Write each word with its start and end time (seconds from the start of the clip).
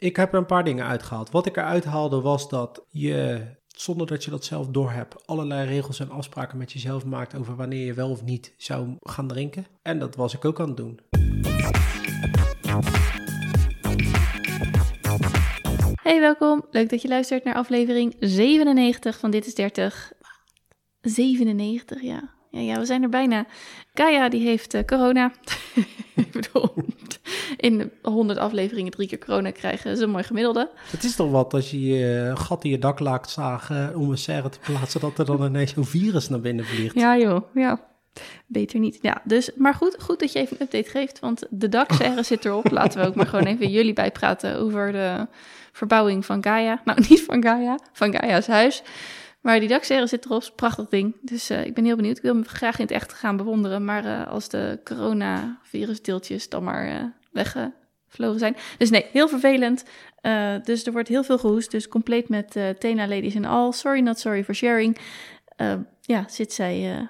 ik 0.00 0.16
heb 0.16 0.32
er 0.32 0.38
een 0.38 0.46
paar 0.46 0.64
dingen 0.64 0.86
uitgehaald. 0.86 1.30
Wat 1.30 1.46
ik 1.46 1.56
eruit 1.56 1.84
haalde 1.84 2.20
was 2.20 2.48
dat 2.48 2.84
je, 2.88 3.40
zonder 3.66 4.06
dat 4.06 4.24
je 4.24 4.30
dat 4.30 4.44
zelf 4.44 4.66
doorhebt, 4.66 5.26
allerlei 5.26 5.68
regels 5.68 6.00
en 6.00 6.10
afspraken 6.10 6.58
met 6.58 6.72
jezelf 6.72 7.04
maakt 7.04 7.34
over 7.34 7.56
wanneer 7.56 7.86
je 7.86 7.94
wel 7.94 8.10
of 8.10 8.24
niet 8.24 8.54
zou 8.56 8.96
gaan 9.00 9.28
drinken. 9.28 9.66
En 9.82 9.98
dat 9.98 10.16
was 10.16 10.34
ik 10.34 10.44
ook 10.44 10.60
aan 10.60 10.68
het 10.68 10.76
doen. 10.76 11.00
Hey, 16.02 16.20
welkom. 16.20 16.66
Leuk 16.70 16.90
dat 16.90 17.02
je 17.02 17.08
luistert 17.08 17.44
naar 17.44 17.54
aflevering 17.54 18.16
97 18.20 19.18
van 19.18 19.30
Dit 19.30 19.46
is 19.46 19.54
30. 19.54 20.12
97, 21.00 22.02
ja. 22.02 22.39
Ja, 22.50 22.60
ja 22.60 22.78
we 22.78 22.84
zijn 22.84 23.02
er 23.02 23.08
bijna. 23.08 23.46
Kaya, 23.94 24.28
die 24.28 24.46
heeft 24.46 24.74
eh, 24.74 24.84
corona. 24.84 25.32
ik 26.14 26.30
bedoel, 26.30 26.74
in 27.56 27.90
100 28.02 28.38
afleveringen 28.38 28.90
drie 28.90 29.08
keer 29.08 29.18
corona 29.18 29.50
krijgen, 29.50 29.90
is 29.90 30.00
een 30.00 30.10
mooi 30.10 30.24
gemiddelde. 30.24 30.70
Het 30.90 31.04
is 31.04 31.16
toch 31.16 31.30
wat 31.30 31.54
als 31.54 31.70
je 31.70 31.80
je 31.80 32.32
gat 32.34 32.64
in 32.64 32.70
je 32.70 32.78
dak 32.78 32.98
laat 32.98 33.30
zagen 33.30 33.96
om 33.96 34.10
een 34.10 34.18
serre 34.18 34.48
te 34.48 34.58
plaatsen, 34.58 35.00
dat 35.00 35.18
er 35.18 35.24
dan 35.24 35.44
ineens 35.44 35.72
zo'n 35.72 35.84
virus 35.84 36.28
naar 36.28 36.40
binnen 36.40 36.64
vliegt. 36.64 36.94
Ja 36.94 37.18
joh, 37.18 37.54
ja. 37.54 37.88
Beter 38.46 38.78
niet. 38.78 38.98
Ja, 39.02 39.22
dus, 39.24 39.50
maar 39.56 39.74
goed, 39.74 39.96
goed 40.02 40.20
dat 40.20 40.32
je 40.32 40.38
even 40.38 40.56
een 40.58 40.66
update 40.66 40.90
geeft, 40.90 41.18
want 41.18 41.46
de 41.50 41.68
dakserre 41.68 42.22
zit 42.22 42.44
erop. 42.44 42.70
Laten 42.70 43.00
we 43.00 43.06
ook 43.06 43.14
maar 43.14 43.26
gewoon 43.26 43.46
even 43.46 43.70
jullie 43.70 43.92
bijpraten 43.92 44.56
over 44.56 44.92
de 44.92 45.26
verbouwing 45.72 46.26
van 46.26 46.42
Gaia. 46.42 46.80
Nou, 46.84 47.00
niet 47.08 47.22
van 47.22 47.42
Gaia, 47.42 47.78
van 47.92 48.14
Gaia's 48.14 48.46
huis. 48.46 48.82
Maar 49.40 49.60
die 49.60 49.68
dakserre 49.68 50.06
zit 50.06 50.24
erop, 50.24 50.52
prachtig 50.56 50.88
ding. 50.88 51.16
Dus 51.20 51.50
uh, 51.50 51.64
ik 51.64 51.74
ben 51.74 51.84
heel 51.84 51.96
benieuwd. 51.96 52.16
Ik 52.16 52.22
wil 52.22 52.34
hem 52.34 52.44
graag 52.44 52.78
in 52.78 52.84
het 52.84 52.94
echt 52.94 53.12
gaan 53.12 53.36
bewonderen. 53.36 53.84
Maar 53.84 54.04
uh, 54.04 54.26
als 54.26 54.48
de 54.48 54.80
coronavirusdeeltjes 54.84 56.48
dan 56.48 56.64
maar 56.64 56.88
uh, 56.88 57.04
weggevlogen 57.32 58.38
zijn. 58.38 58.56
Dus 58.78 58.90
nee, 58.90 59.06
heel 59.12 59.28
vervelend. 59.28 59.84
dus 60.64 60.86
er 60.86 60.92
wordt 60.92 61.08
heel 61.08 61.24
veel 61.24 61.38
gehoest. 61.38 61.70
Dus 61.70 61.88
compleet 61.88 62.28
met 62.28 62.50
Tena 62.78 63.08
ladies 63.08 63.34
en 63.34 63.44
all. 63.44 63.72
Sorry, 63.72 64.00
not 64.00 64.18
sorry 64.18 64.44
for 64.44 64.54
sharing. 64.54 64.98
ja, 66.00 66.24
zit 66.28 66.52
zij 66.52 67.08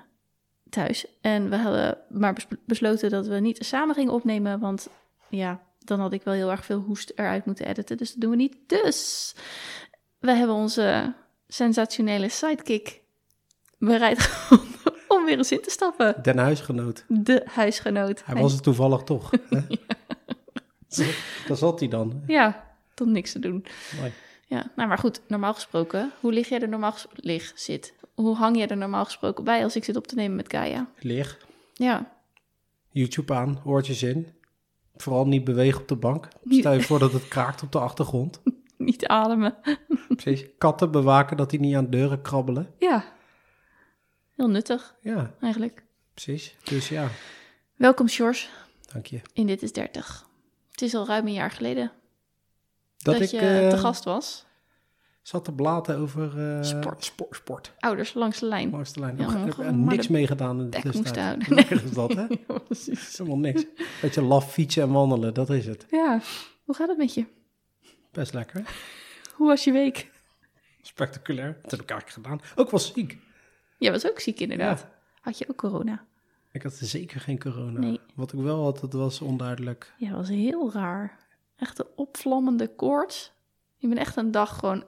thuis. 0.70 1.06
En 1.20 1.50
we 1.50 1.56
hadden 1.56 1.98
maar 2.08 2.36
besloten 2.66 3.10
dat 3.10 3.26
we 3.26 3.40
niet 3.40 3.64
samen 3.64 3.94
gingen 3.94 4.12
opnemen. 4.12 4.58
Want 4.58 4.88
ja, 5.28 5.60
dan 5.78 6.00
had 6.00 6.12
ik 6.12 6.22
wel 6.22 6.34
heel 6.34 6.50
erg 6.50 6.64
veel 6.64 6.80
hoest 6.80 7.12
eruit 7.14 7.44
moeten 7.44 7.66
editen. 7.66 7.96
Dus 7.96 8.10
dat 8.12 8.20
doen 8.20 8.30
we 8.30 8.36
niet. 8.36 8.56
Dus 8.66 9.34
we 10.18 10.32
hebben 10.32 10.56
onze 10.56 11.14
sensationele 11.52 12.28
sidekick 12.28 13.00
bereid 13.78 14.48
om 15.08 15.24
weer 15.24 15.36
eens 15.36 15.52
in 15.52 15.62
te 15.62 15.70
stappen. 15.70 16.22
Den 16.22 16.38
huisgenoot. 16.38 17.04
De 17.08 17.42
huisgenoot. 17.44 18.22
Hij 18.24 18.40
was 18.40 18.52
het 18.52 18.62
toevallig 18.62 19.02
toch. 19.02 19.30
ja. 20.88 21.06
Daar 21.46 21.56
zat 21.56 21.80
hij 21.80 21.88
dan. 21.88 22.22
Ja, 22.26 22.74
tot 22.94 23.08
niks 23.08 23.32
te 23.32 23.38
doen. 23.38 23.64
Mooi. 23.98 24.12
Ja, 24.46 24.70
nou 24.76 24.88
maar 24.88 24.98
goed, 24.98 25.20
normaal 25.28 25.54
gesproken, 25.54 26.12
hoe 26.20 26.32
lig 26.32 26.48
jij 26.48 26.60
er 26.60 26.68
normaal 26.68 26.94
lig 27.14 27.52
zit? 27.54 27.94
Hoe 28.14 28.36
hang 28.36 28.56
jij 28.56 28.68
er 28.68 28.76
normaal 28.76 29.04
gesproken 29.04 29.44
bij 29.44 29.62
als 29.62 29.76
ik 29.76 29.84
zit 29.84 29.96
op 29.96 30.06
te 30.06 30.14
nemen 30.14 30.36
met 30.36 30.50
Gaia? 30.50 30.88
Lig. 30.98 31.38
Ja. 31.74 32.12
YouTube 32.90 33.34
aan, 33.34 33.60
oortjes 33.64 34.02
in. 34.02 34.28
Vooral 34.96 35.26
niet 35.26 35.44
bewegen 35.44 35.80
op 35.80 35.88
de 35.88 35.96
bank. 35.96 36.28
Stel 36.48 36.72
je 36.72 36.82
voor 36.82 36.98
dat 36.98 37.12
het 37.12 37.28
kraakt 37.28 37.62
op 37.62 37.72
de 37.72 37.78
achtergrond. 37.78 38.40
niet 38.80 39.06
ademen. 39.06 39.56
Precies. 40.16 40.46
Katten 40.58 40.90
bewaken 40.90 41.36
dat 41.36 41.50
die 41.50 41.60
niet 41.60 41.76
aan 41.76 41.90
deuren 41.90 42.22
krabbelen. 42.22 42.74
Ja. 42.78 43.04
Heel 44.36 44.48
nuttig. 44.48 44.94
Ja. 45.00 45.34
Eigenlijk. 45.40 45.84
Precies. 46.14 46.56
Dus 46.64 46.88
ja. 46.88 47.08
Welkom, 47.76 48.08
Sjors. 48.08 48.50
Dank 48.92 49.06
je. 49.06 49.20
In 49.32 49.46
Dit 49.46 49.62
is 49.62 49.72
30. 49.72 50.28
Het 50.70 50.82
is 50.82 50.94
al 50.94 51.06
ruim 51.06 51.26
een 51.26 51.32
jaar 51.32 51.50
geleden 51.50 51.92
dat, 52.96 53.14
dat 53.14 53.22
ik, 53.22 53.30
je 53.30 53.60
uh, 53.62 53.68
te 53.68 53.78
gast 53.78 54.04
was. 54.04 54.46
Zat 55.22 55.44
te 55.44 55.52
blaten 55.52 55.96
over 55.96 56.38
uh, 56.38 56.62
sport. 56.62 57.04
sport. 57.04 57.36
sport. 57.36 57.72
Ouders 57.78 58.14
langs 58.14 58.40
de 58.40 58.46
lijn. 58.46 58.70
Langs 58.70 58.92
de 58.92 59.00
lijn. 59.00 59.16
Ja, 59.16 59.46
ik 59.46 59.54
heb 59.56 59.74
niks 59.74 60.06
de 60.06 60.12
mee 60.12 60.26
gedaan 60.26 60.60
in 60.60 60.70
de 60.70 60.80
tussentijd. 60.80 61.48
Lekker 61.48 61.84
is 61.84 61.92
dat, 61.92 62.14
hè? 62.14 62.26
Ja, 62.48 62.58
precies. 62.58 63.18
Helemaal 63.18 63.38
niks. 63.38 63.66
Beetje 64.00 64.22
laf 64.22 64.52
fietsen 64.52 64.82
en 64.82 64.90
wandelen, 64.90 65.34
dat 65.34 65.50
is 65.50 65.66
het. 65.66 65.86
Ja, 65.90 66.20
hoe 66.64 66.74
gaat 66.74 66.88
het 66.88 66.98
met 66.98 67.14
je? 67.14 67.26
Best 68.12 68.32
lekker. 68.32 68.62
Hoe 69.36 69.46
was 69.48 69.64
je 69.64 69.72
week? 69.72 70.10
Spectaculair. 70.82 71.58
Dat 71.62 71.70
heb 71.70 71.80
ik 71.80 71.90
eigenlijk 71.90 72.26
gedaan. 72.26 72.40
Ook 72.56 72.70
wel 72.70 72.80
ziek. 72.80 73.18
Jij 73.78 73.90
was 73.90 74.08
ook 74.08 74.20
ziek 74.20 74.40
inderdaad. 74.40 74.80
Ja. 74.80 74.90
Had 75.20 75.38
je 75.38 75.48
ook 75.48 75.56
corona? 75.56 76.04
Ik 76.52 76.62
had 76.62 76.74
zeker 76.74 77.20
geen 77.20 77.38
corona. 77.38 77.78
Nee. 77.78 78.00
Wat 78.14 78.32
ik 78.32 78.38
wel 78.38 78.62
had, 78.62 78.80
dat 78.80 78.92
was 78.92 79.20
onduidelijk. 79.20 79.92
Ja, 79.98 80.08
dat 80.08 80.18
was 80.18 80.28
heel 80.28 80.72
raar. 80.72 81.18
Echt 81.56 81.78
een 81.78 81.88
opvlammende 81.96 82.74
koorts. 82.74 83.32
Je 83.76 83.88
bent 83.88 84.00
echt 84.00 84.16
een 84.16 84.30
dag 84.30 84.58
gewoon 84.58 84.84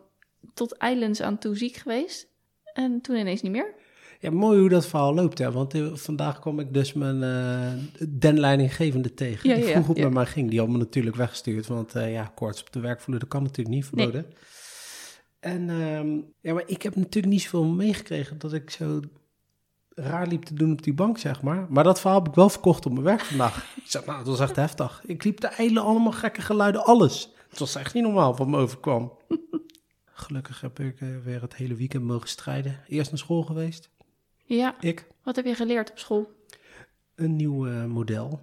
tot 0.54 0.76
eilands 0.76 1.20
aan 1.20 1.38
toe 1.38 1.56
ziek 1.56 1.76
geweest. 1.76 2.28
En 2.72 3.00
toen 3.00 3.16
ineens 3.16 3.42
niet 3.42 3.52
meer. 3.52 3.74
Ja, 4.22 4.30
mooi 4.30 4.60
hoe 4.60 4.68
dat 4.68 4.86
verhaal 4.86 5.14
loopt, 5.14 5.38
hè. 5.38 5.52
Want 5.52 5.74
eh, 5.74 5.94
vandaag 5.94 6.38
kwam 6.40 6.58
ik 6.58 6.74
dus 6.74 6.92
mijn 6.92 7.22
eh 7.22 8.06
den 8.08 8.40
leidinggevende 8.40 9.14
tegen. 9.14 9.48
Ja, 9.48 9.54
die 9.54 9.82
vroeg 9.82 9.96
ja. 9.96 10.02
met 10.04 10.12
mij 10.12 10.26
ging. 10.26 10.50
Die 10.50 10.58
had 10.58 10.68
me 10.68 10.78
natuurlijk 10.78 11.16
weggestuurd. 11.16 11.66
Want 11.66 11.94
eh, 11.94 12.12
ja, 12.12 12.32
koorts 12.34 12.60
op 12.60 12.72
de 12.72 12.80
werkvloer, 12.80 13.18
dat 13.18 13.28
kan 13.28 13.42
natuurlijk 13.42 13.74
niet 13.74 13.86
verboden. 13.86 14.26
En 15.40 15.70
ehm, 15.70 16.20
ja, 16.40 16.54
maar 16.54 16.62
ik 16.66 16.82
heb 16.82 16.96
natuurlijk 16.96 17.32
niet 17.32 17.42
zoveel 17.42 17.64
meegekregen 17.64 18.38
dat 18.38 18.52
ik 18.52 18.70
zo 18.70 19.00
raar 19.88 20.26
liep 20.26 20.42
te 20.42 20.54
doen 20.54 20.72
op 20.72 20.82
die 20.82 20.94
bank, 20.94 21.18
zeg 21.18 21.42
maar. 21.42 21.66
Maar 21.68 21.84
dat 21.84 22.00
verhaal 22.00 22.18
heb 22.18 22.28
ik 22.28 22.34
wel 22.34 22.48
verkocht 22.48 22.86
op 22.86 22.92
mijn 22.92 23.04
werk 23.04 23.20
vandaag. 23.20 23.56
ik 23.84 23.90
zeg, 23.90 24.04
nou, 24.04 24.18
het 24.18 24.26
was 24.26 24.40
echt 24.40 24.56
heftig. 24.56 25.02
Ik 25.06 25.24
liep 25.24 25.40
de 25.40 25.46
eilen, 25.48 25.82
allemaal 25.82 26.12
gekke 26.12 26.42
geluiden, 26.42 26.84
alles. 26.84 27.32
Het 27.48 27.58
was 27.58 27.74
echt 27.74 27.94
niet 27.94 28.02
normaal 28.02 28.36
wat 28.36 28.48
me 28.48 28.58
overkwam. 28.58 29.12
Gelukkig 30.04 30.60
heb 30.60 30.80
ik 30.80 30.98
weer 31.24 31.40
het 31.40 31.54
hele 31.54 31.74
weekend 31.74 32.04
mogen 32.04 32.28
strijden. 32.28 32.80
Eerst 32.88 33.10
naar 33.10 33.18
school 33.18 33.42
geweest. 33.42 33.90
Ja, 34.56 34.76
Ik. 34.80 35.06
wat 35.22 35.36
heb 35.36 35.44
je 35.44 35.54
geleerd 35.54 35.90
op 35.90 35.98
school? 35.98 36.30
Een 37.14 37.36
nieuw 37.36 37.66
eh, 37.66 37.84
model 37.84 38.40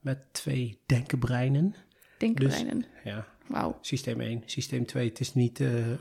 met 0.00 0.18
twee 0.32 0.80
denkenbreinen. 0.86 1.74
Denkbreinen. 2.18 2.84
Ja, 3.04 3.26
Wauw. 3.46 3.78
systeem 3.80 4.20
1. 4.20 4.42
Systeem 4.46 4.86
2, 4.86 5.08
het 5.08 5.20
is 5.20 5.34
niet, 5.34 5.60
er 5.60 5.98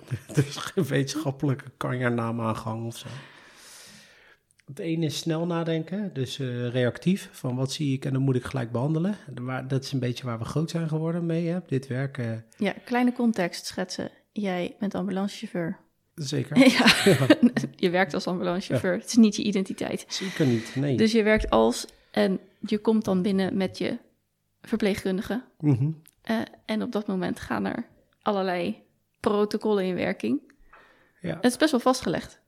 is 0.47 0.56
geen 0.56 0.84
wetenschappelijke 0.84 1.72
kanjernaam 1.78 2.41
aangang 2.41 2.85
of 2.85 2.97
zo. 2.97 3.07
Het 4.66 4.79
ene 4.79 5.06
is 5.06 5.17
snel 5.17 5.46
nadenken, 5.46 6.13
dus 6.13 6.40
eh, 6.40 6.69
reactief, 6.69 7.29
van 7.31 7.56
wat 7.56 7.72
zie 7.72 7.94
ik 7.94 8.06
en 8.06 8.13
dan 8.13 8.22
moet 8.22 8.35
ik 8.35 8.46
gelijk 8.46 8.72
behandelen. 8.72 9.16
Dat 9.67 9.84
is 9.84 9.91
een 9.91 10.00
beetje 10.00 10.25
waar 10.25 10.40
we 10.40 10.46
groot 10.46 10.69
zijn 10.69 10.88
geworden 10.88 11.25
mee, 11.25 11.47
hè? 11.47 11.59
dit 11.67 11.88
werk. 11.88 12.22
Ja, 12.57 12.73
kleine 12.85 13.13
context 13.13 13.66
schetsen. 13.66 14.12
Jij 14.31 14.75
bent 14.79 14.96
ambulancechauffeur. 14.96 15.78
Zeker. 16.17 16.57
Ja, 16.78 16.85
je 17.75 17.89
werkt 17.89 18.13
als 18.13 18.28
ambulancechauffeur. 18.28 18.94
Het 18.94 19.05
is 19.05 19.16
niet 19.16 19.35
je 19.35 19.44
identiteit. 19.44 20.05
Zeker 20.07 20.45
niet, 20.45 20.75
nee. 20.75 20.97
Dus 20.97 21.11
je 21.11 21.23
werkt 21.23 21.50
als 21.50 21.85
en 22.11 22.39
je 22.59 22.78
komt 22.78 23.05
dan 23.05 23.22
binnen 23.22 23.57
met 23.57 23.78
je 23.78 23.97
verpleegkundige. 24.61 25.44
Mhm. 25.59 25.91
Eh, 26.22 26.41
en 26.66 26.81
op 26.81 26.91
dat 26.91 27.07
moment 27.07 27.39
gaan 27.39 27.66
er 27.66 27.85
allerlei 28.22 28.83
protocollen 29.19 29.83
in 29.83 29.95
werking. 29.95 30.41
Ja, 31.22 31.35
Het 31.35 31.45
is 31.45 31.57
best 31.57 31.72
wel 31.72 31.79
vastgelegd. 31.79 32.39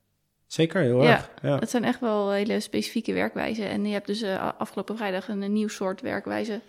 Zeker, 0.49 0.81
heel 0.81 1.03
Ja. 1.03 1.09
erg. 1.11 1.31
Ja. 1.41 1.59
Het 1.59 1.69
zijn 1.69 1.83
echt 1.83 1.99
wel 1.99 2.31
hele 2.31 2.59
specifieke 2.59 3.13
werkwijzen. 3.13 3.69
En 3.69 3.85
je 3.85 3.93
hebt 3.93 4.07
dus 4.07 4.21
eh, 4.21 4.51
afgelopen 4.57 4.97
vrijdag 4.97 5.27
een, 5.27 5.41
een 5.41 5.53
nieuw 5.53 5.67
soort 5.67 6.01
werkwijze 6.01 6.61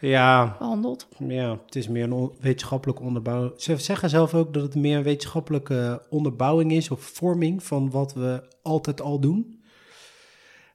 ja, 0.00 0.56
behandeld. 0.58 1.08
Ja, 1.18 1.58
het 1.66 1.76
is 1.76 1.88
meer 1.88 2.04
een 2.04 2.12
on- 2.12 2.32
wetenschappelijk 2.40 3.00
onderbouw. 3.00 3.52
Ze 3.56 3.76
zeggen 3.76 4.10
zelf 4.10 4.34
ook 4.34 4.54
dat 4.54 4.62
het 4.62 4.74
meer 4.74 4.96
een 4.96 5.02
wetenschappelijke 5.02 6.02
onderbouwing 6.10 6.72
is 6.72 6.90
of 6.90 7.00
vorming 7.00 7.62
van 7.62 7.90
wat 7.90 8.12
we 8.14 8.42
altijd 8.62 9.00
al 9.00 9.20
doen. 9.20 9.62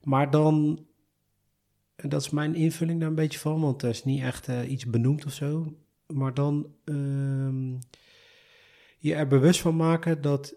Maar 0.04 0.32
dan, 0.32 0.86
en 1.96 2.10
dat 2.10 2.22
is 2.22 2.30
mijn 2.30 2.56
invulling 2.56 3.00
daar 3.00 3.10
een 3.10 3.16
beetje 3.16 3.40
van, 3.40 3.62
want 3.62 3.82
er 3.82 3.90
is 3.90 4.04
niet 4.04 4.22
echt 4.24 4.48
eh, 4.48 4.72
iets 4.72 4.86
benoemd 4.86 5.26
of 5.26 5.32
zo. 5.34 5.74
Maar 6.08 6.34
dan 6.34 6.68
ehm, 6.86 7.72
je 8.98 9.14
er 9.16 9.28
bewust 9.28 9.62
van 9.62 9.76
maken 9.76 10.22
dat 10.22 10.54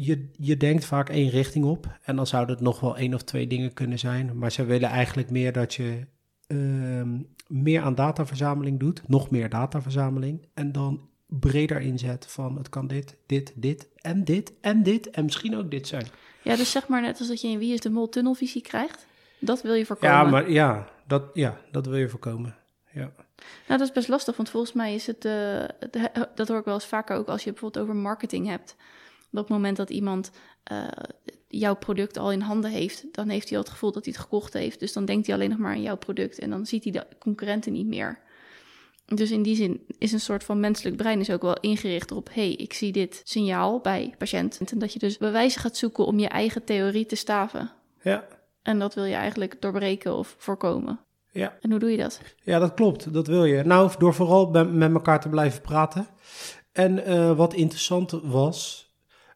je, 0.00 0.28
je 0.32 0.56
denkt 0.56 0.84
vaak 0.84 1.08
één 1.08 1.30
richting 1.30 1.64
op. 1.64 1.86
En 2.02 2.16
dan 2.16 2.26
zouden 2.26 2.54
het 2.54 2.64
nog 2.64 2.80
wel 2.80 2.96
één 2.96 3.14
of 3.14 3.22
twee 3.22 3.46
dingen 3.46 3.74
kunnen 3.74 3.98
zijn. 3.98 4.38
Maar 4.38 4.52
ze 4.52 4.64
willen 4.64 4.88
eigenlijk 4.88 5.30
meer 5.30 5.52
dat 5.52 5.74
je 5.74 6.06
ehm, 6.46 7.18
meer 7.46 7.82
aan 7.82 7.94
dataverzameling 7.94 8.78
doet, 8.80 9.08
nog 9.08 9.30
meer 9.30 9.48
dataverzameling, 9.48 10.46
en 10.54 10.72
dan 10.72 11.08
breder 11.26 11.80
inzet 11.80 12.26
van 12.28 12.56
het 12.56 12.68
kan 12.68 12.86
dit, 12.86 13.16
dit, 13.26 13.52
dit 13.54 13.88
en 13.96 14.24
dit 14.24 14.52
en 14.60 14.82
dit 14.82 15.10
en 15.10 15.24
misschien 15.24 15.56
ook 15.56 15.70
dit 15.70 15.86
zijn. 15.86 16.06
Ja, 16.42 16.56
dus 16.56 16.70
zeg 16.70 16.88
maar 16.88 17.00
net 17.00 17.18
als 17.18 17.28
dat 17.28 17.40
je 17.40 17.48
in 17.48 17.58
Wie 17.58 17.72
is 17.72 17.80
de 17.80 17.90
Mol 17.90 18.08
tunnelvisie 18.08 18.62
krijgt. 18.62 19.06
Dat 19.40 19.62
wil 19.62 19.74
je 19.74 19.86
voorkomen. 19.86 20.16
Ja, 20.16 20.24
maar 20.24 20.50
ja 20.50 20.88
dat, 21.06 21.22
ja, 21.32 21.60
dat 21.70 21.86
wil 21.86 21.96
je 21.96 22.08
voorkomen. 22.08 22.56
Ja. 22.92 23.12
Nou, 23.66 23.78
dat 23.78 23.80
is 23.80 23.92
best 23.92 24.08
lastig, 24.08 24.36
want 24.36 24.50
volgens 24.50 24.72
mij 24.72 24.94
is 24.94 25.06
het... 25.06 25.22
de- 25.22 25.70
dat 26.34 26.48
hoor 26.48 26.58
ik 26.58 26.64
wel 26.64 26.74
eens 26.74 26.86
vaker 26.86 27.16
ook 27.16 27.28
als 27.28 27.44
je 27.44 27.50
bijvoorbeeld 27.50 27.84
over 27.84 27.96
marketing 27.96 28.46
hebt. 28.46 28.76
Op 29.32 29.38
het 29.38 29.48
moment 29.48 29.76
dat 29.76 29.90
iemand 29.90 30.30
eh, 30.62 30.86
jouw 31.48 31.76
product 31.76 32.18
al 32.18 32.32
in 32.32 32.40
handen 32.40 32.70
heeft... 32.70 33.04
dan 33.12 33.28
heeft 33.28 33.48
hij 33.48 33.58
al 33.58 33.64
het 33.64 33.72
gevoel 33.72 33.92
dat 33.92 34.04
hij 34.04 34.12
het 34.16 34.22
gekocht 34.22 34.52
heeft. 34.52 34.80
Dus 34.80 34.92
dan 34.92 35.04
denkt 35.04 35.26
hij 35.26 35.34
alleen 35.34 35.50
nog 35.50 35.58
maar 35.58 35.72
aan 35.72 35.82
jouw 35.82 35.96
product... 35.96 36.38
en 36.38 36.50
dan 36.50 36.66
ziet 36.66 36.82
hij 36.82 36.92
de 36.92 37.06
concurrenten 37.18 37.72
niet 37.72 37.86
meer. 37.86 38.18
Dus 39.14 39.30
in 39.30 39.42
die 39.42 39.56
zin 39.56 39.84
is 39.98 40.12
een 40.12 40.20
soort 40.20 40.44
van 40.44 40.60
menselijk 40.60 40.96
brein 40.96 41.20
is 41.20 41.30
ook 41.30 41.42
wel 41.42 41.60
ingericht 41.60 42.12
op... 42.12 42.28
hey, 42.32 42.52
ik 42.52 42.72
zie 42.72 42.92
dit 42.92 43.20
signaal 43.24 43.80
bij 43.80 44.14
patiënt. 44.18 44.60
En 44.70 44.78
dat 44.78 44.92
je 44.92 44.98
dus 44.98 45.18
bewijzen 45.18 45.60
gaat 45.60 45.76
zoeken 45.76 46.06
om 46.06 46.18
je 46.18 46.28
eigen 46.28 46.64
theorie 46.64 47.06
te 47.06 47.16
staven. 47.16 47.70
Ja, 48.02 48.26
En 48.62 48.78
dat 48.78 48.94
wil 48.94 49.04
je 49.04 49.14
eigenlijk 49.14 49.60
doorbreken 49.60 50.16
of 50.16 50.34
voorkomen. 50.38 51.00
ja. 51.30 51.56
En 51.60 51.70
hoe 51.70 51.78
doe 51.78 51.90
je 51.90 51.96
dat? 51.96 52.20
Ja, 52.42 52.58
dat 52.58 52.74
klopt. 52.74 53.12
Dat 53.12 53.26
wil 53.26 53.44
je. 53.44 53.62
Nou, 53.62 53.90
door 53.98 54.14
vooral 54.14 54.50
met 54.64 54.92
elkaar 54.92 55.20
te 55.20 55.28
blijven 55.28 55.60
praten. 55.60 56.06
En 56.72 57.04
eh, 57.04 57.36
wat 57.36 57.54
interessant 57.54 58.10
was. 58.10 58.87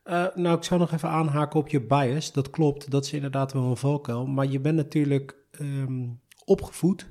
Eh, 0.03 0.27
nou, 0.35 0.57
ik 0.57 0.65
zou 0.65 0.81
nog 0.81 0.93
even 0.93 1.09
aanhaken 1.09 1.61
op 1.61 1.69
je 1.69 1.81
bias. 1.81 2.33
Dat 2.33 2.51
klopt. 2.51 2.91
Dat 2.91 3.05
is 3.05 3.13
inderdaad 3.13 3.53
wel 3.53 3.63
een 3.63 3.77
valkuil. 3.77 4.27
Maar 4.27 4.47
je 4.47 4.61
bent 4.61 4.77
natuurlijk 4.77 5.37
ehm, 5.51 6.09
opgevoed. 6.45 7.11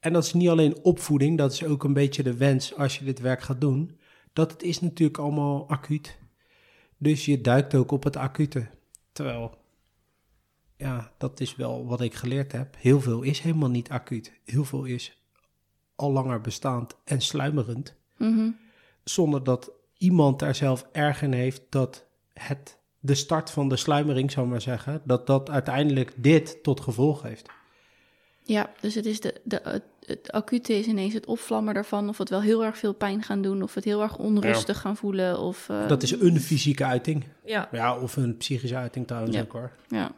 En 0.00 0.12
dat 0.12 0.24
is 0.24 0.32
niet 0.32 0.48
alleen 0.48 0.84
opvoeding. 0.84 1.38
Dat 1.38 1.52
is 1.52 1.64
ook 1.64 1.84
een 1.84 1.92
beetje 1.92 2.22
de 2.22 2.36
wens 2.36 2.76
als 2.76 2.98
je 2.98 3.04
dit 3.04 3.20
werk 3.20 3.42
gaat 3.42 3.60
doen. 3.60 3.98
Dat 4.32 4.52
het 4.52 4.62
is 4.62 4.80
natuurlijk 4.80 5.18
allemaal 5.18 5.68
acuut. 5.68 6.18
Dus 6.98 7.24
je 7.24 7.40
duikt 7.40 7.74
ook 7.74 7.90
op 7.90 8.04
het 8.04 8.16
acute. 8.16 8.68
Terwijl 9.12 9.58
ja, 10.76 11.12
dat 11.18 11.40
is 11.40 11.56
wel 11.56 11.86
wat 11.86 12.00
ik 12.00 12.14
geleerd 12.14 12.52
heb. 12.52 12.76
Heel 12.78 13.00
veel 13.00 13.22
is 13.22 13.40
helemaal 13.40 13.70
niet 13.70 13.88
acuut. 13.88 14.32
Heel 14.44 14.64
veel 14.64 14.84
is 14.84 15.22
al 15.94 16.12
langer 16.12 16.40
bestaand 16.40 16.96
en 17.04 17.20
sluimerend. 17.20 17.94
Mhm. 18.16 18.50
Zonder 19.04 19.44
dat 19.44 19.72
iemand 20.02 20.38
daar 20.38 20.54
zelf 20.54 20.86
erg 20.92 21.22
in 21.22 21.32
heeft 21.32 21.62
dat 21.68 22.04
het 22.32 22.78
de 23.00 23.14
start 23.14 23.50
van 23.50 23.68
de 23.68 23.76
sluimering, 23.76 24.30
zou 24.30 24.46
ik 24.46 24.52
maar 24.52 24.60
zeggen, 24.60 25.00
dat 25.04 25.26
dat 25.26 25.50
uiteindelijk 25.50 26.12
dit 26.16 26.62
tot 26.62 26.80
gevolg 26.80 27.22
heeft. 27.22 27.48
Ja, 28.44 28.70
dus 28.80 28.94
het, 28.94 29.06
is 29.06 29.20
de, 29.20 29.40
de, 29.44 29.60
het, 29.64 29.82
het 30.06 30.32
acute 30.32 30.72
is 30.78 30.86
ineens 30.86 31.14
het 31.14 31.26
opvlammen 31.26 31.74
daarvan... 31.74 32.08
of 32.08 32.18
het 32.18 32.28
wel 32.28 32.40
heel 32.40 32.64
erg 32.64 32.78
veel 32.78 32.92
pijn 32.92 33.22
gaan 33.22 33.42
doen... 33.42 33.62
of 33.62 33.74
het 33.74 33.84
heel 33.84 34.02
erg 34.02 34.18
onrustig 34.18 34.80
gaan 34.80 34.96
voelen. 34.96 35.38
Of, 35.38 35.68
eh, 35.68 35.88
Dat 35.88 36.02
is 36.02 36.10
een 36.20 36.40
fysieke 36.40 36.84
uiting. 36.84 37.24
Ja, 37.44 37.68
Ja, 37.72 37.98
of 37.98 38.16
een 38.16 38.36
psychische 38.36 38.76
uiting 38.76 39.06
trouwens 39.06 39.36
Ja. 39.36 39.42
ook 39.42 39.52
hoor. 39.52 39.70
ja. 39.88 40.10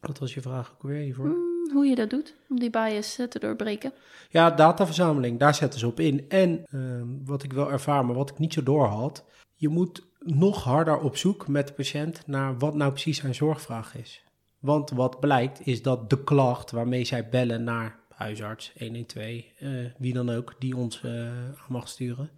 Wat 0.00 0.18
was 0.18 0.34
je 0.34 0.40
vraag 0.40 0.72
ook 0.72 0.82
weer 0.82 1.00
hiervoor? 1.02 1.26
Mm, 1.26 1.57
hoe 1.72 1.86
je 1.86 1.94
dat 1.94 2.10
doet 2.10 2.34
om 2.48 2.58
die 2.58 2.70
bias 2.70 3.18
eh, 3.18 3.26
te 3.26 3.38
doorbreken. 3.38 3.92
Ja, 4.30 4.50
dataverzameling, 4.50 5.38
daar 5.38 5.54
zetten 5.54 5.80
ze 5.80 5.86
op 5.86 6.00
in. 6.00 6.24
En 6.28 6.64
ehm, 6.70 7.06
wat 7.24 7.42
ik 7.42 7.52
wel 7.52 7.70
ervaar, 7.70 8.04
maar 8.04 8.14
wat 8.14 8.30
ik 8.30 8.38
niet 8.38 8.52
zo 8.52 8.62
doorhad, 8.62 9.24
je 9.54 9.68
moet 9.68 10.06
nog 10.18 10.64
harder 10.64 10.98
op 10.98 11.16
zoek 11.16 11.48
met 11.48 11.66
de 11.66 11.72
patiënt 11.72 12.26
naar 12.26 12.58
wat 12.58 12.74
nou 12.74 12.90
precies 12.90 13.20
zijn 13.20 13.34
zorgvraag 13.34 13.96
is. 13.96 14.22
Want 14.58 14.90
wat 14.90 15.20
blijkt 15.20 15.66
is 15.66 15.82
dat 15.82 16.10
de 16.10 16.24
klacht 16.24 16.70
waarmee 16.70 17.04
zij 17.04 17.28
bellen 17.28 17.64
naar 17.64 17.98
huisarts 18.08 18.72
112, 18.78 19.44
eh, 19.58 19.68
wie 19.98 20.12
dan 20.12 20.30
ook, 20.30 20.54
die 20.58 20.76
ons 20.76 21.00
eh, 21.02 21.26
aan 21.26 21.54
mag 21.68 21.88
sturen. 21.88 22.30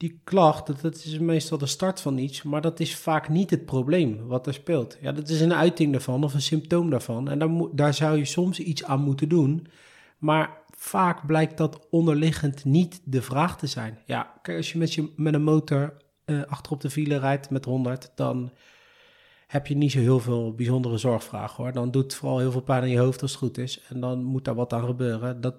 Die 0.00 0.20
klacht, 0.24 0.66
dat, 0.66 0.80
dat 0.80 0.94
is 0.94 1.18
meestal 1.18 1.58
de 1.58 1.66
start 1.66 2.00
van 2.00 2.18
iets, 2.18 2.42
maar 2.42 2.60
dat 2.60 2.80
is 2.80 2.96
vaak 2.96 3.28
niet 3.28 3.50
het 3.50 3.64
probleem 3.64 4.26
wat 4.26 4.46
er 4.46 4.54
speelt. 4.54 4.98
Ja, 5.00 5.12
dat 5.12 5.28
is 5.28 5.40
een 5.40 5.54
uiting 5.54 5.92
daarvan 5.92 6.24
of 6.24 6.34
een 6.34 6.42
symptoom 6.42 6.90
daarvan. 6.90 7.28
En 7.28 7.38
daar, 7.38 7.50
daar 7.72 7.94
zou 7.94 8.18
je 8.18 8.24
soms 8.24 8.58
iets 8.58 8.84
aan 8.84 9.00
moeten 9.00 9.28
doen. 9.28 9.66
Maar 10.18 10.58
vaak 10.76 11.26
blijkt 11.26 11.56
dat 11.56 11.86
onderliggend 11.90 12.64
niet 12.64 13.00
de 13.04 13.22
vraag 13.22 13.58
te 13.58 13.66
zijn. 13.66 13.98
Ja, 14.06 14.38
kijk, 14.42 14.56
als 14.56 14.72
je 14.72 14.78
met, 14.78 14.94
je, 14.94 15.12
met 15.16 15.34
een 15.34 15.42
motor 15.42 15.96
eh 16.24 16.42
achterop 16.42 16.80
de 16.80 16.90
file 16.90 17.18
rijdt 17.18 17.50
met 17.50 17.64
100, 17.64 18.12
dan 18.14 18.50
heb 19.46 19.66
je 19.66 19.76
niet 19.76 19.92
zo 19.92 19.98
heel 19.98 20.20
veel 20.20 20.54
bijzondere 20.54 20.98
zorgvragen 20.98 21.64
hoor. 21.64 21.72
Dan 21.72 21.90
doet 21.90 22.14
vooral 22.14 22.38
heel 22.38 22.52
veel 22.52 22.60
pijn 22.60 22.82
in 22.82 22.90
je 22.90 22.98
hoofd 22.98 23.22
als 23.22 23.30
het 23.30 23.40
goed 23.40 23.58
is. 23.58 23.80
En 23.88 24.00
dan 24.00 24.22
moet 24.22 24.44
daar 24.44 24.54
wat 24.54 24.72
aan 24.72 24.84
gebeuren. 24.84 25.40
Dat, 25.40 25.54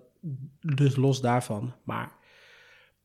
dus 0.61 0.95
los 0.95 1.21
daarvan. 1.21 1.73
Maar 1.83 2.19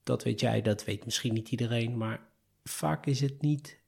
dat 0.07 0.23
weet 0.23 0.41
jij, 0.41 0.63
dat 0.63 0.85
weet 0.85 1.05
misschien 1.05 1.35
niet 1.35 1.51
iedereen. 1.51 1.97
Maar 1.97 2.21
vaak 2.65 3.07
is 3.07 3.21
het 3.21 3.43
niet 3.43 3.79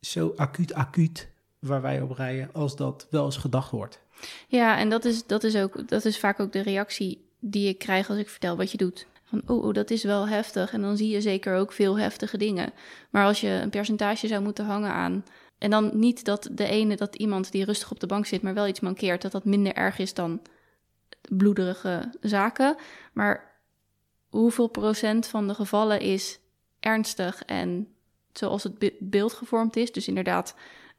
zo 0.00 0.32
acuut 0.36 0.74
acuut 0.74 1.28
waar 1.58 1.82
wij 1.82 2.00
op 2.00 2.10
rijden 2.10 2.52
als 2.52 2.76
dat 2.76 3.06
wel 3.10 3.24
eens 3.24 3.36
gedacht 3.36 3.70
wordt. 3.70 4.00
Ja, 4.48 4.78
en 4.78 4.88
dat 4.88 5.04
is, 5.04 5.26
dat, 5.26 5.44
is 5.44 5.56
ook, 5.56 5.88
dat 5.88 6.04
is 6.04 6.18
vaak 6.18 6.40
ook 6.40 6.52
de 6.52 6.62
reactie 6.62 7.26
die 7.40 7.68
ik 7.68 7.78
krijg 7.78 8.08
als 8.08 8.18
ik 8.18 8.28
vertel 8.28 8.56
wat 8.56 8.70
je 8.70 8.76
doet. 8.76 9.06
Van, 9.24 9.42
oh, 9.46 9.64
oh, 9.64 9.74
dat 9.74 9.90
is 9.90 10.02
wel 10.02 10.28
heftig. 10.28 10.72
En 10.72 10.80
dan 10.80 10.96
zie 10.96 11.08
je 11.08 11.20
zeker 11.20 11.56
ook 11.56 11.72
veel 11.72 11.98
heftige 11.98 12.38
dingen. 12.38 12.72
Maar 13.10 13.24
als 13.24 13.40
je 13.40 13.48
een 13.48 13.70
percentage 13.70 14.26
zou 14.26 14.42
moeten 14.42 14.64
hangen 14.64 14.92
aan... 14.92 15.24
En 15.58 15.70
dan 15.70 15.90
niet 15.94 16.24
dat 16.24 16.48
de 16.52 16.66
ene, 16.66 16.96
dat 16.96 17.16
iemand 17.16 17.52
die 17.52 17.64
rustig 17.64 17.90
op 17.90 18.00
de 18.00 18.06
bank 18.06 18.26
zit, 18.26 18.42
maar 18.42 18.54
wel 18.54 18.66
iets 18.66 18.80
mankeert, 18.80 19.22
dat 19.22 19.32
dat 19.32 19.44
minder 19.44 19.72
erg 19.72 19.98
is 19.98 20.14
dan 20.14 20.40
bloederige 21.28 22.12
zaken. 22.20 22.76
Maar 23.12 23.47
hoeveel 24.28 24.68
procent 24.68 25.26
van 25.26 25.48
de 25.48 25.54
gevallen 25.54 26.00
is 26.00 26.38
ernstig 26.80 27.42
en 27.44 27.88
zoals 28.32 28.62
het 28.62 28.78
be- 28.78 28.96
beeld 29.00 29.32
gevormd 29.32 29.76
is? 29.76 29.92
Dus 29.92 30.08
inderdaad, 30.08 30.54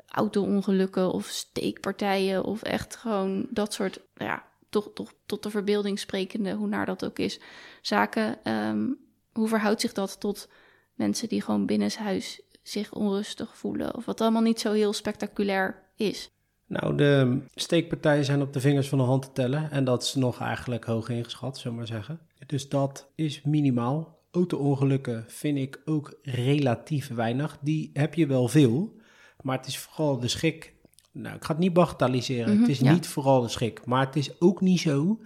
auto-ongelukken 0.07 1.11
of 1.11 1.25
steekpartijen 1.25 2.43
of 2.43 2.61
echt 2.61 2.95
gewoon 2.95 3.47
dat 3.49 3.73
soort, 3.73 3.99
ja, 4.15 4.45
toch, 4.69 4.89
toch 4.93 5.13
tot 5.25 5.43
de 5.43 5.49
verbeelding 5.49 5.99
sprekende, 5.99 6.53
hoe 6.53 6.67
naar 6.67 6.85
dat 6.85 7.05
ook 7.05 7.19
is, 7.19 7.39
zaken. 7.81 8.43
Ehm, 8.43 8.87
hoe 9.33 9.47
verhoudt 9.47 9.81
zich 9.81 9.93
dat 9.93 10.19
tot 10.19 10.49
mensen 10.93 11.27
die 11.29 11.41
gewoon 11.41 11.65
binnenshuis 11.65 12.41
zich 12.63 12.93
onrustig 12.93 13.57
voelen 13.57 13.95
of 13.95 14.05
wat 14.05 14.21
allemaal 14.21 14.41
niet 14.41 14.59
zo 14.59 14.71
heel 14.71 14.93
spectaculair 14.93 15.83
is? 15.95 16.31
Nou, 16.69 16.95
de 16.95 17.41
steekpartijen 17.55 18.25
zijn 18.25 18.41
op 18.41 18.53
de 18.53 18.59
vingers 18.59 18.89
van 18.89 18.97
de 18.97 19.03
hand 19.03 19.21
te 19.21 19.31
tellen. 19.31 19.71
En 19.71 19.83
dat 19.83 20.03
is 20.03 20.15
nog 20.15 20.39
eigenlijk 20.39 20.85
hoog 20.85 21.09
ingeschat, 21.09 21.57
zullen 21.57 21.71
we 21.71 21.77
maar 21.77 21.87
zeggen. 21.87 22.19
Dus 22.45 22.69
dat 22.69 23.11
is 23.15 23.41
minimaal. 23.41 24.17
Auto-ongelukken 24.31 25.25
vind 25.27 25.57
ik 25.57 25.81
ook 25.85 26.19
relatief 26.21 27.07
weinig. 27.07 27.57
Die 27.61 27.89
heb 27.93 28.13
je 28.13 28.27
wel 28.27 28.47
veel. 28.47 28.95
Maar 29.41 29.57
het 29.57 29.67
is 29.67 29.77
vooral 29.77 30.19
de 30.19 30.27
schik. 30.27 30.73
Nou, 31.11 31.35
ik 31.35 31.43
ga 31.43 31.51
het 31.51 31.61
niet 31.61 31.73
bagatelliseren. 31.73 32.53
Mhm, 32.53 32.61
het 32.61 32.69
is 32.69 32.79
ja. 32.79 32.93
niet 32.93 33.07
vooral 33.07 33.41
de 33.41 33.47
schik. 33.47 33.85
Maar 33.85 34.05
het 34.05 34.15
is 34.15 34.41
ook 34.41 34.61
niet 34.61 34.79
zo 34.79 35.19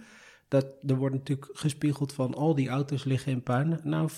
dat 0.48 0.66
er 0.86 0.96
wordt 0.96 1.14
natuurlijk 1.14 1.48
gespiegeld 1.52 2.12
van 2.12 2.34
al 2.34 2.54
die 2.54 2.68
auto's 2.68 3.04
liggen 3.04 3.32
in 3.32 3.42
puin. 3.42 3.80
Nou, 3.82 4.08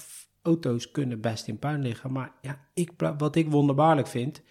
auto's 0.43 0.90
kunnen 0.90 1.20
best 1.20 1.46
in 1.46 1.58
puin 1.58 1.82
liggen. 1.82 2.12
Maar 2.12 2.32
ja, 2.43 2.61
ik, 2.75 2.90
wat 3.19 3.37
ik 3.37 3.50
wonderbaarlijk 3.50 4.08
vind, 4.08 4.43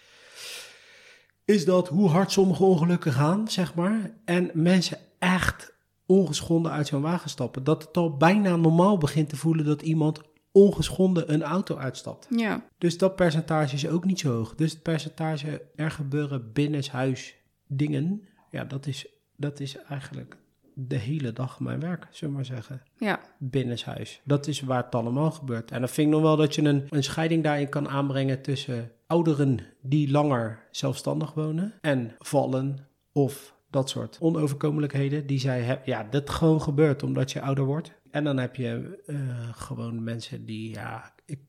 is 1.46 1.66
dat 1.66 1.88
hoe 1.88 2.10
hard 2.10 2.32
sommige 2.32 2.64
ongelukken 2.64 3.14
gaan, 3.14 3.48
zeg 3.48 3.76
maar. 3.76 4.12
En 4.26 4.50
mensen 4.54 4.98
echt 5.20 5.74
ongeschonden 6.06 6.72
uit 6.72 6.88
zo'n 6.88 7.02
wagen 7.02 7.30
stappen. 7.30 7.64
Dat 7.64 7.84
het 7.84 7.98
al 7.98 8.18
bijna 8.18 8.56
normaal 8.56 8.98
begint 8.98 9.30
te 9.30 9.36
voelen 9.36 9.66
dat 9.66 9.82
iemand 9.82 10.22
ongeschonden 10.52 11.34
een 11.34 11.44
auto 11.44 11.78
uitstapt. 11.78 12.28
Ja, 12.30 12.66
Dus 12.78 12.98
dat 12.98 13.16
percentage 13.16 13.76
is 13.76 13.88
ook 13.88 14.06
niet 14.06 14.20
zo 14.20 14.32
hoog. 14.32 14.56
Dus 14.56 14.72
het 14.72 14.82
percentage 14.82 15.62
er 15.76 15.92
gebeuren 15.92 16.52
binnenshuis 16.54 17.36
dingen, 17.68 18.28
ja, 18.50 18.64
dat 18.64 18.86
is, 18.88 19.08
dat 19.36 19.60
is 19.60 19.78
eigenlijk 19.78 20.38
de 20.74 20.98
hele 20.98 21.34
dag 21.34 21.60
mijn 21.60 21.80
werk, 21.80 22.08
zullen 22.12 22.30
we 22.34 22.40
maar 22.40 22.46
zeggen. 22.46 22.82
ja, 22.98 23.20
Binnenshuis. 23.40 24.22
Dat 24.24 24.48
is 24.48 24.62
waar 24.62 24.84
het 24.84 24.96
allemaal 24.96 25.32
gebeurt. 25.32 25.72
En 25.72 25.80
dan 25.80 25.90
vind 25.90 26.08
ik 26.08 26.14
nog 26.14 26.22
wel 26.22 26.36
dat 26.36 26.56
je 26.56 26.62
een, 26.62 26.88
een 26.90 27.04
scheiding 27.04 27.44
daarin 27.44 27.70
kan 27.70 27.90
aanbrengen 27.90 28.42
tussen 28.42 28.92
ouderen 29.16 29.60
die 29.82 30.12
langer 30.12 30.60
zelfstandig 30.72 31.34
wonen 31.34 31.74
en 31.82 32.16
vallen 32.20 32.88
of 33.12 33.54
dat 33.70 33.90
soort 33.90 34.18
onoverkomelijkheden 34.20 35.28
die 35.28 35.40
zij 35.40 35.62
hebben. 35.62 35.84
Ja, 35.90 36.04
dat 36.04 36.30
gewoon 36.30 36.62
gebeurt 36.62 37.04
omdat 37.04 37.32
je 37.32 37.42
ouder 37.42 37.64
wordt. 37.66 37.92
En 38.12 38.24
dan 38.24 38.38
heb 38.38 38.56
je 38.56 39.02
eh, 39.06 39.16
gewoon 39.52 40.04
mensen 40.04 40.46
die, 40.46 40.70
ja, 40.74 41.14
ik, 41.26 41.40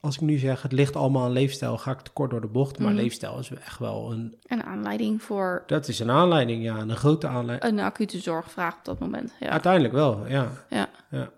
als 0.00 0.14
ik 0.14 0.20
nu 0.20 0.38
zeg 0.38 0.62
het 0.62 0.72
ligt 0.72 0.96
allemaal 0.96 1.24
aan 1.24 1.30
leefstijl, 1.32 1.78
ga 1.78 1.90
ik 1.90 2.00
te 2.00 2.10
kort 2.10 2.30
door 2.30 2.40
de 2.40 2.46
bocht. 2.46 2.78
Maar 2.78 2.92
Mhm. 2.92 3.00
leefstijl 3.00 3.38
is 3.38 3.50
echt 3.50 3.78
wel 3.78 4.12
een, 4.12 4.36
een 4.42 4.62
aanleiding 4.62 5.22
voor 5.22 5.62
dat 5.66 5.88
is 5.88 5.98
een 5.98 6.10
aanleiding, 6.10 6.62
ja, 6.62 6.78
een 6.78 6.96
grote 6.96 7.26
aanleiding. 7.26 7.72
een 7.72 7.84
acute 7.84 8.18
zorgvraag 8.18 8.78
op 8.78 8.84
dat 8.84 8.98
moment. 8.98 9.34
Ja, 9.40 9.48
Uiteindelijk 9.48 9.94
wel, 9.94 10.26
ja. 10.28 10.50
ja. 10.70 10.88
Ja. 11.10 11.30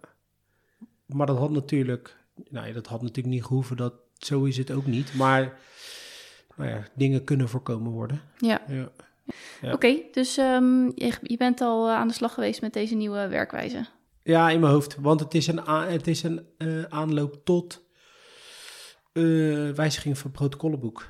Maar 1.07 1.27
dat 1.27 1.39
had 1.39 1.51
natuurlijk, 1.51 2.17
nou 2.51 2.73
dat 2.73 2.87
had 2.87 3.01
natuurlijk 3.01 3.35
niet 3.35 3.45
gehoeven, 3.45 3.77
dat, 3.77 3.95
zo 4.25 4.45
is 4.45 4.57
het 4.57 4.71
ook 4.71 4.87
niet. 4.87 5.15
Maar 5.15 5.59
nou 6.57 6.71
ja, 6.71 6.87
dingen 6.95 7.25
kunnen 7.25 7.49
voorkomen 7.49 7.93
worden. 7.93 8.21
ja. 8.39 8.63
Ja. 8.69 8.91
Ja. 9.61 9.73
Oké, 9.73 9.97
dus 10.13 10.37
ehm, 10.37 10.85
je, 10.85 11.13
je 11.23 11.37
bent 11.37 11.61
al 11.61 11.89
eh, 11.89 11.95
aan 11.95 12.09
de 12.09 12.15
slag 12.15 12.35
geweest 12.35 12.61
met 12.61 12.73
deze 12.73 12.95
nieuwe 12.95 13.29
werkwijze. 13.29 13.87
ja, 14.23 14.51
in 14.51 14.61
mijn 14.61 14.73
hoofd. 14.73 14.97
Want 15.01 15.21
het 15.21 15.35
is 15.35 15.47
een, 15.47 15.59
het 15.69 16.07
is 16.07 16.23
een 16.23 16.47
eh, 16.59 16.83
aanloop 16.83 17.41
tot 17.45 17.83
eh, 19.13 19.23
wijziging 19.71 20.19
van 20.19 20.31
protocollenboek. 20.31 21.07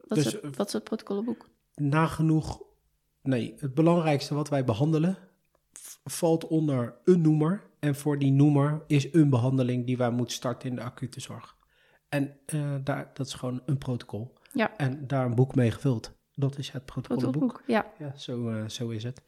Wat, 0.00 0.18
is 0.18 0.24
Dus, 0.24 0.32
het, 0.32 0.56
wat 0.56 0.66
is 0.66 0.72
het 0.72 0.84
protocollenboek? 0.84 1.48
Nagenoeg, 1.74 2.62
nee, 3.22 3.54
het 3.58 3.74
belangrijkste 3.74 4.34
wat 4.34 4.48
wij 4.48 4.64
behandelen 4.64 5.18
valt 6.04 6.46
onder 6.46 6.94
een 7.04 7.20
noemer. 7.20 7.62
En 7.78 7.94
voor 7.94 8.18
die 8.18 8.32
noemer 8.32 8.82
is 8.86 9.12
een 9.12 9.30
behandeling 9.30 9.86
die 9.86 9.96
wij 9.96 10.10
moeten 10.10 10.34
starten 10.36 10.68
in 10.68 10.74
de 10.76 10.82
acute 10.82 11.20
zorg. 11.20 11.55
En 12.16 12.36
eh, 12.46 12.74
daar, 12.84 13.10
dat 13.14 13.26
is 13.26 13.34
gewoon 13.34 13.62
een 13.66 13.78
protocol. 13.78 14.32
Ja. 14.52 14.70
En 14.76 15.06
daar 15.06 15.24
een 15.24 15.34
boek 15.34 15.54
mee 15.54 15.70
gevuld. 15.70 16.12
Dat 16.34 16.58
is 16.58 16.70
het. 16.70 16.84
Protocollenboek, 16.84 17.62
ja. 17.66 17.86
Ja, 17.98 18.12
zo, 18.16 18.48
eh, 18.50 18.68
zo 18.68 18.88
is 18.88 19.02
het. 19.04 19.22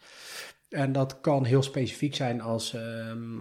En 0.68 0.92
dat 0.92 1.20
kan 1.20 1.44
heel 1.44 1.62
specifiek 1.62 2.14
zijn 2.14 2.40
als 2.40 2.74
ehm, 2.74 3.36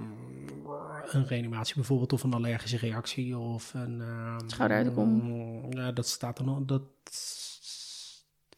een 1.11 1.27
reanimatie 1.27 1.75
bijvoorbeeld, 1.75 2.13
of 2.13 2.23
een 2.23 2.33
allergische 2.33 2.77
reactie, 2.77 3.37
of 3.37 3.73
een... 3.73 4.01
ehm, 4.01 4.47
Schouder 4.49 4.77
uit 4.77 4.85
de 4.85 4.91
kom. 4.91 5.31
Ja, 5.69 5.91
dat 5.91 6.07
staat 6.07 6.39
er 6.39 6.45
nog... 6.45 6.59
Dat, 6.65 6.81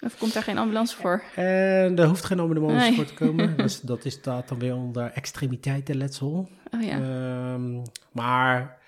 Of 0.05 0.17
komt 0.17 0.34
daar 0.34 0.43
geen 0.43 0.58
ambulance 0.58 0.96
voor? 0.96 1.24
en 1.36 1.98
er 2.00 2.05
hoeft 2.08 2.24
geen 2.25 2.39
ambulance 2.39 2.75
Nee. 2.75 2.96
voor 2.96 3.05
te 3.05 3.13
komen. 3.13 3.58
dus 3.58 3.81
dat 3.91 4.05
is, 4.05 4.13
staat 4.13 4.48
dan 4.48 4.60
weer 4.60 4.75
onder 4.75 5.12
extremiteitenletsel. 5.12 6.50
Oh 6.74 6.81
ja. 6.84 7.00
Ehm, 7.00 7.81
maar 8.12 8.79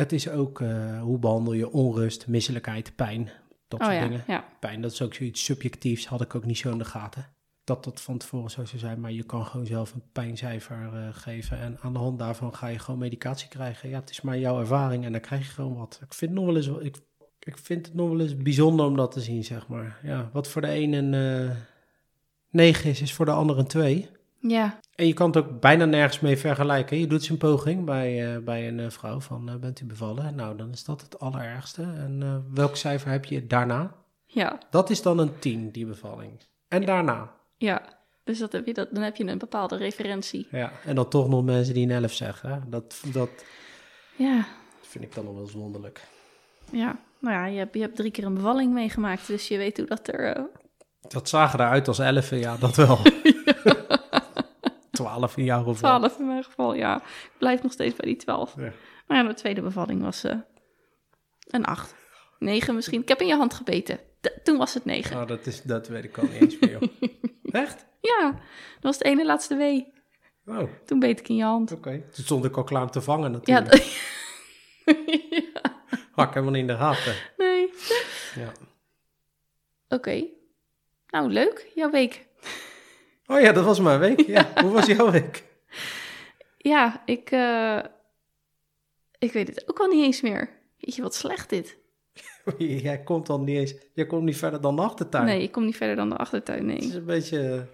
het 0.00 0.12
is 0.12 0.28
ook 0.28 0.60
eh, 0.60 1.00
hoe 1.02 1.18
behandel 1.18 1.52
je 1.52 1.70
onrust, 1.70 2.26
misselijkheid, 2.26 2.92
pijn, 2.96 3.30
dat 3.68 3.80
oh 3.80 3.86
soort 3.86 3.98
ja, 3.98 4.08
dingen. 4.08 4.24
ja. 4.26 4.44
Pijn, 4.60 4.82
dat 4.82 4.92
is 4.92 5.02
ook 5.02 5.14
zoiets 5.14 5.44
subjectiefs, 5.44 6.06
had 6.06 6.20
ik 6.20 6.34
ook 6.34 6.44
niet 6.44 6.58
zo 6.58 6.70
in 6.70 6.78
de 6.78 6.84
gaten. 6.84 7.26
Dat 7.64 7.84
dat 7.84 8.00
van 8.00 8.18
tevoren 8.18 8.50
zo 8.50 8.64
zou 8.64 8.78
zijn, 8.78 9.00
maar 9.00 9.12
je 9.12 9.22
kan 9.22 9.46
gewoon 9.46 9.66
zelf 9.66 9.94
een 9.94 10.02
pijncijfer 10.12 10.90
eh, 10.94 11.08
geven. 11.12 11.58
En 11.58 11.78
aan 11.80 11.92
de 11.92 11.98
hand 11.98 12.18
daarvan 12.18 12.54
ga 12.54 12.66
je 12.66 12.78
gewoon 12.78 13.00
medicatie 13.00 13.48
krijgen. 13.48 13.88
Ja, 13.88 14.00
het 14.00 14.10
is 14.10 14.20
maar 14.20 14.38
jouw 14.38 14.60
ervaring 14.60 15.04
en 15.04 15.12
dan 15.12 15.20
krijg 15.20 15.46
je 15.46 15.52
gewoon 15.52 15.76
wat. 15.76 16.00
Ik 16.04 16.14
vind 16.14 16.30
het 16.30 16.40
nog 16.40 16.48
wel 16.48 16.56
eens, 16.56 16.86
ik, 16.86 16.96
ik 17.38 17.58
vind 17.58 17.86
het 17.86 17.94
nog 17.94 18.08
wel 18.08 18.20
eens 18.20 18.36
bijzonder 18.36 18.86
om 18.86 18.96
dat 18.96 19.12
te 19.12 19.20
zien, 19.20 19.44
zeg 19.44 19.68
maar. 19.68 20.00
Ja, 20.02 20.30
wat 20.32 20.48
voor 20.48 20.62
de 20.62 20.74
een 20.74 20.92
een 20.92 21.14
eh 21.50 21.56
9 22.50 22.90
is, 22.90 23.00
is 23.00 23.12
voor 23.12 23.24
de 23.24 23.30
ander 23.30 23.58
een 23.58 23.66
2. 23.66 24.08
Ja, 24.42 24.78
En 24.94 25.06
je 25.06 25.12
kan 25.12 25.26
het 25.26 25.36
ook 25.36 25.60
bijna 25.60 25.84
nergens 25.84 26.20
mee 26.20 26.36
vergelijken. 26.36 26.98
Je 26.98 27.06
doet 27.06 27.28
een 27.28 27.36
poging 27.38 27.84
bij, 27.84 28.34
eh, 28.34 28.42
bij 28.42 28.68
een 28.68 28.80
eh, 28.80 28.90
vrouw 28.90 29.20
van 29.20 29.48
eh, 29.48 29.54
bent 29.56 29.80
u 29.80 29.84
bevallen? 29.84 30.34
Nou, 30.34 30.56
dan 30.56 30.70
is 30.70 30.84
dat 30.84 31.00
het 31.00 31.18
allerergste. 31.18 31.82
En 31.82 32.44
welk 32.54 32.76
cijfer 32.76 33.10
heb 33.10 33.24
je 33.24 33.46
daarna? 33.46 33.94
ja, 34.26 34.58
Dat 34.70 34.90
is 34.90 35.02
dan 35.02 35.18
een 35.18 35.38
10, 35.38 35.70
die 35.70 35.86
bevalling. 35.86 36.40
En 36.68 36.84
daarna? 36.84 37.30
ja. 37.56 37.98
Dus 38.24 38.38
dat 38.38 38.52
heb 38.52 38.66
je, 38.66 38.74
dat, 38.74 38.88
dan 38.92 39.02
heb 39.02 39.16
je 39.16 39.24
een 39.24 39.38
bepaalde 39.38 39.76
referentie. 39.76 40.46
Ja. 40.50 40.72
En 40.84 40.94
dan 40.94 41.08
toch 41.08 41.28
nog 41.28 41.44
mensen 41.44 41.74
die 41.74 41.84
een 41.84 41.90
11 42.02 42.12
zeggen. 42.12 42.50
hè? 42.52 42.58
Dat, 42.66 43.02
dat 43.12 43.28
Ja, 44.16 44.44
vind 44.80 45.04
ik 45.04 45.14
dan 45.14 45.24
nog 45.24 45.32
wel 45.34 45.42
eens 45.42 45.52
wonderlijk. 45.52 46.00
ja. 46.72 46.98
Nou 47.18 47.34
ja, 47.34 47.46
je 47.46 47.58
hebt, 47.58 47.74
je 47.74 47.80
hebt 47.80 47.96
drie 47.96 48.10
keer 48.10 48.24
een 48.24 48.34
bevalling 48.34 48.72
meegemaakt, 48.72 49.26
dus 49.26 49.48
je 49.48 49.56
weet 49.56 49.76
hoe 49.76 49.86
dat 49.86 50.08
er... 50.08 50.48
Dat 51.08 51.28
zagen 51.28 51.60
eruit 51.60 51.88
als 51.88 51.98
11, 51.98 52.30
ja, 52.30 52.56
dat 52.56 52.76
wel. 52.76 52.98
12 55.04 55.36
in 55.36 55.44
jouw 55.44 55.58
geval. 55.64 55.98
12 55.98 56.18
in 56.18 56.26
mijn 56.26 56.44
geval, 56.44 56.74
ja. 56.74 56.96
Ik 57.02 57.32
blijf 57.38 57.62
nog 57.62 57.72
steeds 57.72 57.94
bij 57.96 58.06
die 58.06 58.16
12. 58.16 58.54
Ja. 58.56 58.72
Maar 59.06 59.22
ja, 59.22 59.28
de 59.28 59.34
tweede 59.34 59.62
bevalling 59.62 60.02
was 60.02 60.24
eh, 60.24 60.36
een 61.48 61.64
8. 61.64 61.94
9 62.38 62.74
misschien. 62.74 63.00
Ik 63.02 63.08
heb 63.08 63.20
in 63.20 63.26
je 63.26 63.36
hand 63.36 63.54
gebeten. 63.54 63.98
Toen 64.42 64.56
was 64.58 64.74
het 64.74 64.84
9. 64.84 65.14
Nou, 65.14 65.26
dat, 65.26 65.46
is, 65.46 65.62
dat 65.62 65.88
weet 65.88 66.04
ik 66.04 66.18
al 66.18 66.24
niet 66.24 66.40
eens 66.40 66.58
meer, 66.58 66.70
joh. 66.70 66.82
Echt? 67.62 67.86
Ja, 68.00 68.30
dat 68.74 68.82
was 68.82 68.98
de 68.98 69.04
ene 69.04 69.24
laatste 69.26 69.56
wee. 69.56 69.92
Oh, 70.46 70.58
oké. 70.58 70.70
Toen 70.84 70.98
beet 70.98 71.20
ik 71.20 71.28
in 71.28 71.36
je 71.36 71.42
hand. 71.42 71.68
Toen 71.82 72.02
stond 72.12 72.44
ik 72.44 72.56
al 72.56 72.64
klaar 72.64 72.82
om 72.82 72.90
te 72.90 73.00
vangen 73.00 73.40
Ja, 73.44 73.60
natuurlijk. 73.60 73.84
ja, 75.54 75.60
Had 76.12 76.28
ik 76.28 76.34
helemaal 76.34 76.52
niet 76.52 76.60
in 76.60 76.66
de 76.66 76.76
gaten. 76.76 77.14
nee. 77.36 77.70
Ja. 78.34 78.52
Oké. 79.88 80.24
Nou, 81.06 81.30
leuk. 81.30 81.70
Jouw 81.74 81.90
week. 81.90 82.26
Oh 83.30 83.40
ja, 83.40 83.52
dat 83.52 83.64
was 83.64 83.80
mijn 83.80 83.98
week. 83.98 84.26
Ja. 84.36 84.48
Hoe 84.62 84.70
was 84.70 84.86
jouw 84.86 85.10
week? 85.10 85.44
Ja, 86.58 87.02
ik, 87.04 87.30
eh, 87.30 87.78
ik 89.18 89.32
weet 89.32 89.48
het 89.48 89.68
ook 89.68 89.78
al 89.78 89.86
niet 89.86 90.04
eens 90.04 90.20
meer. 90.20 90.50
Weet 90.78 90.94
je 90.94 91.02
wat 91.02 91.14
slecht 91.14 91.50
dit? 91.50 91.78
Jij 92.58 93.02
komt 93.02 93.26
dan 93.26 93.44
niet 93.44 93.58
eens, 93.58 93.74
jij 93.94 94.06
komt 94.06 94.22
niet 94.22 94.36
verder 94.36 94.60
dan 94.60 94.76
de 94.76 94.82
achtertuin. 94.82 95.24
Nee, 95.24 95.42
ik 95.42 95.52
kom 95.52 95.64
niet 95.64 95.76
verder 95.76 95.96
dan 95.96 96.08
de 96.08 96.16
achtertuin, 96.16 96.68
Het 96.68 96.82
is 96.82 96.88
nee. 96.88 96.96
een 96.96 97.04
beetje 97.04 97.66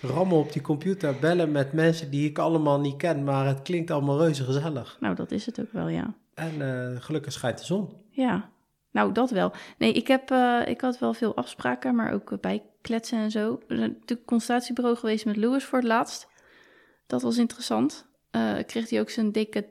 rammen 0.00 0.36
op 0.36 0.52
die 0.52 0.62
computer, 0.62 1.16
bellen 1.20 1.52
met 1.52 1.72
mensen 1.72 2.10
die 2.10 2.28
ik 2.28 2.38
allemaal 2.38 2.80
niet 2.80 2.96
ken, 2.96 3.24
maar 3.24 3.46
het 3.46 3.62
klinkt 3.62 3.90
allemaal 3.90 4.18
reuze 4.18 4.44
gezellig. 4.44 4.96
Nou, 5.00 5.14
dat 5.14 5.30
is 5.30 5.46
het 5.46 5.60
ook 5.60 5.72
wel, 5.72 5.88
ja. 5.88 6.14
En 6.34 6.62
eh, 6.62 7.02
gelukkig 7.02 7.32
schijnt 7.32 7.58
de 7.58 7.64
zon. 7.64 7.88
Ja, 8.10 8.50
nou 8.94 9.12
dat 9.12 9.30
wel. 9.30 9.52
Nee, 9.78 9.92
ik, 9.92 10.06
heb, 10.06 10.30
eh, 10.30 10.60
ik 10.66 10.80
had 10.80 10.98
wel 10.98 11.14
veel 11.14 11.36
afspraken, 11.36 11.94
maar 11.94 12.12
ook 12.12 12.32
eh, 12.32 12.38
bijkletsen 12.38 13.18
en 13.18 13.30
zo. 13.30 13.60
Natuurlijk 13.68 14.24
consultatiebureau 14.24 14.96
geweest 14.96 15.24
met 15.24 15.36
Louis 15.36 15.64
voor 15.64 15.78
het 15.78 15.88
laatst. 15.88 16.28
Dat 17.06 17.22
was 17.22 17.38
interessant. 17.38 18.06
Eh, 18.30 18.54
kreeg 18.66 18.90
hij 18.90 19.00
ook 19.00 19.10
zijn 19.10 19.32
DK, 19.32 19.62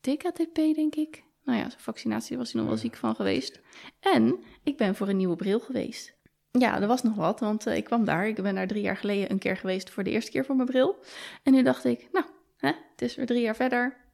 DKTP, 0.00 0.54
denk 0.54 0.94
ik. 0.94 1.24
Nou 1.44 1.58
ja, 1.58 1.68
zijn 1.68 1.82
vaccinatie 1.82 2.36
was 2.36 2.52
hij 2.52 2.60
nog 2.60 2.70
wel 2.70 2.78
ziek 2.78 2.96
van 2.96 3.14
geweest. 3.14 3.60
En 4.00 4.38
ik 4.62 4.76
ben 4.76 4.94
voor 4.94 5.08
een 5.08 5.16
nieuwe 5.16 5.36
bril 5.36 5.60
geweest. 5.60 6.16
Ja, 6.50 6.80
er 6.80 6.86
was 6.86 7.02
nog 7.02 7.14
wat, 7.14 7.40
want 7.40 7.66
ik 7.66 7.84
kwam 7.84 8.04
daar. 8.04 8.28
Ik 8.28 8.42
ben 8.42 8.54
daar 8.54 8.66
drie 8.66 8.82
jaar 8.82 8.96
geleden 8.96 9.30
een 9.30 9.38
keer 9.38 9.56
geweest 9.56 9.90
voor 9.90 10.04
de 10.04 10.10
eerste 10.10 10.30
keer 10.30 10.44
voor 10.44 10.56
mijn 10.56 10.68
bril. 10.68 10.96
En 11.42 11.52
nu 11.52 11.62
dacht 11.62 11.84
ik, 11.84 12.08
nou, 12.12 12.26
hè, 12.56 12.68
het 12.68 13.02
is 13.02 13.14
weer 13.14 13.26
drie 13.26 13.40
jaar 13.40 13.56
verder. 13.56 14.07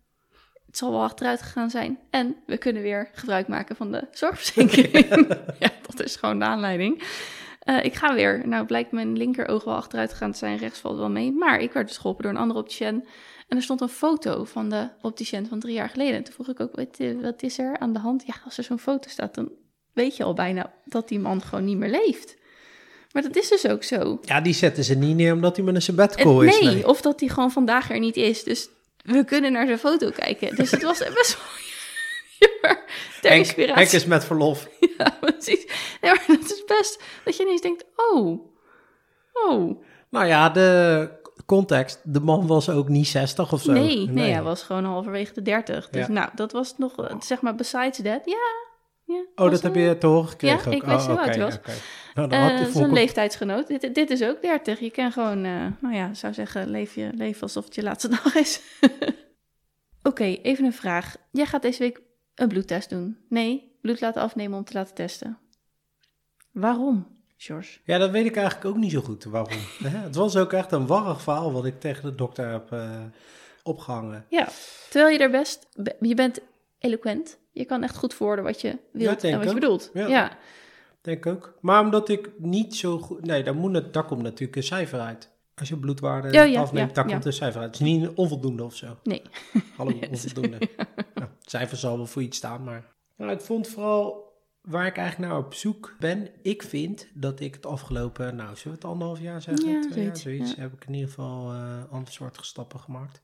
Het 0.74 0.82
zal 0.82 0.92
wel 0.92 1.02
achteruit 1.02 1.42
gegaan 1.42 1.70
zijn. 1.70 1.98
En 2.10 2.36
we 2.46 2.56
kunnen 2.56 2.82
weer 2.82 3.08
gebruik 3.12 3.48
maken 3.48 3.76
van 3.76 3.92
de 3.92 4.08
zorgverzekering. 4.10 5.28
ja, 5.58 5.70
dat 5.86 6.02
is 6.02 6.16
gewoon 6.16 6.38
de 6.38 6.44
aanleiding. 6.44 7.02
Eh, 7.58 7.84
ik 7.84 7.94
ga 7.94 8.14
weer. 8.14 8.48
Nou 8.48 8.66
blijkt 8.66 8.92
mijn 8.92 9.16
linkeroog 9.16 9.64
wel 9.64 9.74
achteruit 9.74 10.10
gegaan 10.10 10.32
te 10.32 10.38
zijn. 10.38 10.56
Rechts 10.56 10.78
valt 10.78 10.98
wel 10.98 11.10
mee. 11.10 11.32
Maar 11.32 11.60
ik 11.60 11.72
werd 11.72 11.88
dus 11.88 11.96
geholpen 11.96 12.22
door 12.22 12.32
een 12.32 12.38
andere 12.38 12.60
opticien. 12.60 13.04
En 13.48 13.56
er 13.56 13.62
stond 13.62 13.80
een 13.80 13.88
foto 13.88 14.44
van 14.44 14.68
de 14.68 14.88
opticien 15.00 15.46
van 15.46 15.58
drie 15.58 15.74
jaar 15.74 15.88
geleden. 15.88 16.14
En 16.14 16.24
toen 16.24 16.34
vroeg 16.34 16.48
ik 16.48 16.60
ook, 16.60 16.76
wat, 16.76 16.96
eh, 16.98 17.20
wat 17.22 17.42
is 17.42 17.58
er 17.58 17.78
aan 17.78 17.92
de 17.92 17.98
hand? 17.98 18.22
Ja, 18.26 18.34
als 18.44 18.58
er 18.58 18.64
zo'n 18.64 18.78
foto 18.78 19.08
staat, 19.08 19.34
dan 19.34 19.50
weet 19.92 20.16
je 20.16 20.24
al 20.24 20.34
bijna 20.34 20.72
dat 20.84 21.08
die 21.08 21.18
man 21.18 21.42
gewoon 21.42 21.64
niet 21.64 21.78
meer 21.78 21.90
leeft. 21.90 22.36
Maar 23.12 23.22
dat 23.22 23.36
is 23.36 23.48
dus 23.48 23.68
ook 23.68 23.82
zo. 23.82 24.18
Ja, 24.22 24.40
die 24.40 24.54
zetten 24.54 24.84
ze 24.84 24.94
niet 24.94 25.16
neer 25.16 25.32
omdat 25.32 25.56
hij 25.56 25.64
met 25.64 25.74
een 25.74 25.82
sabbatical 25.82 26.42
is. 26.42 26.58
Eh, 26.58 26.64
nee, 26.64 26.88
of 26.88 27.00
dat 27.00 27.20
hij 27.20 27.28
gewoon 27.28 27.52
vandaag 27.52 27.90
er 27.90 27.98
niet 27.98 28.16
is. 28.16 28.44
Dus 28.44 28.68
we 29.04 29.24
kunnen 29.24 29.52
naar 29.52 29.66
zijn 29.66 29.78
foto 29.78 30.10
kijken. 30.10 30.56
Dus 30.56 30.70
het 30.70 30.82
was 30.82 30.98
best 30.98 31.36
wel. 31.38 31.46
Ter 33.20 33.30
Henk, 33.30 33.44
inspiratie. 33.44 33.74
Henk 33.82 33.90
is 33.92 34.04
met 34.06 34.24
verlof. 34.24 34.68
Ja, 34.98 35.16
precies. 35.20 35.66
Nee, 36.00 36.10
maar 36.12 36.24
dat 36.26 36.44
is 36.50 36.64
best 36.66 37.02
dat 37.24 37.36
je 37.36 37.42
ineens 37.42 37.60
denkt, 37.60 37.84
oh, 37.96 38.40
oh. 39.32 39.82
Nou 40.10 40.26
ja, 40.26 40.50
de 40.50 41.08
context. 41.46 42.00
De 42.04 42.20
man 42.20 42.46
was 42.46 42.68
ook 42.70 42.88
niet 42.88 43.06
60 43.08 43.52
of 43.52 43.62
zo. 43.62 43.72
Nee, 43.72 44.08
nee, 44.08 44.32
hij 44.32 44.42
was 44.42 44.62
gewoon 44.62 44.84
halverwege 44.84 45.32
de 45.34 45.42
30. 45.42 45.88
Dus 45.90 46.06
Ja. 46.06 46.12
nou, 46.12 46.28
dat 46.34 46.52
was 46.52 46.74
nog, 46.78 46.94
zeg 47.20 47.40
maar, 47.40 47.54
besides 47.54 47.96
that. 48.02 48.20
Ja, 48.24 48.36
ja. 49.04 49.24
Oh, 49.34 49.50
dat 49.50 49.62
heb 49.62 49.74
wel- 49.74 49.82
je 49.82 49.98
te 49.98 50.06
horen 50.06 50.28
gekregen 50.28 50.58
Ja, 50.58 50.76
ook? 50.76 50.82
ik 50.82 50.88
wist 50.88 51.08
oh, 51.08 51.16
oud 51.18 51.18
oké, 51.28 51.28
hij 51.30 51.38
was. 51.40 51.58
Nou, 52.14 52.34
hij 52.34 52.56
zijn 52.56 52.70
voor 52.72 52.92
leeftijdsgenoot. 52.92 53.66
Dit, 53.66 53.94
dit 53.94 54.10
is 54.10 54.22
ook 54.22 54.42
30. 54.42 54.80
Je 54.80 54.90
kan 54.90 55.12
gewoon, 55.12 55.44
eh, 55.44 55.66
nou 55.80 55.94
ja, 55.94 56.14
zou 56.14 56.32
zeggen, 56.34 56.68
leef 56.68 56.94
je 56.94 57.10
leef 57.14 57.42
alsof 57.42 57.64
het 57.64 57.74
je 57.74 57.82
laatste 57.82 58.08
dag 58.22 58.34
is. 58.34 58.60
Oké, 60.02 60.24
even 60.24 60.64
een 60.64 60.72
vraag. 60.72 61.16
Jij 61.30 61.46
gaat 61.46 61.62
deze 61.62 61.78
week 61.78 62.00
een 62.34 62.48
bloedtest 62.48 62.90
doen. 62.90 63.18
Nee, 63.28 63.78
bloed 63.82 64.00
laten 64.00 64.22
afnemen 64.22 64.58
om 64.58 64.64
te 64.64 64.72
laten 64.74 64.94
testen. 64.94 65.38
Waarom, 66.52 67.06
George? 67.36 67.78
Ja, 67.84 67.98
dat 67.98 68.10
weet 68.10 68.26
ik 68.26 68.36
eigenlijk 68.36 68.66
ook 68.66 68.76
niet 68.76 68.90
zo 68.92 69.00
goed 69.00 69.24
waarom. 69.24 69.58
Het 69.82 70.14
was 70.14 70.36
ook 70.36 70.52
echt 70.52 70.72
een 70.72 70.86
warrig 70.86 71.22
verhaal 71.22 71.52
wat 71.52 71.64
ik 71.64 71.80
tegen 71.80 72.02
de 72.02 72.14
dokter 72.14 72.48
heb 72.50 72.72
eh, 72.72 73.00
opgehangen. 73.62 74.26
Ja, 74.28 74.48
terwijl 74.90 75.12
je 75.12 75.18
er 75.18 75.30
best, 75.30 75.66
be- 75.74 75.96
je 76.00 76.14
bent 76.14 76.40
eloquent. 76.78 77.38
Je 77.52 77.64
kan 77.64 77.82
echt 77.82 77.96
goed 77.96 78.14
verwoorden 78.14 78.44
wat 78.44 78.60
je 78.60 78.78
wilt 78.92 79.24
en 79.24 79.38
wat 79.38 79.48
je 79.48 79.54
bedoelt. 79.54 79.90
Ja. 79.94 80.06
Ja. 80.06 80.36
Denk 81.04 81.26
ook. 81.26 81.54
Maar 81.60 81.80
omdat 81.80 82.08
ik 82.08 82.30
niet 82.38 82.74
zo 82.74 82.98
goed... 82.98 83.24
Nee, 83.26 83.42
daar, 83.42 83.54
moet 83.54 83.74
het, 83.74 83.92
daar 83.92 84.04
komt 84.04 84.22
natuurlijk 84.22 84.56
een 84.56 84.62
cijfer 84.62 85.00
uit. 85.00 85.30
Als 85.54 85.68
je 85.68 85.76
bloedwaarde 85.76 86.32
Ja, 86.32 86.42
ja, 86.42 86.60
afneemt, 86.60 86.88
ja, 86.88 86.94
daar 86.94 87.12
komt 87.12 87.24
een 87.24 87.32
cijfer 87.32 87.60
uit. 87.60 87.78
Het 87.78 87.86
is 87.86 87.92
niet 87.92 88.08
onvoldoende 88.08 88.64
of 88.64 88.76
zo. 88.76 88.98
Nee. 89.02 89.22
Hallo, 89.76 89.98
onvoldoende. 90.10 90.58
Ja, 90.76 90.86
het 91.14 91.50
cijfer 91.50 91.76
zal 91.76 91.96
wel 91.96 92.06
voor 92.06 92.22
iets 92.22 92.36
staan, 92.36 92.64
maar... 92.64 92.94
Nou, 93.16 93.32
ik 93.32 93.40
vond 93.40 93.68
vooral 93.68 94.32
waar 94.60 94.86
ik 94.86 94.96
eigenlijk 94.96 95.30
naar 95.30 95.40
op 95.40 95.54
zoek 95.54 95.96
ben. 95.98 96.28
Ik 96.42 96.62
vind 96.62 97.08
dat 97.14 97.40
ik 97.40 97.54
het 97.54 97.66
afgelopen, 97.66 98.36
nou, 98.36 98.56
zullen 98.56 98.78
we 98.78 98.84
het 98.84 98.92
anderhalf 98.92 99.20
jaar 99.20 99.42
zeggen? 99.42 99.68
Ja, 99.70 99.80
Twee 99.80 100.04
jaar, 100.04 100.16
zoiets, 100.16 100.22
zoiets. 100.22 100.54
ja. 100.54 100.60
Heb 100.60 100.72
ik 100.72 100.84
in 100.86 100.94
ieder 100.94 101.08
geval 101.08 101.52
eh 101.52 101.84
andere 101.90 102.12
soorten 102.12 102.44
stappen 102.44 102.80
gemaakt. 102.80 103.22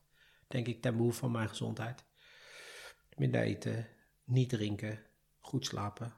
Denk 0.48 0.66
ik 0.66 0.82
ten 0.82 0.96
behoeve 0.96 1.18
van 1.18 1.30
mijn 1.30 1.48
gezondheid. 1.48 2.04
Minder 3.16 3.40
eten, 3.40 3.86
niet 4.24 4.48
drinken, 4.48 4.98
goed 5.38 5.66
slapen. 5.66 6.12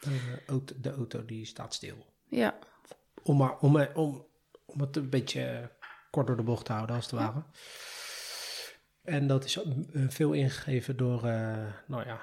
Eh, 0.00 0.46
auto- 0.46 0.74
de 0.80 0.92
auto 0.92 1.24
die 1.24 1.44
staat 1.44 1.74
stil. 1.74 2.06
Ja. 2.28 2.58
Om, 3.22 3.36
maar, 3.36 3.58
om, 3.58 3.80
om, 3.94 4.26
om 4.64 4.80
het 4.80 4.96
een 4.96 5.10
beetje 5.10 5.70
kort 6.10 6.26
door 6.26 6.36
de 6.36 6.42
bocht 6.42 6.64
te 6.64 6.72
houden, 6.72 6.96
als 6.96 7.04
het 7.04 7.14
ware. 7.20 7.42
En 9.02 9.26
dat 9.26 9.44
is 9.44 9.62
eh, 9.62 9.72
veel 10.08 10.32
ingegeven 10.32 10.96
door 10.96 11.24
eh, 11.24 11.66
nou 11.86 12.06
ja, 12.06 12.20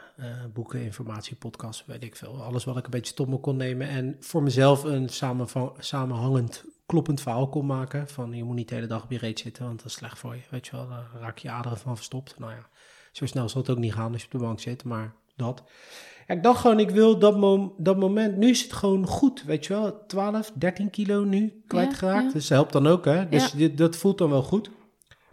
boeken, 0.54 0.82
informatie, 0.82 1.36
podcasts, 1.36 1.86
weet 1.86 2.04
ik 2.04 2.16
veel. 2.16 2.44
Alles 2.44 2.64
wat 2.64 2.78
ik 2.78 2.86
een 2.86 2.92
beetje 2.92 3.14
tot 3.14 3.28
me 3.28 3.40
kon 3.40 3.58
nemen. 3.58 3.88
En 3.88 4.16
voor 4.20 4.44
mezelf 4.44 4.84
een 4.84 5.10
samenhangend, 5.80 6.64
kloppend 6.86 7.22
verhaal 7.22 7.50
kon 7.50 7.66
maken. 7.66 8.08
Van 8.08 8.34
je 8.34 8.44
moet 8.44 8.56
niet 8.56 8.70
de 8.70 8.76
hele 8.76 8.88
dag 8.88 9.04
op 9.04 9.12
je 9.12 9.18
reet 9.18 9.40
zitten, 9.40 9.66
want 9.66 9.78
dat 9.78 9.88
is 9.88 9.94
slecht 9.94 10.20
voor 10.20 10.36
je. 10.36 10.42
Weet 10.50 10.66
je 10.66 10.72
wel, 10.76 10.88
daar 10.88 11.10
raak 11.20 11.38
je 11.38 11.50
aderen 11.50 11.78
van 11.78 11.96
verstopt. 11.96 12.40
Nou 12.40 12.52
ja, 12.52 12.70
Zo 13.12 13.26
snel 13.26 13.50
zal 13.50 13.62
het 13.62 13.70
ook 13.70 13.78
niet 13.78 13.94
gaan 13.94 14.12
als 14.12 14.22
je 14.22 14.28
op 14.28 14.34
de 14.34 14.46
bank 14.46 14.60
zit, 14.60 14.84
maar 14.84 15.14
dat. 15.38 15.64
Ja, 16.28 16.34
ik 16.36 16.44
dacht 16.44 16.62
gewoon, 16.62 16.80
ik 16.80 16.90
wil 16.90 17.20
dat, 17.20 17.38
mom- 17.38 17.74
dat 17.78 17.98
moment, 17.98 18.38
nu 18.38 18.50
is 18.50 18.62
het 18.62 18.74
gewoon 18.74 19.08
goed, 19.08 19.44
weet 19.44 19.66
je 19.66 19.74
wel. 19.74 20.06
12, 20.06 20.52
13 20.56 20.90
kilo 20.90 21.24
nu 21.24 21.64
kwijtgeraakt, 21.68 22.26
ja. 22.26 22.32
dus 22.32 22.48
dat 22.48 22.58
helpt 22.58 22.74
dan 22.74 22.88
ook, 22.88 23.06
hè. 23.06 23.30
Dus 23.30 23.52
dit, 23.52 23.78
dat 23.78 23.96
voelt 23.96 24.18
dan 24.18 24.30
wel 24.30 24.44
goed. 24.44 24.70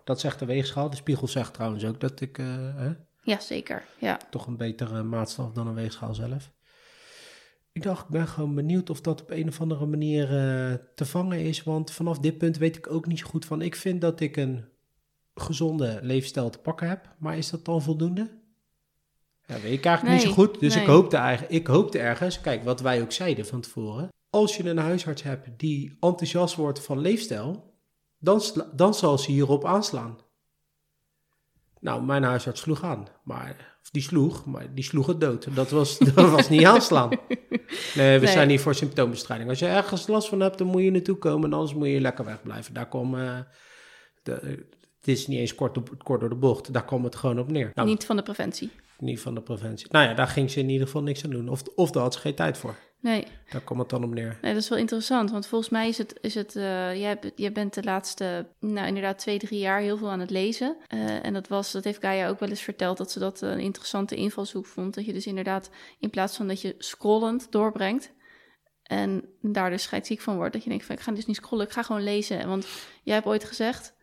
Dat 0.05 0.21
zegt 0.21 0.39
de 0.39 0.45
weegschaal. 0.45 0.91
De 0.91 0.97
spiegel 0.97 1.29
zegt 1.29 1.55
trouwens 1.55 1.85
ook 1.85 2.01
dat 2.01 2.21
ik... 2.21 2.39
eh, 2.39 2.47
hè, 2.77 2.91
Ja, 3.23 3.41
zeker. 3.41 3.83
Ja. 3.99 4.19
toch 4.31 4.47
een 4.47 4.57
betere 4.57 5.03
maatstaf 5.03 5.53
dan 5.53 5.67
een 5.67 5.75
weegschaal 5.75 6.15
zelf. 6.15 6.51
Ik 7.73 7.83
dacht, 7.83 8.03
ik 8.05 8.11
ben 8.11 8.29
gewoon 8.29 8.55
benieuwd 8.55 8.91
of 8.91 9.01
dat 9.01 9.21
op 9.23 9.31
een 9.31 9.49
of 9.49 9.61
andere 9.61 9.87
manier 9.87 10.25
eh, 10.25 10.75
te 10.95 11.05
vangen 11.07 11.41
is. 11.41 11.63
Want 11.63 11.91
vanaf 11.91 12.19
dit 12.19 12.39
punt 12.39 12.57
weet 12.57 12.77
ik 12.77 12.91
ook 12.91 13.07
niet 13.07 13.19
zo 13.19 13.27
goed 13.27 13.45
van. 13.45 13.63
Ik 13.63 13.77
vind 13.77 14.01
dat 14.01 14.21
ik 14.21 14.37
een 14.37 14.65
gezonde 15.35 15.99
leefstijl 16.03 16.51
te 16.51 16.59
pakken 16.59 16.89
heb. 16.89 17.15
Maar 17.19 17.37
is 17.39 17.51
dat 17.51 17.65
dan 17.65 17.83
voldoende? 17.83 18.31
Ja, 19.47 19.61
weet 19.61 19.73
ik 19.73 19.85
eigenlijk 19.85 20.17
niet 20.17 20.27
zo 20.29 20.35
goed. 20.35 20.61
Dus 20.61 20.77
ik, 20.77 20.87
hoopte 20.87 21.17
eigenlijk, 21.17 21.53
ik 21.53 21.67
hoopte 21.67 21.99
ergens, 21.99 22.41
kijk 22.41 22.65
wat 22.65 22.81
wij 22.81 23.03
ook 23.03 23.13
zeiden 23.13 23.47
van 23.47 23.61
tevoren. 23.61 24.09
Als 24.31 24.57
je 24.57 24.69
een 24.69 24.79
huisarts 24.79 25.23
hebt 25.23 25.49
die 25.57 25.97
enthousiast 26.01 26.55
wordt 26.55 26.81
van 26.81 26.99
leefstijl, 26.99 27.73
dan, 28.19 28.43
dan 28.73 28.95
zal 28.95 29.19
ze 29.19 29.31
hierop 29.31 29.65
aanslaan. 29.65 30.19
Nou, 31.81 32.03
mijn 32.03 32.23
huisarts 32.23 32.61
sloeg 32.61 32.83
aan. 32.83 33.07
Maar, 33.25 33.77
of 33.83 33.91
die 33.91 34.03
sloeg, 34.03 34.45
maar 34.45 34.75
die 34.75 34.85
sloeg 34.85 35.07
het 35.07 35.21
dood. 35.21 35.55
Dat 35.55 35.71
was, 35.71 35.99
dat 36.15 36.31
was 36.31 36.49
niet 36.49 36.65
aanslaan. 36.65 37.09
Nee, 37.95 38.19
we 38.19 38.25
Nee. 38.25 38.27
zijn 38.33 38.49
hier 38.49 38.61
voor 38.61 38.75
symptoombestrijding. 38.75 39.51
Als 39.51 39.59
je 39.59 39.67
ergens 39.67 40.07
last 40.07 40.29
van 40.29 40.41
hebt, 40.41 40.59
dan 40.59 40.67
moet 40.67 40.83
je 40.83 40.91
naartoe 40.91 41.17
komen. 41.17 41.45
En 41.51 41.53
anders 41.57 41.75
moet 41.75 41.89
je 41.89 42.01
lekker 42.01 42.25
wegblijven. 42.25 42.75
Daar 42.75 42.89
kwam... 42.89 43.15
eh, 43.19 43.39
de, 44.23 44.33
het 44.99 45.09
is 45.09 45.27
niet 45.27 45.39
eens 45.39 45.55
kort, 45.55 45.77
op, 45.77 45.91
kort 46.05 46.21
door 46.21 46.29
de 46.29 46.35
bocht. 46.35 46.73
Daar 46.73 46.85
kwam 46.85 47.05
het 47.05 47.15
gewoon 47.17 47.39
op 47.39 47.51
neer. 47.51 47.71
Nou, 47.75 47.89
Niet 47.89 48.07
van 48.07 48.17
de 48.17 48.23
preventie. 48.23 48.71
Niet 49.05 49.21
van 49.21 49.35
de 49.35 49.43
preventie. 49.43 49.87
Nou 49.91 50.09
ja, 50.09 50.15
daar 50.15 50.27
ging 50.29 50.51
ze 50.51 50.61
in 50.61 50.69
ieder 50.69 50.87
geval 50.87 51.03
niks 51.03 51.25
aan 51.25 51.31
doen. 51.31 51.49
Of, 51.49 51.63
of 51.75 51.91
daar 51.91 52.03
had 52.03 52.15
ze 52.15 52.21
geen 52.21 52.35
tijd 52.35 52.59
voor. 52.59 52.75
Nee. 53.01 53.27
Daar 53.51 53.61
kwam 53.61 53.79
het 53.79 53.89
dan 53.89 54.05
op 54.05 54.15
neer. 54.15 54.39
Nee, 54.43 54.53
dat 54.55 54.63
is 54.63 54.69
wel 54.69 54.79
interessant, 54.79 55.31
want 55.31 55.47
volgens 55.47 55.71
mij 55.71 55.89
is 55.89 55.99
het, 55.99 56.19
is 56.21 56.35
het 56.35 56.57
eh, 56.57 56.63
jij, 56.95 57.09
hebt- 57.09 57.33
jij 57.37 57.53
bent 57.53 57.75
de 57.75 57.83
laatste, 57.83 58.47
nou 58.61 58.87
inderdaad 58.87 59.19
twee, 59.19 59.39
drie 59.39 59.59
jaar 59.59 59.81
heel 59.81 59.97
veel 59.97 60.11
aan 60.11 60.21
het 60.21 60.31
lezen. 60.31 60.77
Eh, 60.87 61.25
en 61.25 61.33
dat 61.33 61.49
was, 61.49 61.73
dat 61.73 61.85
heeft 61.85 62.01
Gaia 62.01 62.29
ook 62.29 62.39
wel 62.41 62.49
eens 62.49 62.61
verteld, 62.61 62.97
dat 62.97 63.11
ze 63.11 63.19
dat 63.19 63.41
een 63.41 63.61
interessante 63.61 64.15
invalshoek 64.15 64.67
vond. 64.67 64.95
Dat 64.95 65.05
je 65.05 65.13
dus 65.13 65.27
inderdaad, 65.27 65.71
in 65.99 66.11
plaats 66.11 66.37
van 66.37 66.49
dat 66.49 66.61
je 66.61 66.75
scrollend 66.79 67.53
doorbrengt 67.53 68.13
en 68.83 69.25
daar 69.41 69.71
dus 69.71 69.83
scheidsziek 69.83 70.21
van 70.21 70.37
wordt, 70.37 70.53
dat 70.53 70.63
je 70.63 70.69
denkt 70.69 70.85
van 70.85 70.95
ik 70.95 71.01
ga 71.01 71.13
dus 71.13 71.27
niet 71.27 71.37
scrollen, 71.37 71.67
ik 71.67 71.73
ga 71.73 71.83
gewoon 71.83 72.03
lezen. 72.03 72.49
Want 72.49 72.67
jij 73.03 73.15
hebt 73.15 73.27
ooit 73.27 73.45
gezegd, 73.45 73.95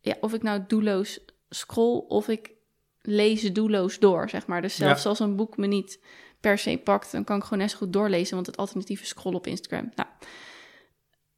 ja, 0.00 0.16
of 0.20 0.32
ik 0.34 0.42
nou 0.42 0.64
doelloos 0.66 1.20
scroll 1.48 2.04
of 2.08 2.28
ik 2.28 2.58
lees 3.02 3.52
doelloos 3.52 3.98
door, 3.98 4.28
zeg 4.28 4.46
maar. 4.46 4.62
Dus 4.62 4.76
zelfs 4.76 5.02
Ja. 5.02 5.08
als 5.08 5.18
een 5.20 5.36
boek 5.36 5.56
me 5.56 5.66
niet 5.66 6.00
per 6.40 6.58
se 6.58 6.80
pakt, 6.84 7.12
dan 7.12 7.24
kan 7.24 7.36
ik 7.36 7.42
gewoon 7.42 7.58
net 7.58 7.70
zo 7.70 7.76
goed 7.76 7.92
doorlezen, 7.92 8.34
want 8.34 8.46
het 8.46 8.56
alternatief 8.56 9.00
is 9.00 9.08
scrollen 9.08 9.38
op 9.38 9.46
Instagram. 9.46 9.90
Nou, 9.94 10.08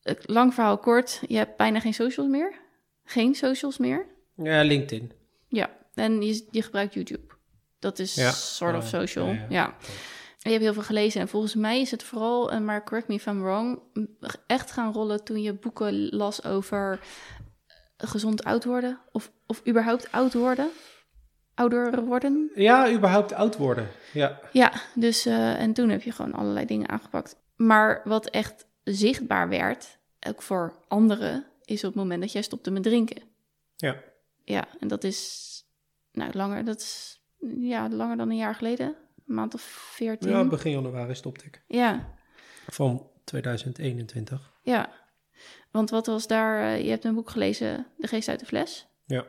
het 0.02 0.22
lang 0.28 0.54
verhaal 0.54 0.78
kort, 0.78 1.20
je 1.28 1.36
hebt 1.36 1.56
bijna 1.56 1.80
geen 1.80 1.94
socials 1.94 2.28
meer. 2.28 2.60
Geen 3.04 3.34
socials 3.34 3.78
meer. 3.78 4.06
Ja, 4.36 4.62
LinkedIn. 4.62 5.12
Ja, 5.48 5.70
en 5.94 6.22
je, 6.22 6.46
je 6.50 6.62
gebruikt 6.62 6.94
YouTube. 6.94 7.34
Dat 7.78 7.98
is 7.98 8.14
Ja. 8.14 8.30
sort 8.30 8.76
of 8.76 8.82
Ja, 8.90 8.98
social. 8.98 9.26
ja, 9.26 9.46
Ja, 9.48 9.74
je 10.38 10.50
hebt 10.50 10.62
heel 10.62 10.72
veel 10.72 10.82
gelezen. 10.82 11.20
En 11.20 11.28
volgens 11.28 11.54
mij 11.54 11.80
is 11.80 11.90
het 11.90 12.02
vooral, 12.02 12.50
en 12.52 12.64
maar 12.64 12.84
correct 12.84 13.08
me 13.08 13.14
if 13.14 13.26
I'm 13.26 13.42
wrong, 13.42 13.82
echt 14.46 14.70
gaan 14.70 14.92
rollen 14.92 15.24
toen 15.24 15.42
je 15.42 15.52
boeken 15.54 16.08
las 16.08 16.44
over 16.44 17.00
eh, 17.96 18.08
gezond 18.08 18.44
oud 18.44 18.64
worden. 18.64 19.00
Of, 19.12 19.32
of 19.46 19.62
überhaupt 19.68 20.12
oud 20.12 20.34
worden. 20.34 20.70
Ouder 21.62 22.04
worden. 22.04 22.50
Ja, 22.54 22.92
überhaupt 22.92 23.32
oud 23.32 23.56
worden. 23.56 23.88
Ja. 24.12 24.40
Ja, 24.52 24.72
dus 24.94 25.26
eh, 25.26 25.60
en 25.60 25.72
toen 25.72 25.88
heb 25.88 26.02
je 26.02 26.12
gewoon 26.12 26.32
allerlei 26.32 26.66
dingen 26.66 26.88
aangepakt. 26.88 27.36
Maar 27.56 28.00
wat 28.04 28.26
echt 28.26 28.66
zichtbaar 28.84 29.48
werd, 29.48 29.98
ook 30.28 30.42
voor 30.42 30.74
anderen, 30.88 31.44
is 31.64 31.84
op 31.84 31.90
het 31.90 32.02
moment 32.02 32.20
dat 32.20 32.32
jij 32.32 32.42
stopte 32.42 32.70
met 32.70 32.82
drinken. 32.82 33.22
Ja. 33.76 33.96
Ja, 34.44 34.64
en 34.80 34.88
dat 34.88 35.04
is 35.04 35.50
nou 36.12 36.30
langer, 36.32 36.64
dat 36.64 36.80
is 36.80 37.20
ja, 37.58 37.88
langer 37.88 38.16
dan 38.16 38.30
een 38.30 38.36
jaar 38.36 38.54
geleden. 38.54 38.86
Een 39.26 39.34
maand 39.34 39.54
of 39.54 39.62
veertien. 39.94 40.30
ja, 40.30 40.44
begin 40.44 40.70
januari 40.70 41.14
stopte 41.14 41.44
ik. 41.44 41.62
ja, 41.66 42.14
Van 42.68 43.10
2021. 43.24 44.52
ja. 44.62 45.00
Want 45.70 45.90
wat 45.90 46.06
was 46.06 46.26
daar, 46.26 46.62
eh, 46.62 46.84
je 46.84 46.90
hebt 46.90 47.04
een 47.04 47.14
boek 47.14 47.30
gelezen, 47.30 47.86
De 47.96 48.06
Geest 48.06 48.28
uit 48.28 48.40
de 48.40 48.46
Fles. 48.46 48.86
Ja. 49.06 49.24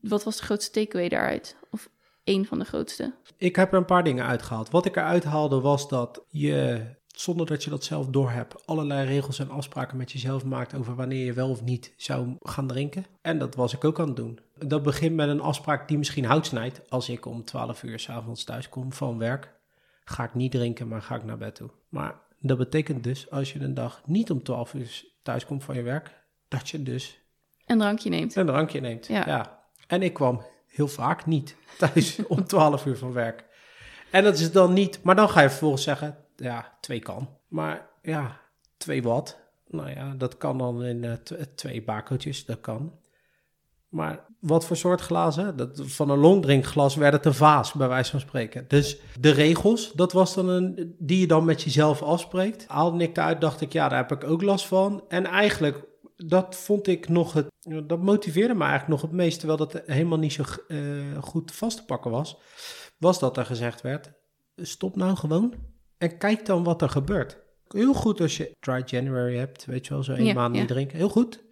Wat 0.00 0.24
was 0.24 0.36
de 0.36 0.42
grootste 0.42 0.70
takeaway 0.80 1.08
daaruit? 1.08 1.56
Of 1.70 1.90
één 2.24 2.44
van 2.46 2.58
de 2.58 2.64
grootste? 2.64 3.14
Ik 3.36 3.56
heb 3.56 3.72
er 3.72 3.78
een 3.78 3.84
paar 3.84 4.04
dingen 4.04 4.26
uitgehaald. 4.26 4.70
Wat 4.70 4.86
ik 4.86 4.96
eruit 4.96 5.24
haalde 5.24 5.60
was 5.60 5.88
dat 5.88 6.22
je, 6.28 6.82
zonder 7.06 7.46
dat 7.46 7.64
je 7.64 7.70
dat 7.70 7.84
zelf 7.84 8.06
doorhebt, 8.06 8.66
allerlei 8.66 9.06
regels 9.06 9.38
en 9.38 9.50
afspraken 9.50 9.96
met 9.96 10.12
jezelf 10.12 10.44
maakt 10.44 10.74
over 10.74 10.94
wanneer 10.94 11.24
je 11.24 11.32
wel 11.32 11.50
of 11.50 11.62
niet 11.62 11.92
zou 11.96 12.36
gaan 12.40 12.66
drinken. 12.66 13.06
En 13.22 13.38
dat 13.38 13.54
was 13.54 13.74
ik 13.74 13.84
ook 13.84 14.00
aan 14.00 14.06
het 14.06 14.16
doen. 14.16 14.38
Dat 14.58 14.82
begint 14.82 15.14
met 15.14 15.28
een 15.28 15.40
afspraak 15.40 15.88
die 15.88 15.98
misschien 15.98 16.24
hout 16.24 16.46
snijdt. 16.46 16.80
Als 16.90 17.08
ik 17.08 17.26
om 17.26 17.44
12 17.44 17.82
uur 17.82 17.98
s'avonds 17.98 18.44
thuis 18.44 18.68
kom 18.68 18.92
van 18.92 19.18
werk, 19.18 19.52
ga 20.04 20.24
ik 20.24 20.34
niet 20.34 20.52
drinken, 20.52 20.88
maar 20.88 21.02
ga 21.02 21.14
ik 21.14 21.24
naar 21.24 21.38
bed 21.38 21.54
toe. 21.54 21.70
Maar 21.88 22.14
dat 22.38 22.58
betekent 22.58 23.04
dus, 23.04 23.30
als 23.30 23.52
je 23.52 23.60
een 23.60 23.74
dag 23.74 24.02
niet 24.06 24.30
om 24.30 24.42
12 24.42 24.74
uur 24.74 25.04
thuis 25.22 25.46
komt 25.46 25.64
van 25.64 25.74
je 25.74 25.82
werk, 25.82 26.18
dat 26.48 26.68
je 26.68 26.82
dus 26.82 27.20
Een 27.66 27.78
drankje 27.78 28.08
neemt. 28.10 28.36
een 28.36 28.46
drankje 28.46 28.80
neemt. 28.80 29.06
Ja. 29.06 29.26
Ja. 29.26 29.58
En 29.90 30.02
ik 30.02 30.14
kwam 30.14 30.42
heel 30.66 30.88
vaak 30.88 31.26
niet 31.26 31.56
thuis 31.78 32.18
om 32.28 32.44
12 32.44 32.86
uur 32.86 32.96
van 32.96 33.12
werk. 33.12 33.44
En 34.10 34.24
dat 34.24 34.38
is 34.38 34.52
dan 34.52 34.72
niet, 34.72 35.02
maar 35.02 35.16
dan 35.16 35.28
ga 35.28 35.40
je 35.40 35.48
vervolgens 35.48 35.82
zeggen, 35.82 36.16
ja, 36.36 36.76
twee 36.80 36.98
kan. 36.98 37.28
Maar 37.48 37.88
ja, 38.02 38.40
twee 38.76 39.02
wat? 39.02 39.38
Nou 39.66 39.90
ja, 39.90 40.14
dat 40.18 40.36
kan 40.36 40.58
dan 40.58 40.84
in 40.84 41.04
eh, 41.04 41.12
tw- 41.12 41.34
twee 41.54 41.82
bakeltjes, 41.82 42.44
dat 42.44 42.60
kan. 42.60 42.98
Maar 43.88 44.24
wat 44.40 44.66
voor 44.66 44.76
soort 44.76 45.00
glazen? 45.00 45.56
Dat, 45.56 45.80
van 45.84 46.10
een 46.10 46.18
longdrinkglas 46.18 46.96
werd 46.96 47.12
het 47.12 47.26
een 47.26 47.34
vaas, 47.34 47.72
bij 47.72 47.88
wijze 47.88 48.10
van 48.10 48.20
spreken. 48.20 48.64
Dus 48.68 48.98
de 49.20 49.30
regels, 49.30 49.92
dat 49.92 50.12
was 50.12 50.34
dan 50.34 50.48
een, 50.48 50.94
die 50.98 51.20
je 51.20 51.26
dan 51.26 51.44
met 51.44 51.62
jezelf 51.62 52.02
afspreekt. 52.02 52.66
Haalde 52.68 53.04
ik 53.04 53.16
eruit, 53.16 53.40
dacht 53.40 53.60
ik, 53.60 53.72
ja, 53.72 53.88
daar 53.88 54.08
heb 54.08 54.22
ik 54.22 54.30
ook 54.30 54.42
last 54.42 54.66
van. 54.66 55.04
En 55.08 55.26
eigenlijk, 55.26 55.84
dat 56.26 56.56
vond 56.56 56.86
ik 56.86 57.08
nog 57.08 57.32
het, 57.32 57.46
dat 57.84 58.02
motiveerde 58.02 58.54
me 58.54 58.64
eigenlijk 58.64 58.90
nog 58.90 59.02
het 59.02 59.12
meest, 59.12 59.38
terwijl 59.38 59.58
dat 59.58 59.82
helemaal 59.86 60.18
niet 60.18 60.32
zo 60.32 60.42
eh, 60.68 61.22
goed 61.22 61.52
vast 61.52 61.76
te 61.76 61.84
pakken 61.84 62.10
was, 62.10 62.36
was 62.98 63.18
dat 63.18 63.36
er 63.36 63.46
gezegd 63.46 63.80
werd, 63.80 64.12
stop 64.56 64.96
nou 64.96 65.16
gewoon 65.16 65.54
en 65.98 66.18
kijk 66.18 66.46
dan 66.46 66.64
wat 66.64 66.82
er 66.82 66.88
gebeurt. 66.88 67.38
Heel 67.68 67.94
goed 67.94 68.20
als 68.20 68.36
je 68.36 68.56
dry 68.60 68.82
January 68.84 69.36
hebt, 69.36 69.64
weet 69.64 69.86
je 69.86 69.92
wel, 69.94 70.02
zo 70.02 70.12
één 70.12 70.24
Ja, 70.24 70.34
maand 70.34 70.54
ja. 70.54 70.60
niet 70.60 70.70
drinken. 70.70 70.96
Heel 70.96 71.08
goed. 71.08 71.42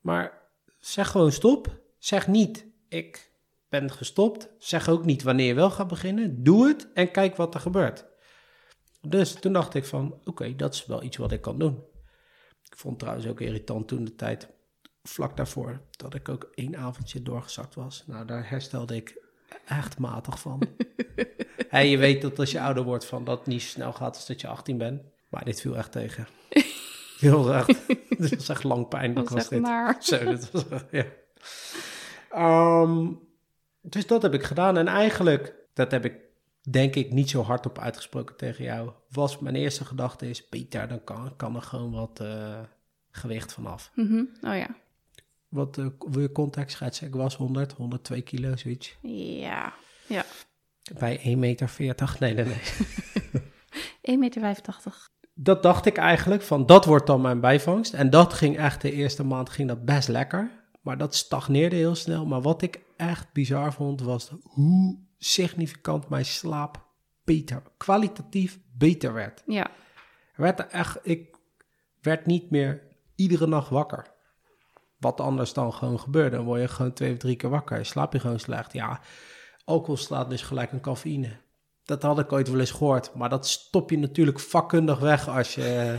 Maar 0.00 0.42
zeg 0.78 1.08
gewoon 1.10 1.32
stop. 1.32 1.80
Zeg 1.98 2.26
niet, 2.28 2.66
ik 2.88 3.30
ben 3.68 3.90
gestopt. 3.90 4.48
Zeg 4.58 4.88
ook 4.88 5.04
niet 5.04 5.22
wanneer 5.22 5.46
je 5.46 5.54
wel 5.54 5.70
gaat 5.70 5.88
beginnen. 5.88 6.42
Doe 6.42 6.66
het 6.66 6.92
en 6.92 7.10
kijk 7.10 7.36
wat 7.36 7.54
er 7.54 7.60
gebeurt. 7.60 8.04
Dus 9.00 9.32
toen 9.32 9.52
dacht 9.52 9.74
ik 9.74 9.84
van, 9.84 10.20
oké, 10.24 10.56
dat 10.56 10.74
is 10.74 10.86
wel 10.86 11.02
iets 11.02 11.16
wat 11.16 11.32
ik 11.32 11.40
kan 11.40 11.58
doen. 11.58 11.84
Ik 12.76 12.82
vond 12.82 12.98
trouwens 12.98 13.26
ook 13.26 13.40
irritant 13.40 13.88
toen 13.88 14.04
de 14.04 14.14
tijd, 14.14 14.48
vlak 15.02 15.36
daarvoor, 15.36 15.80
dat 15.90 16.14
ik 16.14 16.28
ook 16.28 16.48
één 16.54 16.76
avondje 16.76 17.22
doorgezakt 17.22 17.74
was. 17.74 18.04
Nou, 18.06 18.26
daar 18.26 18.48
herstelde 18.48 18.96
ik 18.96 19.22
echt 19.66 19.98
matig 19.98 20.40
van. 20.40 20.62
en 21.70 21.88
je 21.88 21.96
weet 21.96 22.22
dat 22.22 22.38
als 22.38 22.50
je 22.50 22.60
ouder 22.60 22.82
wordt, 22.82 23.04
van 23.04 23.24
dat 23.24 23.38
het 23.38 23.46
niet 23.46 23.62
zo 23.62 23.68
snel 23.68 23.92
gaat 23.92 24.14
als 24.14 24.26
dat 24.26 24.40
je 24.40 24.48
18 24.48 24.78
bent. 24.78 25.02
Maar 25.28 25.44
dit 25.44 25.60
viel 25.60 25.76
echt 25.76 25.92
tegen. 25.92 26.26
Dit 27.20 27.30
was 27.30 27.48
echt, 27.48 27.86
dit 28.18 28.34
was 28.34 28.48
echt 28.48 28.64
lang 28.64 28.88
pijnlijk 28.88 29.28
Dat 29.28 29.38
was 29.38 29.48
dit. 29.48 29.60
naar. 29.60 29.96
Zo, 30.04 30.24
dat 30.24 30.50
was, 30.50 30.64
ja. 30.90 31.04
Ehm, 32.30 33.12
dus 33.80 34.06
dat 34.06 34.22
heb 34.22 34.34
ik 34.34 34.42
gedaan. 34.42 34.76
En 34.76 34.88
eigenlijk, 34.88 35.54
dat 35.74 35.90
heb 35.90 36.04
ik 36.04 36.25
denk 36.68 36.94
ik 36.94 37.12
niet 37.12 37.30
zo 37.30 37.42
hardop 37.42 37.78
uitgesproken 37.78 38.36
tegen 38.36 38.64
jou. 38.64 38.90
Was 39.10 39.38
mijn 39.38 39.54
eerste 39.54 39.84
gedachte 39.84 40.28
is, 40.28 40.48
Peter, 40.48 40.88
dan 40.88 41.04
kan, 41.04 41.36
kan 41.36 41.56
er 41.56 41.62
gewoon 41.62 41.92
wat 41.92 42.20
eh, 42.20 42.60
gewicht 43.10 43.52
vanaf. 43.52 43.90
Mhm. 43.94 44.24
Oh 44.40 44.56
ja. 44.56 44.68
Wat 45.48 45.78
eh, 45.78 45.86
wil 45.98 46.20
je 46.20 46.32
context 46.32 46.76
schetsen? 46.76 47.06
Ik 47.06 47.14
was 47.14 47.36
100, 47.36 47.72
102 47.72 48.22
kilo, 48.22 48.56
zoiets. 48.56 48.96
Ja. 49.40 49.72
Ja. 50.06 50.24
Bij 50.98 51.18
1,40 51.18 51.34
meter. 51.36 52.16
Nee, 52.18 52.34
nee, 52.34 52.44
nee. 52.44 52.60
1,85 54.16 54.18
meter. 54.18 54.64
Dat 55.34 55.62
dacht 55.62 55.86
ik 55.86 55.96
eigenlijk, 55.96 56.42
van 56.42 56.66
dat 56.66 56.84
wordt 56.84 57.06
dan 57.06 57.20
mijn 57.20 57.40
bijvangst. 57.40 57.94
En 57.94 58.10
dat 58.10 58.32
ging 58.32 58.56
echt, 58.56 58.80
de 58.80 58.92
eerste 58.92 59.24
maand 59.24 59.50
ging 59.50 59.68
dat 59.68 59.84
best 59.84 60.08
lekker. 60.08 60.50
Maar 60.80 60.98
dat 60.98 61.14
stagneerde 61.14 61.76
heel 61.76 61.94
snel. 61.94 62.26
Maar 62.26 62.42
wat 62.42 62.62
ik 62.62 62.80
echt 62.96 63.32
bizar 63.32 63.72
vond, 63.72 64.00
was 64.00 64.32
hoe 64.42 65.05
significant 65.18 66.08
mijn 66.08 66.24
slaap 66.24 66.84
beter, 67.24 67.62
kwalitatief 67.76 68.58
beter 68.72 69.12
werd. 69.12 69.42
Ja. 69.46 69.70
Er 70.34 70.42
werd 70.42 70.58
er 70.58 70.68
echt, 70.68 70.98
ik 71.02 71.36
werd 72.00 72.26
niet 72.26 72.50
meer 72.50 72.82
iedere 73.14 73.46
nacht 73.46 73.68
wakker. 73.68 74.14
wat 74.98 75.20
anders 75.20 75.52
dan 75.52 75.72
gewoon 75.72 76.00
gebeurt. 76.00 76.32
Dan 76.32 76.44
word 76.44 76.60
je 76.60 76.68
gewoon 76.68 76.92
twee 76.92 77.12
of 77.12 77.18
drie 77.18 77.36
keer 77.36 77.50
wakker, 77.50 77.86
slaap 77.86 78.12
je 78.12 78.18
gewoon 78.20 78.38
slecht. 78.40 78.72
Ja, 78.72 79.00
alcohol 79.64 79.96
slaat 79.96 80.30
dus 80.30 80.42
gelijk 80.42 80.72
een 80.72 80.80
cafeïne. 80.80 81.30
Dat 81.84 82.02
had 82.02 82.18
ik 82.18 82.32
ooit 82.32 82.48
wel 82.50 82.60
eens 82.60 82.70
gehoord, 82.70 83.14
maar 83.14 83.28
dat 83.28 83.48
stop 83.48 83.90
je 83.90 83.98
natuurlijk 83.98 84.40
vakkundig 84.40 84.98
weg 84.98 85.28
als 85.28 85.54
je 85.54 85.98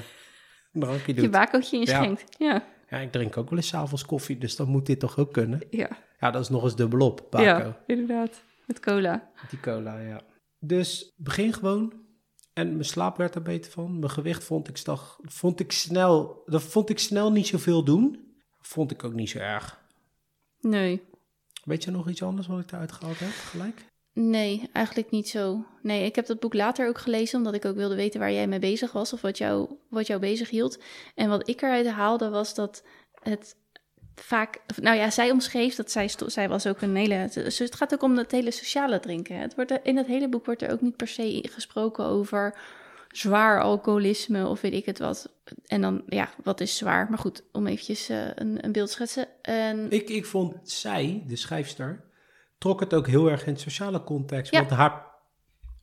een 0.74 0.82
drankje 0.82 1.14
doet. 1.14 1.24
Je 1.24 1.30
bakootje 1.30 1.78
inschenkt. 1.80 2.24
Ja. 2.38 2.64
Ja, 2.90 2.98
ik 2.98 3.12
drink 3.12 3.38
ook 3.38 3.50
wel 3.50 3.60
eens 3.60 3.74
avonds 3.76 4.06
koffie, 4.06 4.38
dus 4.38 4.56
dan 4.56 4.68
moet 4.68 4.86
dit 4.86 5.00
toch 5.00 5.18
ook 5.18 5.34
kunnen. 5.34 5.62
Ja. 5.70 5.90
Ja, 6.20 6.32
dat 6.32 6.42
is 6.42 6.50
nog 6.50 6.64
eens 6.64 6.76
dubbelop, 6.76 7.28
bako. 7.30 7.44
ja, 7.44 7.78
inderdaad. 7.88 8.44
Met 8.68 8.80
cola. 8.80 9.32
Met 9.42 9.50
die 9.50 9.60
cola, 9.60 10.00
ja. 10.00 10.22
Dus 10.60 11.14
begin 11.18 11.54
gewoon. 11.54 11.94
En 12.54 12.72
mijn 12.72 12.86
slaap 12.86 13.18
werd 13.18 13.36
er 13.36 13.42
beter 13.42 13.72
van. 13.72 14.00
Mijn 14.00 14.12
gewicht 14.12 14.44
vond 14.44 14.68
ik, 14.68 14.78
stag, 14.78 15.20
vond 15.22 15.60
ik 15.60 15.72
snel... 15.72 16.44
Dat 16.46 16.64
vond 16.64 16.90
ik 16.90 17.00
snel 17.00 17.32
niet 17.32 17.48
zoveel 17.48 17.84
doen. 17.84 18.36
Vond 18.60 18.92
ik 18.92 19.04
ook 19.04 19.14
niet 19.14 19.30
zo 19.30 19.38
erg. 19.38 19.82
Nee. 20.60 21.02
Weet 21.64 21.84
je 21.84 21.92
nog 21.92 22.10
iets 22.10 22.24
anders 22.24 22.48
wat 22.48 22.60
ik 22.60 22.72
eruit 22.72 22.92
gehaald 22.92 23.20
heb 23.20 23.30
gelijk? 23.30 23.86
Nee, 24.14 24.70
eigenlijk 24.74 25.10
niet 25.10 25.30
zo. 25.30 25.66
Nee, 25.82 26.06
ik 26.06 26.16
heb 26.16 26.26
dat 26.26 26.40
boek 26.40 26.54
later 26.54 26.88
ook 26.88 26.98
gelezen, 26.98 27.38
omdat 27.38 27.54
ik 27.54 27.66
ook 27.66 27.76
wilde 27.76 27.96
weten 27.96 28.20
waar 28.20 28.32
jij 28.32 28.48
mee 28.48 28.60
bezig 28.60 28.92
was 28.92 29.14
of 29.14 29.22
wat 29.22 29.38
jou, 29.38 29.76
wat 29.90 30.08
jou 30.08 30.20
bezig 30.20 30.50
hield. 30.50 30.80
En 31.16 31.30
wat 31.30 31.50
ik 31.50 31.62
eruit 31.62 31.88
haalde 31.88 32.30
was 32.30 32.56
dat 32.56 32.84
het 33.22 33.56
vaak, 34.22 34.60
nou 34.82 34.98
ja, 34.98 35.10
zij 35.10 35.32
omschreef 35.32 35.76
dat 35.76 35.92
zij, 35.92 36.10
zij 36.26 36.50
was 36.50 36.68
ook 36.68 36.82
een 36.82 36.96
hele, 36.96 37.14
het, 37.14 37.36
het 37.36 37.76
gaat 37.76 37.94
ook 37.94 38.04
om 38.04 38.18
het 38.18 38.32
hele 38.32 38.52
sociale 38.52 39.00
drinken. 39.00 39.40
Het 39.40 39.56
wordt 39.56 39.72
er, 39.72 39.80
in 39.84 39.98
het 39.98 40.08
hele 40.08 40.30
boek 40.30 40.46
wordt 40.46 40.62
er 40.62 40.72
ook 40.72 40.82
niet 40.82 40.96
per 40.96 41.08
se 41.08 41.50
gesproken 41.52 42.06
over 42.06 42.58
zwaar 43.12 43.62
alcoholisme 43.62 44.48
of 44.48 44.62
weet 44.62 44.74
ik 44.74 44.86
het 44.86 45.00
wat. 45.00 45.30
En 45.66 45.82
dan, 45.82 46.04
ja, 46.08 46.30
wat 46.44 46.62
is 46.62 46.78
zwaar? 46.78 47.10
Maar 47.10 47.18
goed, 47.18 47.44
om 47.52 47.68
eventjes 47.68 48.10
eh, 48.10 48.26
een, 48.36 48.66
een 48.66 48.72
beeld 48.72 48.88
te 48.88 48.94
schetsen. 48.94 49.28
En, 49.42 49.92
Ik, 49.92 50.10
ik 50.10 50.26
vond 50.26 50.56
zij, 50.64 51.24
de 51.28 51.36
schrijfster, 51.36 52.04
trok 52.58 52.80
het 52.80 52.94
ook 52.94 53.08
heel 53.08 53.30
erg 53.30 53.46
in 53.46 53.54
het 53.54 53.62
sociale 53.62 54.04
context. 54.04 54.52
Ja. 54.52 54.60
Want 54.60 54.72
haar, 54.72 55.06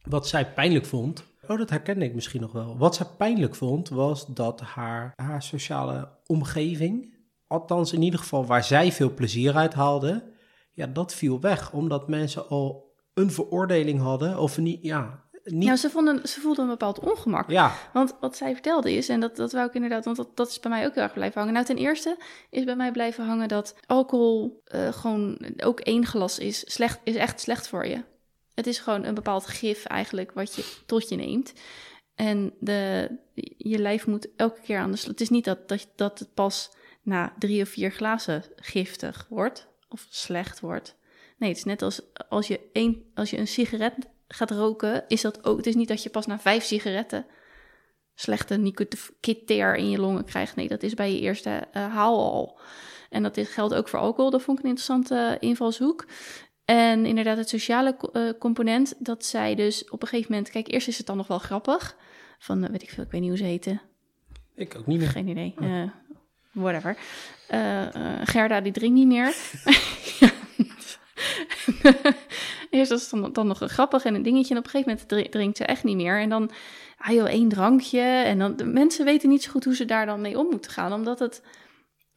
wat 0.03 0.29
zij 0.29 0.53
pijnlijk 0.53 0.87
vond... 0.87 1.25
Oh, 1.49 1.59
dat 1.59 1.71
herkende 1.71 2.05
ik 2.05 2.15
misschien 2.15 2.41
nog 2.41 2.53
wel. 2.53 2.79
Wat 2.79 2.95
zij 2.95 3.07
pijnlijk 3.19 3.55
vond, 3.55 3.89
was 3.89 4.27
dat 4.27 4.61
haar, 4.61 5.13
haar 5.17 5.43
sociale 5.43 6.09
omgeving... 6.27 7.14
althans 7.55 7.93
in 7.93 8.03
ieder 8.03 8.21
geval 8.21 8.47
waar 8.47 8.65
zij 8.65 8.93
veel 8.93 9.15
plezier 9.15 9.55
uit 9.55 9.75
haalde... 9.75 10.33
ja, 10.73 10.87
dat 10.87 11.15
viel 11.15 11.41
weg. 11.41 11.73
Omdat 11.73 12.09
mensen 12.09 12.49
al 12.49 12.93
een 13.15 13.31
veroordeling 13.31 14.01
hadden 14.01 14.39
of 14.39 14.59
niet... 14.59 14.83
Ja, 14.83 15.25
niet, 15.45 15.65
nou, 15.65 15.77
ze, 15.77 15.91
vonden, 15.91 16.29
ze 16.29 16.41
voelden 16.41 16.65
een 16.65 16.71
bepaald 16.71 16.99
ongemak. 16.99 17.51
ja, 17.51 17.75
Want 17.93 18.17
wat 18.21 18.37
zij 18.37 18.53
vertelde 18.53 18.93
is, 18.93 19.09
en 19.09 19.21
dat, 19.21 19.37
dat 19.37 19.53
wou 19.53 19.67
ik 19.67 19.75
inderdaad, 19.75 20.05
want 20.05 20.17
dat, 20.17 20.37
dat 20.37 20.49
is 20.49 20.61
bij 20.61 20.71
mij 20.71 20.87
ook 20.87 20.95
heel 20.95 21.03
erg 21.03 21.13
blijven 21.13 21.39
hangen. 21.39 21.55
Nou, 21.55 21.67
ten 21.67 21.77
eerste 21.77 22.17
is 22.51 22.65
bij 22.65 22.77
mij 22.77 22.93
blijven 22.93 23.27
hangen 23.27 23.49
dat 23.49 23.77
alcohol 23.87 24.63
eh, 24.65 24.93
gewoon 24.93 25.39
ook 25.57 25.81
één 25.81 26.07
glas 26.07 26.39
is, 26.39 26.73
slecht, 26.73 27.01
is 27.05 27.15
echt 27.15 27.41
slecht 27.41 27.69
voor 27.69 27.87
je. 27.87 28.03
Het 28.55 28.67
is 28.67 28.79
gewoon 28.79 29.05
een 29.05 29.15
bepaald 29.15 29.47
gif 29.47 29.85
eigenlijk 29.85 30.33
wat 30.33 30.55
je 30.55 30.65
tot 30.87 31.09
je 31.09 31.17
neemt. 31.17 31.53
En 32.15 32.53
de, 32.61 33.11
je 33.57 33.79
lijf 33.79 34.07
moet 34.07 34.29
elke 34.37 34.61
keer 34.61 34.79
aan 34.79 34.91
de 34.91 34.97
slag. 34.97 35.11
Het 35.11 35.21
is 35.21 35.31
niet 35.31 35.45
dat, 35.45 35.69
dat, 35.69 35.89
dat 35.97 36.19
het 36.19 36.35
pas 36.35 36.71
na 37.05 37.35
drie 37.39 37.63
of 37.63 37.69
vier 37.69 37.91
glazen 37.91 38.45
giftig 38.57 39.27
wordt 39.29 39.69
of 39.89 40.07
slecht 40.11 40.61
wordt. 40.61 40.97
Nee, 41.39 41.49
het 41.49 41.59
is 41.59 41.65
net 41.65 41.83
als 41.83 42.01
als 42.29 42.47
je, 42.47 42.61
één, 42.73 43.03
als 43.15 43.31
je 43.31 43.39
een 43.39 43.49
sigaret 43.49 43.95
gaat 44.29 44.51
roken, 44.51 45.05
is 45.09 45.21
dat 45.21 45.45
ook. 45.45 45.57
Het 45.57 45.67
is 45.67 45.75
niet 45.75 45.89
dat 45.89 46.03
je 46.03 46.11
pas 46.11 46.27
na 46.27 46.39
vijf 46.39 46.65
sigaretten 46.65 47.27
slechte 48.15 48.57
nicotine 48.57 49.77
in 49.77 49.91
je 49.91 49.99
longen 49.99 50.25
krijgt. 50.25 50.57
Nee, 50.57 50.69
dat 50.69 50.83
is 50.83 50.95
bij 50.95 51.13
je 51.13 51.21
eerste 51.21 51.51
eh, 51.73 51.95
haal 51.95 52.33
al. 52.33 52.61
En 53.11 53.23
dat 53.23 53.37
is, 53.37 53.49
geldt 53.49 53.75
ook 53.75 53.89
voor 53.89 53.99
alcohol. 53.99 54.31
Dat 54.31 54.43
vond 54.43 54.59
ik 54.59 54.65
een 54.65 54.71
interessante 54.71 55.39
eh, 55.41 55.49
invalshoek. 55.49 56.07
En 56.65 57.07
inderdaad, 57.07 57.37
het 57.37 57.49
sociale 57.49 57.97
eh, 58.13 58.23
component, 58.39 58.95
dat 58.99 59.25
zij 59.25 59.55
dus 59.55 59.91
op 59.91 60.03
een 60.03 60.09
gegeven 60.09 60.33
moment... 60.33 60.51
Kijk, 60.51 60.73
eerst 60.73 60.89
is 60.89 60.99
het 60.99 61.07
dan 61.07 61.17
nog 61.17 61.27
wel 61.27 61.39
grappig. 61.39 61.97
Van, 62.39 62.71
weet 62.71 62.83
ik 62.83 62.91
veel, 62.91 63.05
ik 63.05 63.11
weet 63.11 63.21
niet 63.21 63.31
hoe 63.31 63.39
ze 63.39 63.45
heten. 63.45 63.81
ik 64.55 64.77
ook 64.79 64.87
niet 64.87 64.99
meer. 64.99 65.09
Geen 65.09 65.29
idee. 65.29 65.55
Eh, 65.59 65.83
whatever. 66.55 66.97
Eh, 67.49 67.95
eh, 67.95 68.21
Gerda, 68.25 68.61
die 68.61 68.73
drinkt 68.73 68.95
niet 68.95 69.07
meer. 69.07 69.35
Eerst 72.71 72.91
was 72.91 73.01
het 73.01 73.11
dan, 73.11 73.33
dan 73.33 73.47
nog 73.47 73.61
een 73.61 73.69
grappig 73.69 74.05
en 74.05 74.15
een 74.15 74.23
dingetje. 74.23 74.55
En 74.55 74.59
op 74.61 74.65
een 74.65 74.71
gegeven 74.71 74.93
moment 74.93 75.09
dri- 75.09 75.29
drinkt 75.29 75.57
ze 75.57 75.65
echt 75.65 75.85
niet 75.85 75.97
meer. 75.97 76.21
En 76.21 76.29
dan, 76.29 76.51
ah 76.99 77.15
joh, 77.15 77.29
één 77.29 77.49
drankje. 77.49 78.01
En 78.01 78.39
dan, 78.39 78.57
de 78.57 78.65
mensen 78.65 79.05
weten 79.05 79.29
niet 79.29 79.43
zo 79.43 79.51
goed 79.51 79.65
hoe 79.65 79.75
ze 79.75 79.85
daar 79.85 80.07
dan 80.07 80.21
mee 80.21 80.39
om 80.39 80.47
moeten 80.51 80.71
gaan. 80.71 80.93
Omdat 80.93 81.19
het 81.19 81.43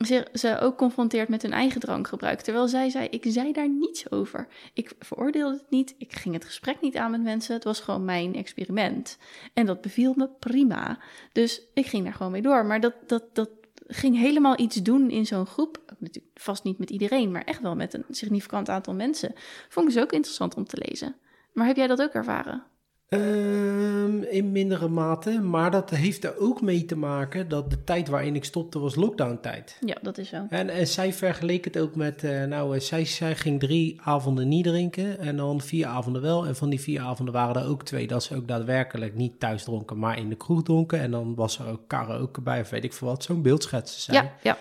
ze, 0.05 0.27
ze 0.33 0.59
ook 0.59 0.77
confronteert 0.77 1.29
met 1.29 1.41
hun 1.41 1.53
eigen 1.53 1.79
drankgebruik. 1.79 2.41
Terwijl 2.41 2.67
zij 2.67 2.89
zei, 2.89 3.07
ik 3.07 3.23
zei 3.27 3.51
daar 3.51 3.69
niets 3.69 4.11
over. 4.11 4.47
Ik 4.73 4.91
veroordeelde 4.99 5.57
het 5.57 5.69
niet. 5.69 5.95
Ik 5.97 6.13
ging 6.13 6.33
het 6.33 6.45
gesprek 6.45 6.81
niet 6.81 6.97
aan 6.97 7.11
met 7.11 7.23
mensen. 7.23 7.53
Het 7.53 7.63
was 7.63 7.79
gewoon 7.79 8.05
mijn 8.05 8.35
experiment. 8.35 9.17
En 9.53 9.65
dat 9.65 9.81
beviel 9.81 10.13
me 10.15 10.29
prima. 10.39 10.99
Dus 11.31 11.61
ik 11.73 11.85
ging 11.85 12.03
daar 12.03 12.13
gewoon 12.13 12.31
mee 12.31 12.41
door. 12.41 12.65
Maar 12.65 12.79
dat, 12.79 12.93
dat, 13.07 13.23
dat 13.35 13.49
ging 13.87 14.17
helemaal 14.17 14.59
iets 14.59 14.75
doen 14.75 15.09
in 15.09 15.25
zo'n 15.25 15.45
groep. 15.45 15.83
Natuurlijk 15.99 16.39
vast 16.39 16.63
niet 16.63 16.77
met 16.77 16.89
iedereen, 16.89 17.31
maar 17.31 17.43
echt 17.43 17.61
wel 17.61 17.75
met 17.75 17.93
een 17.93 18.05
significant 18.09 18.69
aantal 18.69 18.93
mensen. 18.93 19.33
Vond 19.69 19.87
ik 19.87 19.93
dus 19.93 20.03
ook 20.03 20.11
interessant 20.11 20.55
om 20.55 20.65
te 20.65 20.83
lezen. 20.87 21.15
Maar 21.53 21.67
heb 21.67 21.75
jij 21.75 21.87
dat 21.87 22.01
ook 22.01 22.13
ervaren? 22.13 22.63
Ehm, 23.07 24.21
in 24.21 24.51
mindere 24.51 24.87
mate, 24.87 25.41
maar 25.41 25.71
dat 25.71 25.89
heeft 25.89 26.23
er 26.23 26.37
ook 26.39 26.61
mee 26.61 26.85
te 26.85 26.97
maken 26.97 27.49
dat 27.49 27.69
de 27.69 27.83
tijd 27.83 28.07
waarin 28.07 28.35
ik 28.35 28.43
stopte 28.43 28.79
was 28.79 28.95
lockdown-tijd. 28.95 29.77
Ja, 29.85 29.95
dat 30.01 30.17
is 30.17 30.29
zo. 30.29 30.45
En, 30.49 30.69
en 30.69 30.87
zij 30.87 31.13
vergeleek 31.13 31.65
het 31.65 31.79
ook 31.79 31.95
met, 31.95 32.23
eh, 32.23 32.43
nou, 32.43 32.75
eh, 32.75 32.81
zij, 32.81 33.05
zij 33.05 33.35
ging 33.35 33.59
drie 33.59 34.01
avonden 34.01 34.47
niet 34.47 34.63
drinken 34.63 35.19
en 35.19 35.37
dan 35.37 35.61
vier 35.61 35.85
avonden 35.85 36.21
wel. 36.21 36.45
En 36.45 36.55
van 36.55 36.69
die 36.69 36.81
vier 36.81 37.01
avonden 37.01 37.33
waren 37.33 37.61
er 37.61 37.69
ook 37.69 37.83
twee 37.83 38.07
dat 38.07 38.23
ze 38.23 38.35
ook 38.35 38.47
daadwerkelijk 38.47 39.15
niet 39.15 39.39
thuis 39.39 39.63
dronken, 39.63 39.99
maar 39.99 40.17
in 40.17 40.29
de 40.29 40.35
kroeg 40.35 40.63
dronken. 40.63 40.99
En 40.99 41.11
dan 41.11 41.35
was 41.35 41.59
er 41.59 41.67
ook 41.67 41.87
karaoke 41.87 42.41
bij 42.41 42.61
of 42.61 42.69
weet 42.69 42.83
ik 42.83 42.93
veel 42.93 43.07
wat, 43.07 43.23
zo'n 43.23 43.41
beeldschetsen 43.41 44.01
zijn. 44.01 44.23
Ja, 44.23 44.33
ja. 44.41 44.57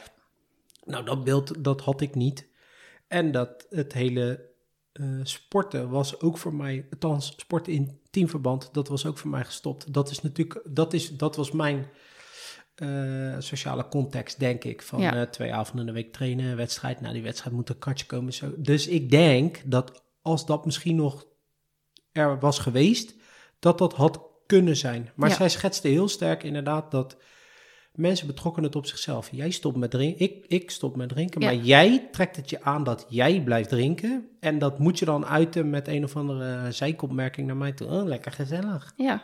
Nou, 0.85 1.05
dat 1.05 1.25
beeld, 1.25 1.65
dat 1.65 1.81
had 1.81 2.01
ik 2.01 2.15
niet. 2.15 2.49
En 3.09 3.33
dat 3.33 3.67
het 3.71 3.93
hele 3.93 4.55
eh, 4.99 5.07
sporten 5.23 5.89
was 5.91 6.21
ook 6.21 6.39
voor 6.39 6.55
mij, 6.55 6.87
althans 6.91 7.33
sporten 7.37 7.73
in 7.73 8.01
teamverband, 8.11 8.69
dat 8.73 8.89
was 8.89 9.07
ook 9.07 9.19
voor 9.19 9.31
mij 9.31 9.45
gestopt. 9.45 9.93
Dat 9.93 10.11
is 10.11 10.21
natuurlijk, 10.23 10.61
dat, 10.65 10.93
is, 10.93 11.17
dat 11.17 11.37
was 11.37 11.51
mijn 11.51 11.87
eh, 12.75 13.35
sociale 13.39 13.89
context, 13.89 14.39
denk 14.39 14.65
ik. 14.65 14.83
Van 14.83 15.01
Ja. 15.01 15.15
eh, 15.15 15.23
twee 15.31 15.55
avonden 15.55 15.87
in 15.87 15.95
de 15.95 16.01
week 16.01 16.13
trainen, 16.13 16.57
wedstrijd. 16.57 17.01
Nou, 17.01 17.13
die 17.13 17.23
wedstrijd 17.23 17.55
moet 17.57 17.69
een 17.69 17.79
katje 17.79 18.07
komen. 18.07 18.33
Zo. 18.33 18.53
Dus 18.57 18.87
ik 18.87 19.11
denk 19.11 19.63
dat 19.65 20.03
als 20.23 20.47
dat 20.47 20.65
misschien 20.65 20.97
nog 20.97 21.27
er 22.13 22.39
was 22.39 22.59
geweest, 22.59 23.15
dat 23.59 23.79
dat 23.79 23.93
had 23.93 24.21
kunnen 24.47 24.77
zijn. 24.77 25.11
Maar 25.15 25.29
Ja. 25.29 25.35
zij 25.35 25.49
schetste 25.49 25.89
heel 25.89 26.09
sterk 26.09 26.43
inderdaad 26.43 26.91
dat 26.91 27.17
mensen 27.97 28.27
betrokken 28.27 28.63
het 28.63 28.77
op 28.77 28.87
zichzelf. 28.87 29.29
Jij 29.33 29.51
stopt 29.51 29.77
met 29.77 29.91
drinken, 29.91 30.21
ik, 30.25 30.45
ik 30.49 30.71
stop 30.71 30.97
met 30.97 31.09
drinken, 31.09 31.41
Ja. 31.41 31.47
maar 31.47 31.57
jij 31.65 32.09
trekt 32.13 32.37
het 32.37 32.51
je 32.51 32.63
aan 32.63 32.85
dat 32.85 33.07
jij 33.09 33.43
blijft 33.43 33.69
drinken. 33.69 34.29
En 34.41 34.59
dat 34.59 34.79
moet 34.79 34.99
je 34.99 35.05
dan 35.05 35.27
uiten 35.27 35.71
met 35.71 35.89
een 35.89 36.05
of 36.05 36.17
andere 36.17 36.73
zijkopmerking 36.73 37.47
naar 37.47 37.57
mij 37.57 37.73
toe. 37.73 37.89
Oh, 37.89 38.05
lekker 38.05 38.33
gezellig. 38.33 38.93
Ja, 38.97 39.23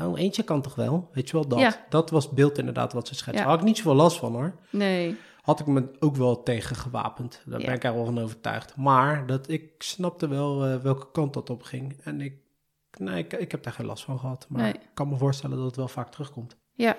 Oh, 0.00 0.18
eentje 0.20 0.42
kan 0.42 0.62
toch 0.62 0.74
wel? 0.74 1.08
Weet 1.12 1.26
je 1.30 1.32
wel, 1.32 1.48
dat. 1.48 1.58
Ja. 1.58 1.84
Dat 1.88 2.10
was 2.10 2.24
het 2.24 2.34
beeld 2.34 2.58
inderdaad 2.58 2.92
wat 2.92 3.08
ze 3.08 3.14
schetsen. 3.14 3.42
Ja. 3.44 3.50
Had 3.50 3.58
ik 3.58 3.64
niet 3.64 3.76
zoveel 3.76 3.94
last 3.94 4.16
van 4.18 4.32
hoor. 4.32 4.54
nee. 4.70 5.16
Had 5.42 5.60
ik 5.60 5.66
me 5.66 5.90
ook 6.00 6.16
wel 6.16 6.42
tegen 6.42 6.76
gewapend. 6.76 7.42
Daar 7.46 7.60
ben 7.60 7.72
ik 7.74 7.84
er 7.84 7.94
wel 7.94 8.04
van 8.04 8.18
overtuigd. 8.20 8.76
Maar 8.76 9.26
dat, 9.26 9.48
ik 9.48 9.72
snapte 9.78 10.28
wel 10.28 10.64
eh, 10.64 10.76
welke 10.76 11.06
kant 11.12 11.34
dat 11.34 11.50
op 11.50 11.62
ging. 11.62 11.96
En 12.02 12.20
ik, 12.20 12.34
nee, 12.98 13.18
ik, 13.24 13.32
ik 13.32 13.50
heb 13.50 13.62
daar 13.62 13.72
geen 13.72 13.86
last 13.86 14.04
van 14.04 14.18
gehad. 14.18 14.46
Maar 14.48 14.62
Nee. 14.62 14.72
ik 14.72 14.80
kan 14.94 15.08
me 15.08 15.16
voorstellen 15.16 15.56
dat 15.56 15.66
het 15.66 15.76
wel 15.76 15.88
vaak 15.88 16.10
terugkomt. 16.10 16.56
Ja, 16.74 16.96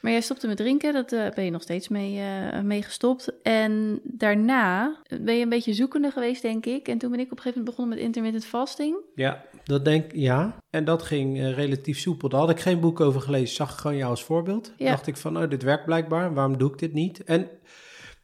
maar 0.00 0.12
jij 0.12 0.20
stopte 0.20 0.46
met 0.46 0.56
drinken, 0.56 0.92
dat 0.92 1.12
eh, 1.12 1.30
ben 1.34 1.44
je 1.44 1.50
nog 1.50 1.62
steeds 1.62 1.88
mee, 1.88 2.20
eh, 2.20 2.60
mee 2.60 2.82
gestopt. 2.82 3.42
En 3.42 4.00
daarna 4.02 4.96
ben 5.20 5.34
je 5.34 5.42
een 5.42 5.48
beetje 5.48 5.74
zoekende 5.74 6.10
geweest, 6.10 6.42
denk 6.42 6.66
ik. 6.66 6.88
En 6.88 6.98
toen 6.98 7.10
ben 7.10 7.20
ik 7.20 7.24
op 7.24 7.30
een 7.30 7.42
gegeven 7.42 7.58
moment 7.58 7.76
begonnen 7.76 7.96
met 7.96 8.06
intermittent 8.06 8.44
fasting. 8.44 8.96
Ja, 9.14 9.44
dat 9.64 9.84
denk 9.84 10.12
ja. 10.12 10.56
En 10.70 10.84
dat 10.84 11.02
ging 11.02 11.38
eh, 11.38 11.52
relatief 11.52 11.98
soepel. 11.98 12.28
Daar 12.28 12.40
had 12.40 12.50
ik 12.50 12.60
geen 12.60 12.80
boek 12.80 13.00
over 13.00 13.20
gelezen. 13.20 13.54
Zag 13.54 13.72
ik 13.72 13.78
gewoon 13.78 13.96
jou 13.96 14.10
als 14.10 14.24
voorbeeld. 14.24 14.72
Ja. 14.76 14.90
Dacht 14.90 15.06
ik 15.06 15.16
van, 15.16 15.38
oh, 15.38 15.50
dit 15.50 15.62
werkt 15.62 15.84
blijkbaar. 15.84 16.34
Waarom 16.34 16.58
doe 16.58 16.72
ik 16.72 16.78
dit 16.78 16.92
niet? 16.92 17.24
En 17.24 17.48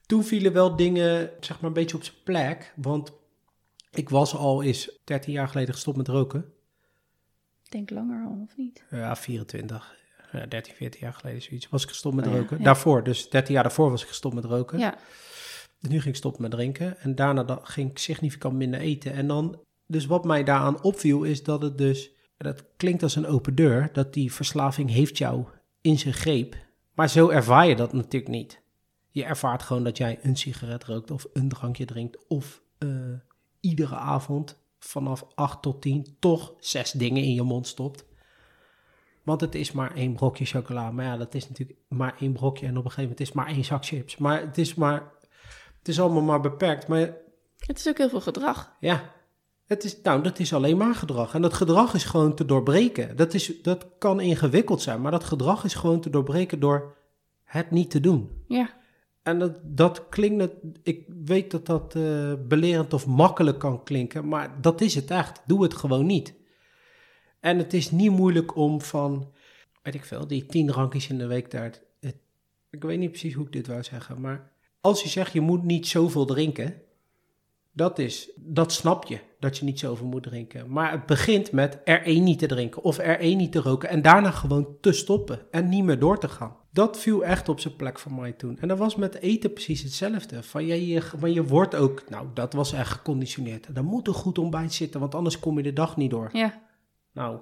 toen 0.06 0.24
vielen 0.24 0.52
wel 0.52 0.76
dingen, 0.76 1.30
zeg 1.40 1.60
maar, 1.60 1.68
een 1.68 1.76
beetje 1.76 1.96
op 1.96 2.04
zijn 2.04 2.16
plek. 2.24 2.72
Want 2.76 3.12
ik 3.90 4.08
was 4.08 4.34
al 4.34 4.62
eens 4.62 4.98
13 5.04 5.32
jaar 5.32 5.48
geleden 5.48 5.74
gestopt 5.74 5.96
met 5.96 6.08
roken. 6.08 6.44
Ik 7.64 7.72
denk 7.72 7.90
langer 7.90 8.26
al, 8.26 8.40
of 8.42 8.56
niet? 8.56 8.84
Ja, 8.90 9.16
24. 9.16 9.94
Ja, 10.40 10.46
13, 10.46 10.74
14 10.74 11.00
jaar 11.00 11.12
geleden 11.12 11.42
zoiets. 11.42 11.68
Was 11.68 11.82
ik 11.82 11.88
gestopt 11.88 12.14
met 12.14 12.26
Oh 12.26 12.32
roken. 12.34 12.58
ja. 12.58 12.64
Daarvoor, 12.64 13.04
dus 13.04 13.28
13 13.30 13.54
jaar 13.54 13.62
daarvoor 13.62 13.90
was 13.90 14.02
ik 14.02 14.08
gestopt 14.08 14.34
met 14.34 14.44
roken. 14.44 14.78
Ja, 14.78 14.94
Dus 15.80 15.90
nu 15.90 15.96
ging 16.00 16.04
ik 16.14 16.16
stoppen 16.16 16.42
met 16.42 16.50
drinken. 16.50 16.98
En 17.00 17.14
daarna 17.14 17.44
da- 17.44 17.60
ging 17.62 17.90
ik 17.90 17.98
significant 17.98 18.54
minder 18.54 18.80
eten. 18.80 19.12
En 19.12 19.26
dan, 19.26 19.60
dus 19.86 20.06
wat 20.06 20.24
mij 20.24 20.44
daaraan 20.44 20.82
opviel, 20.82 21.22
is 21.22 21.42
dat 21.42 21.62
het 21.62 21.78
dus, 21.78 22.10
dat 22.36 22.64
klinkt 22.76 23.02
als 23.02 23.16
een 23.16 23.26
open 23.26 23.54
deur, 23.54 23.88
dat 23.92 24.12
die 24.14 24.32
verslaving 24.32 24.90
heeft 24.90 25.18
jou 25.18 25.44
in 25.80 25.98
zijn 25.98 26.14
greep. 26.14 26.56
Maar 26.94 27.08
zo 27.08 27.28
ervaar 27.28 27.66
je 27.66 27.76
dat 27.76 27.92
natuurlijk 27.92 28.32
niet. 28.32 28.60
Je 29.10 29.24
ervaart 29.24 29.62
gewoon 29.62 29.84
dat 29.84 29.96
jij 29.96 30.18
een 30.22 30.36
sigaret 30.36 30.84
rookt 30.84 31.10
of 31.10 31.26
een 31.32 31.48
drankje 31.48 31.84
drinkt 31.84 32.26
of 32.28 32.62
eh, 32.78 32.88
iedere 33.60 33.94
avond 33.96 34.56
vanaf 34.78 35.26
8 35.34 35.62
tot 35.62 35.82
10 35.82 36.16
toch 36.18 36.52
zes 36.60 36.90
dingen 36.90 37.22
in 37.22 37.34
je 37.34 37.42
mond 37.42 37.66
stopt. 37.66 38.04
Want 39.26 39.40
het 39.40 39.54
is 39.54 39.72
maar 39.72 39.94
één 39.94 40.14
brokje 40.14 40.44
chocola. 40.44 40.90
Maar 40.90 41.04
ja, 41.04 41.16
dat 41.16 41.34
is 41.34 41.48
natuurlijk 41.48 41.78
maar 41.88 42.14
één 42.18 42.32
brokje. 42.32 42.66
En 42.66 42.76
op 42.76 42.84
een 42.84 42.90
gegeven 42.90 43.02
moment 43.02 43.20
is 43.20 43.26
het 43.26 43.36
maar 43.36 43.46
één 43.46 43.64
zak 43.64 43.84
chips. 43.86 44.16
Maar 44.16 44.40
het 44.40 44.58
is 44.58 44.74
maar... 44.74 45.12
Het 45.78 45.88
is 45.88 46.00
allemaal 46.00 46.22
maar 46.22 46.40
beperkt. 46.40 46.88
Maar 46.88 47.16
Het 47.58 47.78
is 47.78 47.88
ook 47.88 47.98
heel 47.98 48.08
veel 48.08 48.20
gedrag. 48.20 48.72
ja, 48.80 49.12
het 49.66 49.84
is, 49.84 50.02
nou, 50.02 50.22
dat 50.22 50.38
is 50.38 50.52
alleen 50.52 50.76
maar 50.76 50.94
gedrag. 50.94 51.34
En 51.34 51.42
dat 51.42 51.54
gedrag 51.54 51.94
is 51.94 52.04
gewoon 52.04 52.34
te 52.34 52.44
doorbreken. 52.44 53.16
Dat, 53.16 53.34
is, 53.34 53.62
dat 53.62 53.86
kan 53.98 54.20
ingewikkeld 54.20 54.82
zijn. 54.82 55.00
Maar 55.00 55.10
dat 55.10 55.24
gedrag 55.24 55.64
is 55.64 55.74
gewoon 55.74 56.00
te 56.00 56.10
doorbreken 56.10 56.60
door 56.60 56.96
het 57.44 57.70
niet 57.70 57.90
te 57.90 58.00
doen. 58.00 58.30
Ja, 58.48 58.68
En 59.22 59.38
dat, 59.38 59.52
dat 59.62 60.08
klinkt, 60.08 60.54
ik 60.82 61.04
weet 61.24 61.50
dat 61.50 61.66
dat 61.66 61.94
eh, 61.94 62.32
belerend 62.48 62.92
of 62.92 63.06
makkelijk 63.06 63.58
kan 63.58 63.82
klinken, 63.82 64.28
maar 64.28 64.60
dat 64.60 64.80
is 64.80 64.94
het 64.94 65.10
echt. 65.10 65.42
Doe 65.46 65.62
het 65.62 65.74
gewoon 65.74 66.06
niet. 66.06 66.34
En 67.46 67.58
het 67.58 67.74
is 67.74 67.90
niet 67.90 68.10
moeilijk 68.10 68.56
om 68.56 68.80
van, 68.80 69.32
weet 69.82 69.94
ik 69.94 70.04
veel, 70.04 70.26
die 70.26 70.46
tien 70.46 70.66
drankjes 70.66 71.08
in 71.08 71.18
de 71.18 71.26
week 71.26 71.50
daar. 71.50 71.72
ik 72.70 72.82
weet 72.82 72.98
niet 72.98 73.10
precies 73.10 73.34
hoe 73.34 73.46
ik 73.46 73.52
dit 73.52 73.66
wou 73.66 73.82
zeggen, 73.82 74.20
maar 74.20 74.50
als 74.80 75.02
je 75.02 75.08
zegt 75.08 75.32
je 75.32 75.40
moet 75.40 75.62
niet 75.62 75.86
zoveel 75.86 76.24
drinken, 76.24 76.74
dat 77.72 77.98
is, 77.98 78.30
dat 78.36 78.72
snap 78.72 79.04
je, 79.04 79.18
dat 79.40 79.58
je 79.58 79.64
niet 79.64 79.78
zoveel 79.78 80.06
moet 80.06 80.22
drinken. 80.22 80.70
Maar 80.70 80.90
het 80.90 81.06
begint 81.06 81.52
met 81.52 81.80
er 81.84 82.02
één 82.02 82.24
niet 82.24 82.38
te 82.38 82.46
drinken 82.46 82.82
of 82.82 82.98
er 82.98 83.18
één 83.18 83.36
niet 83.36 83.52
te 83.52 83.60
roken 83.60 83.88
en 83.88 84.02
daarna 84.02 84.30
gewoon 84.30 84.76
te 84.80 84.92
stoppen 84.92 85.40
en 85.50 85.68
niet 85.68 85.84
meer 85.84 85.98
door 85.98 86.18
te 86.18 86.28
gaan. 86.28 86.56
Dat 86.70 86.98
viel 86.98 87.24
echt 87.24 87.48
op 87.48 87.60
zijn 87.60 87.76
plek 87.76 87.98
voor 87.98 88.12
mij 88.12 88.32
toen. 88.32 88.58
En 88.58 88.68
dat 88.68 88.78
was 88.78 88.96
met 88.96 89.14
eten 89.14 89.52
precies 89.52 89.82
hetzelfde. 89.82 90.42
Van 90.42 90.66
je, 90.66 90.86
je, 90.86 91.32
je 91.32 91.44
wordt 91.44 91.74
ook, 91.74 92.08
nou 92.08 92.26
dat 92.34 92.52
was 92.52 92.72
echt 92.72 92.92
geconditioneerd. 92.92 93.66
Er 93.74 93.84
moet 93.84 94.08
een 94.08 94.14
goed 94.14 94.38
ontbijt 94.38 94.72
zitten, 94.72 95.00
want 95.00 95.14
anders 95.14 95.38
kom 95.38 95.56
je 95.56 95.62
de 95.62 95.72
dag 95.72 95.96
niet 95.96 96.10
door. 96.10 96.30
ja. 96.32 96.64
Nou, 97.16 97.40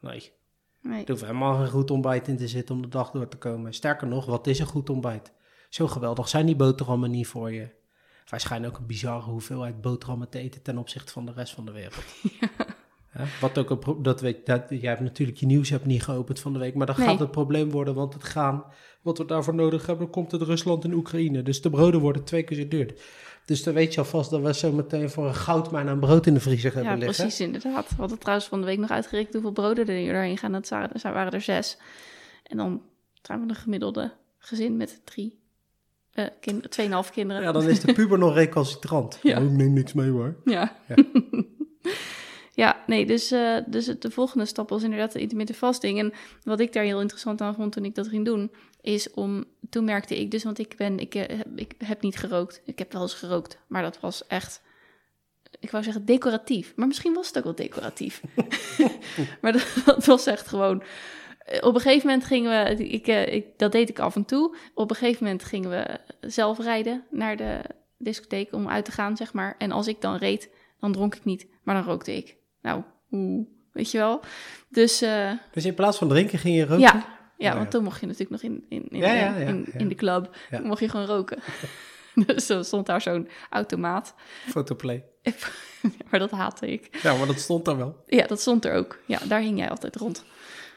nee. 0.00 0.32
Nee. 0.80 1.04
Er 1.04 1.10
hoeft 1.10 1.22
helemaal 1.22 1.56
geen 1.56 1.68
goed 1.68 1.90
ontbijt 1.90 2.28
in 2.28 2.36
te 2.36 2.48
zitten 2.48 2.74
om 2.74 2.82
de 2.82 2.88
dag 2.88 3.10
door 3.10 3.28
te 3.28 3.36
komen. 3.36 3.74
Sterker 3.74 4.06
nog, 4.06 4.26
wat 4.26 4.46
is 4.46 4.58
een 4.58 4.66
goed 4.66 4.90
ontbijt? 4.90 5.32
Zo 5.68 5.86
geweldig 5.86 6.28
zijn 6.28 6.46
die 6.46 6.56
boterhammen 6.56 7.10
niet 7.10 7.26
voor 7.26 7.52
je. 7.52 7.68
Wij 8.26 8.38
schijnen 8.38 8.70
ook 8.70 8.78
een 8.78 8.86
bizarre 8.86 9.30
hoeveelheid 9.30 9.80
boterhammen 9.80 10.28
te 10.28 10.38
eten 10.38 10.62
ten 10.62 10.78
opzichte 10.78 11.12
van 11.12 11.26
de 11.26 11.32
rest 11.32 11.54
van 11.54 11.64
de 11.64 11.72
wereld. 11.72 12.04
Wat 13.40 13.58
ook 13.58 13.70
een 13.70 14.02
dat 14.02 14.20
weet, 14.20 14.46
dat, 14.46 14.64
jij 14.68 14.90
hebt 14.90 15.00
natuurlijk 15.00 15.38
je 15.38 15.46
nieuws 15.46 15.68
hebt 15.68 15.86
niet 15.86 16.02
geopend 16.02 16.40
van 16.40 16.52
de 16.52 16.58
week, 16.58 16.74
maar 16.74 16.86
Nee. 16.96 17.06
gaat 17.06 17.18
het 17.18 17.30
probleem 17.30 17.70
worden, 17.70 17.94
want 17.94 18.14
het 18.14 18.24
gaan, 18.24 18.64
wat 19.02 19.18
we 19.18 19.24
daarvoor 19.24 19.54
nodig 19.54 19.86
hebben, 19.86 20.10
komt 20.10 20.32
uit 20.32 20.42
Rusland 20.42 20.84
en 20.84 20.92
Oekraïne. 20.92 21.42
Dus 21.42 21.62
de 21.62 21.70
broden 21.70 22.00
worden 22.00 22.24
twee 22.24 22.42
keer 22.42 22.56
zo 22.56 22.68
duur. 22.68 22.94
Dus 23.46 23.62
dan 23.62 23.74
weet 23.74 23.94
je 23.94 24.00
alvast 24.00 24.30
dat 24.30 24.40
we 24.42 24.54
zo 24.54 24.72
meteen 24.72 25.10
voor 25.10 25.26
een 25.26 25.34
goudmijn 25.34 25.88
aan 25.88 26.00
brood 26.00 26.26
in 26.26 26.34
de 26.34 26.40
vriezer 26.40 26.74
hebben 26.74 26.92
Ja, 26.92 26.98
liggen. 26.98 27.16
precies, 27.24 27.40
inderdaad. 27.46 27.88
We 27.88 27.94
hadden 27.96 28.18
trouwens 28.18 28.48
van 28.48 28.60
de 28.60 28.66
week 28.66 28.78
nog 28.78 28.90
uitgerekend 28.90 29.32
hoeveel 29.32 29.52
broden 29.52 29.88
er 29.88 30.04
doorheen 30.06 30.38
gaan. 30.38 30.52
Dat 30.52 30.68
waren, 30.68 30.90
er 31.02 31.12
waren 31.12 31.32
er 31.32 31.40
zes. 31.40 31.78
En 32.42 32.56
dan 32.56 32.82
zijn 33.22 33.40
we 33.42 33.48
een 33.48 33.54
gemiddelde 33.54 34.12
gezin 34.38 34.76
met 34.76 35.00
drie, 35.04 35.38
eh 36.12 36.26
kind, 36.40 36.70
tweeënhalf 36.70 37.10
kinderen. 37.10 37.42
Ja, 37.42 37.52
dan 37.52 37.68
is 37.68 37.80
de 37.80 37.92
puber 37.92 38.18
nog 38.18 38.34
recalcitrant. 38.34 39.18
Ja. 39.22 39.38
Oh, 39.38 39.44
ik 39.44 39.50
neem 39.50 39.72
niks 39.72 39.92
mee 39.92 40.10
hoor. 40.10 40.36
Ja. 40.44 40.76
Ja. 40.88 40.94
Ja, 42.52 42.82
nee, 42.86 43.06
dus, 43.06 43.30
eh, 43.30 43.56
dus 43.66 43.84
de 43.98 44.10
volgende 44.10 44.44
stap 44.44 44.68
was 44.68 44.82
inderdaad 44.82 45.12
de 45.12 45.20
intermittent 45.20 45.58
fasting. 45.58 45.98
En 45.98 46.12
wat 46.42 46.60
ik 46.60 46.72
daar 46.72 46.84
heel 46.84 47.00
interessant 47.00 47.40
aan 47.40 47.54
vond 47.54 47.72
toen 47.72 47.84
ik 47.84 47.94
dat 47.94 48.08
ging 48.08 48.24
doen, 48.24 48.50
is 48.86 49.10
om, 49.10 49.44
toen 49.70 49.84
merkte 49.84 50.20
ik 50.20 50.30
dus, 50.30 50.44
want 50.44 50.58
ik 50.58 50.76
ben, 50.76 50.98
ik, 50.98 51.14
eh, 51.14 51.36
heb- 51.38 51.46
ik 51.58 51.74
heb 51.84 52.02
niet 52.02 52.16
gerookt. 52.16 52.60
Ik 52.64 52.78
heb 52.78 52.92
wel 52.92 53.02
eens 53.02 53.14
gerookt, 53.14 53.58
maar 53.66 53.82
dat 53.82 54.00
was 54.00 54.26
echt, 54.26 54.62
ik 55.60 55.70
wou 55.70 55.84
zeggen 55.84 56.04
decoratief. 56.04 56.72
Maar 56.76 56.86
misschien 56.86 57.14
was 57.14 57.26
het 57.26 57.38
ook 57.38 57.44
wel 57.44 57.54
decoratief. 57.54 58.22
maar 59.42 59.52
dat, 59.52 59.66
dat 59.84 60.04
was 60.04 60.26
echt 60.26 60.48
gewoon, 60.48 60.82
eh, 61.38 61.66
op 61.66 61.74
een 61.74 61.80
gegeven 61.80 62.06
moment 62.08 62.24
gingen 62.26 62.76
we, 62.76 62.88
ik, 62.88 63.06
eh, 63.06 63.32
ik, 63.34 63.46
dat 63.56 63.72
deed 63.72 63.88
ik 63.88 63.98
af 63.98 64.16
en 64.16 64.24
toe. 64.24 64.56
Op 64.74 64.90
een 64.90 64.96
gegeven 64.96 65.24
moment 65.24 65.44
gingen 65.44 65.70
we 65.70 66.00
zelf 66.28 66.58
rijden 66.58 67.04
naar 67.10 67.36
de 67.36 67.60
discotheek 67.98 68.52
om 68.52 68.68
uit 68.68 68.84
te 68.84 68.92
gaan, 68.92 69.16
zeg 69.16 69.32
maar. 69.32 69.54
En 69.58 69.70
als 69.72 69.86
ik 69.86 70.00
dan 70.00 70.16
reed, 70.16 70.50
dan 70.80 70.92
dronk 70.92 71.14
ik 71.14 71.24
niet, 71.24 71.46
maar 71.62 71.74
dan 71.74 71.84
rookte 71.84 72.16
ik. 72.16 72.36
Nou, 72.62 72.82
hoe, 73.08 73.46
weet 73.72 73.90
je 73.90 73.98
wel. 73.98 74.20
Dus 74.68 75.02
uh, 75.02 75.32
Dus 75.52 75.64
in 75.64 75.74
plaats 75.74 75.98
van 75.98 76.08
drinken 76.08 76.38
ging 76.38 76.56
je 76.56 76.62
roken? 76.62 76.78
ja, 76.80 77.15
ja, 77.38 77.50
ja. 77.50 77.56
want 77.56 77.70
toen 77.70 77.82
mocht 77.82 78.00
je 78.00 78.06
natuurlijk 78.06 78.42
nog 78.42 78.52
in, 78.52 78.64
in, 78.68 78.88
in, 78.88 78.98
Ja, 78.98 79.34
in, 79.34 79.88
de 79.88 79.94
club, 79.94 80.36
mocht 80.62 80.80
je 80.80 80.88
gewoon 80.88 81.06
roken. 81.06 81.38
dus 82.26 82.48
er 82.48 82.64
stond 82.64 82.86
daar 82.86 83.00
zo'n 83.00 83.28
automaat. 83.50 84.14
Fotoplay. 84.48 85.04
maar 86.10 86.20
dat 86.20 86.30
haatte 86.30 86.72
ik. 86.72 86.98
Ja, 87.02 87.16
maar 87.16 87.26
dat 87.26 87.38
stond 87.38 87.64
daar 87.64 87.76
wel. 87.76 88.04
Ja, 88.06 88.26
dat 88.26 88.40
stond 88.40 88.64
er 88.64 88.74
ook. 88.74 88.98
Ja, 89.06 89.18
daar 89.28 89.40
hing 89.40 89.58
jij 89.58 89.70
altijd 89.70 89.96
rond. 89.96 90.24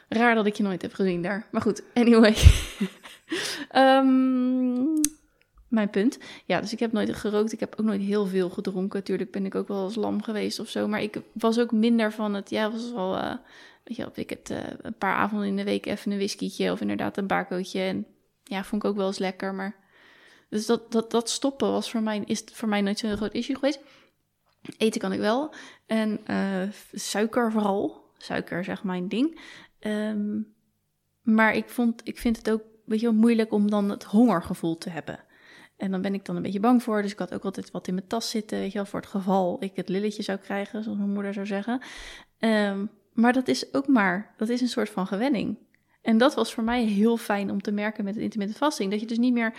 Raar 0.08 0.34
dat 0.34 0.46
ik 0.46 0.54
je 0.54 0.62
nooit 0.62 0.82
heb 0.82 0.94
gezien 0.94 1.22
daar. 1.22 1.46
Maar 1.50 1.62
goed, 1.62 1.82
anyway. 1.94 2.36
Ehm, 3.68 4.84
mijn 5.68 5.90
punt. 5.90 6.18
Ja, 6.44 6.60
dus 6.60 6.72
ik 6.72 6.78
heb 6.78 6.92
nooit 6.92 7.16
gerookt. 7.16 7.52
Ik 7.52 7.60
heb 7.60 7.74
ook 7.76 7.86
nooit 7.86 8.00
heel 8.00 8.26
veel 8.26 8.50
gedronken. 8.50 9.04
Tuurlijk 9.04 9.30
ben 9.30 9.46
ik 9.46 9.54
ook 9.54 9.68
wel 9.68 9.84
eens 9.84 9.94
lam 9.94 10.22
geweest 10.22 10.60
of 10.60 10.68
zo. 10.68 10.88
Maar 10.88 11.02
ik 11.02 11.20
was 11.32 11.58
ook 11.58 11.72
minder 11.72 12.12
van 12.12 12.34
het... 12.34 12.50
Ja, 12.50 12.70
was 12.70 12.92
wel... 12.92 13.16
eh, 13.16 13.34
weet 13.96 14.14
je, 14.14 14.20
ik 14.20 14.30
het 14.30 14.50
eh, 14.50 14.58
een 14.82 14.98
paar 14.98 15.14
avonden 15.14 15.48
in 15.48 15.56
de 15.56 15.64
week 15.64 15.86
even 15.86 16.12
een 16.12 16.18
whiskietje... 16.18 16.72
of 16.72 16.80
inderdaad 16.80 17.16
een 17.16 17.26
bakootje. 17.26 17.80
En 17.80 18.06
ja, 18.44 18.64
vond 18.64 18.82
ik 18.82 18.90
ook 18.90 18.96
wel 18.96 19.06
eens 19.06 19.18
lekker. 19.18 19.54
Maar... 19.54 19.76
Dus 20.48 20.66
dat, 20.66 20.92
dat, 20.92 21.10
dat 21.10 21.30
stoppen 21.30 21.70
was 21.70 21.90
voor 21.90 22.02
mij, 22.02 22.22
is 22.24 22.44
voor 22.52 22.68
mij 22.68 22.80
nooit 22.80 22.98
zo'n 22.98 23.16
groot 23.16 23.34
issue 23.34 23.54
geweest. 23.54 23.80
Eten 24.76 25.00
kan 25.00 25.12
ik 25.12 25.20
wel. 25.20 25.54
En 25.86 26.20
eh, 26.26 26.62
suiker 26.92 27.52
vooral. 27.52 28.04
Suiker 28.18 28.58
is 28.58 28.68
echt 28.68 28.84
mijn 28.84 29.08
ding. 29.08 29.40
Ehm, 29.78 30.40
maar 31.22 31.54
ik, 31.54 31.68
vond, 31.68 32.00
ik 32.04 32.18
vind 32.18 32.36
het 32.36 32.50
ook 32.50 32.62
weet 32.84 33.00
je, 33.00 33.06
wel, 33.06 33.14
moeilijk 33.14 33.52
om 33.52 33.70
dan 33.70 33.90
het 33.90 34.04
hongergevoel 34.04 34.78
te 34.78 34.90
hebben. 34.90 35.18
En 35.76 35.90
dan 35.90 36.02
ben 36.02 36.14
ik 36.14 36.24
dan 36.24 36.36
een 36.36 36.42
beetje 36.42 36.60
bang 36.60 36.82
voor. 36.82 37.02
Dus 37.02 37.12
ik 37.12 37.18
had 37.18 37.34
ook 37.34 37.44
altijd 37.44 37.70
wat 37.70 37.88
in 37.88 37.94
mijn 37.94 38.06
tas 38.06 38.30
zitten. 38.30 38.58
Weet 38.58 38.72
je 38.72 38.78
wel, 38.78 38.86
voor 38.86 39.00
het 39.00 39.08
geval 39.08 39.56
ik 39.60 39.72
het 39.74 39.88
lilletje 39.88 40.22
zou 40.22 40.38
krijgen, 40.38 40.82
zoals 40.82 40.98
mijn 40.98 41.12
moeder 41.12 41.32
zou 41.34 41.46
zeggen. 41.46 41.80
Ehm, 42.38 42.86
maar 43.12 43.32
dat 43.32 43.48
is 43.48 43.74
ook 43.74 43.86
maar, 43.86 44.34
dat 44.36 44.48
is 44.48 44.60
een 44.60 44.68
soort 44.68 44.90
van 44.90 45.06
gewenning. 45.06 45.58
En 46.02 46.18
dat 46.18 46.34
was 46.34 46.54
voor 46.54 46.64
mij 46.64 46.84
heel 46.84 47.16
fijn 47.16 47.50
om 47.50 47.62
te 47.62 47.72
merken 47.72 48.04
met 48.04 48.14
het 48.14 48.22
intermittent 48.22 48.58
fasting. 48.58 48.90
Dat 48.90 49.00
je 49.00 49.06
dus 49.06 49.18
niet 49.18 49.32
meer 49.32 49.54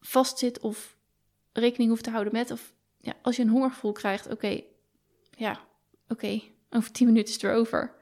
vastzit 0.00 0.60
of 0.60 0.96
rekening 1.52 1.90
hoeft 1.90 2.04
te 2.04 2.10
houden 2.10 2.32
met. 2.32 2.50
Of 2.50 2.72
ja, 2.98 3.12
als 3.22 3.36
je 3.36 3.42
een 3.42 3.48
hongergevoel 3.48 3.92
krijgt, 3.92 4.30
oké, 4.30 4.60
ja, 5.30 5.60
oké, 6.08 6.40
over 6.70 6.92
tien 6.92 7.06
minuten 7.06 7.28
is 7.28 7.32
het 7.32 7.42
weer 7.42 7.52
over. 7.52 7.94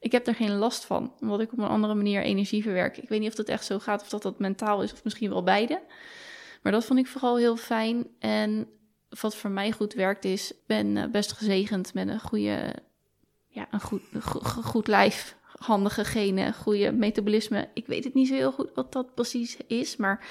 Ik 0.00 0.12
heb 0.12 0.24
daar 0.24 0.34
geen 0.34 0.56
last 0.56 0.84
van, 0.84 1.14
omdat 1.20 1.40
ik 1.40 1.52
op 1.52 1.58
een 1.58 1.64
andere 1.64 1.94
manier 1.94 2.22
energie 2.22 2.62
verwerk. 2.62 2.96
Ik 2.96 3.08
weet 3.08 3.20
niet 3.20 3.28
of 3.28 3.34
dat 3.34 3.48
echt 3.48 3.64
zo 3.64 3.78
gaat, 3.78 4.02
of 4.02 4.08
dat 4.08 4.22
dat 4.22 4.38
mentaal 4.38 4.82
is, 4.82 4.92
of 4.92 5.04
misschien 5.04 5.30
wel 5.30 5.42
beide. 5.42 5.82
Maar 6.62 6.72
dat 6.72 6.84
vond 6.84 6.98
ik 6.98 7.06
vooral 7.06 7.36
heel 7.36 7.56
fijn. 7.56 8.06
En 8.18 8.68
wat 9.20 9.36
voor 9.36 9.50
mij 9.50 9.72
goed 9.72 9.94
werkt 9.94 10.24
is, 10.24 10.52
ben 10.66 10.96
eh, 10.96 11.10
best 11.10 11.32
gezegend 11.32 11.94
met 11.94 12.08
een 12.08 12.20
goede, 12.20 12.74
ja, 13.52 13.66
een 13.70 13.80
goed, 13.80 14.02
goed 14.62 14.86
lijf, 14.86 15.36
handige 15.58 16.04
genen, 16.04 16.54
goede 16.54 16.92
metabolisme. 16.92 17.68
Ik 17.74 17.86
weet 17.86 18.04
het 18.04 18.14
niet 18.14 18.28
zo 18.28 18.34
heel 18.34 18.52
goed 18.52 18.70
wat 18.74 18.92
dat 18.92 19.14
precies 19.14 19.56
is, 19.66 19.96
maar, 19.96 20.26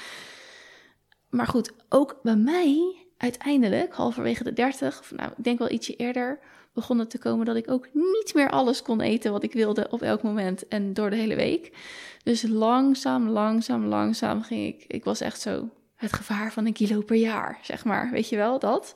maar 1.29 1.47
goed, 1.47 1.71
ook 1.89 2.19
bij 2.23 2.35
mij 2.35 2.95
uiteindelijk, 3.17 3.93
halverwege 3.93 4.43
de 4.43 4.53
30, 4.53 4.99
of 4.99 5.11
nou, 5.11 5.31
ik 5.37 5.43
denk 5.43 5.59
wel 5.59 5.71
ietsje 5.71 5.95
eerder, 5.95 6.39
begon 6.73 6.99
het 6.99 7.09
te 7.09 7.19
komen 7.19 7.45
dat 7.45 7.55
ik 7.55 7.71
ook 7.71 7.87
niet 7.93 8.31
meer 8.33 8.49
alles 8.49 8.81
kon 8.81 9.01
eten 9.01 9.31
wat 9.31 9.43
ik 9.43 9.53
wilde 9.53 9.87
op 9.89 10.01
elk 10.01 10.21
moment 10.23 10.67
en 10.67 10.93
door 10.93 11.09
de 11.09 11.15
hele 11.15 11.35
week. 11.35 11.77
Dus 12.23 12.41
langzaam, 12.41 13.29
langzaam, 13.29 13.85
langzaam 13.85 14.43
ging 14.43 14.67
ik. 14.67 14.85
Ik 14.87 15.03
was 15.03 15.21
echt 15.21 15.41
zo 15.41 15.69
het 15.95 16.13
gevaar 16.13 16.51
van 16.51 16.65
een 16.65 16.73
kilo 16.73 17.01
per 17.01 17.15
jaar, 17.15 17.59
zeg 17.61 17.85
maar. 17.85 18.11
Weet 18.11 18.29
je 18.29 18.35
wel, 18.35 18.59
dat? 18.59 18.95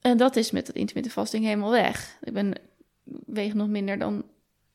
En 0.00 0.16
dat 0.16 0.36
is 0.36 0.50
met 0.50 0.66
het 0.66 0.76
intermittent 0.76 1.14
fasting 1.14 1.44
helemaal 1.44 1.70
weg. 1.70 2.18
Ik 2.22 2.32
ben 2.32 2.52
weeg 3.26 3.54
nog 3.54 3.68
minder 3.68 3.98
dan 3.98 4.24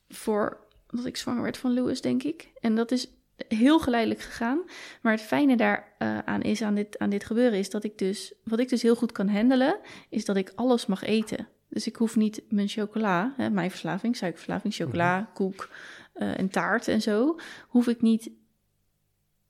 voor 0.09 0.59
dat 0.87 1.05
ik 1.05 1.17
zwanger 1.17 1.43
werd 1.43 1.57
van 1.57 1.73
Louis, 1.73 2.01
denk 2.01 2.23
ik. 2.23 2.51
En 2.59 2.75
dat 2.75 2.91
is 2.91 3.07
heel 3.47 3.79
geleidelijk 3.79 4.21
gegaan. 4.21 4.59
Maar 5.01 5.11
het 5.11 5.21
fijne 5.21 5.55
daar 5.57 5.93
eh, 5.97 6.19
aan 6.19 6.41
is, 6.41 6.61
aan 6.61 6.75
dit, 6.75 6.99
aan 6.99 7.09
dit 7.09 7.25
gebeuren, 7.25 7.59
is 7.59 7.69
dat 7.69 7.83
ik 7.83 7.97
dus... 7.97 8.33
Wat 8.43 8.59
ik 8.59 8.69
dus 8.69 8.81
heel 8.81 8.95
goed 8.95 9.11
kan 9.11 9.29
handelen, 9.29 9.79
is 10.09 10.25
dat 10.25 10.35
ik 10.35 10.51
alles 10.55 10.85
mag 10.85 11.03
eten. 11.03 11.47
Dus 11.69 11.87
ik 11.87 11.95
hoef 11.95 12.15
niet 12.15 12.43
mijn 12.49 12.67
chocola, 12.67 13.33
hè, 13.37 13.49
mijn 13.49 13.69
verslaving, 13.69 14.15
suikerverslaving, 14.15 14.73
chocola, 14.73 15.29
koek 15.33 15.69
eh, 16.13 16.39
en 16.39 16.49
taart 16.49 16.87
en 16.87 17.01
zo... 17.01 17.39
hoef 17.67 17.87
ik 17.87 18.01
niet 18.01 18.29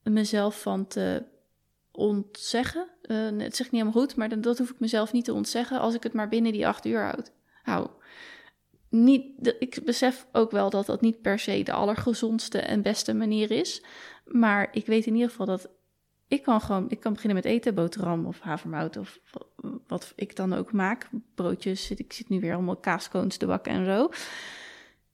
mezelf 0.04 0.62
van 0.62 0.88
te 0.88 1.24
ontzeggen. 1.96 2.88
Eh, 3.02 3.18
het 3.18 3.56
zegt 3.56 3.72
niet 3.72 3.82
helemaal 3.82 4.02
goed, 4.02 4.16
maar 4.16 4.42
dat 4.42 4.58
hoef 4.58 4.70
ik 4.70 4.80
mezelf 4.80 5.12
niet 5.12 5.26
te 5.26 5.34
ontzeggen... 5.34 5.80
als 5.80 5.94
ik 5.94 6.04
het 6.04 6.14
maar 6.14 6.30
binnen 6.30 6.52
die 6.52 6.68
acht 6.68 6.86
uur 6.86 7.02
houd. 7.02 7.32
hou. 7.64 7.90
Niet, 8.90 9.56
ik 9.60 9.80
besef 9.86 10.28
ook 10.32 10.52
wel 10.52 10.70
dat 10.70 10.86
dat 10.86 11.02
niet 11.02 11.22
per 11.22 11.40
se 11.40 11.64
de 11.64 11.72
allergezondste 11.72 12.60
en 12.60 12.82
beste 12.82 13.14
manier 13.14 13.52
is. 13.52 13.84
Maar 14.26 14.70
ik 14.72 14.86
weet 14.86 15.06
in 15.06 15.14
ieder 15.14 15.30
geval 15.30 15.46
dat 15.46 15.70
Ik 16.28 16.44
kan 16.44 16.62
gewoon, 16.62 16.90
ik 16.90 17.00
kan 17.00 17.14
beginnen 17.14 17.38
met 17.44 17.46
eten, 17.46 17.76
boterham 17.76 18.26
of 18.26 18.40
havermout 18.40 18.98
of 18.98 19.20
wat 19.88 20.14
ik 20.16 20.36
dan 20.36 20.54
ook 20.54 20.72
maak. 20.72 21.10
Broodjes, 21.36 21.92
ik 21.92 22.14
zit 22.14 22.30
nu 22.30 22.40
weer 22.40 22.54
allemaal 22.54 22.76
kaaskoons 22.76 23.38
te 23.38 23.46
bakken 23.46 23.72
en 23.72 23.86
zo. 23.86 24.10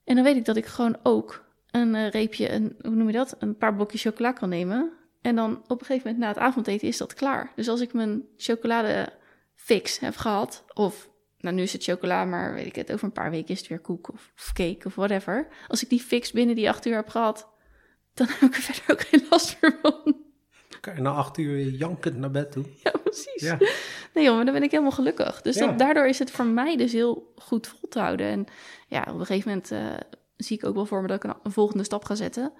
En 0.04 0.14
dan 0.14 0.24
weet 0.24 0.36
ik 0.36 0.44
dat 0.44 0.56
ik 0.56 0.66
gewoon 0.66 0.96
ook 1.02 1.44
een 1.70 1.94
eh, 1.94 2.10
reepje, 2.10 2.52
een, 2.52 2.76
hoe 2.80 2.94
noem 2.94 3.06
je 3.06 3.12
dat? 3.12 3.36
Een 3.38 3.56
paar 3.56 3.74
blokjes 3.74 4.02
chocola 4.02 4.32
kan 4.32 4.48
nemen. 4.48 4.92
En 5.22 5.36
dan 5.36 5.62
op 5.66 5.80
een 5.80 5.86
gegeven 5.86 6.02
moment 6.10 6.18
na 6.18 6.28
het 6.28 6.38
avondeten 6.38 6.88
is 6.88 6.96
dat 6.96 7.14
klaar. 7.14 7.52
Dus 7.56 7.68
als 7.68 7.80
ik 7.80 7.92
mijn 7.92 8.22
chocolade 8.36 9.12
fix 9.54 9.98
heb 9.98 10.16
gehad, 10.16 10.64
of 10.74 11.10
nou 11.38 11.54
nu 11.54 11.62
is 11.62 11.72
het 11.72 11.82
chocola, 11.84 12.24
maar 12.24 12.54
weet 12.54 12.66
ik 12.66 12.74
het, 12.76 12.92
over 12.92 13.04
een 13.04 13.12
paar 13.12 13.30
weken 13.30 13.48
is 13.54 13.58
het 13.58 13.68
weer 13.68 13.80
koek 13.80 14.12
of, 14.12 14.32
of 14.36 14.52
cake 14.52 14.86
of 14.86 14.94
whatever. 14.94 15.48
Als 15.68 15.82
ik 15.82 15.88
die 15.88 16.00
fix 16.00 16.32
binnen 16.32 16.54
die 16.56 16.68
acht 16.68 16.86
uur 16.86 16.94
heb 16.94 17.08
gehad, 17.08 17.48
dan 18.14 18.26
heb 18.30 18.40
ik 18.40 18.54
er 18.56 18.62
verder 18.72 18.90
ook 18.94 19.00
geen 19.00 19.26
last 19.30 19.56
meer 19.60 19.78
van. 19.82 20.16
Kan 20.80 20.94
je 20.94 21.00
na 21.00 21.10
acht 21.10 21.38
uur 21.38 21.58
jankend 21.58 22.16
naar 22.16 22.30
bed 22.30 22.52
toe? 22.52 22.64
Ja, 22.82 22.90
precies. 23.04 23.42
Ja. 23.42 23.58
Nee 24.14 24.24
joh, 24.24 24.34
maar 24.36 24.44
dan 24.44 24.54
ben 24.54 24.62
ik 24.62 24.70
helemaal 24.70 24.92
gelukkig. 24.92 25.42
Dus 25.42 25.56
Ja. 25.56 25.66
dat, 25.66 25.78
daardoor 25.78 26.06
is 26.06 26.18
het 26.18 26.30
voor 26.30 26.44
mij 26.44 26.76
dus 26.76 26.92
heel 26.92 27.32
goed 27.36 27.66
vol 27.66 27.88
te 27.88 27.98
houden. 28.00 28.26
En 28.26 28.44
ja, 28.88 29.00
op 29.08 29.18
een 29.20 29.26
gegeven 29.26 29.48
moment 29.48 29.70
eh, 29.70 29.94
zie 30.36 30.56
ik 30.56 30.64
ook 30.64 30.74
wel 30.74 30.86
voor 30.86 31.00
me 31.02 31.06
dat 31.08 31.24
ik 31.24 31.30
een, 31.30 31.36
een 31.42 31.52
volgende 31.52 31.84
stap 31.84 32.04
ga 32.04 32.14
zetten. 32.14 32.52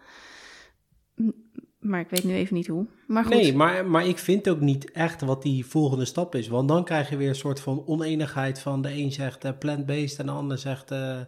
Maar 1.82 2.00
ik 2.00 2.08
weet 2.10 2.24
nu 2.24 2.34
even 2.34 2.54
niet 2.54 2.66
hoe. 2.66 2.86
Maar 3.06 3.24
goed. 3.24 3.34
Nee, 3.34 3.54
maar, 3.54 3.86
maar 3.86 4.06
ik 4.06 4.18
vind 4.18 4.48
ook 4.48 4.60
niet 4.60 4.90
echt 4.90 5.20
wat 5.20 5.42
die 5.42 5.66
volgende 5.66 6.04
stap 6.04 6.34
is. 6.34 6.48
Want 6.48 6.68
dan 6.68 6.84
krijg 6.84 7.10
je 7.10 7.16
weer 7.16 7.28
een 7.28 7.34
soort 7.34 7.60
van 7.60 7.82
oneenigheid 7.86 8.60
van 8.60 8.82
de 8.82 8.92
een 8.92 9.12
zegt 9.12 9.44
eh, 9.44 9.50
plant-based 9.58 10.18
en 10.18 10.26
de 10.26 10.32
ander 10.32 10.58
zegt 10.58 10.90
eh 10.90 11.20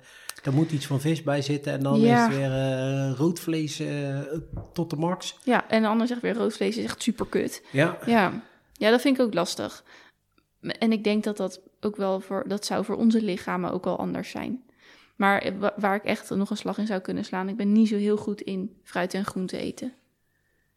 er 0.45 0.53
moet 0.53 0.73
iets 0.73 0.87
van 0.87 1.01
vis 1.01 1.23
bij 1.23 1.43
zitten. 1.43 1.73
En 1.73 1.81
dan 1.83 2.01
Ja. 2.01 2.17
is 2.17 2.23
het 2.35 2.37
weer 2.41 2.53
eh, 2.53 3.13
rood 3.17 3.41
vlees 3.41 3.83
tot 4.73 4.91
de 4.91 4.97
max. 4.97 5.39
Ja, 5.45 5.69
en 5.69 5.83
de 5.83 5.89
ander 5.89 6.07
zegt 6.07 6.21
weer 6.21 6.35
rood 6.35 6.53
vlees 6.57 6.77
is 6.77 6.85
echt 6.85 7.03
super 7.03 7.27
kut. 7.27 7.63
Ja, 7.73 7.99
Ja. 8.07 8.43
ja, 8.73 8.91
dat 8.91 9.01
vind 9.01 9.19
ik 9.19 9.25
ook 9.25 9.35
lastig. 9.35 9.85
En 10.61 10.93
ik 10.93 11.05
denk 11.05 11.25
dat 11.25 11.37
dat 11.37 11.61
ook 11.81 11.97
wel 11.97 12.21
voor, 12.21 12.45
dat 12.49 12.65
zou 12.65 12.85
voor 12.85 12.97
onze 12.97 13.23
lichamen 13.23 13.73
ook 13.73 13.85
wel 13.85 13.99
anders 13.99 14.31
zijn. 14.31 14.63
Maar 15.17 15.53
wa- 15.59 15.75
waar 15.77 15.95
ik 15.95 16.05
echt 16.05 16.31
nog 16.31 16.51
een 16.51 16.57
slag 16.57 16.79
in 16.79 16.87
zou 16.87 17.01
kunnen 17.01 17.25
slaan, 17.25 17.49
ik 17.49 17.57
ben 17.57 17.73
niet 17.73 17.89
zo 17.89 17.97
heel 17.97 18.17
goed 18.17 18.41
in 18.41 18.77
fruit 18.83 19.15
en 19.15 19.25
groente 19.25 19.57
eten. 19.57 19.93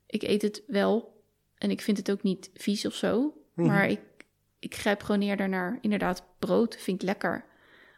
Ik 0.07 0.23
eet 0.23 0.41
het 0.41 0.63
wel 0.67 1.21
en 1.57 1.71
ik 1.71 1.81
vind 1.81 1.97
het 1.97 2.11
ook 2.11 2.23
niet 2.23 2.49
vies 2.53 2.85
of 2.85 2.93
zo. 2.93 3.37
Mhm. 3.53 3.67
Maar 3.67 3.89
ik, 3.89 4.01
ik 4.59 4.75
grijp 4.75 5.03
gewoon 5.03 5.21
eerder 5.21 5.49
naar 5.49 5.77
inderdaad 5.81 6.23
brood, 6.39 6.75
vind 6.75 7.01
ik 7.01 7.07
lekker. 7.07 7.45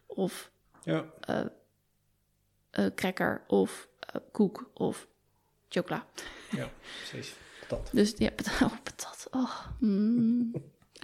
Of 0.08 0.52
ja. 0.84 1.06
eh 1.20 1.46
cracker 2.96 3.44
of 3.48 3.88
eh, 4.00 4.22
koek 4.32 4.70
of 4.74 5.08
chocola. 5.70 6.06
ja 6.52 6.70
precies. 6.98 7.34
Dat. 7.68 7.90
Dus 7.94 8.14
ja, 8.18 8.30
patat. 8.30 8.62
Oh, 8.72 8.78
patat. 8.84 9.28
Oh, 9.32 9.66
mm, 9.80 10.52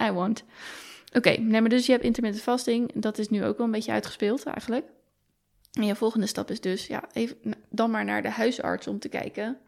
I 0.02 0.10
want. 0.10 0.44
Oké, 1.12 1.30
nee, 1.30 1.60
maar 1.60 1.70
dus 1.70 1.86
je 1.86 1.92
hebt 1.92 2.04
intermittent 2.04 2.44
fasting. 2.44 2.92
Dat 2.94 3.18
is 3.18 3.28
nu 3.28 3.44
ook 3.44 3.56
wel 3.56 3.66
een 3.66 3.72
beetje 3.72 3.92
uitgespeeld 3.92 4.44
eigenlijk. 4.44 4.86
En 5.72 5.84
je 5.84 5.94
volgende 5.94 6.26
stap 6.26 6.50
is 6.50 6.60
dus, 6.60 6.86
ja, 6.86 7.04
even, 7.12 7.36
dan 7.70 7.90
maar 7.90 8.04
naar 8.04 8.22
de 8.22 8.30
huisarts 8.30 8.86
om 8.86 8.98
te 8.98 9.08
kijken. 9.08 9.58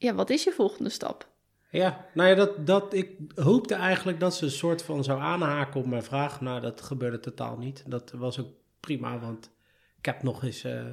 Ja, 0.00 0.14
wat 0.14 0.30
is 0.30 0.44
je 0.44 0.52
volgende 0.52 0.90
stap? 0.90 1.28
Ja, 1.70 2.06
nou 2.14 2.28
ja, 2.28 2.34
dat, 2.34 2.66
dat, 2.66 2.94
ik 2.94 3.18
hoopte 3.34 3.74
eigenlijk 3.74 4.20
dat 4.20 4.34
ze 4.34 4.44
een 4.44 4.50
soort 4.50 4.82
van 4.82 5.04
zou 5.04 5.20
aanhaken 5.20 5.80
op 5.80 5.86
mijn 5.86 6.02
vraag. 6.02 6.40
Nou, 6.40 6.60
dat 6.60 6.80
gebeurde 6.80 7.20
totaal 7.20 7.56
niet. 7.56 7.84
Dat 7.86 8.10
was 8.10 8.40
ook 8.40 8.48
prima, 8.80 9.18
want 9.18 9.50
ik 9.98 10.06
heb 10.06 10.22
nog 10.22 10.42
eens 10.42 10.64
eh, 10.64 10.84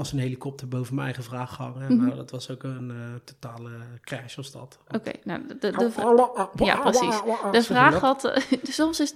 als 0.00 0.12
een 0.12 0.18
helikopter 0.18 0.68
boven 0.68 0.94
mijn 0.94 1.06
eigen 1.06 1.24
vraag 1.24 1.54
gehangen. 1.54 1.94
Mhm. 1.96 2.04
Nou, 2.04 2.16
dat 2.16 2.30
was 2.30 2.50
ook 2.50 2.62
een 2.62 2.90
eh, 2.90 2.96
totale 3.24 3.70
crash 4.00 4.34
was 4.34 4.52
dat. 4.52 4.78
Oké, 4.94 5.10
nou, 5.24 5.46
de, 5.46 5.58
de, 5.58 5.70
de, 5.70 6.64
ja, 6.64 6.76
precies. 6.76 7.20
De 7.52 7.62
vraag 7.62 8.00
had, 8.00 8.24
eh, 8.24 8.42
soms 8.62 9.00
is 9.00 9.14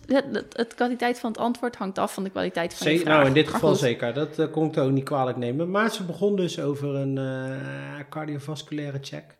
het, 0.53 0.75
kwaliteit 0.75 1.19
van 1.19 1.31
het 1.31 1.41
antwoord 1.41 1.77
hangt 1.77 1.99
af 1.99 2.15
van 2.15 2.25
de 2.25 2.31
kwaliteit 2.31 2.75
van 2.75 2.87
Ze- 2.87 2.99
vraag. 2.99 3.15
nou, 3.15 3.27
in 3.27 3.33
dit 3.33 3.49
geval 3.49 3.75
zeker. 3.75 4.15
Dat 4.15 4.39
eh, 4.39 4.51
kon 4.51 4.67
ik 4.67 4.77
ook 4.77 4.91
niet 4.91 5.05
kwalijk 5.05 5.37
nemen. 5.37 5.71
Maar 5.71 5.91
ze 5.91 6.05
begon 6.05 6.37
dus 6.37 6.61
over 6.61 6.95
een 6.95 7.19
eh, 7.19 8.05
cardiovasculaire 8.11 8.99
check. 9.01 9.37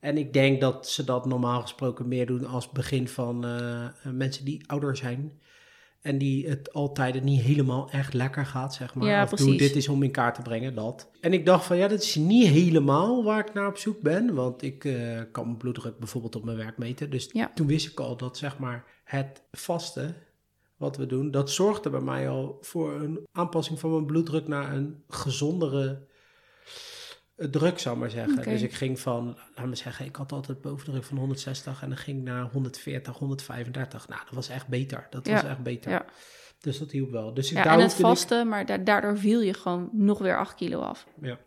En 0.00 0.18
ik 0.18 0.32
denk 0.32 0.60
dat 0.60 0.88
ze 0.88 1.04
dat 1.04 1.26
normaal 1.26 1.60
gesproken 1.60 2.08
meer 2.08 2.26
doen 2.26 2.46
als 2.46 2.70
begin 2.70 3.08
van 3.08 3.44
eh, 3.44 4.12
mensen 4.12 4.44
die 4.44 4.64
ouder 4.66 4.96
zijn. 4.96 5.40
En 6.06 6.18
die 6.18 6.48
het 6.48 6.72
altijd 6.72 7.22
niet 7.22 7.40
helemaal 7.40 7.90
echt 7.90 8.14
lekker 8.14 8.46
gaat, 8.46 8.74
zeg 8.74 8.94
maar. 8.94 9.08
Ja, 9.08 9.22
of 9.22 9.30
doe 9.30 9.56
dit 9.56 9.76
is 9.76 9.88
om 9.88 10.02
in 10.02 10.10
kaart 10.10 10.34
te 10.34 10.42
brengen, 10.42 10.74
dat. 10.74 11.10
En 11.20 11.32
ik 11.32 11.46
dacht 11.46 11.64
van, 11.64 11.76
ja, 11.76 11.88
dat 11.88 12.02
is 12.02 12.14
niet 12.14 12.46
helemaal 12.46 13.24
waar 13.24 13.38
ik 13.46 13.54
naar 13.54 13.68
op 13.68 13.76
zoek 13.76 14.00
ben. 14.00 14.34
Want 14.34 14.62
ik 14.62 14.84
eh, 14.84 15.20
kan 15.32 15.44
mijn 15.44 15.56
bloeddruk 15.56 15.98
bijvoorbeeld 15.98 16.36
op 16.36 16.44
mijn 16.44 16.56
werk 16.56 16.78
meten. 16.78 17.10
Dus 17.10 17.28
Ja. 17.32 17.50
toen 17.54 17.66
wist 17.66 17.88
ik 17.88 18.00
al 18.00 18.16
dat, 18.16 18.36
zeg 18.36 18.58
maar, 18.58 18.84
het 19.04 19.42
vasten 19.52 20.14
wat 20.76 20.96
we 20.96 21.06
doen, 21.06 21.30
dat 21.30 21.50
zorgde 21.50 21.90
bij 21.90 22.00
mij 22.00 22.28
al 22.28 22.58
voor 22.60 22.92
een 23.00 23.26
aanpassing 23.32 23.80
van 23.80 23.90
mijn 23.90 24.06
bloeddruk 24.06 24.48
naar 24.48 24.74
een 24.74 25.02
gezondere 25.08 26.06
druk, 27.36 27.78
zou 27.78 27.94
ik 27.94 28.00
maar 28.00 28.10
zeggen. 28.10 28.42
Dus 28.42 28.62
ik 28.62 28.72
ging 28.74 29.00
van, 29.00 29.36
laat 29.54 29.66
me 29.66 29.74
zeggen, 29.74 30.06
ik 30.06 30.16
had 30.16 30.32
altijd 30.32 30.60
bovendruk 30.60 31.04
van 31.04 31.16
160 31.18 31.82
en 31.82 31.88
dan 31.88 31.98
ging 31.98 32.22
naar 32.24 32.42
140, 32.50 33.16
135. 33.18 34.08
Nou, 34.08 34.20
dat 34.24 34.34
was 34.34 34.48
echt 34.48 34.68
beter. 34.68 35.06
Dat 35.10 35.26
was 35.28 35.42
echt 35.44 35.62
beter. 35.62 35.90
ja. 35.90 36.04
Dus 36.60 36.78
dat 36.78 36.90
hielp 36.90 37.10
wel. 37.10 37.34
Dus 37.34 37.50
ik, 37.50 37.56
Ja, 37.56 37.62
daar 37.62 37.72
en 37.74 37.80
het 37.80 37.92
ik- 37.92 37.98
vasten, 37.98 38.48
maar 38.48 38.66
da- 38.66 38.78
daardoor 38.78 39.18
viel 39.18 39.40
je 39.40 39.54
gewoon 39.54 39.88
nog 39.92 40.18
weer 40.18 40.38
8 40.38 40.54
kilo 40.54 40.80
af. 40.80 41.06
ja. 41.20 41.38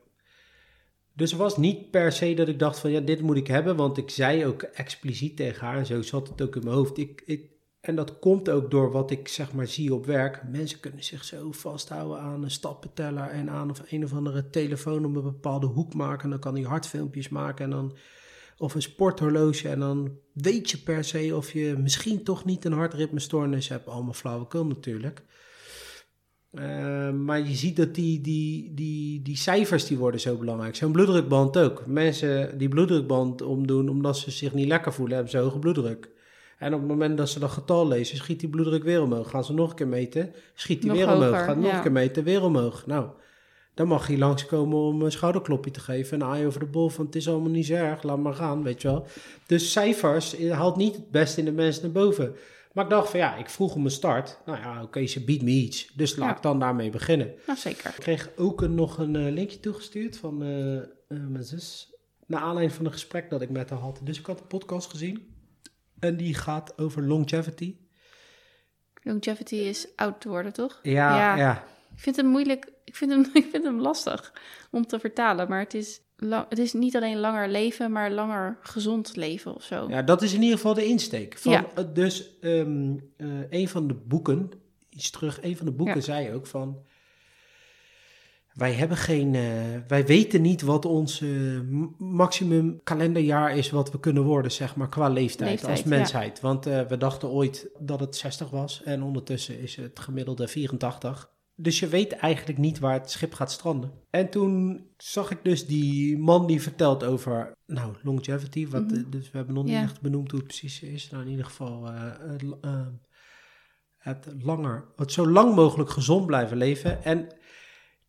Dus 1.13 1.31
het 1.31 1.39
was 1.39 1.57
niet 1.57 1.91
per 1.91 2.11
se 2.11 2.33
dat 2.33 2.47
ik 2.47 2.59
dacht 2.59 2.79
van 2.79 2.91
ja, 2.91 2.99
dit 2.99 3.21
moet 3.21 3.37
ik 3.37 3.47
hebben. 3.47 3.75
Want 3.75 3.97
ik 3.97 4.09
zei 4.09 4.45
ook 4.45 4.61
expliciet 4.61 5.37
tegen 5.37 5.65
haar 5.67 5.77
en 5.77 5.85
zo 5.85 6.01
zat 6.01 6.27
het 6.27 6.41
ook 6.41 6.55
in 6.55 6.63
mijn 6.63 6.75
hoofd. 6.75 6.97
Ik, 6.97 7.21
ik, 7.25 7.41
en 7.81 7.95
dat 7.95 8.19
komt 8.19 8.49
ook 8.49 8.71
door 8.71 8.91
wat 8.91 9.11
ik 9.11 9.27
zeg 9.27 9.53
maar 9.53 9.67
zie 9.67 9.93
op 9.93 10.05
werk. 10.05 10.43
Mensen 10.51 10.79
kunnen 10.79 11.03
zich 11.03 11.23
zo 11.23 11.51
vasthouden 11.51 12.19
aan 12.19 12.43
een 12.43 12.51
stappenteller 12.51 13.27
en 13.27 13.49
aan 13.49 13.69
of 13.69 13.81
een 13.89 14.03
of 14.03 14.13
andere 14.13 14.49
telefoon 14.49 15.05
om 15.05 15.15
een 15.15 15.23
bepaalde 15.23 15.67
hoek 15.67 15.93
maken. 15.93 16.23
En 16.23 16.29
dan 16.29 16.39
kan 16.39 16.55
hij 16.55 16.63
hartfilmpjes 16.63 17.29
maken 17.29 17.65
en 17.65 17.71
dan, 17.71 17.95
of 18.57 18.75
een 18.75 18.81
sporthorloge. 18.81 19.69
En 19.69 19.79
dan 19.79 20.17
weet 20.33 20.71
je 20.71 20.77
per 20.77 21.03
se 21.03 21.35
of 21.35 21.51
je 21.51 21.75
misschien 21.77 22.23
toch 22.23 22.45
niet 22.45 22.65
een 22.65 22.73
hartritmestoornis 22.73 23.67
hebt. 23.67 23.87
Allemaal 23.87 24.13
flauwekul 24.13 24.65
natuurlijk. 24.65 25.23
Eh, 26.51 27.11
maar 27.11 27.39
je 27.39 27.55
ziet 27.55 27.75
dat 27.75 27.95
die, 27.95 28.21
die, 28.21 28.73
die, 28.73 29.21
die 29.21 29.37
cijfers 29.37 29.85
die 29.85 29.97
worden 29.97 30.19
zo 30.19 30.37
belangrijk. 30.37 30.75
Zo'n 30.75 30.91
bloeddrukband 30.91 31.57
ook. 31.57 31.85
Mensen 31.85 32.57
die 32.57 32.69
bloeddrukband 32.69 33.41
omdoen 33.41 33.89
omdat 33.89 34.17
ze 34.17 34.31
zich 34.31 34.53
niet 34.53 34.67
lekker 34.67 34.93
voelen, 34.93 35.15
hebben 35.15 35.31
ze 35.31 35.37
hoge 35.37 35.59
bloeddruk. 35.59 36.17
En 36.59 36.73
op 36.73 36.79
het 36.79 36.89
moment 36.89 37.17
dat 37.17 37.29
ze 37.29 37.39
dat 37.39 37.51
getal 37.51 37.87
lezen, 37.87 38.17
schiet 38.17 38.39
die 38.39 38.49
bloeddruk 38.49 38.83
weer 38.83 39.01
omhoog. 39.01 39.29
Gaan 39.29 39.43
ze 39.43 39.53
nog 39.53 39.69
een 39.69 39.75
keer 39.75 39.87
meten, 39.87 40.33
schiet 40.53 40.81
die 40.81 40.89
Nog 40.89 40.99
weer 40.99 41.13
omhoog. 41.15 41.45
Gaat 41.45 41.55
nog 41.55 41.65
ja. 41.65 41.75
een 41.75 41.81
keer 41.81 41.91
meten, 41.91 42.23
weer 42.23 42.43
omhoog. 42.43 42.85
Nou, 42.85 43.09
dan 43.73 43.87
mag 43.87 44.07
hij 44.07 44.17
langskomen 44.17 44.77
om 44.77 45.01
een 45.01 45.11
schouderklopje 45.11 45.71
te 45.71 45.79
geven. 45.79 46.21
En 46.21 46.27
aai 46.27 46.45
over 46.45 46.59
de 46.59 46.65
bol 46.65 46.89
van 46.89 47.05
het 47.05 47.15
is 47.15 47.29
allemaal 47.29 47.49
niet 47.49 47.65
zo 47.65 47.73
erg, 47.73 48.03
laat 48.03 48.17
maar 48.17 48.33
gaan, 48.33 48.63
weet 48.63 48.81
je 48.81 48.87
wel. 48.87 49.05
Dus 49.45 49.71
cijfers 49.71 50.35
eh, 50.35 50.51
haalt 50.51 50.75
niet 50.75 50.95
het 50.95 51.11
beste 51.11 51.39
in 51.39 51.45
de 51.45 51.51
mensen 51.51 51.83
naar 51.83 51.91
boven. 52.03 52.35
Maar 52.73 52.83
ik 52.83 52.89
dacht 52.89 53.09
van 53.09 53.19
ja, 53.19 53.35
ik 53.35 53.49
vroeg 53.49 53.75
om 53.75 53.85
een 53.85 53.91
start. 53.91 54.39
Nou 54.45 54.57
ja, 54.59 54.83
oké, 54.83 55.05
ze 55.05 55.23
biedt 55.23 55.43
me 55.43 55.49
iets. 55.49 55.91
Dus 55.95 56.15
laat 56.15 56.29
Ja. 56.29 56.35
ik 56.35 56.41
dan 56.41 56.59
daarmee 56.59 56.89
beginnen. 56.89 57.31
Nou, 57.47 57.59
zeker. 57.59 57.89
Ik 57.89 57.95
kreeg 58.01 58.29
ook 58.35 58.61
een, 58.61 58.75
nog 58.75 58.97
een 58.97 59.15
eh, 59.15 59.33
linkje 59.33 59.59
toegestuurd 59.59 60.17
van 60.17 60.43
eh, 60.43 61.17
mijn 61.29 61.43
zus. 61.43 61.93
Naar 62.25 62.41
aanleiding 62.41 62.73
van 62.73 62.85
een 62.85 62.91
gesprek 62.91 63.29
dat 63.29 63.41
ik 63.41 63.49
met 63.49 63.69
haar 63.69 63.79
had. 63.79 63.99
Dus 64.03 64.19
ik 64.19 64.25
had 64.25 64.39
een 64.39 64.47
podcast 64.47 64.89
gezien. 64.89 65.27
En 65.99 66.17
die 66.17 66.33
gaat 66.33 66.77
over 66.77 67.03
longevity. 67.07 67.75
Longevity 69.03 69.55
is 69.55 69.87
oud 69.95 70.21
te 70.21 70.29
worden, 70.29 70.53
toch? 70.53 70.79
Ja, 70.83 71.15
Ja. 71.17 71.35
ja. 71.37 71.63
Ik 71.95 71.99
vind 72.05 72.15
hem 72.15 72.25
moeilijk. 72.27 72.71
Ik 72.83 72.95
vind 72.95 73.11
hem, 73.11 73.25
ik 73.43 73.47
vind 73.51 73.63
hem 73.63 73.79
lastig 73.79 74.33
om 74.71 74.85
te 74.87 74.99
vertalen. 74.99 75.49
Maar 75.49 75.59
het 75.59 75.73
is, 75.73 76.01
lang, 76.17 76.45
het 76.49 76.57
is 76.59 76.73
niet 76.73 76.95
alleen 76.95 77.17
langer 77.19 77.49
leven, 77.49 77.91
maar 77.91 78.11
langer 78.11 78.57
gezond 78.61 79.15
leven 79.15 79.55
of 79.55 79.63
zo. 79.63 79.89
Ja, 79.89 80.01
dat 80.01 80.21
is 80.21 80.33
in 80.33 80.41
ieder 80.41 80.55
geval 80.57 80.73
de 80.73 80.85
insteek. 80.85 81.37
Van, 81.37 81.51
Ja. 81.51 81.65
eh, 81.75 81.83
Dus 81.93 82.39
ehm, 82.41 82.97
eh, 83.17 83.27
een 83.49 83.67
van 83.69 83.87
de 83.87 83.93
boeken, 83.93 84.51
iets 84.89 85.09
terug, 85.09 85.41
een 85.43 85.57
van 85.57 85.65
de 85.65 85.71
boeken 85.71 85.95
Ja. 85.95 86.01
zei 86.01 86.33
ook 86.33 86.47
van... 86.47 86.85
Wij 88.59 88.73
hebben 88.73 88.97
geen, 88.97 89.35
eh, 89.35 89.43
wij 89.87 90.05
weten 90.05 90.41
niet 90.41 90.61
wat 90.61 90.85
ons 90.85 91.21
eh, 91.21 91.29
maximum 91.97 92.83
kalenderjaar 92.83 93.57
is 93.57 93.69
wat 93.69 93.91
we 93.91 93.99
kunnen 93.99 94.23
worden, 94.23 94.51
zeg 94.51 94.75
maar, 94.75 94.89
qua 94.89 95.09
leeftijd, 95.09 95.49
Leeftijd, 95.49 95.71
als 95.71 95.81
ja. 95.81 95.87
mensheid. 95.87 96.39
Want 96.39 96.65
eh, 96.65 96.81
we 96.81 96.97
dachten 96.97 97.29
ooit 97.29 97.69
dat 97.79 97.99
het 97.99 98.15
60 98.15 98.49
was 98.49 98.83
en 98.83 99.03
ondertussen 99.03 99.59
is 99.59 99.75
het 99.75 99.99
gemiddelde 99.99 100.47
84. 100.47 101.29
Dus 101.55 101.79
je 101.79 101.87
weet 101.87 102.11
eigenlijk 102.11 102.59
niet 102.59 102.79
waar 102.79 102.93
het 102.93 103.11
schip 103.11 103.33
gaat 103.33 103.51
stranden. 103.51 103.91
En 104.09 104.29
toen 104.29 104.85
zag 104.97 105.31
ik 105.31 105.39
dus 105.43 105.65
die 105.65 106.17
man 106.17 106.47
die 106.47 106.61
vertelt 106.61 107.03
over, 107.03 107.51
nou, 107.65 107.95
longevity. 108.03 108.67
Wat, 108.67 108.91
Mhm. 108.91 109.09
Dus 109.09 109.31
we 109.31 109.37
hebben 109.37 109.55
nog 109.55 109.63
niet 109.63 109.73
Ja. 109.73 109.81
echt 109.81 110.01
benoemd 110.01 110.31
hoe 110.31 110.39
het 110.39 110.47
precies 110.47 110.81
is. 110.81 111.09
Nou, 111.09 111.23
in 111.23 111.29
ieder 111.29 111.45
geval 111.45 111.89
het 113.97 114.27
langer, 114.39 114.85
het 114.95 115.11
zo 115.11 115.29
lang 115.29 115.55
mogelijk 115.55 115.89
gezond 115.89 116.25
blijven 116.25 116.57
leven. 116.57 117.03
En 117.03 117.27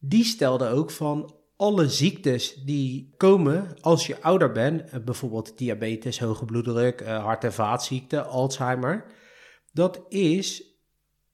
die 0.01 0.25
stelde 0.25 0.69
ook 0.69 0.91
van, 0.91 1.35
alle 1.61 1.89
ziektes 1.89 2.55
die 2.55 3.15
komen 3.17 3.77
als 3.81 4.07
je 4.07 4.23
ouder 4.23 4.53
bent, 4.53 4.91
eh, 4.91 5.01
bijvoorbeeld 5.01 5.59
diabetes, 5.59 6.21
hoge 6.21 6.45
bloeddruk, 6.45 7.01
eh, 7.01 7.23
hart- 7.23 7.45
en 7.45 7.53
vaatziekten, 7.53 8.27
Alzheimer, 8.27 9.05
dat 9.73 10.01
is 10.09 10.65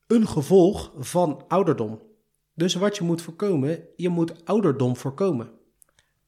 een 0.06 0.28
gevolg 0.28 0.92
van 0.98 1.44
ouderdom. 1.48 2.02
Dus 2.54 2.74
wat 2.74 2.96
je 2.96 3.04
moet 3.04 3.22
voorkomen, 3.22 3.84
je 3.96 4.08
moet 4.08 4.44
ouderdom 4.44 4.96
voorkomen. 4.96 5.50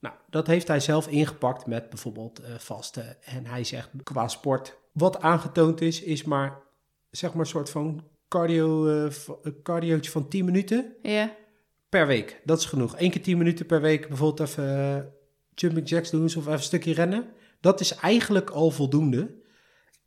Nou, 0.01 0.15
dat 0.31 0.47
heeft 0.47 0.69
hij 0.69 0.81
zelf 0.81 1.09
ingepakt 1.09 1.67
met 1.67 1.89
bijvoorbeeld 1.89 2.41
eh, 2.41 2.55
vasten. 2.55 3.23
En 3.23 3.47
hij 3.47 3.65
zegt 3.65 3.91
qua 4.03 4.29
sport, 4.29 4.79
wat 4.93 5.21
aangetoond 5.21 5.81
is, 5.81 6.03
is 6.03 6.25
maar 6.25 6.63
zeg 7.11 7.31
maar 7.31 7.41
een 7.41 7.47
soort 7.47 7.71
van 7.71 8.05
cardio, 8.29 8.87
een 9.43 9.63
cardiootje 9.63 10.11
van 10.11 10.29
10 10.29 10.45
minuten 10.45 10.97
Ja. 11.03 11.37
Per 11.89 12.07
week. 12.07 12.41
Dat 12.45 12.59
is 12.59 12.65
genoeg. 12.65 12.95
Eén 12.99 13.11
keer 13.11 13.23
10 13.23 13.39
minuten 13.39 13.67
per 13.67 13.81
week 13.81 14.09
bijvoorbeeld 14.09 14.49
even 14.49 14.97
eh, 14.97 15.03
jumping 15.55 15.89
jacks 15.89 16.11
doen 16.11 16.25
of 16.25 16.37
even 16.37 16.53
een 16.53 16.63
stukje 16.63 16.95
rennen. 16.95 17.31
Dat 17.61 17.81
is 17.81 17.95
eigenlijk 17.95 18.51
al 18.51 18.71
voldoende 18.71 19.35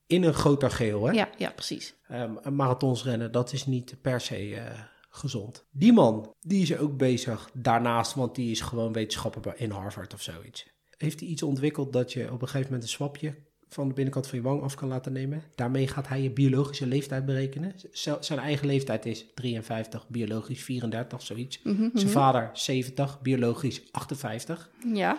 in 0.08 0.24
een 0.24 0.34
groter 0.34 0.72
geheel. 0.72 1.06
Hè? 1.06 1.12
Ja, 1.12 1.30
ja, 1.38 1.52
precies. 1.52 1.96
Een 2.08 2.56
marathons 2.56 3.04
rennen, 3.04 3.32
dat 3.32 3.54
is 3.54 3.66
niet 3.66 4.02
per 4.02 4.22
se 4.22 4.56
eh, 4.56 4.80
gezond. 5.10 5.66
Die 5.72 5.94
man, 5.94 6.34
die 6.40 6.62
is 6.62 6.78
ook 6.78 6.98
bezig 6.98 7.50
daarnaast, 7.54 8.14
want 8.14 8.36
die 8.36 8.52
is 8.52 8.62
gewoon 8.62 8.94
wetenschapper 8.94 9.54
in 9.56 9.72
Harvard 9.72 10.14
of 10.14 10.22
zoiets. 10.22 10.70
Heeft 10.98 11.20
hij 11.20 11.30
iets 11.30 11.44
ontwikkeld 11.44 11.94
dat 11.94 12.14
je 12.14 12.32
op 12.32 12.42
een 12.42 12.48
gegeven 12.48 12.66
moment 12.66 12.84
een 12.84 12.90
swapje 12.90 13.36
van 13.74 13.88
de 13.88 13.94
binnenkant 13.94 14.28
van 14.28 14.38
je 14.38 14.44
wang 14.44 14.62
af 14.62 14.76
kan 14.76 14.88
laten 14.88 15.14
nemen? 15.14 15.44
Daarmee 15.56 15.88
gaat 15.88 16.08
hij 16.08 16.22
je 16.22 16.32
biologische 16.32 16.88
leeftijd 16.88 17.26
berekenen. 17.26 17.74
Z- 17.92 18.20
zijn 18.20 18.40
eigen 18.40 18.68
leeftijd 18.68 19.06
is 19.06 19.26
53, 19.36 20.08
biologisch 20.08 20.64
34, 20.64 21.22
zoiets. 21.22 21.62
Mhm, 21.64 21.90
Zijn 21.94 22.06
mhm. 22.06 22.08
vader 22.08 22.50
70, 22.54 23.22
biologisch 23.22 23.82
58. 23.92 24.70
Ja. 24.94 25.18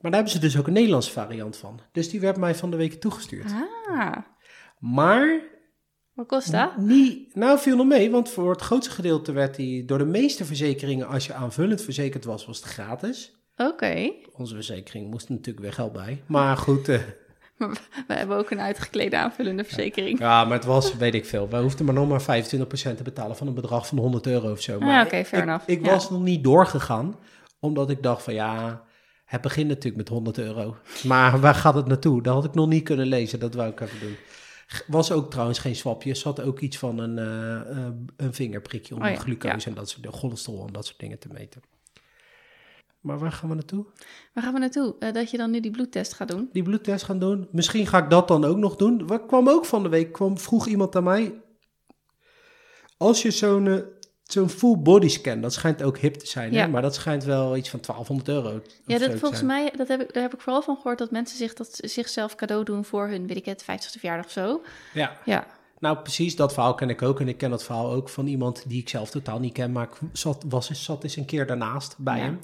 Maar 0.00 0.10
daar 0.10 0.20
hebben 0.20 0.30
ze 0.32 0.38
dus 0.38 0.58
ook 0.58 0.66
een 0.66 0.72
Nederlandse 0.72 1.10
variant 1.10 1.56
van. 1.56 1.80
Dus 1.92 2.08
die 2.10 2.20
werd 2.20 2.36
mij 2.36 2.54
van 2.54 2.70
de 2.70 2.76
week 2.76 3.00
toegestuurd. 3.00 3.50
Ah, 3.90 4.16
Maar 4.78 5.40
wat 6.14 6.26
kost 6.26 6.52
dat? 6.52 6.76
Niet, 6.76 7.34
nou 7.34 7.58
viel 7.58 7.76
nog 7.76 7.86
mee, 7.86 8.10
want 8.10 8.28
voor 8.28 8.50
het 8.50 8.60
grootste 8.60 8.92
gedeelte 8.94 9.32
werd 9.32 9.56
die 9.56 9.84
door 9.84 9.98
de 9.98 10.04
meeste 10.04 10.44
verzekeringen, 10.44 11.06
als 11.08 11.26
je 11.26 11.32
aanvullend 11.34 11.82
verzekerd 11.82 12.24
was, 12.24 12.46
was 12.46 12.56
het 12.56 12.66
gratis. 12.66 13.40
Oké. 13.56 14.12
Onze 14.32 14.54
verzekering 14.54 15.10
moest 15.10 15.26
er 15.26 15.32
natuurlijk 15.32 15.64
weer 15.64 15.72
geld 15.72 15.92
bij. 15.92 16.22
Maar 16.26 16.56
goed, 16.56 16.90
We 18.08 18.14
hebben 18.14 18.36
ook 18.36 18.50
een 18.50 18.60
uitgeklede 18.60 19.16
aanvullende 19.16 19.64
verzekering. 19.64 20.18
ja, 20.18 20.44
maar 20.44 20.56
het 20.56 20.64
was, 20.66 20.96
weet 20.96 21.14
ik 21.14 21.26
veel. 21.26 21.48
We 21.48 21.56
hoefden 21.56 21.84
maar 21.84 21.94
nog 21.94 22.08
maar 22.08 22.42
25% 22.44 22.44
te 22.96 23.02
betalen 23.04 23.36
van 23.36 23.46
een 23.46 23.54
bedrag 23.54 23.86
van 23.86 23.98
100 23.98 24.26
euro 24.26 24.50
of 24.50 24.60
zo. 24.60 24.78
Ah, 24.78 25.00
oké, 25.04 25.24
fair 25.24 25.42
ik, 25.42 25.48
enough. 25.48 25.68
Ik 25.68 25.84
Ja. 25.84 25.90
was 25.90 26.10
nog 26.10 26.22
niet 26.22 26.44
doorgegaan, 26.44 27.16
omdat 27.60 27.90
ik 27.90 28.02
dacht 28.02 28.22
van 28.22 28.34
ja, 28.34 28.82
het 29.24 29.40
begint 29.40 29.68
natuurlijk 29.68 29.96
met 29.96 30.08
100 30.08 30.38
euro. 30.38 30.76
Maar 31.02 31.40
waar 31.40 31.54
gaat 31.54 31.74
het 31.74 31.86
naartoe? 31.86 32.22
Dat 32.22 32.34
had 32.34 32.44
ik 32.44 32.54
nog 32.54 32.68
niet 32.68 32.84
kunnen 32.84 33.06
lezen, 33.06 33.40
dat 33.40 33.54
wou 33.54 33.70
ik 33.70 33.80
even 33.80 34.00
doen. 34.00 34.16
Was 34.86 35.12
ook 35.12 35.30
trouwens 35.30 35.58
geen 35.58 35.76
swapje, 35.76 36.14
zat 36.14 36.40
ook 36.42 36.60
iets 36.60 36.78
van 36.78 36.98
een, 36.98 37.18
eh, 37.18 37.54
eh, 37.70 37.92
een 38.16 38.34
vingerprikje 38.34 38.94
om 38.94 39.02
Oh 39.02 39.08
ja, 39.10 39.16
glucose 39.16 39.68
en 39.68 39.74
dat 39.74 39.88
soort 39.90 40.06
cholesterol 40.14 40.66
en 40.66 40.72
dat 40.72 40.86
soort 40.86 40.98
dingen 40.98 41.18
te 41.18 41.28
meten. 41.32 41.62
Maar 43.02 43.18
waar 43.18 43.32
gaan 43.32 43.48
we 43.48 43.54
naartoe? 43.54 43.84
Waar 44.32 44.44
gaan 44.44 44.52
we 44.52 44.58
naartoe? 44.58 44.94
Eh, 44.98 45.12
dat 45.12 45.30
je 45.30 45.36
dan 45.36 45.50
nu 45.50 45.60
die 45.60 45.70
bloedtest 45.70 46.12
gaat 46.12 46.28
doen? 46.28 46.48
Die 46.52 46.62
bloedtest 46.62 47.04
gaan 47.04 47.18
doen. 47.18 47.48
Misschien 47.50 47.86
ga 47.86 47.98
ik 47.98 48.10
dat 48.10 48.28
dan 48.28 48.44
ook 48.44 48.56
nog 48.56 48.76
doen. 48.76 49.06
Wat 49.06 49.26
kwam 49.26 49.48
ook 49.48 49.64
van 49.64 49.82
de 49.82 49.88
week, 49.88 50.12
kwam, 50.12 50.38
vroeg 50.38 50.66
iemand 50.66 50.96
aan 50.96 51.04
mij. 51.04 51.40
Als 52.96 53.22
je 53.22 53.30
zo'n 53.30 53.66
eh, 53.66 53.78
zo'n 54.22 54.48
full 54.48 54.78
body 54.78 55.08
scan, 55.08 55.40
dat 55.40 55.52
schijnt 55.52 55.82
ook 55.82 55.98
hip 55.98 56.14
te 56.14 56.26
zijn, 56.26 56.52
Ja. 56.52 56.60
hè? 56.62 56.68
maar 56.68 56.82
dat 56.82 56.94
schijnt 56.94 57.24
wel 57.24 57.56
iets 57.56 57.70
van 57.70 57.80
1200 57.80 58.28
euro. 58.28 58.62
Ja, 58.86 58.98
dat, 58.98 59.18
volgens 59.18 59.42
mij, 59.42 59.72
dat 59.76 59.88
heb 59.88 60.00
ik, 60.00 60.12
daar 60.14 60.22
heb 60.22 60.34
ik 60.34 60.40
vooral 60.40 60.62
van 60.62 60.76
gehoord 60.76 60.98
dat 60.98 61.10
mensen 61.10 61.36
zich 61.36 61.54
dat 61.54 61.78
zichzelf 61.80 62.34
cadeau 62.34 62.64
doen 62.64 62.84
voor 62.84 63.08
hun, 63.08 63.26
weet 63.26 63.36
ik 63.36 63.44
het, 63.44 63.62
50ste 63.62 63.98
verjaardag 63.98 64.24
of 64.26 64.32
zo. 64.32 64.62
Ja, 64.94 65.16
Ja, 65.24 65.46
nou 65.82 65.98
precies, 65.98 66.36
dat 66.36 66.52
verhaal 66.52 66.74
ken 66.74 66.90
ik 66.90 67.02
ook. 67.02 67.20
En 67.20 67.28
ik 67.28 67.38
ken 67.38 67.50
dat 67.50 67.64
verhaal 67.64 67.92
ook 67.92 68.08
van 68.08 68.26
iemand 68.26 68.64
die 68.68 68.80
ik 68.80 68.88
zelf 68.88 69.10
totaal 69.10 69.38
niet 69.40 69.52
ken, 69.52 69.72
maar 69.72 69.84
ik 69.88 69.98
zat, 70.12 70.44
was, 70.48 70.84
zat 70.84 71.02
eens 71.04 71.16
een 71.16 71.24
keer 71.24 71.46
daarnaast 71.46 71.96
bij 71.98 72.16
Ja. 72.18 72.22
hem. 72.24 72.40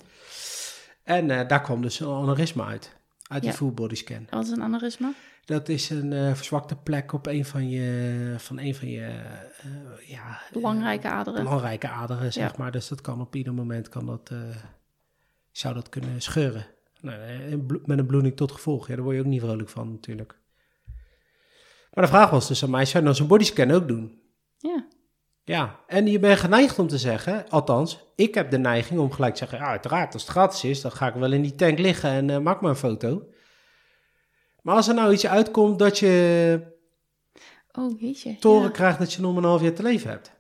En 1.03 1.31
eh, 1.31 1.49
daar 1.49 1.63
kwam 1.63 1.83
dus 1.83 2.01
een 2.01 2.07
aneurysma 2.09 2.67
uit, 2.67 2.97
uit 3.29 3.43
die 3.43 3.53
full 3.53 3.73
body 3.73 3.95
scan. 3.95 4.27
wat 4.31 4.45
is 4.45 4.51
een 4.51 4.63
aneurysma? 4.63 5.13
Dat 5.45 5.69
is 5.69 5.91
een 5.91 6.13
eh, 6.13 6.35
verzwakte 6.35 6.77
plek 6.77 7.13
op 7.13 7.27
een 7.27 7.45
van 7.45 7.69
je, 7.69 8.35
van 8.39 8.59
een 8.59 8.75
van 8.75 8.89
je 8.89 9.05
eh, 9.07 10.09
ja, 10.09 10.41
Belangrijke 10.53 11.09
aderen. 11.09 11.45
belangrijke 11.45 11.89
aderen, 11.89 12.33
zeg 12.33 12.51
Ja. 12.51 12.55
maar. 12.59 12.73
Dus 12.73 12.89
dat 12.89 13.01
kan 13.01 13.21
op 13.21 13.35
ieder 13.37 13.55
moment 13.55 13.89
kan 13.89 14.07
dat, 14.07 14.33
zou 15.53 15.75
dat 15.75 15.89
kunnen 15.89 16.23
scheuren. 16.23 16.67
Nou, 17.01 17.19
met 17.85 17.99
een 17.99 18.07
bloeding 18.07 18.37
tot 18.37 18.53
gevolg. 18.53 18.89
Ja, 18.89 18.95
daar 18.95 19.05
word 19.05 19.17
je 19.17 19.23
ook 19.23 19.29
niet 19.29 19.41
vrolijk 19.41 19.69
van 19.69 19.91
natuurlijk. 19.91 20.39
Maar 21.93 22.05
de 22.05 22.11
vraag 22.11 22.31
was 22.31 22.49
dus 22.49 22.63
aan 22.63 22.71
mij, 22.71 22.85
zou 22.85 22.97
je 22.99 23.03
nou 23.05 23.15
zo'n 23.15 23.27
bodyscan 23.27 23.71
ook 23.71 23.89
doen? 23.89 24.21
Ja, 24.59 24.87
Ja, 25.45 25.81
en 25.87 26.07
je 26.07 26.19
bent 26.19 26.39
geneigd 26.39 26.79
om 26.79 26.87
te 26.87 26.99
zeggen, 26.99 27.49
althans, 27.49 27.99
ik 28.15 28.35
heb 28.35 28.51
de 28.51 28.59
neiging 28.59 29.01
om 29.01 29.13
gelijk 29.13 29.33
te 29.33 29.39
zeggen, 29.39 29.59
ja, 29.59 29.65
uiteraard, 29.65 30.13
als 30.13 30.23
het 30.23 30.31
gratis 30.31 30.65
is, 30.65 30.81
dan 30.81 30.93
ga 30.93 31.07
ik 31.07 31.15
wel 31.15 31.33
in 31.33 31.43
die 31.43 31.55
tank 31.55 31.79
liggen 31.79 32.11
en 32.11 32.31
eh, 32.31 32.39
maak 32.39 32.61
maar 32.61 32.71
een 32.71 32.77
foto. 32.77 33.23
Maar 34.63 34.75
als 34.75 34.89
er 34.89 34.95
nou 34.95 35.13
iets 35.13 35.27
uitkomt 35.27 35.79
dat 35.79 35.99
je 35.99 36.61
oh 37.73 38.01
jeetje. 38.01 38.39
toren 38.39 38.63
ja. 38.63 38.71
krijgt 38.71 38.99
dat 38.99 39.13
je 39.13 39.21
nog 39.21 39.35
maar 39.35 39.43
een 39.43 39.49
half 39.49 39.63
jaar 39.63 39.73
te 39.73 39.83
leven 39.83 40.11
hebt. 40.11 40.33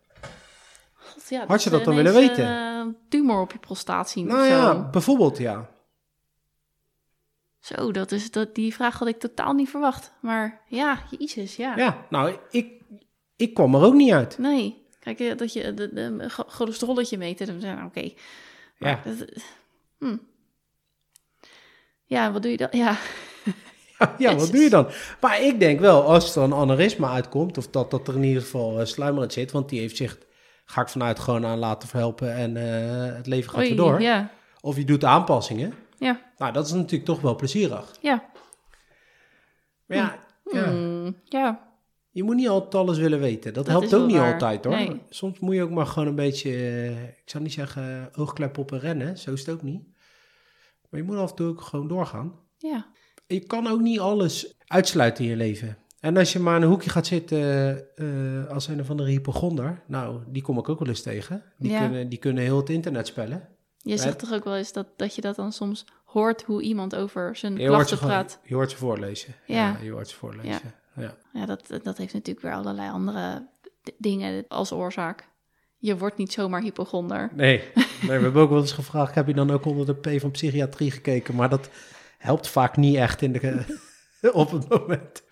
God, 0.94 1.28
ja, 1.28 1.44
Had 1.46 1.62
je 1.62 1.70
dat 1.70 1.84
dan 1.84 1.94
willen 1.94 2.12
weten? 2.14 2.44
eh, 2.46 2.86
tumor 3.08 3.40
op 3.40 3.52
je 3.52 3.58
prostaat 3.58 4.10
zien 4.10 4.26
Nou 4.26 4.40
of 4.40 4.48
ja, 4.48 4.72
zo. 4.72 4.88
bijvoorbeeld 4.90 5.38
ja. 5.38 5.68
Zo, 7.76 7.90
dat 7.92 8.12
is, 8.12 8.30
dat, 8.30 8.54
die 8.54 8.74
vraag 8.74 8.98
had 8.98 9.08
ik 9.08 9.18
totaal 9.18 9.52
niet 9.52 9.68
verwacht. 9.68 10.12
Maar 10.20 10.60
ja, 10.68 11.02
jezus, 11.18 11.56
ja. 11.56 11.76
Ja, 11.76 12.06
nou, 12.10 12.36
ik, 12.50 12.72
ik 13.36 13.54
kwam 13.54 13.74
er 13.74 13.82
ook 13.82 13.94
niet 13.94 14.12
uit. 14.12 14.38
Nee, 14.38 14.86
kijk, 15.00 15.20
eh, 15.20 15.36
dat 15.36 15.52
je 15.52 15.74
de, 15.74 15.92
de, 15.92 16.24
cho- 16.28 16.44
cholesterolletje 16.48 17.34
zeggen 17.36 17.60
we, 17.60 17.84
oké. 17.84 18.10
Ja. 18.78 19.00
Dat- 19.04 19.28
hm. 19.98 20.16
Ja, 22.04 22.32
wat 22.32 22.42
doe 22.42 22.50
je 22.50 22.56
dan? 22.56 22.68
Ja, 22.80 22.96
Ja, 24.18 24.34
wat 24.34 24.50
doe 24.50 24.60
je 24.62 24.70
dan? 24.70 24.88
Maar 25.20 25.42
ik 25.42 25.60
denk 25.60 25.80
wel, 25.80 26.02
als 26.02 26.36
er 26.36 26.42
een 26.42 26.54
aneurysma 26.54 27.10
uitkomt, 27.12 27.58
of 27.58 27.68
dat, 27.68 27.90
dat 27.90 28.08
er 28.08 28.14
in 28.14 28.22
ieder 28.22 28.42
geval 28.42 28.80
uh, 28.80 28.86
sluimerend 28.86 29.32
zit, 29.32 29.52
want 29.52 29.68
die 29.68 29.80
heeft 29.80 29.96
zich, 29.96 30.18
ga 30.64 30.80
ik 30.80 30.88
vanuit, 30.88 31.18
gewoon 31.18 31.46
aan 31.46 31.58
laten 31.58 31.88
verhelpen 31.88 32.34
en 32.34 32.56
eh, 32.56 33.16
het 33.16 33.26
leven 33.26 33.50
gaat 33.50 33.58
Oei, 33.60 33.68
weer 33.68 33.76
door. 33.76 34.00
Ja, 34.00 34.30
Of 34.60 34.76
je 34.76 34.84
doet 34.84 35.04
aanpassingen. 35.04 35.74
Ja, 35.98 36.20
Nou, 36.38 36.52
dat 36.52 36.66
is 36.66 36.72
natuurlijk 36.72 37.04
toch 37.04 37.20
wel 37.20 37.36
plezierig. 37.36 37.96
ja. 38.00 38.24
Maar 39.86 39.96
ja, 39.98 40.18
ja, 40.52 40.70
Hmm, 40.70 41.16
ja. 41.24 41.68
je 42.10 42.22
moet 42.22 42.36
niet 42.36 42.48
altijd 42.48 42.74
alles 42.74 42.98
willen 42.98 43.20
weten. 43.20 43.54
Dat, 43.54 43.64
Dat 43.66 43.72
helpt 43.80 43.94
ook 43.94 44.06
niet 44.06 44.16
waar. 44.16 44.32
altijd 44.32 44.64
hoor. 44.64 44.74
Nee. 44.74 45.00
Soms 45.08 45.38
moet 45.38 45.54
je 45.54 45.62
ook 45.62 45.70
maar 45.70 45.86
gewoon 45.86 46.08
een 46.08 46.14
beetje, 46.14 46.50
eh, 46.50 47.02
ik 47.02 47.22
zou 47.24 47.42
niet 47.42 47.52
zeggen 47.52 48.10
oogklep 48.14 48.58
op 48.58 48.72
en 48.72 48.80
rennen, 48.80 49.18
zo 49.18 49.32
is 49.32 49.40
het 49.46 49.54
ook 49.54 49.62
niet. 49.62 49.82
Maar 50.90 51.00
je 51.00 51.06
moet 51.06 51.16
af 51.16 51.30
en 51.30 51.36
toe 51.36 51.48
ook 51.48 51.60
gewoon 51.60 51.88
doorgaan. 51.88 52.32
ja. 52.58 52.86
Je 53.26 53.40
kan 53.40 53.66
ook 53.66 53.80
niet 53.80 53.98
alles 54.00 54.56
uitsluiten 54.66 55.24
in 55.24 55.30
je 55.30 55.36
leven. 55.36 55.78
En 56.00 56.16
als 56.16 56.32
je 56.32 56.38
maar 56.38 56.56
in 56.56 56.62
een 56.62 56.68
hoekje 56.68 56.90
gaat 56.90 57.06
zitten 57.06 57.40
eh, 57.96 58.46
als 58.54 58.68
een 58.68 58.80
of 58.80 58.90
andere 58.90 59.10
hypochonder, 59.10 59.82
nou, 59.86 60.22
die 60.26 60.42
kom 60.42 60.58
ik 60.58 60.68
ook 60.68 60.78
wel 60.78 60.88
eens 60.88 61.02
tegen. 61.02 61.42
Die, 61.58 61.70
Ja. 61.70 61.80
kunnen, 61.80 62.08
die 62.08 62.18
kunnen 62.18 62.42
heel 62.42 62.56
het 62.56 62.70
internet 62.70 63.06
spellen. 63.06 63.48
Je 63.90 63.96
zegt 63.96 64.18
toch 64.18 64.32
ook 64.32 64.44
wel 64.44 64.56
eens 64.56 64.72
dat, 64.72 64.86
dat 64.96 65.14
je 65.14 65.20
dat 65.20 65.36
dan 65.36 65.52
soms 65.52 65.84
hoort 66.04 66.42
hoe 66.42 66.62
iemand 66.62 66.94
over 66.94 67.36
zijn 67.36 67.56
Je 67.56 67.66
klachten 67.66 67.96
gewoon, 67.96 68.12
praat. 68.12 68.40
je 68.42 68.54
hoort 68.54 68.70
ze 68.70 68.76
voorlezen. 68.76 69.34
Ja. 69.46 69.76
je 69.82 69.90
hoort 69.90 70.08
ze 70.08 70.16
voorlezen. 70.16 70.74
Ja. 70.96 71.16
Ja, 71.32 71.46
dat, 71.46 71.66
dat 71.82 71.96
heeft 71.96 72.12
natuurlijk 72.12 72.40
weer 72.40 72.54
allerlei 72.54 72.90
andere 72.90 73.48
dingen 73.98 74.44
als 74.48 74.72
oorzaak. 74.72 75.28
Je 75.76 75.96
wordt 75.96 76.16
niet 76.16 76.32
zomaar 76.32 76.62
hypochonder. 76.62 77.30
Nee. 77.34 77.62
nee, 77.74 77.86
we 78.00 78.22
hebben 78.22 78.42
ook 78.42 78.50
wel 78.50 78.60
eens 78.60 78.72
gevraagd, 78.72 79.14
heb 79.14 79.26
je 79.26 79.34
dan 79.34 79.50
ook 79.50 79.64
onder 79.64 79.86
de 79.86 79.94
P 79.94 80.20
van 80.20 80.30
psychiatrie 80.30 80.90
gekeken? 80.90 81.34
Maar 81.34 81.48
dat 81.48 81.70
helpt 82.18 82.48
vaak 82.48 82.76
niet 82.76 82.96
echt 82.96 83.22
in 83.22 83.32
de, 83.32 83.78
op 84.32 84.50
het 84.50 84.68
moment. 84.68 85.22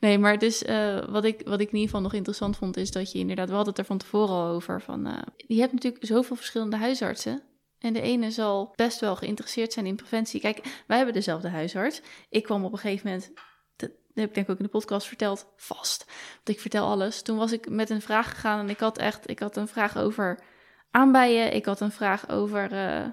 Nee, 0.00 0.18
maar 0.18 0.38
dus 0.38 0.64
eh, 0.64 1.04
wat, 1.08 1.24
ik, 1.24 1.40
wat 1.44 1.60
ik 1.60 1.66
in 1.66 1.74
ieder 1.74 1.80
geval 1.80 2.00
nog 2.00 2.12
interessant 2.12 2.56
vond, 2.56 2.76
is 2.76 2.90
dat 2.90 3.12
je 3.12 3.18
inderdaad, 3.18 3.48
we 3.48 3.54
hadden 3.54 3.72
het 3.72 3.78
er 3.82 3.88
van 3.88 3.98
tevoren 3.98 4.34
al 4.34 4.46
over, 4.46 4.80
van 4.82 5.06
eh, 5.06 5.22
je 5.36 5.60
hebt 5.60 5.72
natuurlijk 5.72 6.06
zoveel 6.06 6.36
verschillende 6.36 6.76
huisartsen. 6.76 7.42
En 7.78 7.92
de 7.92 8.00
ene 8.00 8.30
zal 8.30 8.72
best 8.76 9.00
wel 9.00 9.16
geïnteresseerd 9.16 9.72
zijn 9.72 9.86
in 9.86 9.96
preventie. 9.96 10.40
Kijk, 10.40 10.82
wij 10.86 10.96
hebben 10.96 11.14
dezelfde 11.14 11.48
huisarts. 11.48 12.00
Ik 12.28 12.42
kwam 12.42 12.64
op 12.64 12.72
een 12.72 12.78
gegeven 12.78 13.06
moment, 13.06 13.32
dat 13.76 13.90
heb 14.14 14.28
ik 14.28 14.34
denk 14.34 14.46
ik 14.46 14.52
ook 14.52 14.58
in 14.58 14.64
de 14.64 14.70
podcast 14.70 15.06
verteld, 15.06 15.52
vast. 15.56 16.04
Want 16.34 16.48
ik 16.48 16.60
vertel 16.60 16.86
alles. 16.86 17.22
Toen 17.22 17.36
was 17.36 17.52
ik 17.52 17.68
met 17.68 17.90
een 17.90 18.00
vraag 18.00 18.30
gegaan 18.30 18.58
en 18.60 18.68
ik 18.68 18.80
had 18.80 18.98
echt, 18.98 19.30
ik 19.30 19.38
had 19.38 19.56
een 19.56 19.68
vraag 19.68 19.98
over 19.98 20.42
aanbijen. 20.90 21.54
Ik 21.54 21.64
had 21.64 21.80
een 21.80 21.92
vraag 21.92 22.28
over 22.28 22.62
eh, 22.62 23.06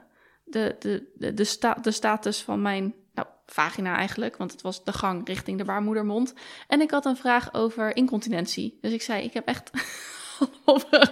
de, 0.43 0.75
de, 0.79 1.11
de, 1.15 1.33
de, 1.33 1.81
de 1.81 1.91
status 1.91 2.41
van 2.41 2.61
mijn 2.61 2.83
nou, 2.83 2.95
vagina 3.51 3.95
eigenlijk, 3.97 4.37
want 4.37 4.51
het 4.51 4.61
was 4.61 4.83
de 4.83 4.93
gang 4.93 5.27
richting 5.27 5.57
de 5.57 5.63
baarmoedermond. 5.63 6.33
En 6.67 6.81
ik 6.81 6.91
had 6.91 7.05
een 7.05 7.17
vraag 7.17 7.53
over 7.53 7.95
incontinentie. 7.95 8.77
Dus 8.81 8.91
ik 8.91 9.01
zei, 9.01 9.23
ik 9.23 9.33
heb 9.33 9.47
echt 9.47 9.69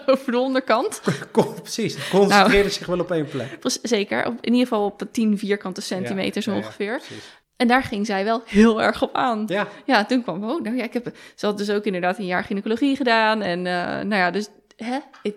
over 0.06 0.32
de 0.32 0.38
onderkant. 0.38 1.02
Kon- 1.32 1.54
Precies, 1.62 1.96
het 1.96 2.10
concentreerde 2.10 2.70
zich 2.70 2.88
wel 2.88 3.00
op 3.00 3.12
één 3.12 3.28
plek. 3.28 3.60
Zeker, 3.82 4.26
op, 4.26 4.34
in 4.42 4.52
ieder 4.54 4.68
geval 4.68 4.86
op 4.86 5.02
10 5.12 5.38
vierkante 5.38 5.82
centimeter 5.82 6.42
zo 6.42 6.52
Ja, 6.52 6.56
ja, 6.58 6.62
ja, 6.64 6.68
ongeveer. 6.68 6.98
precies. 6.98 7.24
En 7.56 7.68
daar 7.68 7.84
ging 7.84 8.06
zij 8.06 8.24
wel 8.24 8.42
heel 8.46 8.82
erg 8.82 9.02
op 9.02 9.14
aan. 9.16 9.44
Ja, 9.48 9.68
Ja, 9.86 10.06
toen 10.06 10.24
kwam, 10.24 10.44
oh, 10.44 10.62
nou 10.62 10.76
ja, 10.76 10.84
ik 10.84 10.94
heb, 10.94 11.16
ze 11.36 11.46
had 11.46 11.58
dus 11.58 11.70
ook 11.70 11.84
inderdaad 11.84 12.18
een 12.18 12.26
jaar 12.26 12.44
gynaecologie 12.44 12.96
gedaan. 12.96 13.42
En 13.42 13.58
eh, 13.68 13.74
nou 13.84 14.16
ja, 14.16 14.32
dus 14.32 14.48
hè, 14.76 14.98
het, 15.24 15.36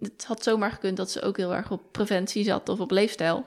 het 0.00 0.24
had 0.26 0.42
zomaar 0.42 0.70
gekund 0.70 0.96
dat 0.96 1.10
ze 1.10 1.22
ook 1.22 1.36
heel 1.36 1.54
erg 1.54 1.70
op 1.70 1.82
preventie 1.92 2.44
zat 2.44 2.68
of 2.68 2.80
op 2.80 2.90
leefstijl. 2.90 3.44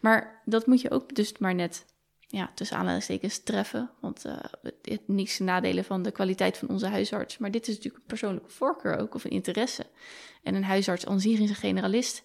Maar 0.00 0.40
dat 0.44 0.66
moet 0.66 0.80
je 0.80 0.90
ook 0.90 1.14
dus 1.14 1.32
maar 1.38 1.54
net, 1.54 1.84
ja, 2.32 2.50
tussen 2.54 2.76
aanhalingstekens 2.76 3.42
treffen. 3.42 3.90
Want 4.00 4.24
eh 4.24 4.36
het, 4.82 5.00
niks 5.06 5.36
te 5.36 5.42
nadelen 5.42 5.84
van 5.84 6.02
de 6.02 6.10
kwaliteit 6.10 6.58
van 6.58 6.68
onze 6.68 6.86
huisarts. 6.86 7.38
Maar 7.38 7.50
dit 7.50 7.68
is 7.68 7.74
natuurlijk 7.74 8.02
een 8.02 8.08
persoonlijke 8.08 8.50
voorkeur 8.50 8.98
ook, 8.98 9.14
of 9.14 9.24
een 9.24 9.30
interesse. 9.30 9.86
En 10.42 10.54
een 10.54 10.64
huisarts 10.64 11.06
aan 11.06 11.20
zich 11.20 11.38
is 11.40 11.48
een 11.48 11.54
generalist. 11.54 12.24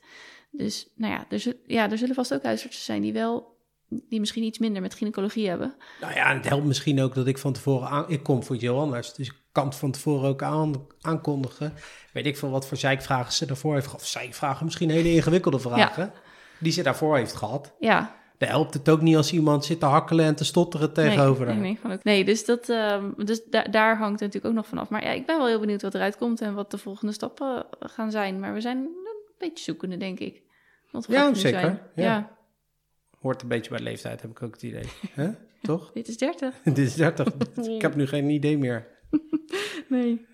Dus 0.51 0.88
nou 0.95 1.14
ja 1.14 1.26
er, 1.30 1.55
ja, 1.66 1.91
er 1.91 1.97
zullen 1.97 2.16
vast 2.16 2.34
ook 2.34 2.43
huisartsen 2.43 2.84
zijn 2.84 3.01
die 3.01 3.14
wel, 3.14 3.58
die 3.88 4.20
misschien 4.20 4.43
iets 4.43 4.60
minder 4.60 4.82
met 4.82 4.93
gynaecologie 4.93 5.47
hebben. 5.47 5.76
nou 6.01 6.14
ja, 6.14 6.30
en 6.30 6.36
het 6.36 6.47
helpt 6.47 6.66
misschien 6.66 7.01
ook 7.01 7.16
dat 7.16 7.28
ik 7.28 7.38
van 7.38 7.53
tevoren 7.53 7.89
aan... 7.89 8.05
Ik 8.08 8.24
kom 8.24 8.43
voor 8.43 8.55
heel 8.55 8.80
anders, 8.80 9.14
dus 9.14 9.28
ik 9.28 9.36
kan 9.51 9.66
het 9.66 9.76
van 9.76 9.91
tevoren 9.91 10.30
ook 10.30 10.43
aan, 10.43 10.88
aankondigen. 11.01 11.74
Weet 12.14 12.26
ik 12.26 12.38
veel 12.38 12.49
wat 12.49 12.68
voor 12.68 12.78
zeikvragen 12.78 13.34
ze 13.34 13.45
daarvoor 13.45 13.74
heeft 13.74 13.86
gehad. 13.86 14.01
Of 14.01 14.08
zeikvragen, 14.08 14.66
misschien 14.66 14.89
hele 14.89 15.14
ingewikkelde 15.14 15.60
vragen. 15.60 16.14
Die 16.60 16.72
ze 16.72 16.84
daarvoor 16.84 17.18
heeft 17.18 17.36
gehad. 17.36 17.76
Ja, 17.80 18.16
Dan 18.38 18.50
helpt 18.50 18.74
het 18.74 18.90
ook 18.90 19.02
niet 19.02 19.16
als 19.16 19.34
iemand 19.34 19.66
zit 19.66 19.80
te 19.80 19.86
hakkelen 19.86 20.26
en 20.26 20.36
te 20.36 20.46
stotteren 20.46 20.94
tegenover 20.94 21.56
nee, 21.56 21.80
nee, 22.04 22.26
dus, 22.26 22.46
dat, 22.46 22.70
ehm, 22.70 23.12
dus 23.18 23.44
da- 23.46 23.64
daar 23.64 23.98
hangt 23.98 24.20
het 24.20 24.22
natuurlijk 24.22 24.46
ook 24.46 24.54
nog 24.54 24.68
vanaf. 24.68 24.90
Maar 24.90 25.04
ja, 25.04 25.12
ik 25.12 25.26
ben 25.26 25.38
wel 25.38 25.48
heel 25.48 25.60
benieuwd 25.60 25.82
wat 25.82 25.96
eruit 25.96 26.18
komt 26.18 26.42
en 26.42 26.54
wat 26.54 26.72
de 26.72 26.78
volgende 26.78 27.14
stappen 27.14 27.66
gaan 27.80 28.12
zijn. 28.12 28.40
Maar 28.40 28.54
we 28.54 28.62
zijn 28.62 28.78
een 28.78 28.90
beetje 29.38 29.64
zoekende, 29.64 29.98
denk 29.98 30.20
ik. 30.20 30.42
Want 30.92 31.06
hoe 31.06 31.16
Ja, 31.16 31.34
zeker, 31.34 31.60
zijn? 31.60 31.80
ja. 31.96 32.04
ja, 32.04 32.36
Hoort 33.20 33.42
een 33.42 33.48
beetje 33.48 33.70
bij 33.70 33.80
leeftijd, 33.80 34.22
heb 34.22 34.32
ik 34.32 34.42
ook 34.44 34.54
het 34.54 34.64
idee. 34.64 34.86
Toch? 35.62 35.92
dit 35.94 36.08
is 36.08 36.18
30. 36.18 36.56
Dit 36.64 36.78
is 36.78 36.96
30. 36.96 37.28
ik 37.76 37.82
heb 37.82 37.96
nu 37.96 38.08
geen 38.08 38.30
idee 38.30 38.58
meer. 38.58 38.88
Nee. 39.88 40.26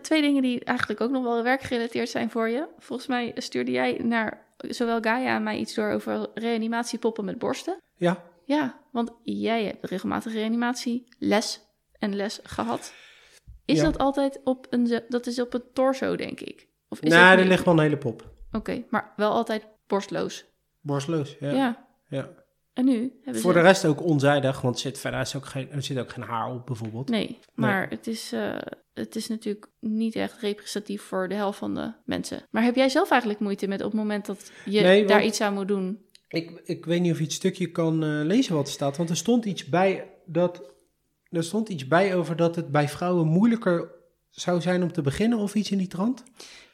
Twee 0.00 0.22
dingen 0.22 0.42
die 0.42 0.64
eigenlijk 0.64 1.00
ook 1.00 1.10
nog 1.10 1.22
wel 1.22 1.42
werkgerelateerd 1.42 2.08
zijn 2.08 2.30
voor 2.30 2.48
je. 2.48 2.66
Volgens 2.78 3.08
mij 3.08 3.32
stuurde 3.36 3.70
jij 3.70 4.00
naar 4.02 4.46
zowel 4.68 5.00
Gaia 5.00 5.36
en 5.36 5.42
mij 5.42 5.58
iets 5.58 5.74
door 5.74 5.90
over 5.90 6.26
reanimatiepoppen 6.34 7.24
met 7.24 7.38
borsten. 7.38 7.76
Ja, 7.96 8.22
Ja, 8.44 8.80
want 8.92 9.10
jij 9.22 9.64
hebt 9.64 9.84
regelmatig 9.90 10.32
reanimatieles 10.32 11.60
en 11.98 12.16
les 12.16 12.40
gehad. 12.42 12.92
Is 13.64 13.76
Ja. 13.76 13.84
dat 13.84 13.98
altijd 13.98 14.40
op 14.44 14.66
een, 14.70 15.02
dat 15.08 15.26
is 15.26 15.40
op 15.40 15.52
het 15.52 15.74
torso, 15.74 16.16
denk 16.16 16.40
ik? 16.40 16.68
Of 16.88 17.00
is 17.00 17.10
nee, 17.10 17.30
dat 17.30 17.38
er 17.38 17.44
ligt 17.44 17.64
wel 17.64 17.74
een 17.74 17.80
hele 17.80 17.96
pop. 17.96 18.30
Oké, 18.52 18.84
maar 18.88 19.12
wel 19.16 19.30
altijd 19.32 19.66
borstloos. 19.86 20.44
Borstloos, 20.80 21.36
ja. 21.40 21.50
Ja. 21.50 21.86
ja. 22.08 22.28
En 22.72 22.84
nu 22.84 23.18
hebben 23.24 23.42
Voor 23.42 23.52
ze... 23.52 23.58
de 23.58 23.64
rest 23.64 23.84
ook 23.84 24.02
onzijdig, 24.02 24.60
want 24.60 24.78
zit, 24.78 24.98
verder 24.98 25.20
is 25.20 25.36
ook 25.36 25.46
geen, 25.46 25.70
er 25.70 25.82
zit 25.82 25.98
ook 25.98 26.10
geen 26.10 26.24
haar 26.24 26.50
op 26.50 26.66
bijvoorbeeld. 26.66 27.08
Nee, 27.08 27.38
maar 27.54 27.88
Het, 27.88 28.06
is, 28.06 28.32
eh, 28.32 28.56
het 29.00 29.16
is 29.16 29.28
natuurlijk 29.28 29.66
niet 29.80 30.14
echt 30.14 30.40
representatief 30.40 31.02
voor 31.02 31.28
de 31.28 31.34
helft 31.34 31.58
van 31.58 31.74
de 31.74 31.92
mensen. 32.04 32.46
Maar 32.50 32.62
heb 32.62 32.74
jij 32.74 32.88
zelf 32.88 33.10
eigenlijk 33.10 33.40
moeite 33.40 33.66
met 33.66 33.80
op 33.80 33.90
het 33.90 34.00
moment 34.00 34.26
dat 34.26 34.52
je 34.64 34.80
Nee, 34.80 35.04
daar 35.04 35.24
iets 35.24 35.40
aan 35.40 35.54
moet 35.54 35.68
doen? 35.68 35.98
Ik, 36.28 36.60
ik 36.64 36.84
weet 36.84 37.00
niet 37.00 37.12
of 37.12 37.18
je 37.18 37.24
het 37.24 37.32
stukje 37.32 37.70
kan 37.70 38.04
eh, 38.04 38.08
lezen 38.24 38.54
wat 38.54 38.66
er 38.66 38.72
staat, 38.72 38.96
want 38.96 39.10
er 39.10 39.16
stond 39.16 39.44
iets 39.44 39.64
bij 39.64 40.10
dat 40.26 40.74
er 41.30 41.44
stond 41.44 41.68
iets 41.68 41.86
bij 41.86 42.14
over 42.16 42.36
dat 42.36 42.56
het 42.56 42.70
bij 42.70 42.88
vrouwen 42.88 43.26
moeilijker 43.26 43.90
zou 44.30 44.60
zijn 44.60 44.82
om 44.82 44.92
te 44.92 45.02
beginnen 45.02 45.38
of 45.38 45.54
iets 45.54 45.70
in 45.70 45.78
die 45.78 45.86
trant. 45.86 46.24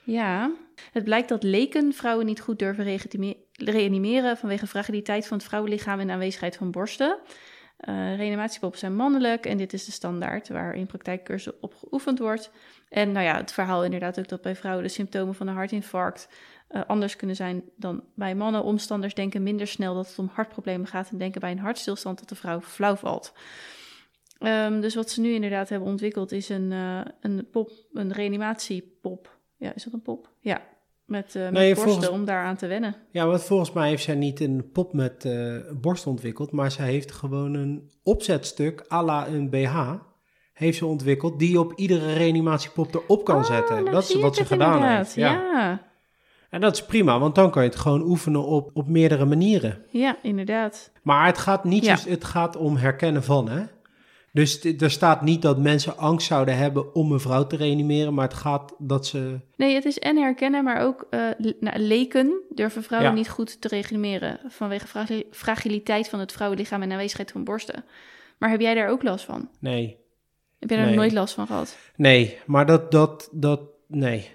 Ja, 0.05 0.51
het 0.93 1.05
blijkt 1.05 1.29
dat 1.29 1.43
leken 1.43 1.93
vrouwen 1.93 2.27
niet 2.27 2.41
goed 2.41 2.59
durven 2.59 2.85
reanime- 2.85 3.37
reanimeren 3.53 4.37
vanwege 4.37 4.67
fragiliteit 4.67 5.27
van 5.27 5.37
het 5.37 5.47
vrouwenlichaam 5.47 6.01
en 6.01 6.11
aanwezigheid 6.11 6.57
van 6.57 6.71
borsten. 6.71 7.19
Reanimatiepoppen 8.17 8.79
zijn 8.79 8.97
mannelijk 8.97 9.47
en 9.47 9.57
dit 9.57 9.73
is 9.73 9.85
de 9.85 9.93
standaard 9.93 10.49
waar 10.49 10.75
in 10.75 10.87
praktijkcursus 10.87 11.53
op 11.61 11.75
geoefend 11.75 12.19
wordt. 12.19 12.51
En 12.89 13.13
nou 13.13 13.25
ja, 13.25 13.37
het 13.37 13.53
verhaal 13.53 13.85
inderdaad 13.85 14.19
ook 14.19 14.29
dat 14.29 14.43
bij 14.43 14.57
vrouwen 14.57 14.85
de 14.85 14.91
symptomen 14.91 15.35
van 15.35 15.47
een 15.47 15.55
hartinfarct 15.55 16.29
eh, 16.69 16.83
anders 16.87 17.17
kunnen 17.17 17.37
zijn 17.37 17.63
dan 17.77 18.05
bij 18.15 18.35
mannen. 18.35 18.63
Omstanders 18.63 19.15
denken 19.15 19.43
minder 19.43 19.67
snel 19.67 19.95
dat 19.95 20.09
het 20.09 20.19
om 20.19 20.31
hartproblemen 20.33 20.87
gaat 20.87 21.11
en 21.11 21.19
denken 21.19 21.41
bij 21.41 21.51
een 21.51 21.59
hartstilstand 21.59 22.19
dat 22.19 22.29
de 22.29 22.35
vrouw 22.35 22.61
flauw 22.61 22.95
valt. 22.95 23.33
Ehm, 24.39 24.81
dus 24.81 24.95
wat 24.95 25.11
ze 25.11 25.21
nu 25.21 25.33
inderdaad 25.33 25.69
hebben 25.69 25.89
ontwikkeld 25.89 26.33
is 26.33 26.49
een, 26.49 26.73
eh, 26.73 27.01
een 27.21 27.49
pop, 27.51 27.71
een 27.93 28.13
reanimatiepop. 28.13 29.39
Ja, 29.57 29.75
is 29.75 29.85
dat 29.85 29.93
een 29.93 30.03
pop? 30.03 30.31
Ja, 30.41 30.61
met, 31.07 31.35
met 31.35 31.51
Nee, 31.53 31.69
borsten 31.75 31.91
volgens- 31.93 32.09
om 32.09 32.25
daaraan 32.25 32.57
te 32.57 32.67
wennen. 32.67 32.97
Ja, 33.11 33.27
want 33.27 33.43
volgens 33.45 33.73
mij 33.73 33.89
heeft 33.89 34.03
zij 34.03 34.15
niet 34.15 34.41
een 34.41 34.71
pop 34.73 34.93
met 34.93 35.25
eh, 35.25 35.55
borst 35.81 36.07
ontwikkeld, 36.07 36.53
maar 36.53 36.71
zij 36.71 36.87
heeft 36.87 37.13
gewoon 37.13 37.55
een 37.55 37.91
opzetstuk 38.03 38.85
à 38.93 39.03
la 39.03 39.27
een 39.29 39.51
BH 39.51 39.93
heeft 40.53 40.79
ze 40.79 40.87
ontwikkeld 40.87 41.39
die 41.39 41.51
je 41.51 41.61
op 41.61 41.73
iedere 41.75 42.13
reanimatiepop 42.13 42.95
erop 42.95 43.25
kan 43.25 43.45
zetten. 43.45 43.75
nou 43.77 43.91
dat 43.91 44.03
is 44.03 44.15
wat 44.15 44.37
ze 44.37 44.45
gedaan 44.45 44.73
inderdaad. 44.75 44.97
heeft. 44.99 45.15
Ja. 45.15 45.33
Ja. 45.33 45.85
En 46.51 46.61
dat 46.61 46.73
is 46.75 46.85
prima, 46.85 47.19
want 47.19 47.35
dan 47.35 47.51
kan 47.51 47.63
je 47.63 47.69
het 47.69 47.79
gewoon 47.79 48.03
oefenen 48.03 48.45
op, 48.45 48.71
op 48.75 48.89
meerdere 48.89 49.25
manieren. 49.25 49.79
ja, 49.91 50.17
inderdaad. 50.23 50.91
Maar 51.03 51.27
het 51.27 51.39
gaat 51.39 51.65
niet 51.65 51.85
Ja. 51.85 51.97
het 52.09 52.25
gaat 52.25 52.57
om 52.57 52.77
herkennen 52.77 53.23
van, 53.25 53.49
hè? 53.49 53.63
Dus 54.37 54.65
er 54.65 54.91
staat 54.91 55.23
niet 55.23 55.43
dat 55.43 55.59
mensen 55.59 55.99
angst 55.99 56.27
zouden 56.27 56.57
hebben 56.57 56.95
om 56.95 57.13
een 57.13 57.21
vrouw 57.21 57.47
te 57.47 57.57
reanimeren, 57.57 58.15
maar 58.15 58.25
het 58.29 58.37
gaat 58.37 58.75
dat 58.79 59.07
ze. 59.07 59.41
Nee, 59.57 59.75
het 59.75 59.85
is 59.85 59.99
en 59.99 60.17
herkennen, 60.17 60.65
maar 60.65 60.81
ook 60.83 61.07
nou, 61.61 61.79
leken 61.79 62.41
durven 62.51 62.83
vrouwen 62.83 63.11
Ja. 63.11 63.17
niet 63.17 63.29
goed 63.29 63.61
te 63.61 63.69
reanimeren 63.69 64.39
vanwege 64.49 64.87
fragi- 64.87 65.25
fragiliteit 65.31 66.09
van 66.09 66.21
het 66.21 66.33
vrouwenlichaam 66.33 66.83
en 66.83 66.93
aanwezigheid 66.93 67.31
van 67.33 67.45
borsten. 67.45 67.85
Maar 68.39 68.51
heb 68.51 68.61
jij 68.61 68.75
daar 68.75 68.89
ook 68.89 69.03
last 69.03 69.25
van? 69.25 69.49
Nee, 69.61 69.97
Heb 70.59 70.69
jij 70.71 70.79
daar 70.79 70.87
Nee. 70.87 70.97
nooit 70.97 71.13
last 71.13 71.35
van 71.35 71.47
gehad? 71.47 71.77
nee, 71.97 72.39
maar 72.47 72.67
dat, 72.67 72.91
dat, 72.91 73.29
dat, 73.33 73.61
nee. 73.87 74.29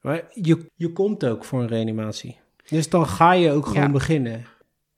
Maar 0.00 0.24
je, 0.34 0.66
je 0.74 0.92
komt 0.92 1.24
ook 1.26 1.44
voor 1.44 1.60
een 1.60 1.68
reanimatie. 1.68 2.38
Dus 2.68 2.88
dan 2.88 3.06
ga 3.06 3.32
je 3.32 3.50
ook 3.52 3.66
gewoon 3.66 3.82
Ja. 3.82 3.90
beginnen. 3.90 4.44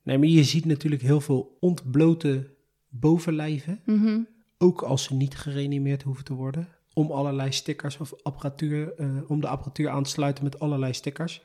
Nee, 0.03 0.17
maar 0.17 0.27
je 0.27 0.43
ziet 0.43 0.65
natuurlijk 0.65 1.01
heel 1.01 1.21
veel 1.21 1.57
ontblote 1.59 2.49
bovenlijven. 2.89 3.79
Mhm. 3.85 4.19
Ook 4.63 4.81
als 4.81 5.03
ze 5.03 5.13
niet 5.13 5.37
gereanimeerd 5.37 6.03
hoeven 6.03 6.23
te 6.23 6.33
worden. 6.33 6.67
Om 6.93 7.11
allerlei 7.11 7.51
stickers 7.51 7.97
of 7.97 8.13
apparatuur, 8.23 8.93
eh, 8.93 9.07
om 9.27 9.41
de 9.41 9.47
apparatuur 9.47 9.89
aan 9.89 10.03
te 10.03 10.09
sluiten 10.09 10.43
met 10.43 10.59
allerlei 10.59 10.93
stickers. 10.93 11.41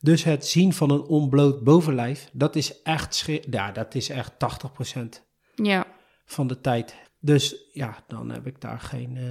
Dus 0.00 0.24
het 0.24 0.46
zien 0.46 0.72
van 0.72 0.90
een 0.90 1.02
onbloot 1.02 1.64
bovenlijf, 1.64 2.30
dat 2.32 2.56
is 2.56 2.82
echt, 2.82 3.24
ja, 3.50 3.72
dat 3.72 3.94
is 3.94 4.08
echt 4.08 4.38
80% 4.38 5.24
Ja, 5.54 5.86
van 6.24 6.46
de 6.46 6.60
tijd. 6.60 6.96
Dus 7.20 7.56
ja, 7.72 8.04
dan 8.06 8.30
heb 8.30 8.46
ik 8.46 8.60
daar 8.60 8.80
geen, 8.80 9.16
eh, 9.16 9.24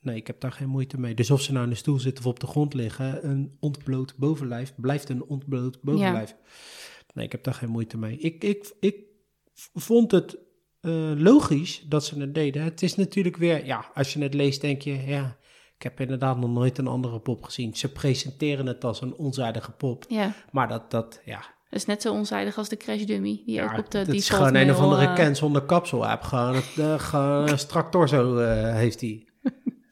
nee, 0.00 0.16
ik 0.16 0.26
heb 0.26 0.40
daar 0.40 0.52
geen 0.52 0.68
moeite 0.68 1.00
mee. 1.00 1.14
Dus 1.14 1.30
of 1.30 1.42
ze 1.42 1.52
nou 1.52 1.64
in 1.64 1.70
de 1.70 1.76
stoel 1.76 1.98
zitten 1.98 2.24
of 2.24 2.30
op 2.30 2.40
de 2.40 2.46
grond 2.46 2.74
liggen, 2.74 3.28
een 3.28 3.56
ontbloot 3.60 4.14
bovenlijf 4.16 4.74
blijft 4.76 5.08
een 5.08 5.24
ontbloot 5.24 5.80
bovenlijf. 5.82 6.34
Nee, 7.14 7.24
ik 7.24 7.32
heb 7.32 7.44
daar 7.44 7.54
geen 7.54 7.70
moeite 7.70 7.98
mee. 7.98 8.18
Ik, 8.18 8.44
ik, 8.44 8.74
ik 8.80 8.96
vond 9.74 10.10
het 10.10 10.47
logisch 11.16 11.84
dat 11.88 12.04
ze 12.04 12.20
het 12.20 12.34
deden. 12.34 12.62
Het 12.62 12.82
is 12.82 12.94
natuurlijk 12.94 13.36
weer, 13.36 13.66
ja, 13.66 13.90
als 13.94 14.12
je 14.12 14.22
het 14.22 14.34
leest 14.34 14.60
denk 14.60 14.82
je, 14.82 15.06
ja, 15.06 15.36
ik 15.76 15.82
heb 15.82 16.00
inderdaad 16.00 16.38
nog 16.38 16.50
nooit 16.50 16.78
een 16.78 16.86
andere 16.86 17.20
pop 17.20 17.42
gezien. 17.42 17.76
Ze 17.76 17.92
presenteren 17.92 18.66
het 18.66 18.84
als 18.84 19.00
een 19.00 19.14
onzijdige 19.14 19.70
pop, 19.70 20.04
ja. 20.08 20.32
maar 20.50 20.68
dat, 20.68 20.90
dat 20.90 21.20
ja, 21.24 21.38
Dat 21.38 21.78
is 21.78 21.84
net 21.84 22.02
zo 22.02 22.12
onzijdig 22.12 22.58
als 22.58 22.68
de 22.68 22.76
Crash 22.76 23.02
Dummy, 23.02 23.42
die 23.46 23.54
ja 23.54 23.64
ook 23.64 23.78
op 23.78 23.90
de 23.90 24.04
dat 24.04 24.14
is 24.14 24.28
gewoon 24.28 24.54
een 24.54 24.70
of 24.70 24.78
andere 24.78 25.06
eh, 25.06 25.14
Ken 25.14 25.36
zonder 25.36 25.62
kapsel 25.62 26.06
app. 26.06 26.22
Gewoon, 26.22 26.54
het, 26.54 26.78
eh, 26.78 26.98
gewoon 26.98 27.58
strak 27.58 27.90
torso 27.90 28.36
eh, 28.36 28.74
heeft 28.74 29.00
hij. 29.00 29.27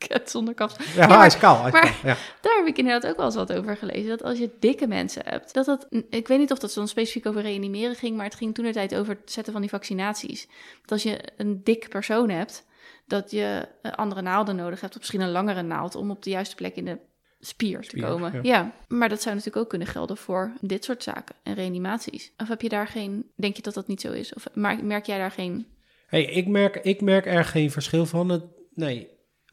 Cat 0.09 0.31
zonder 0.31 0.55
kapsel. 0.55 0.85
Ja, 0.95 1.07
maar- 1.07 1.17
hij 1.19 1.27
is 1.27 1.39
kaal. 1.39 1.57
Hij 1.59 1.67
is 1.67 1.73
maar- 1.73 1.83
kaal, 1.83 2.11
ja. 2.11 2.17
Daar 2.41 2.57
heb 2.57 2.67
ik 2.67 2.79
inderdaad 2.79 3.11
ook 3.11 3.17
wel 3.17 3.27
eens 3.27 3.35
wat 3.35 3.53
over 3.53 3.77
gelezen. 3.77 4.09
Dat 4.09 4.23
als 4.23 4.39
je 4.39 4.51
dikke 4.61 4.87
mensen 4.87 5.23
hebt, 5.25 5.55
dat 5.55 5.67
dat. 5.67 5.87
Ik 6.11 6.29
weet 6.29 6.39
niet 6.39 6.53
of 6.53 6.59
dat 6.59 6.75
dan 6.75 6.89
specifiek 6.89 7.27
over 7.27 7.43
reanimeren 7.43 7.95
ging, 7.97 8.17
maar 8.17 8.25
het 8.25 8.35
ging 8.35 8.55
toen 8.55 8.65
de 8.65 8.73
tijd 8.73 8.95
over 8.95 9.19
het 9.21 9.33
zetten 9.33 9.53
van 9.53 9.63
die 9.63 9.71
vaccinaties. 9.71 10.49
Dat 10.81 10.91
als 10.91 11.03
je 11.03 11.19
een 11.37 11.61
dik 11.65 11.89
persoon 11.89 12.31
hebt, 12.31 12.67
dat 13.07 13.31
je 13.31 13.69
andere 13.95 14.23
naalden 14.23 14.57
nodig 14.57 14.81
hebt, 14.81 14.93
of 14.93 14.99
misschien 14.99 15.21
een 15.21 15.31
langere 15.31 15.63
naald, 15.63 15.95
om 15.95 16.11
op 16.11 16.23
de 16.23 16.31
juiste 16.31 16.55
plek 16.55 16.77
in 16.77 16.85
de 16.85 16.99
spier, 17.41 17.85
Spier, 17.85 18.01
te 18.03 18.07
komen. 18.09 18.33
ja. 18.33 18.41
Ja. 18.43 18.73
maar 18.89 19.09
dat 19.09 19.23
zou 19.23 19.35
natuurlijk 19.35 19.65
ook 19.65 19.71
kunnen 19.71 19.89
gelden 19.89 20.17
voor 20.17 20.53
dit 20.61 20.85
soort 20.85 21.03
zaken 21.03 21.35
en 21.43 21.55
reanimaties. 21.55 22.33
Of 22.37 22.49
heb 22.49 22.63
je 22.63 22.69
daar 22.69 22.87
geen. 22.87 23.31
Denk 23.37 23.57
je 23.57 23.63
dat 23.63 23.75
dat 23.75 23.87
niet 23.89 24.01
zo 24.01 24.13
is? 24.13 24.35
Of 24.35 24.47
merk 24.83 25.07
jij 25.07 25.19
daar 25.19 25.31
geen. 25.31 25.67
Hey, 26.07 26.25
ik, 26.25 26.47
merk, 26.47 26.77
ik 26.77 27.01
merk 27.01 27.27
er 27.27 27.45
geen 27.45 27.71
verschil 27.71 28.07
van. 28.07 28.29
Het, 28.29 28.43
nee, 28.75 29.09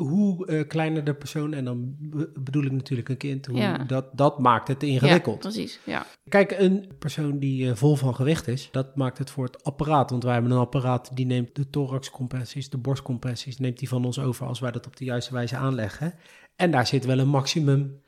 hoe 0.08 0.46
eh, 0.48 0.68
kleiner 0.68 1.04
de 1.04 1.14
persoon, 1.14 1.54
en 1.54 1.66
dan 1.66 1.96
be- 2.00 2.32
bedoel 2.40 2.64
ik 2.64 2.72
natuurlijk 2.72 3.10
een 3.10 3.18
kind, 3.18 3.46
hoe, 3.46 3.58
Ja. 3.58 3.78
dat, 3.78 4.06
dat 4.18 4.40
maakt 4.40 4.68
het 4.68 4.82
Ja, 4.82 4.88
ingewikkeld. 4.88 5.40
precies. 5.40 5.80
Ja. 5.86 6.06
Kijk, 6.30 6.52
een 6.52 6.88
persoon 7.00 7.40
die 7.40 7.70
eh, 7.70 7.76
vol 7.76 7.96
van 7.96 8.16
gewicht 8.16 8.48
is, 8.48 8.70
dat 8.72 8.96
maakt 8.96 9.18
het 9.18 9.30
voor 9.30 9.46
het 9.46 9.64
apparaat. 9.64 10.10
Want 10.10 10.24
wij 10.24 10.34
hebben 10.34 10.52
een 10.52 10.58
apparaat 10.58 11.16
die 11.16 11.26
neemt 11.26 11.56
de 11.56 11.70
thoraxcompressies, 11.70 12.70
de 12.70 12.78
borstcompressies, 12.78 13.58
neemt 13.58 13.80
die 13.80 13.88
van 13.88 14.06
ons 14.06 14.20
over 14.20 14.46
als 14.48 14.60
wij 14.60 14.72
dat 14.72 14.86
op 14.86 14.96
de 14.98 15.06
juiste 15.06 15.34
wijze 15.34 15.56
aanleggen. 15.56 16.14
En 16.56 16.72
daar 16.72 16.88
zit 16.88 17.06
wel 17.06 17.20
een 17.20 17.28
maximum 17.28 18.02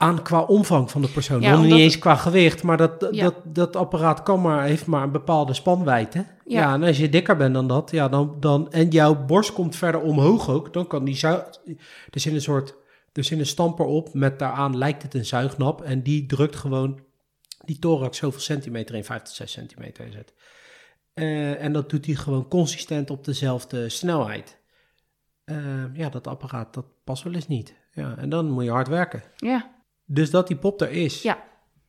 aan 0.00 0.22
qua 0.22 0.40
omvang 0.40 0.90
van 0.90 1.02
de 1.02 1.08
persoon. 1.08 1.40
Ja, 1.40 1.60
niet 1.60 1.72
eens 1.72 1.98
qua 1.98 2.14
gewicht, 2.14 2.62
maar 2.62 2.76
dat, 2.76 3.08
Ja. 3.10 3.24
dat, 3.24 3.34
dat 3.44 3.76
apparaat 3.76 4.22
kan 4.22 4.40
maar, 4.40 4.64
heeft 4.64 4.86
maar 4.86 5.02
een 5.02 5.12
bepaalde 5.12 5.54
spanwijdte. 5.54 6.18
Ja. 6.18 6.60
Ja. 6.60 6.74
en 6.74 6.82
als 6.82 6.98
je 6.98 7.08
dikker 7.08 7.36
bent 7.36 7.54
dan 7.54 7.68
dat, 7.68 7.90
ja, 7.90 8.08
dan, 8.08 8.36
dan, 8.40 8.72
en 8.72 8.88
jouw 8.88 9.24
borst 9.24 9.52
komt 9.52 9.76
verder 9.76 10.00
omhoog 10.00 10.48
ook, 10.48 10.72
dan 10.72 10.86
kan 10.86 11.04
die 11.04 11.16
zuig... 11.16 11.44
Er 12.10 12.20
zit 12.20 12.32
een 12.32 12.40
soort, 12.40 12.74
er 13.12 13.24
zit 13.24 13.38
een 13.38 13.46
stamper 13.46 13.84
op, 13.84 14.14
met 14.14 14.38
daaraan 14.38 14.76
lijkt 14.78 15.02
het 15.02 15.14
een 15.14 15.26
zuignap. 15.26 15.82
En 15.82 16.02
die 16.02 16.26
drukt 16.26 16.56
gewoon 16.56 17.00
die 17.64 17.78
thorax 17.78 18.18
zoveel 18.18 18.40
centimeter 18.40 18.94
in, 18.94 19.04
5 19.04 19.22
tot 19.22 19.34
6 19.34 19.52
centimeter 19.52 20.06
is 20.06 20.14
het. 20.14 20.34
Eh, 21.14 21.62
en 21.64 21.72
dat 21.72 21.90
doet 21.90 22.06
hij 22.06 22.14
gewoon 22.14 22.48
consistent 22.48 23.10
op 23.10 23.24
dezelfde 23.24 23.88
snelheid. 23.88 24.58
Eh, 25.44 25.94
ja, 25.94 26.08
dat 26.08 26.26
apparaat, 26.26 26.74
dat 26.74 26.84
past 27.04 27.22
wel 27.22 27.34
eens 27.34 27.48
niet. 27.48 27.74
Ja, 27.92 28.14
en 28.16 28.28
dan 28.28 28.50
moet 28.50 28.64
je 28.64 28.70
hard 28.70 28.88
werken. 28.88 29.22
Ja, 29.36 29.76
Dus 30.10 30.30
dat 30.30 30.46
die 30.46 30.56
pop 30.56 30.80
er 30.80 30.90
is. 30.90 31.22
Ja. 31.22 31.42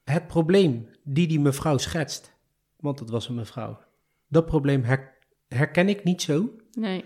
Het 0.04 0.28
probleem 0.28 0.90
die 1.04 1.28
die 1.28 1.40
mevrouw 1.40 1.78
schetst, 1.78 2.34
want 2.80 3.00
het 3.00 3.10
was 3.10 3.30
een 3.30 3.36
mevrouw. 3.36 3.80
Dat 4.28 4.46
probleem 4.46 4.84
her- 4.84 5.14
herken 5.48 5.90
ik 5.90 6.04
niet 6.04 6.22
zo. 6.22 6.50
nee. 6.74 7.04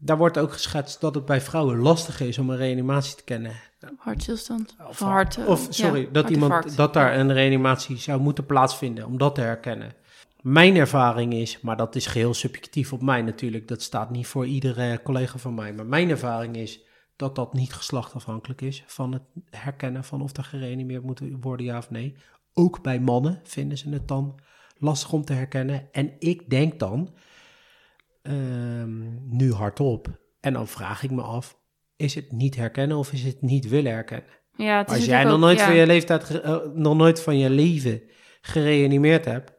Daar 0.00 0.16
wordt 0.16 0.38
ook 0.38 0.52
geschetst 0.52 1.00
dat 1.00 1.14
het 1.14 1.24
bij 1.24 1.40
vrouwen 1.40 1.78
lastig 1.78 2.20
is 2.20 2.38
om 2.38 2.50
een 2.50 2.56
reanimatie 2.56 3.16
te 3.16 3.24
kennen. 3.24 3.52
Hartstilstand. 3.96 4.76
Of, 4.88 4.98
hart. 4.98 5.46
of 5.46 5.66
sorry, 5.70 6.00
ja, 6.00 6.08
dat 6.12 6.30
iemand 6.30 6.76
dat 6.76 6.94
daar 6.94 7.18
een 7.18 7.32
reanimatie 7.32 7.96
zou 7.96 8.20
moeten 8.20 8.46
plaatsvinden 8.46 9.06
om 9.06 9.18
dat 9.18 9.34
te 9.34 9.40
herkennen. 9.40 9.92
Mijn 10.42 10.76
ervaring 10.76 11.32
is, 11.34 11.60
maar 11.60 11.76
dat 11.76 11.94
is 11.94 12.06
geheel 12.06 12.34
subjectief 12.34 12.92
op 12.92 13.02
mij 13.02 13.22
natuurlijk, 13.22 13.68
dat 13.68 13.82
staat 13.82 14.10
niet 14.10 14.26
voor 14.26 14.46
iedere 14.46 15.02
collega 15.02 15.38
van 15.38 15.54
mij, 15.54 15.72
maar 15.72 15.86
mijn 15.86 16.10
ervaring 16.10 16.56
is 16.56 16.80
dat 17.18 17.34
dat 17.34 17.52
niet 17.52 17.72
geslachtafhankelijk 17.72 18.60
is 18.60 18.84
van 18.86 19.12
het 19.12 19.22
herkennen 19.50 20.04
van 20.04 20.22
of 20.22 20.36
er 20.36 20.44
gereanimeerd 20.44 21.02
moet 21.02 21.20
worden 21.40 21.66
ja 21.66 21.78
of 21.78 21.90
nee. 21.90 22.14
Ook 22.54 22.82
bij 22.82 23.00
mannen 23.00 23.40
vinden 23.44 23.78
ze 23.78 23.88
het 23.88 24.08
dan 24.08 24.40
lastig 24.76 25.12
om 25.12 25.24
te 25.24 25.32
herkennen. 25.32 25.88
En 25.92 26.12
ik 26.18 26.50
denk 26.50 26.78
dan, 26.78 27.14
ehm, 28.22 29.36
nu 29.36 29.52
hardop, 29.52 30.18
en 30.40 30.52
dan 30.52 30.66
vraag 30.68 31.02
ik 31.02 31.10
me 31.10 31.22
af, 31.22 31.58
is 31.96 32.14
het 32.14 32.32
niet 32.32 32.56
herkennen 32.56 32.96
of 32.96 33.12
is 33.12 33.22
het 33.22 33.42
niet 33.42 33.68
willen 33.68 33.92
herkennen? 33.92 34.30
Ja, 34.56 34.82
Als 34.82 35.04
jij 35.04 35.24
nog 35.24 35.32
ook- 35.32 35.38
nooit, 35.38 35.58
ja. 35.58 35.66
van 35.66 35.74
je 35.76 35.86
leeftijd, 35.86 36.40
eh, 36.40 36.56
nog 36.74 36.96
nooit 36.96 37.22
van 37.22 37.38
je 37.38 37.50
leven 37.50 38.02
gereanimeerd 38.40 39.24
hebt 39.24 39.52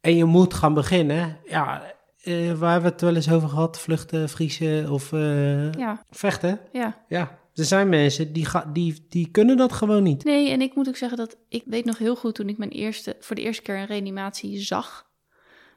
en 0.00 0.16
je 0.16 0.24
moet 0.24 0.54
gaan 0.54 0.74
beginnen, 0.74 1.38
ja, 1.44 1.94
eh, 2.26 2.52
waar 2.52 2.72
hebben 2.72 2.82
we 2.88 2.94
het 2.94 3.00
wel 3.00 3.14
eens 3.14 3.30
over 3.30 3.48
gehad? 3.48 3.80
Vluchten, 3.80 4.28
vriezen 4.28 4.90
of 4.90 5.12
eh, 5.12 5.72
Ja, 5.72 6.04
vechten? 6.10 6.60
ja. 6.72 7.04
Ja, 7.08 7.38
er 7.54 7.64
zijn 7.64 7.88
mensen 7.88 8.32
die, 8.32 8.44
ga, 8.44 8.70
die, 8.72 9.06
die 9.08 9.30
kunnen 9.30 9.56
dat 9.56 9.72
gewoon 9.72 10.02
niet. 10.02 10.24
Nee, 10.24 10.50
en 10.50 10.60
ik 10.60 10.74
moet 10.74 10.88
ook 10.88 10.96
zeggen 10.96 11.18
dat 11.18 11.36
ik 11.48 11.62
weet 11.66 11.84
nog 11.84 11.98
heel 11.98 12.16
goed 12.16 12.34
toen 12.34 12.48
ik 12.48 12.58
mijn 12.58 12.70
eerste, 12.70 13.16
voor 13.20 13.36
de 13.36 13.42
eerste 13.42 13.62
keer 13.62 13.76
een 13.76 13.86
reanimatie 13.86 14.60
zag. 14.60 15.06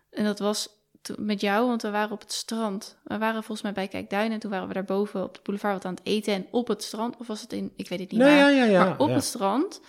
En 0.10 0.24
dat 0.24 0.40
was 0.40 0.70
met 1.18 1.42
jou, 1.42 1.68
want 1.68 1.82
we 1.82 1.90
waren 1.90 2.12
op 2.12 2.20
het 2.20 2.32
strand. 2.32 2.98
We 3.04 3.18
waren 3.18 3.44
volgens 3.44 3.62
mij 3.62 3.72
bij 3.74 3.88
Kijkduin 3.88 4.32
en 4.32 4.40
toen 4.40 4.52
waren 4.52 4.68
we 4.68 4.74
daarboven 4.74 5.24
op 5.24 5.34
de 5.34 5.40
boulevard 5.44 5.74
wat 5.74 5.86
aan 5.86 5.94
het 5.94 6.06
eten. 6.06 6.34
En 6.34 6.46
op 6.52 6.68
het 6.68 6.84
strand, 6.84 7.18
of 7.18 7.28
was 7.28 7.42
het 7.42 7.54
in, 7.54 7.72
ik 7.76 7.90
weet 7.90 8.00
het 8.00 8.12
niet 8.12 8.20
Nee, 8.22 8.30
waar. 8.40 8.52
ja, 8.52 8.64
ja, 8.64 8.72
ja. 8.72 8.84
maar 8.84 9.00
op 9.00 9.10
het 9.10 9.24
strand 9.24 9.82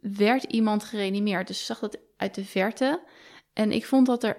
werd 0.00 0.42
iemand 0.44 0.84
gereanimeerd. 0.84 1.46
Dus 1.46 1.58
ik 1.58 1.64
zag 1.66 1.78
dat 1.78 1.98
uit 2.16 2.34
de 2.34 2.44
verte. 2.44 3.00
En 3.52 3.72
ik 3.72 3.86
vond 3.86 4.06
dat 4.06 4.22
er 4.24 4.36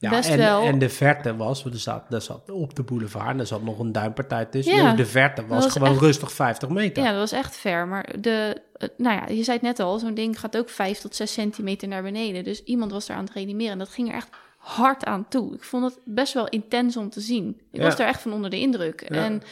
Ja, 0.00 0.10
best 0.10 0.30
en, 0.30 0.38
wel... 0.38 0.62
en 0.62 0.78
de 0.78 0.88
verte 0.88 1.36
was, 1.36 1.64
er 1.64 1.78
zat, 1.78 2.12
er 2.12 2.22
zat 2.22 2.50
op 2.50 2.74
de 2.76 2.82
boulevard 2.82 3.28
en 3.28 3.38
er 3.40 3.46
zat 3.46 3.62
nog 3.62 3.78
een 3.78 3.92
duimpartij 3.92 4.44
tussen. 4.44 4.74
Ja, 4.74 4.92
de 4.94 5.06
verte 5.06 5.46
was, 5.46 5.64
was 5.64 5.72
gewoon 5.72 5.88
echt- 5.92 6.00
rustig 6.00 6.32
50 6.32 6.68
meter. 6.68 7.02
Ja, 7.02 7.10
dat 7.10 7.18
was 7.18 7.32
echt 7.32 7.56
ver. 7.56 7.86
Maar 7.88 8.14
de, 8.20 8.62
eh, 8.76 8.88
nou 8.96 9.16
ja, 9.16 9.34
je 9.34 9.42
zei 9.42 9.56
het 9.56 9.66
net 9.66 9.80
al, 9.80 9.98
zo'n 9.98 10.14
ding 10.14 10.40
gaat 10.40 10.56
ook 10.56 10.68
5 10.70 10.98
tot 10.98 11.14
6 11.14 11.32
centimeter 11.32 11.88
naar 11.88 12.02
beneden. 12.02 12.44
Dus 12.44 12.62
iemand 12.64 12.90
was 12.92 13.06
daar 13.06 13.16
aan 13.16 13.24
het 13.24 13.32
reanimeren 13.34 13.72
en 13.72 13.78
dat 13.78 13.88
ging 13.88 14.08
er 14.08 14.14
echt 14.14 14.28
hard 14.56 15.04
aan 15.04 15.28
toe. 15.28 15.54
Ik 15.54 15.62
vond 15.64 15.84
het 15.84 15.98
best 16.04 16.32
wel 16.32 16.48
intens 16.48 16.96
om 16.96 17.10
te 17.10 17.20
zien. 17.20 17.48
Ik 17.70 17.80
Ja. 17.80 17.82
was 17.82 17.98
er 17.98 18.06
echt 18.06 18.22
van 18.22 18.32
onder 18.32 18.50
de 18.50 18.60
indruk. 18.60 19.04
Ja. 19.08 19.24
En 19.24 19.42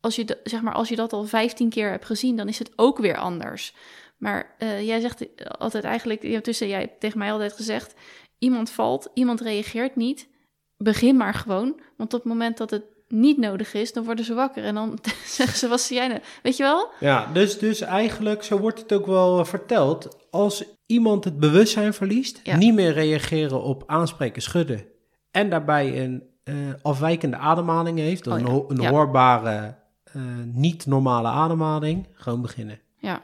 als 0.00 0.16
je, 0.16 0.38
zeg 0.44 0.60
maar, 0.62 0.74
als 0.74 0.88
je 0.88 0.96
dat 0.96 1.12
al 1.12 1.24
15 1.24 1.68
keer 1.70 1.90
hebt 1.90 2.06
gezien, 2.06 2.36
dan 2.36 2.48
is 2.48 2.58
het 2.58 2.72
ook 2.76 2.98
weer 2.98 3.16
anders. 3.16 3.74
Maar 4.16 4.54
eh, 4.58 4.86
jij 4.86 5.00
zegt 5.00 5.24
altijd 5.58 5.84
eigenlijk, 5.84 6.42
tussen, 6.42 6.68
jij 6.68 6.80
hebt 6.80 7.00
tegen 7.00 7.18
mij 7.18 7.32
altijd 7.32 7.52
gezegd, 7.52 7.94
iemand 8.42 8.70
valt, 8.70 9.10
iemand 9.14 9.40
reageert 9.40 9.96
niet. 9.96 10.28
Begin 10.76 11.16
maar 11.16 11.34
gewoon, 11.34 11.80
want 11.96 12.14
op 12.14 12.20
het 12.20 12.28
moment 12.28 12.56
dat 12.58 12.70
het 12.70 12.84
niet 13.08 13.38
nodig 13.38 13.74
is, 13.74 13.92
dan 13.92 14.04
worden 14.04 14.24
ze 14.24 14.34
wakker 14.34 14.64
en 14.64 14.74
dan 14.74 14.98
zeggen 15.26 15.58
ze, 15.58 15.78
zie 15.78 15.96
jij 15.96 16.08
nou? 16.08 16.20
Weet 16.42 16.56
je 16.56 16.62
wel? 16.62 16.88
Ja, 17.00 17.26
dus, 17.32 17.58
dus 17.58 17.80
eigenlijk, 17.80 18.42
zo 18.42 18.58
wordt 18.58 18.78
het 18.80 18.92
ook 18.92 19.06
wel 19.06 19.38
eh, 19.38 19.44
verteld, 19.44 20.16
als 20.30 20.64
iemand 20.86 21.24
het 21.24 21.38
bewustzijn 21.38 21.94
verliest, 21.94 22.40
Ja. 22.42 22.56
niet 22.56 22.74
meer 22.74 22.92
reageren 22.92 23.62
op 23.62 23.82
aanspreken, 23.86 24.42
schudden, 24.42 24.84
en 25.30 25.50
daarbij 25.50 26.04
een 26.04 26.22
eh, 26.44 26.54
afwijkende 26.82 27.36
ademhaling 27.36 27.98
heeft, 27.98 28.26
Oh 28.26 28.34
een, 28.38 28.44
ja. 28.46 28.50
ho- 28.50 28.64
een 28.68 28.80
Ja. 28.80 28.90
hoorbare, 28.90 29.74
eh, 30.04 30.22
niet 30.52 30.86
normale 30.86 31.28
ademhaling, 31.28 32.08
gewoon 32.12 32.42
beginnen. 32.42 32.80
Ja, 32.96 33.22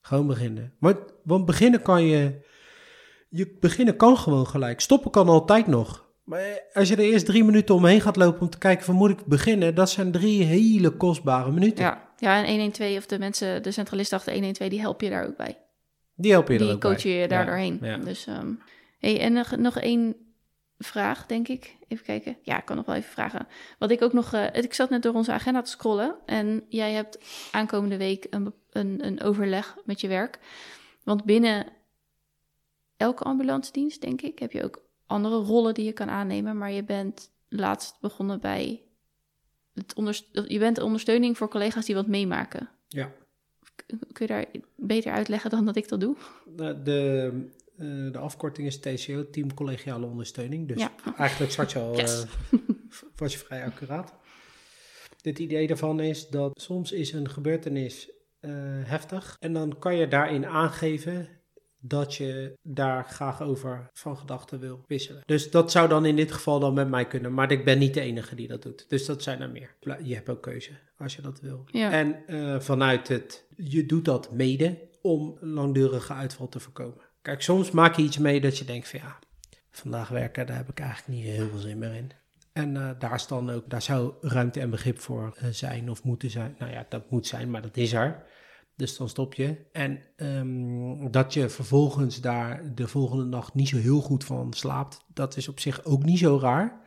Gewoon 0.00 0.26
beginnen. 0.26 0.72
Maar, 0.78 0.94
want 1.24 1.46
beginnen 1.46 1.82
kan 1.82 2.02
je, 2.04 2.48
je, 3.30 3.56
beginnen 3.60 3.96
kan 3.96 4.16
gewoon 4.16 4.46
gelijk, 4.46 4.80
stoppen 4.80 5.10
kan 5.10 5.28
altijd 5.28 5.66
nog. 5.66 6.08
Maar 6.24 6.62
als 6.72 6.88
je 6.88 6.96
er 6.96 7.02
eerst 7.02 7.26
drie 7.26 7.44
minuten 7.44 7.74
omheen 7.74 8.00
gaat 8.00 8.16
lopen 8.16 8.40
om 8.40 8.50
te 8.50 8.58
kijken 8.58 8.84
van 8.84 8.94
moet 8.94 9.10
ik 9.10 9.24
beginnen, 9.26 9.74
dat 9.74 9.90
zijn 9.90 10.12
drie 10.12 10.42
hele 10.42 10.90
kostbare 10.90 11.50
minuten. 11.50 11.84
ja. 11.84 12.08
ja, 12.16 12.36
en 12.44 12.48
112 12.48 12.96
of 12.96 13.06
de 13.06 13.18
mensen, 13.18 13.62
de 13.62 13.70
centralisten 13.70 14.16
achter 14.16 14.32
112, 14.32 14.70
die 14.70 14.80
helpen 14.80 15.06
je 15.06 15.12
daar 15.12 15.26
ook 15.26 15.36
bij. 15.36 15.58
Die 16.14 16.32
helpen 16.32 16.52
je 16.54 16.58
er 16.60 16.64
Die 16.66 16.74
ook 16.74 16.80
bij. 16.80 16.90
coachen 16.92 17.10
je 17.10 17.28
daar 17.28 17.40
Ja, 17.40 17.46
doorheen. 17.46 17.78
ja. 17.82 17.96
Dus, 17.96 18.26
ehm, 18.26 18.52
hey, 18.98 19.20
en 19.20 19.32
nog, 19.32 19.56
nog 19.56 19.76
één 19.78 20.16
vraag, 20.78 21.26
denk 21.26 21.48
ik. 21.48 21.76
Even 21.88 22.04
kijken. 22.04 22.36
Ja, 22.42 22.58
ik 22.58 22.64
kan 22.64 22.76
nog 22.76 22.86
wel 22.86 22.94
even 22.94 23.10
vragen. 23.12 23.46
Wat 23.78 23.90
ik 23.90 24.02
ook 24.02 24.12
nog... 24.12 24.32
eh, 24.32 24.44
ik 24.62 24.74
zat 24.74 24.90
net 24.90 25.02
door 25.02 25.14
onze 25.14 25.32
agenda 25.32 25.62
te 25.62 25.70
scrollen. 25.70 26.14
En 26.26 26.64
jij 26.68 26.92
hebt 26.92 27.18
aankomende 27.52 27.96
week 27.96 28.26
een, 28.30 28.54
een, 28.70 29.06
een 29.06 29.22
overleg 29.22 29.76
met 29.84 30.00
je 30.00 30.08
werk. 30.08 30.38
Want 31.04 31.24
binnen 31.24 31.66
elke 33.00 33.24
ambulance 33.24 33.72
dienst, 33.72 34.00
denk 34.00 34.22
ik, 34.22 34.38
heb 34.38 34.52
je 34.52 34.64
ook 34.64 34.82
andere 35.06 35.36
rollen 35.36 35.74
die 35.74 35.84
je 35.84 35.92
kan 35.92 36.10
aannemen. 36.10 36.58
Maar 36.58 36.72
je 36.72 36.84
bent 36.84 37.30
laatst 37.48 37.96
begonnen 38.00 38.40
bij... 38.40 38.82
Het 39.74 39.94
je 40.48 40.58
bent 40.58 40.78
ondersteuning 40.78 41.36
voor 41.36 41.48
collega's 41.48 41.86
die 41.86 41.94
wat 41.94 42.06
meemaken. 42.06 42.68
Ja. 42.88 43.12
Kun 43.86 44.26
je 44.26 44.26
daar 44.26 44.46
beter 44.76 45.12
uitleggen 45.12 45.50
dan 45.50 45.64
dat 45.64 45.76
ik 45.76 45.88
dat 45.88 46.00
doe? 46.00 46.16
De, 46.56 46.82
de, 46.82 47.30
eh, 47.76 48.12
de 48.12 48.18
afkorting 48.18 48.66
is 48.66 48.78
TCO, 48.80 49.30
Team 49.30 49.54
Collegiale 49.54 50.06
Ondersteuning. 50.06 50.68
Dus 50.68 50.80
Ja. 50.80 50.92
eigenlijk 51.16 51.52
zat 51.52 51.72
je 51.72 51.78
al, 51.78 51.96
Yes. 51.96 52.24
eh, 52.50 52.58
was 53.16 53.32
je 53.32 53.38
vrij 53.38 53.64
accuraat. 53.64 54.14
Het 55.22 55.38
idee 55.38 55.66
daarvan 55.66 56.00
is 56.00 56.28
dat 56.28 56.60
soms 56.60 56.92
is 56.92 57.12
een 57.12 57.30
gebeurtenis 57.30 58.10
eh, 58.40 58.50
heftig. 58.84 59.36
En 59.40 59.52
dan 59.52 59.78
kan 59.78 59.96
je 59.96 60.08
daarin 60.08 60.46
aangeven 60.46 61.28
dat 61.80 62.14
je 62.14 62.58
daar 62.62 63.04
graag 63.04 63.42
over 63.42 63.90
van 63.92 64.16
gedachten 64.16 64.60
wil 64.60 64.84
wisselen. 64.86 65.22
Dus 65.26 65.50
dat 65.50 65.70
zou 65.70 65.88
dan 65.88 66.04
in 66.04 66.16
dit 66.16 66.32
geval 66.32 66.60
dan 66.60 66.74
met 66.74 66.88
mij 66.88 67.06
kunnen. 67.06 67.34
Maar 67.34 67.52
ik 67.52 67.64
ben 67.64 67.78
niet 67.78 67.94
de 67.94 68.00
enige 68.00 68.34
die 68.34 68.48
dat 68.48 68.62
doet. 68.62 68.88
Dus 68.88 69.06
dat 69.06 69.22
zijn 69.22 69.40
er 69.40 69.50
meer. 69.50 69.76
Je 70.02 70.14
hebt 70.14 70.28
ook 70.28 70.42
keuze 70.42 70.72
als 70.98 71.16
je 71.16 71.22
dat 71.22 71.40
wil. 71.40 71.64
Ja. 71.66 71.90
En 71.90 72.26
eh, 72.26 72.60
vanuit 72.60 73.08
het, 73.08 73.46
je 73.56 73.86
doet 73.86 74.04
dat 74.04 74.32
mede 74.32 74.88
om 75.02 75.36
langdurige 75.40 76.12
uitval 76.12 76.48
te 76.48 76.60
voorkomen. 76.60 77.08
Kijk, 77.22 77.42
soms 77.42 77.70
maak 77.70 77.96
je 77.96 78.02
iets 78.02 78.18
mee 78.18 78.40
dat 78.40 78.58
je 78.58 78.64
denkt 78.64 78.88
van 78.88 79.00
ja, 79.00 79.18
vandaag 79.70 80.08
werken, 80.08 80.46
daar 80.46 80.56
heb 80.56 80.68
ik 80.68 80.80
eigenlijk 80.80 81.18
niet 81.18 81.34
heel 81.34 81.48
veel 81.48 81.58
zin 81.58 81.78
meer 81.78 81.94
in. 81.94 82.10
En 82.52 82.76
eh, 82.76 82.90
daar, 82.98 83.14
is 83.14 83.26
dan 83.26 83.50
ook, 83.50 83.70
daar 83.70 83.82
zou 83.82 84.12
ruimte 84.20 84.60
en 84.60 84.70
begrip 84.70 84.98
voor 84.98 85.34
eh, 85.36 85.48
zijn 85.50 85.90
of 85.90 86.04
moeten 86.04 86.30
zijn. 86.30 86.54
Nou 86.58 86.72
ja, 86.72 86.86
dat 86.88 87.10
moet 87.10 87.26
zijn, 87.26 87.50
maar 87.50 87.62
dat 87.62 87.76
is 87.76 87.92
er. 87.92 88.22
Dus 88.80 88.96
dan 88.96 89.08
stop 89.08 89.34
je. 89.34 89.56
En 89.72 90.00
ehm, 90.16 91.10
dat 91.10 91.34
je 91.34 91.48
vervolgens 91.48 92.20
daar 92.20 92.74
de 92.74 92.88
volgende 92.88 93.24
nacht 93.24 93.54
niet 93.54 93.68
zo 93.68 93.76
heel 93.76 94.00
goed 94.00 94.24
van 94.24 94.52
slaapt, 94.52 95.04
dat 95.14 95.36
is 95.36 95.48
op 95.48 95.60
zich 95.60 95.84
ook 95.84 96.04
niet 96.04 96.18
zo 96.18 96.38
raar. 96.42 96.80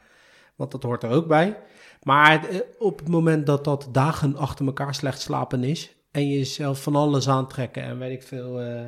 Want 0.55 0.71
dat 0.71 0.83
hoort 0.83 1.03
er 1.03 1.09
ook 1.09 1.27
bij. 1.27 1.57
Maar 2.03 2.45
eh, 2.49 2.59
op 2.79 2.99
het 2.99 3.07
moment 3.07 3.45
dat 3.45 3.63
dat 3.63 3.89
dagen 3.91 4.35
achter 4.35 4.65
elkaar 4.65 4.95
slecht 4.95 5.21
slapen 5.21 5.63
is. 5.63 5.95
en 6.11 6.27
je 6.27 6.37
jezelf 6.37 6.83
van 6.83 6.95
alles 6.95 7.29
aantrekken 7.29 7.83
en 7.83 7.99
weet 7.99 8.11
ik 8.11 8.23
veel. 8.27 8.61
eh, 8.61 8.85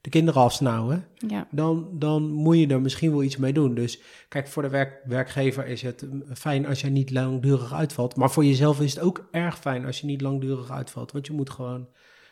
de 0.00 0.10
kinderen 0.10 0.42
afsnauwen. 0.42 1.06
Ja. 1.28 1.46
Dan, 1.50 1.88
dan 1.92 2.30
moet 2.30 2.58
je 2.58 2.66
er 2.66 2.80
misschien 2.80 3.10
wel 3.10 3.22
iets 3.22 3.36
mee 3.36 3.52
doen. 3.52 3.74
Dus 3.74 4.00
kijk, 4.28 4.48
voor 4.48 4.62
de 4.62 4.68
werk, 4.68 5.00
werkgever 5.04 5.66
is 5.66 5.82
het 5.82 6.02
mm, 6.10 6.22
fijn 6.34 6.66
als 6.66 6.80
je 6.80 6.88
niet 6.88 7.10
langdurig 7.10 7.72
uitvalt. 7.72 8.16
Maar 8.16 8.30
voor 8.30 8.44
jezelf 8.44 8.80
is 8.80 8.94
het 8.94 9.04
ook 9.04 9.28
erg 9.30 9.58
fijn 9.58 9.86
als 9.86 10.00
je 10.00 10.06
niet 10.06 10.20
langdurig 10.20 10.70
uitvalt. 10.70 11.12
Want 11.12 11.26
je 11.26 11.32
moet 11.32 11.50
gewoon 11.50 11.86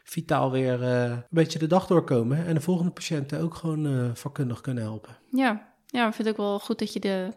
vitaal 0.05 0.51
weer 0.51 0.83
eh, 0.83 1.03
een 1.11 1.23
beetje 1.31 1.59
de 1.59 1.67
dag 1.67 1.87
doorkomen. 1.87 2.47
En 2.47 2.55
de 2.55 2.61
volgende 2.61 2.91
patiënten 2.91 3.41
ook 3.41 3.55
gewoon 3.55 3.87
eh, 3.87 4.11
vakkundig 4.15 4.61
kunnen 4.61 4.83
helpen. 4.83 5.17
Ja, 5.33 5.73
ja, 5.87 6.07
ik 6.09 6.15
vind 6.15 6.29
het 6.29 6.39
ook 6.39 6.47
wel 6.47 6.59
goed 6.59 6.79
dat 6.79 6.93
je 6.93 7.01
de 7.01 7.29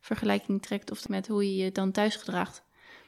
vergelijking 0.00 0.62
trekt 0.62 0.90
of 0.90 1.08
met 1.08 1.26
hoe 1.28 1.56
je 1.56 1.64
je 1.64 1.72
dan 1.72 1.90
thuis 1.92 2.16
gedraagt. 2.16 2.62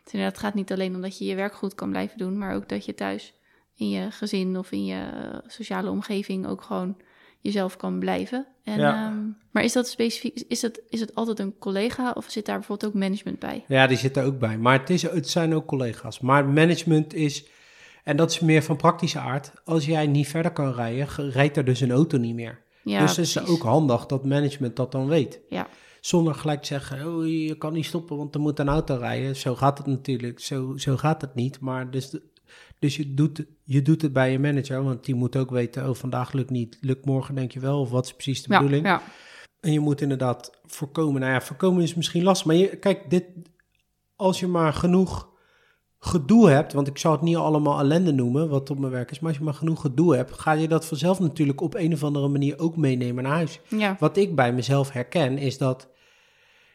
Het, 0.04 0.12
inderdaad, 0.12 0.36
het 0.36 0.44
gaat 0.46 0.54
niet 0.54 0.72
alleen 0.72 0.94
om 0.94 1.00
dat 1.00 1.18
je 1.18 1.24
je 1.24 1.34
werk 1.34 1.54
goed 1.54 1.74
kan 1.74 1.90
blijven 1.90 2.18
doen, 2.18 2.38
maar 2.38 2.54
ook 2.54 2.68
dat 2.68 2.84
je 2.84 2.94
thuis 2.94 3.34
in 3.74 3.88
je 3.90 4.10
gezin 4.10 4.58
of 4.58 4.72
in 4.72 4.84
je 4.84 4.94
eh, 5.14 5.38
sociale 5.46 5.90
omgeving 5.90 6.46
ook 6.46 6.62
gewoon 6.62 6.96
jezelf 7.40 7.76
kan 7.76 7.98
blijven. 7.98 8.46
En, 8.64 8.78
Ja. 8.78 9.04
ehm, 9.06 9.18
maar 9.50 9.64
is 9.64 9.72
dat 9.72 9.88
specifiek, 9.88 10.44
is 10.48 10.62
het, 10.62 10.82
is 10.88 11.00
het 11.00 11.14
altijd 11.14 11.38
een 11.38 11.58
collega 11.58 12.10
of 12.10 12.30
zit 12.30 12.46
daar 12.46 12.58
bijvoorbeeld 12.58 12.94
ook 12.94 13.00
management 13.00 13.38
bij? 13.38 13.64
Ja, 13.68 13.86
die 13.86 13.96
zit 13.96 14.16
er 14.16 14.24
ook 14.24 14.38
bij. 14.38 14.58
Maar 14.58 14.78
het, 14.78 14.90
is, 14.90 15.02
het 15.02 15.28
zijn 15.28 15.54
ook 15.54 15.66
collega's. 15.66 16.20
Maar 16.20 16.48
management 16.48 17.14
is, 17.14 17.46
en 18.07 18.16
dat 18.16 18.30
is 18.30 18.40
meer 18.40 18.62
van 18.62 18.76
praktische 18.76 19.18
aard. 19.18 19.52
Als 19.64 19.86
jij 19.86 20.07
niet 20.07 20.28
verder 20.28 20.52
kan 20.52 20.72
rijden, 20.72 21.30
rijdt 21.30 21.57
er 21.57 21.64
dus 21.64 21.80
een 21.80 21.90
auto 21.90 22.18
niet 22.18 22.34
meer. 22.34 22.62
Ja, 22.82 23.00
dus 23.00 23.16
het 23.16 23.26
is 23.26 23.46
ook 23.46 23.62
handig 23.62 24.07
dat 24.07 24.24
management 24.24 24.76
dat 24.76 24.92
dan 24.92 25.07
weet. 25.07 25.40
Ja, 25.48 25.68
Zonder 26.00 26.34
gelijk 26.34 26.61
te 26.61 26.66
zeggen, 26.66 27.16
oh, 27.16 27.26
je 27.26 27.59
kan 27.59 27.72
niet 27.72 27.84
stoppen, 27.84 28.16
want 28.16 28.34
er 28.34 28.40
moet 28.40 28.59
een 28.59 28.68
auto 28.68 28.96
rijden. 28.96 29.36
Zo 29.36 29.54
gaat 29.54 29.78
het 29.78 29.86
natuurlijk, 29.86 30.40
zo, 30.40 30.76
zo 30.76 30.96
gaat 30.96 31.20
het 31.20 31.34
niet. 31.34 31.61
Maar 31.61 31.90
dus, 31.90 32.16
dus 32.78 32.96
je, 32.96 33.14
doet, 33.14 33.44
je 33.64 33.82
doet 33.82 34.02
het 34.02 34.12
bij 34.12 34.30
je 34.32 34.38
manager, 34.38 34.82
want 34.82 35.04
die 35.04 35.14
moet 35.14 35.36
ook 35.36 35.50
weten, 35.50 35.88
oh, 35.88 35.94
vandaag 35.94 36.32
lukt 36.32 36.50
niet, 36.50 36.78
lukt 36.80 37.04
morgen 37.04 37.34
denk 37.34 37.52
je 37.52 37.61
wel, 37.61 37.80
of 37.80 37.90
wat 37.90 38.04
is 38.04 38.12
precies 38.12 38.42
de 38.42 38.52
ja, 38.52 38.59
bedoeling. 38.59 38.86
ja. 38.86 39.02
En 39.61 39.72
je 39.72 39.80
moet 39.80 40.00
inderdaad 40.00 40.61
voorkomen. 40.64 41.20
Nou 41.20 41.32
ja, 41.32 41.40
voorkomen 41.40 41.82
is 41.82 41.94
misschien 41.94 42.22
lastig. 42.22 42.46
Maar 42.46 42.57
je, 42.57 42.76
kijk, 42.76 43.11
dit, 43.11 43.24
als 44.16 44.40
je 44.40 44.46
maar 44.46 44.72
genoeg 44.72 45.34
gedoe 45.99 46.49
hebt, 46.49 46.72
want 46.72 46.86
ik 46.86 46.99
zou 46.99 47.14
het 47.14 47.22
niet 47.22 47.36
allemaal 47.36 47.78
ellende 47.78 48.12
noemen, 48.12 48.49
wat 48.49 48.70
op 48.70 48.78
mijn 48.78 48.92
werk 48.92 49.11
is, 49.11 49.18
maar 49.18 49.28
als 49.28 49.38
je 49.38 49.44
maar 49.44 49.55
genoeg 49.55 49.80
gedoe 49.80 50.16
hebt, 50.16 50.32
ga 50.32 50.53
je 50.53 50.68
dat 50.68 50.86
vanzelf 50.86 51.20
natuurlijk 51.20 51.61
op 51.61 51.74
een 51.74 51.92
of 51.92 52.05
andere 52.05 52.28
manier 52.28 52.59
ook 52.59 52.76
meenemen 52.76 53.22
naar 53.24 53.32
huis. 53.32 53.61
ja. 53.68 53.97
Wat 53.99 54.16
ik 54.16 54.34
bij 54.34 54.53
mezelf 54.53 54.92
herken, 54.92 55.38
is 55.38 55.59
dat, 55.59 55.88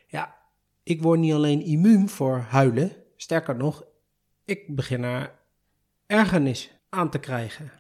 ja, 0.08 0.36
ik 0.84 1.02
word 1.02 1.20
niet 1.20 1.34
alleen 1.34 1.62
immuun 1.62 2.10
voor 2.10 2.38
huilen, 2.50 2.92
sterker 3.16 3.56
nog, 3.56 3.84
ik 4.46 4.76
begin 4.76 5.04
er 5.04 5.32
ergernis 6.08 6.72
aan 6.90 7.10
te 7.10 7.20
krijgen. 7.20 7.72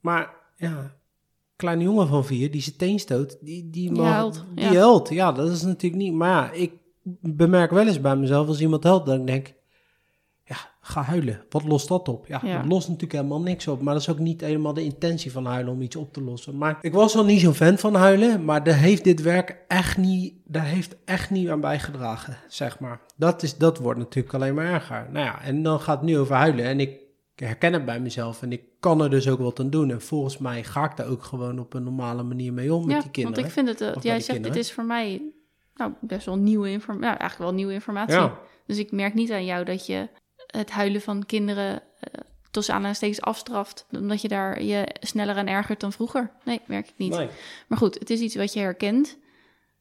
Maar 0.00 0.34
ja, 0.56 0.96
kleine 1.56 1.82
jongen 1.82 2.08
van 2.08 2.24
vier, 2.24 2.50
die 2.50 2.62
zijn 2.62 2.76
teen 2.76 2.98
stoot, 2.98 3.38
die, 3.40 3.70
die, 3.70 3.92
Die 3.92 4.02
huilt, 4.02 4.44
Die 4.54 4.64
ja. 4.64 4.72
huilt, 4.72 5.08
ja, 5.08 5.32
dat 5.32 5.50
is 5.50 5.62
natuurlijk 5.62 6.02
niet... 6.02 6.12
Maar 6.14 6.30
ja, 6.30 6.50
ik 6.52 6.72
bemerk 7.20 7.70
wel 7.70 7.86
eens 7.86 8.00
bij 8.00 8.16
mezelf 8.16 8.48
als 8.48 8.60
iemand 8.60 8.82
helpt, 8.82 9.06
dat 9.06 9.18
ik 9.18 9.26
denk... 9.26 9.54
Ga 10.86 11.02
huilen. 11.02 11.42
Wat 11.50 11.64
lost 11.64 11.88
dat 11.88 12.08
op? 12.08 12.26
Ja, 12.26 12.40
Ja. 12.44 12.56
dat 12.56 12.66
lost 12.66 12.86
natuurlijk 12.86 13.12
helemaal 13.12 13.40
niks 13.40 13.68
op. 13.68 13.82
Maar 13.82 13.92
dat 13.92 14.02
is 14.02 14.08
ook 14.08 14.18
niet 14.18 14.40
helemaal 14.40 14.74
de 14.74 14.84
intentie 14.84 15.32
van 15.32 15.46
huilen 15.46 15.72
om 15.72 15.80
iets 15.82 15.96
op 15.96 16.12
te 16.12 16.22
lossen. 16.22 16.56
Maar 16.58 16.78
ik 16.80 16.92
was 16.92 17.16
al 17.16 17.24
niet 17.24 17.40
zo'n 17.40 17.54
fan 17.54 17.78
van 17.78 17.94
huilen. 17.94 18.44
Maar 18.44 18.64
daar 18.64 18.76
heeft 18.76 19.04
dit 19.04 19.22
werk 19.22 19.56
echt 19.68 19.96
niet, 19.98 20.34
daar 20.44 20.64
heeft 20.64 20.96
echt 21.04 21.30
niet 21.30 21.48
aan 21.48 21.60
bijgedragen, 21.60 22.36
zeg 22.48 22.78
maar. 22.78 23.00
Dat, 23.16 23.42
is, 23.42 23.56
dat 23.56 23.78
wordt 23.78 23.98
natuurlijk 23.98 24.34
alleen 24.34 24.54
maar 24.54 24.72
erger. 24.72 25.08
Nou 25.12 25.24
ja, 25.24 25.42
en 25.42 25.62
dan 25.62 25.80
gaat 25.80 25.96
het 25.96 26.06
nu 26.06 26.18
over 26.18 26.34
huilen. 26.34 26.64
En 26.64 26.80
ik 26.80 27.00
herken 27.34 27.72
het 27.72 27.84
bij 27.84 28.00
mezelf. 28.00 28.42
En 28.42 28.52
ik 28.52 28.62
kan 28.80 29.02
er 29.02 29.10
dus 29.10 29.28
ook 29.28 29.38
wat 29.38 29.60
aan 29.60 29.70
doen. 29.70 29.90
En 29.90 30.00
volgens 30.00 30.38
mij 30.38 30.64
ga 30.64 30.84
ik 30.84 30.96
daar 30.96 31.08
ook 31.08 31.22
gewoon 31.22 31.58
op 31.58 31.74
een 31.74 31.82
normale 31.84 32.22
manier 32.22 32.52
mee 32.52 32.74
om 32.74 32.86
met 32.86 32.96
ja 32.96 33.00
die 33.02 33.10
kinderen. 33.10 33.36
want 33.42 33.46
ik 33.46 33.52
vind 33.52 33.68
het, 33.68 33.80
eh, 33.80 33.94
wat 33.94 34.02
bij 34.02 34.12
jij 34.12 34.20
zegt, 34.20 34.42
dit 34.42 34.56
is 34.56 34.72
voor 34.72 34.84
mij 34.84 35.22
nou, 35.74 35.92
best 36.00 36.26
wel 36.26 36.36
nieuwe 36.36 36.70
informatie. 36.70 37.06
Nou, 37.06 37.16
eigenlijk 37.18 37.50
wel 37.50 37.58
nieuwe 37.58 37.72
informatie. 37.72 38.14
Ja. 38.14 38.38
Dus 38.66 38.78
ik 38.78 38.92
merk 38.92 39.14
niet 39.14 39.32
aan 39.32 39.44
jou 39.44 39.64
dat 39.64 39.86
je 39.86 40.08
het 40.46 40.70
huilen 40.70 41.00
van 41.00 41.26
kinderen 41.26 41.82
eh 42.00 42.20
tussen 42.50 42.74
aanhalingstekens 42.74 43.20
afstraft. 43.20 43.86
Omdat 43.90 44.20
je 44.20 44.28
daar 44.28 44.62
je 44.62 44.86
sneller 45.00 45.36
aan 45.36 45.46
ergert 45.46 45.80
dan 45.80 45.92
vroeger. 45.92 46.30
Nee, 46.44 46.60
merk 46.66 46.88
ik 46.88 46.94
niet. 46.96 47.10
Nee. 47.16 47.28
Maar 47.68 47.78
goed, 47.78 47.94
het 47.98 48.10
is 48.10 48.20
iets 48.20 48.34
wat 48.34 48.52
je 48.52 48.60
herkent. 48.60 49.18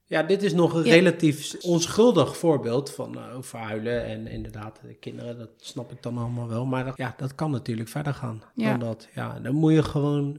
Ja, 0.05 0.24
dit 0.24 0.43
is 0.43 0.53
nog 0.53 0.74
een 0.74 0.84
Ja. 0.86 0.93
relatief 0.93 1.55
onschuldig 1.61 2.38
voorbeeld 2.38 2.91
van 2.91 3.18
eh, 3.18 3.36
over 3.38 3.59
huilen. 3.59 4.05
En 4.05 4.28
inderdaad, 4.28 4.80
de 4.88 4.93
kinderen, 4.93 5.38
dat 5.38 5.49
snap 5.57 5.91
ik 5.91 6.03
dan 6.03 6.18
allemaal 6.18 6.47
wel. 6.47 6.66
Maar 6.66 6.86
dat, 6.86 6.97
ja, 6.97 7.13
dat 7.18 7.36
kan 7.36 7.51
natuurlijk 7.51 7.89
verder 7.89 8.13
gaan 8.13 8.43
Ja. 8.55 8.70
dan 8.70 8.80
dat. 8.80 9.07
Ja, 9.13 9.39
dan 9.39 9.55
moet 9.55 9.74
je 9.74 9.84
gewoon, 9.84 10.38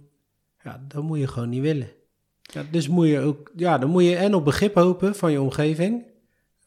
ja, 0.62 0.85
dan 0.89 1.05
moet 1.05 1.18
je 1.18 1.29
gewoon 1.29 1.49
niet 1.49 1.62
willen. 1.62 1.89
Ja, 2.43 2.62
dus 2.70 2.89
moet 2.89 3.07
je 3.07 3.20
ook, 3.20 3.51
ja, 3.57 3.79
dan 3.79 3.91
moet 3.91 4.05
je 4.05 4.16
en 4.16 4.35
op 4.35 4.45
begrip 4.45 4.74
hopen 4.74 5.14
van 5.14 5.33
je 5.33 5.41
omgeving. 5.41 6.05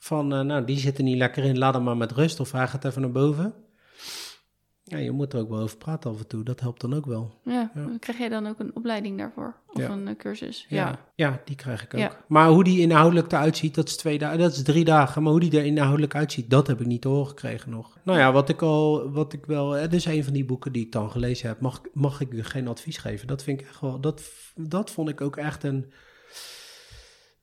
Van, 0.01 0.33
eh, 0.33 0.39
nou, 0.41 0.65
die 0.65 0.77
zitten 0.79 1.03
niet 1.03 1.17
lekker 1.17 1.43
in, 1.43 1.57
laat 1.57 1.73
hem 1.73 1.83
maar 1.83 1.97
met 1.97 2.11
rust. 2.11 2.39
Of 2.39 2.51
hij 2.51 2.67
gaat 2.67 2.85
even 2.85 3.01
naar 3.01 3.11
boven. 3.11 3.53
Ja, 4.83 4.97
je 4.97 5.11
moet 5.11 5.33
er 5.33 5.39
ook 5.39 5.49
wel 5.49 5.59
over 5.59 5.77
praten 5.77 6.11
af 6.11 6.19
en 6.19 6.27
toe. 6.27 6.43
Dat 6.43 6.59
helpt 6.59 6.81
dan 6.81 6.93
ook 6.93 7.05
wel. 7.05 7.39
Ja, 7.43 7.71
Ja. 7.75 7.85
krijg 7.99 8.17
jij 8.17 8.29
dan 8.29 8.47
ook 8.47 8.59
een 8.59 8.75
opleiding 8.75 9.17
daarvoor? 9.17 9.55
Of 9.67 9.77
Ja. 9.81 9.89
een 9.89 10.07
eh, 10.07 10.15
cursus? 10.15 10.65
Ja, 10.69 10.75
Ja. 10.87 10.99
ja. 11.15 11.41
die 11.45 11.55
krijg 11.55 11.83
ik 11.83 11.93
ook. 11.93 12.17
Maar 12.27 12.47
hoe 12.49 12.63
die 12.63 12.79
inhoudelijk 12.79 13.31
eruit 13.31 13.57
ziet, 13.57 13.75
dat 13.75 13.87
is, 13.87 13.95
twee 13.97 14.17
dagen, 14.17 14.39
dat 14.39 14.51
is 14.51 14.63
drie 14.63 14.85
dagen. 14.85 15.23
Maar 15.23 15.31
hoe 15.31 15.39
die 15.41 15.57
er 15.59 15.65
inhoudelijk 15.65 16.15
uitziet, 16.15 16.49
dat 16.49 16.67
heb 16.67 16.79
ik 16.79 16.87
niet 16.87 17.01
te 17.01 17.07
horen 17.07 17.27
gekregen 17.27 17.71
nog. 17.71 17.97
Nou 18.03 18.19
ja, 18.19 18.31
wat 18.31 18.49
ik 18.49 18.61
al, 18.61 19.11
wat 19.11 19.33
ik 19.33 19.45
wel, 19.45 19.71
het 19.71 19.93
is 19.93 20.05
een 20.05 20.23
van 20.23 20.33
die 20.33 20.45
boeken 20.45 20.71
die 20.71 20.85
ik 20.85 20.91
dan 20.91 21.11
gelezen 21.11 21.47
heb. 21.47 21.59
Mag, 21.61 21.81
mag 21.93 22.21
ik 22.21 22.31
u 22.31 22.43
geen 22.43 22.67
advies 22.67 22.97
geven? 22.97 23.27
Dat 23.27 23.43
vind 23.43 23.61
ik 23.61 23.67
echt 23.67 23.81
wel, 23.81 23.99
dat, 23.99 24.21
dat 24.55 24.91
vond 24.91 25.09
ik 25.09 25.21
ook 25.21 25.35
echt 25.37 25.63
een, 25.63 25.91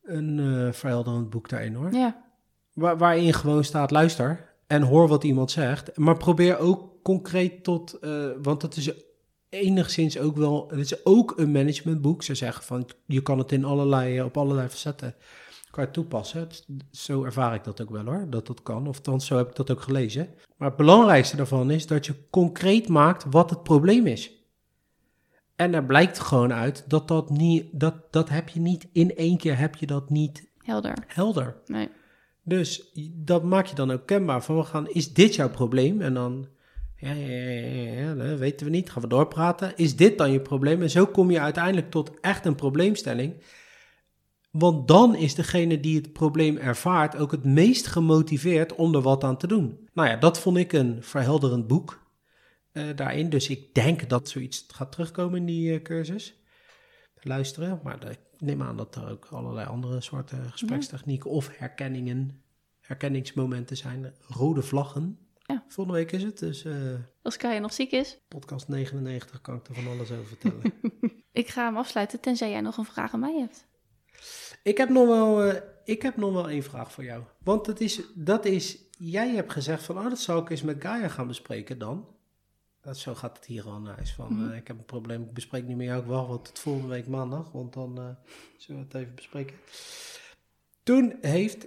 een 0.03 0.39
eh 0.39 0.73
verhelderend 0.73 1.31
boek 1.31 1.49
daarin 1.49 1.75
hoor. 1.75 1.93
ja. 1.93 2.25
Waar, 2.77 2.99
waarin 2.99 3.33
gewoon 3.33 3.64
staat, 3.64 3.91
luister 3.91 4.55
en 4.66 4.83
hoor 4.83 5.09
wat 5.09 5.24
iemand 5.24 5.51
zegt. 5.51 5.97
Maar 5.97 6.16
probeer 6.16 6.59
ook 6.59 7.03
concreet 7.03 7.64
tot, 7.64 7.99
eh, 7.99 8.27
want 8.43 8.62
het 8.62 8.77
is 8.77 8.93
enigszins 9.49 10.18
ook 10.18 10.37
wel, 10.37 10.68
het 10.68 10.79
is 10.79 11.05
ook 11.05 11.33
een 11.37 11.53
managementboek. 11.53 12.22
Ze 12.22 12.35
zeggen 12.35 12.64
van, 12.64 12.89
je 13.07 13.22
kan 13.22 13.39
het 13.39 13.53
in 13.53 13.64
allerlei, 13.64 14.22
op 14.22 14.37
allerlei 14.37 14.68
facetten 14.68 15.14
kan 15.70 15.91
toepassen. 15.91 16.49
Zo 16.91 17.24
ervaar 17.24 17.55
ik 17.55 17.64
dat 17.64 17.81
ook 17.81 17.91
wel 17.91 18.05
hoor, 18.05 18.27
dat 18.31 18.47
dat 18.47 18.62
kan. 18.62 18.89
Of 18.89 18.97
althans, 18.97 19.27
zo 19.27 19.37
heb 19.37 19.49
ik 19.49 19.57
dat 19.57 19.70
ook 19.70 19.81
gelezen. 19.81 20.29
Maar 20.57 20.68
het 20.68 20.77
belangrijkste 20.77 21.37
daarvan 21.37 21.70
is 21.70 21.87
dat 21.87 22.07
je 22.07 22.14
concreet 22.31 22.89
maakt 22.89 23.24
wat 23.31 23.51
het 23.51 23.62
probleem 23.62 24.07
is. 24.07 24.31
En 25.57 25.74
er 25.74 25.85
blijkt 25.85 26.18
gewoon 26.18 26.53
uit 26.53 26.85
dat 26.89 27.09
dat 27.09 27.31
niet, 27.31 27.66
dat, 27.72 27.95
dat 28.11 28.29
heb 28.29 28.49
je 28.49 28.61
niet 28.61 28.87
in 28.93 29.16
één 29.16 29.37
keer, 29.37 29.59
heb 29.59 29.77
je 29.77 29.87
dat 29.87 30.11
niet 30.11 30.49
Helder. 30.59 31.05
helder. 31.07 31.57
Nee. 31.66 31.89
Dus 32.49 32.92
dat 33.12 33.44
maak 33.44 33.66
je 33.66 33.74
dan 33.74 33.90
ook 33.90 34.07
kenbaar. 34.07 34.42
Van 34.42 34.57
we 34.57 34.62
gaan, 34.62 34.88
is 34.88 35.12
dit 35.12 35.34
jouw 35.34 35.51
probleem? 35.51 36.01
En 36.01 36.14
dan, 36.14 36.47
ja, 36.97 37.12
ja, 37.12 37.51
ja, 37.92 38.14
dat 38.14 38.38
weten 38.38 38.66
we 38.66 38.72
niet. 38.72 38.90
Gaan 38.90 39.03
we 39.03 39.09
doorpraten? 39.09 39.76
Is 39.76 39.97
dit 39.97 40.18
dan 40.18 40.32
je 40.32 40.40
probleem? 40.40 40.82
En 40.82 40.90
zo 40.90 41.07
kom 41.07 41.30
je 41.30 41.40
uiteindelijk 41.40 41.90
tot 41.90 42.20
echt 42.20 42.47
een 42.47 42.55
probleemstelling. 42.55 43.34
Want 44.51 44.88
dan 44.88 45.16
is 45.16 45.34
degene 45.34 45.80
die 45.80 45.97
het 45.97 46.12
probleem 46.12 46.57
ervaart 46.57 47.16
ook 47.16 47.30
het 47.30 47.44
meest 47.44 47.86
gemotiveerd 47.86 48.74
om 48.74 48.94
er 48.94 49.03
wat 49.03 49.24
aan 49.24 49.38
te 49.38 49.47
doen. 49.47 49.88
Nou 49.92 50.09
ja, 50.09 50.16
dat 50.16 50.38
vond 50.38 50.57
ik 50.57 50.72
een 50.72 51.03
verhelderend 51.03 51.66
boek 51.66 52.01
eh, 52.72 52.84
daarin. 52.97 53.30
Dus 53.30 53.49
ik 53.49 53.74
denk 53.74 54.09
dat 54.09 54.28
zoiets 54.28 54.66
gaat 54.68 54.92
terugkomen 54.92 55.38
in 55.38 55.47
die 55.47 55.72
eh, 55.72 55.82
cursus. 55.82 56.40
Luisteren, 57.20 57.80
maar 57.82 58.11
ik 58.11 58.18
neem 58.39 58.62
aan 58.62 58.76
dat 58.76 58.95
er 58.95 59.11
ook 59.11 59.26
allerlei 59.30 59.66
andere 59.66 60.01
soorten 60.01 60.51
gesprekstechnieken 60.51 61.30
of 61.30 61.51
herkenningen, 61.59 62.43
herkenningsmomenten 62.80 63.76
zijn. 63.76 64.14
Rode 64.28 64.62
vlaggen. 64.62 65.18
Ja. 65.47 65.64
Volgende 65.68 65.99
week 65.99 66.12
is 66.12 66.22
het, 66.22 66.39
dus 66.39 66.64
eh, 66.64 66.95
Als 67.22 67.37
Kaya 67.37 67.59
nog 67.59 67.72
ziek 67.72 67.91
is, 67.91 68.18
podcast 68.28 68.68
99 68.68 69.41
kan 69.41 69.57
ik 69.57 69.68
er 69.68 69.74
van 69.74 69.87
alles 69.87 70.11
over 70.11 70.26
vertellen. 70.26 70.62
ik 71.32 71.49
ga 71.49 71.64
hem 71.64 71.76
afsluiten, 71.76 72.20
tenzij 72.20 72.51
jij 72.51 72.61
nog 72.61 72.76
een 72.76 72.84
vraag 72.84 73.12
aan 73.12 73.20
mij 73.20 73.39
hebt. 73.39 73.66
Ik 74.62 74.78
heb 74.78 74.89
nog 74.89 75.07
wel, 75.07 75.43
eh, 75.43 75.62
ik 75.84 76.03
heb 76.03 76.16
nog 76.16 76.32
wel 76.32 76.49
één 76.49 76.62
vraag 76.62 76.93
voor 76.93 77.05
jou. 77.05 77.22
Want 77.43 77.66
het 77.66 77.80
is, 77.80 78.03
dat 78.14 78.45
is, 78.45 78.78
jij 78.99 79.28
hebt 79.28 79.53
gezegd 79.53 79.82
van, 79.82 79.99
oh, 79.99 80.09
dat 80.09 80.18
zou 80.18 80.43
ik 80.43 80.51
eens 80.51 80.62
met 80.62 80.82
Gaia 80.82 81.09
gaan 81.09 81.26
bespreken 81.26 81.78
dan. 81.78 82.16
Dat, 82.87 82.99
zo 82.99 83.14
gaat 83.14 83.37
het 83.37 83.47
hier 83.47 83.64
al 83.64 83.80
naar 83.80 83.95
huis 83.95 84.12
van, 84.12 84.34
Mhm. 84.37 84.51
eh, 84.51 84.57
ik 84.57 84.66
heb 84.66 84.78
een 84.78 84.84
probleem, 84.84 85.22
ik 85.22 85.32
bespreek 85.32 85.64
niet 85.66 85.76
met 85.76 85.87
jou, 85.87 86.01
ik 86.01 86.07
wacht 86.07 86.28
wat 86.28 86.45
tot 86.45 86.59
volgende 86.59 86.89
week 86.89 87.07
maandag, 87.07 87.53
want 87.53 87.72
dan 87.72 87.99
eh, 87.99 88.05
zullen 88.57 88.80
we 88.80 88.87
het 88.89 89.03
even 89.03 89.14
bespreken. 89.14 89.57
Toen 90.82 91.18
heeft 91.20 91.66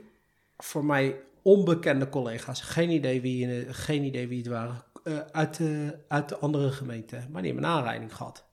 voor 0.57 0.86
mij 0.86 1.15
onbekende 1.41 2.09
collega's, 2.09 2.61
geen 2.61 2.89
idee 2.89 3.22
wie, 3.22 3.65
eh, 3.65 3.74
geen 3.74 4.03
idee 4.03 4.28
wie 4.28 4.38
het 4.38 4.47
waren, 4.47 4.84
uit, 5.32 5.57
de, 5.57 5.97
uit 6.07 6.30
de 6.30 6.38
andere 6.38 6.72
gemeente, 6.72 7.15
maar 7.30 7.41
die 7.41 7.51
hebben 7.51 7.70
een 7.70 7.76
aanrijding 7.78 8.15
gehad. 8.15 8.45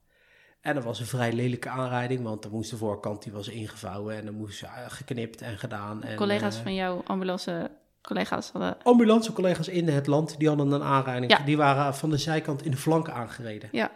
En 0.60 0.74
dat 0.74 0.84
was 0.84 1.00
een 1.00 1.06
vrij 1.06 1.32
lelijke 1.32 1.68
aanrijding, 1.68 2.22
want 2.22 2.42
dan 2.42 2.50
moest 2.52 2.70
de 2.70 2.76
voorkant 2.76 3.22
die 3.22 3.32
was 3.32 3.48
ingevouwen 3.48 4.16
en 4.16 4.24
dan 4.24 4.34
moest 4.34 4.64
geknipt 4.88 5.42
en 5.42 5.58
gedaan. 5.58 6.02
En, 6.02 6.16
collega's 6.16 6.56
van 6.56 6.74
jouw 6.74 7.02
ambulance 7.04 7.70
collega's 8.06 8.50
hadden... 8.50 8.76
Ambulancecollega's 8.82 9.68
in 9.68 9.88
het 9.88 10.06
land, 10.06 10.38
die 10.38 10.48
hadden 10.48 10.72
een 10.72 10.82
aanrijding. 10.82 11.30
Ja. 11.32 11.44
Die 11.44 11.56
waren 11.56 11.94
van 11.94 12.10
de 12.10 12.16
zijkant 12.16 12.64
in 12.64 12.70
de 12.70 12.76
flank 12.76 13.08
aangereden. 13.08 13.68
Ja, 13.72 13.92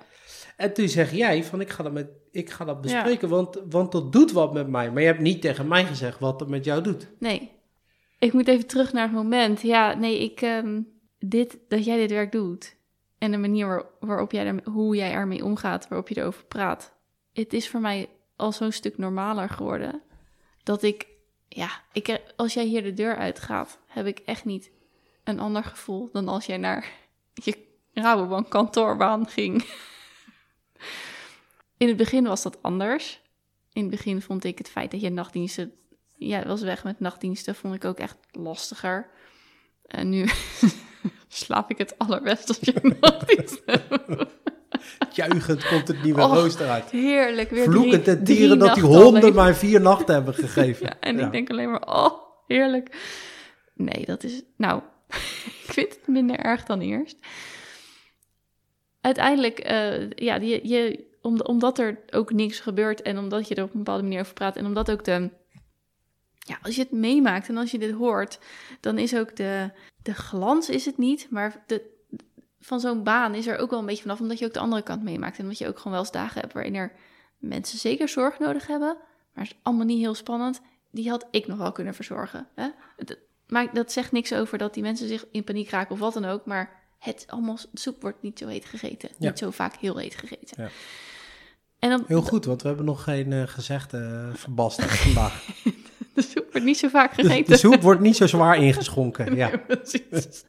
En 0.57 0.73
toen 0.75 0.89
zeg 0.89 1.13
jij 1.13 1.45
van 1.45 1.61
ik 1.61 1.71
ga 1.71 1.83
dat, 1.83 1.93
met, 1.93 2.09
ik 2.31 2.51
ga 2.51 2.65
dat 2.65 2.81
bespreken, 2.81 3.29
want, 3.29 3.61
want 3.71 3.93
dat 3.93 4.13
doet 4.13 4.33
wat 4.33 4.53
met 4.53 4.69
mij. 4.69 4.91
Maar 4.91 5.01
je 5.03 5.09
hebt 5.09 5.21
niet 5.21 5.41
tegen 5.43 5.69
mij 5.69 5.85
gezegd 5.85 6.19
wat 6.19 6.41
het 6.41 6.49
met 6.49 6.65
jou 6.65 6.83
doet. 6.83 7.09
nee. 7.19 7.59
Ik 8.19 8.33
moet 8.33 8.49
even 8.49 8.67
terug 8.67 8.93
naar 8.93 9.03
het 9.03 9.13
moment. 9.13 9.61
Ja, 9.63 9.95
nee, 9.95 10.19
ik... 10.19 10.41
ehm, 10.43 10.81
dit, 11.19 11.59
dat 11.69 11.85
jij 11.85 11.97
dit 11.97 12.11
werk 12.11 12.33
doet 12.33 12.77
en 13.19 13.31
de 13.31 13.37
manier 13.37 13.67
waar- 13.67 13.85
waarop 14.01 14.33
jij 14.33 14.47
er, 14.47 14.61
hoe 14.65 14.97
jij 14.97 15.13
ermee 15.13 15.45
omgaat, 15.45 15.89
waarop 15.89 16.09
je 16.09 16.19
erover 16.21 16.45
praat. 16.45 16.93
Het 17.33 17.53
is 17.53 17.69
voor 17.69 17.81
mij 17.81 18.09
al 18.37 18.53
zo'n 18.53 18.73
stuk 18.73 18.99
normaler 18.99 19.49
geworden 19.49 20.01
dat 20.63 20.83
ik, 20.83 21.07
ja, 21.49 21.69
ik, 21.93 22.21
als 22.37 22.55
jij 22.55 22.65
hier 22.65 22.83
de 22.83 22.93
deur 22.93 23.17
uitgaat, 23.17 23.79
heb 23.91 24.07
ik 24.07 24.19
echt 24.19 24.45
niet 24.45 24.71
een 25.25 25.41
ander 25.41 25.65
gevoel 25.65 26.09
dan 26.13 26.29
als 26.29 26.47
jij 26.47 26.57
naar 26.57 26.91
je 27.35 27.57
Rabobank 27.95 28.51
kantoorbaan 28.51 29.29
ging. 29.29 29.65
In 31.77 31.89
het 31.89 31.97
begin 31.97 32.25
was 32.25 32.43
dat 32.43 32.63
anders. 32.63 33.21
In 33.73 33.83
het 33.83 33.91
begin 33.91 34.23
vond 34.23 34.45
ik 34.45 34.59
het 34.59 34.69
feit 34.69 34.91
dat 34.91 35.01
je 35.01 35.11
nachtdiensten... 35.11 35.73
Ja, 36.17 36.47
was 36.47 36.63
weg 36.63 36.85
met 36.85 37.01
nachtdiensten, 37.01 37.55
vond 37.55 37.75
ik 37.75 37.85
ook 37.85 37.99
echt 37.99 38.17
lastiger. 38.31 39.11
En 39.87 40.09
nu 40.09 40.29
slaap 41.29 41.71
ik 41.71 41.79
het 41.79 41.99
allerbest 41.99 42.49
als 42.49 42.59
je 42.61 42.75
nachtdienst 43.01 43.63
hebt. 43.67 44.33
Juichend 45.13 45.67
komt 45.69 45.89
het 45.89 46.03
nieuwe 46.03 46.21
rooster 46.21 46.69
uit. 46.69 46.91
Heerlijk, 46.91 47.51
weer 47.51 47.65
Vloekend 47.65 48.09
en 48.09 48.25
drie 48.25 48.37
tieren 48.37 48.59
dat 48.59 48.75
die 48.75 48.83
honden 48.83 49.35
mij 49.35 49.55
vier 49.55 49.81
nachten 49.81 50.15
hebben 50.15 50.35
gegeven. 50.35 50.87
Ja, 50.87 50.97
en 51.01 51.17
Ja. 51.17 51.27
ik 51.27 51.33
denk 51.33 51.51
alleen 51.51 51.71
maar, 51.71 51.87
oh, 51.87 52.13
heerlijk. 52.47 52.97
Nee, 53.81 54.05
dat 54.05 54.23
is, 54.23 54.43
nou, 54.57 54.83
ik 55.65 55.73
vind 55.73 55.95
het 55.95 56.07
minder 56.07 56.37
erg 56.37 56.65
dan 56.65 56.81
eerst. 56.81 57.19
Uiteindelijk, 59.01 59.59
eh, 59.59 60.11
ja, 60.11 60.35
je, 60.35 60.69
je, 60.69 61.09
om, 61.23 61.41
omdat 61.41 61.79
er 61.79 62.01
ook 62.11 62.33
niks 62.33 62.61
gebeurt 62.61 63.03
en 63.03 63.19
omdat 63.19 63.49
je 63.49 63.55
er 63.55 63.63
op 63.63 63.73
een 63.73 63.79
bepaalde 63.79 64.03
manier 64.03 64.21
over 64.21 64.35
praat 64.35 64.57
en 64.57 64.67
omdat 64.67 64.91
ook 64.91 65.05
de, 65.05 65.31
ja, 66.39 66.59
als 66.63 66.75
je 66.75 66.83
het 66.83 66.91
meemaakt 66.91 67.49
en 67.49 67.57
als 67.57 67.71
je 67.71 67.79
dit 67.79 67.95
hoort, 67.95 68.39
dan 68.81 68.99
is 68.99 69.17
ook 69.17 69.37
de, 69.37 69.71
de 70.03 70.15
glans 70.15 70.69
is 70.69 70.85
het 70.85 70.99
niet, 70.99 71.27
maar 71.31 71.65
de, 71.67 71.99
van 72.61 72.81
zo'n 72.81 73.03
baan 73.03 73.35
is 73.35 73.47
er 73.47 73.59
ook 73.59 73.71
wel 73.71 73.79
een 73.79 73.87
beetje 73.87 74.03
vanaf, 74.03 74.21
omdat 74.21 74.39
je 74.39 74.45
ook 74.45 74.53
de 74.55 74.61
andere 74.61 74.83
kant 74.83 75.03
meemaakt 75.03 75.37
en 75.37 75.43
omdat 75.43 75.59
je 75.59 75.69
ook 75.69 75.77
gewoon 75.77 75.93
wel 75.93 76.03
eens 76.03 76.13
dagen 76.13 76.41
hebt 76.41 76.53
waarin 76.53 76.75
er 76.75 76.93
mensen 77.39 77.79
zeker 77.79 78.09
zorg 78.09 78.39
nodig 78.39 78.67
hebben, 78.67 78.97
maar 79.35 79.45
het 79.45 79.53
is 79.53 79.59
allemaal 79.63 79.87
niet 79.87 79.99
heel 79.99 80.15
spannend. 80.15 80.61
Die 80.91 81.11
had 81.11 81.27
ik 81.31 81.47
nog 81.47 81.59
wel 81.59 81.73
kunnen 81.73 81.95
verzorgen. 81.95 82.49
Hè? 82.55 82.69
Maar 83.51 83.75
dat 83.75 83.93
zegt 83.93 84.13
niks 84.13 84.33
over 84.33 84.59
dat 84.59 84.75
die 84.75 84.83
mensen 84.83 85.09
zich 85.09 85.25
in 85.31 85.45
paniek 85.45 85.71
raken 85.71 85.93
of 85.93 85.99
wat 85.99 86.15
dan 86.15 86.25
ook. 86.25 86.47
Maar 86.47 86.81
het 86.99 87.25
allemaal, 87.29 87.59
soep 87.73 88.03
wordt 88.03 88.23
niet 88.23 88.39
zo 88.39 88.47
heet 88.47 88.65
gegeten. 88.65 89.09
Ja. 89.19 89.29
Niet 89.29 89.39
zo 89.39 89.51
vaak 89.51 89.77
heel 89.77 89.97
heet 89.97 90.15
gegeten. 90.15 90.63
Ja. 90.63 90.71
En 91.79 91.91
dan, 91.91 92.05
Heel 92.07 92.23
goed, 92.23 92.45
want 92.45 92.63
we 92.63 92.69
hebben 92.69 92.87
nog 92.87 93.03
geen 93.03 93.33
eh, 93.33 93.43
gezegde 93.47 94.27
uh, 94.29 94.35
verbasterd 94.35 94.91
vandaag. 95.07 95.45
de 96.15 96.23
soep 96.23 96.53
wordt 96.53 96.67
niet 96.67 96.79
zo 96.79 96.89
vaak 96.89 97.13
gegeten. 97.13 97.53
de 97.53 97.59
soep 97.59 97.83
wordt 97.83 98.01
niet 98.01 98.17
zo 98.17 98.27
zwaar 98.37 98.57
ingeschonken. 98.57 99.37
Ja. 99.37 99.57
Precies. 99.57 100.45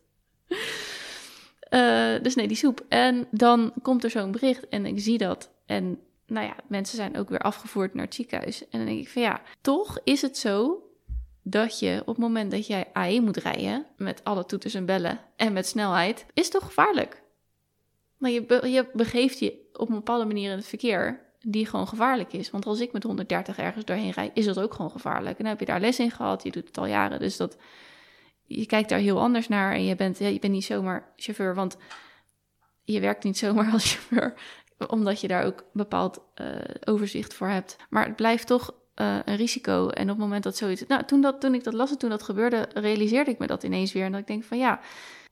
Eh, 1.59 2.21
dus 2.21 2.35
nee, 2.35 2.47
die 2.47 2.57
soep. 2.57 2.85
En 2.89 3.27
dan 3.31 3.73
komt 3.81 4.03
er 4.03 4.09
zo'n 4.09 4.31
bericht 4.31 4.67
en 4.67 4.85
ik 4.85 4.99
zie 4.99 5.17
dat. 5.17 5.51
En 5.65 5.99
nou 6.27 6.45
ja, 6.45 6.55
mensen 6.67 6.95
zijn 6.95 7.17
ook 7.17 7.29
weer 7.29 7.39
afgevoerd 7.39 7.93
naar 7.93 8.05
het 8.05 8.15
ziekenhuis. 8.15 8.61
En 8.61 8.77
dan 8.79 8.85
denk 8.85 8.99
ik 8.99 9.09
van 9.09 9.21
ja, 9.21 9.41
toch 9.61 9.99
is 10.03 10.21
het 10.21 10.37
zo 10.37 10.83
dat 11.43 11.79
je 11.79 11.99
op 12.01 12.07
het 12.07 12.17
moment 12.17 12.51
dat 12.51 12.67
jij 12.67 12.87
A1 12.87 13.23
moet 13.23 13.37
rijden... 13.37 13.85
met 13.97 14.23
alle 14.23 14.45
toeters 14.45 14.73
en 14.73 14.85
bellen 14.85 15.19
en 15.35 15.53
met 15.53 15.67
snelheid, 15.67 16.25
is 16.33 16.49
toch 16.49 16.63
gevaarlijk? 16.63 17.21
Maar 18.17 18.31
je, 18.31 18.59
je 18.67 18.89
begeeft 18.93 19.39
je 19.39 19.69
op 19.73 19.89
een 19.89 19.95
bepaalde 19.95 20.25
manier 20.25 20.51
in 20.51 20.57
het 20.57 20.67
verkeer 20.67 21.29
die 21.39 21.65
gewoon 21.65 21.87
gevaarlijk 21.87 22.33
is. 22.33 22.49
Want 22.49 22.65
als 22.65 22.79
ik 22.79 22.91
met 22.91 23.03
130 23.03 23.57
ergens 23.57 23.85
doorheen 23.85 24.11
rijd, 24.11 24.31
is 24.33 24.45
dat 24.45 24.59
ook 24.59 24.73
gewoon 24.73 24.91
gevaarlijk. 24.91 25.37
En 25.37 25.43
dan 25.43 25.51
heb 25.51 25.59
je 25.59 25.65
daar 25.65 25.79
les 25.79 25.99
in 25.99 26.11
gehad, 26.11 26.43
je 26.43 26.51
doet 26.51 26.67
het 26.67 26.77
al 26.77 26.85
jaren. 26.85 27.19
Dus 27.19 27.37
dat, 27.37 27.57
je 28.43 28.65
kijkt 28.65 28.89
daar 28.89 28.99
heel 28.99 29.19
anders 29.19 29.47
naar 29.47 29.73
en 29.73 29.85
je 29.85 29.95
bent, 29.95 30.17
je 30.17 30.39
bent 30.39 30.53
niet 30.53 30.65
zomaar 30.65 31.11
chauffeur, 31.15 31.55
want 31.55 31.77
je 32.83 32.99
werkt 32.99 33.23
niet 33.23 33.37
zomaar 33.37 33.71
als 33.73 33.93
chauffeur, 33.93 34.33
omdat 34.87 35.21
je 35.21 35.27
daar 35.27 35.45
ook 35.45 35.65
bepaald 35.73 36.21
eh, 36.33 36.47
overzicht 36.83 37.33
voor 37.33 37.47
hebt. 37.47 37.75
Maar 37.89 38.05
het 38.05 38.15
blijft 38.15 38.47
toch 38.47 38.73
eh, 39.01 39.17
een 39.25 39.35
risico. 39.35 39.87
En 39.87 40.03
op 40.03 40.09
het 40.09 40.17
moment 40.17 40.43
dat 40.43 40.57
zoiets. 40.57 40.87
Nou, 40.87 41.03
toen, 41.03 41.21
dat, 41.21 41.41
toen 41.41 41.53
ik 41.53 41.63
dat 41.63 41.73
las 41.73 41.91
en 41.91 41.97
toen 41.97 42.09
dat 42.09 42.23
gebeurde, 42.23 42.69
realiseerde 42.73 43.31
ik 43.31 43.39
me 43.39 43.47
dat 43.47 43.63
ineens 43.63 43.93
weer. 43.93 44.05
En 44.05 44.11
dat 44.11 44.21
ik 44.21 44.27
denk 44.27 44.43
van 44.43 44.57
ja, 44.57 44.79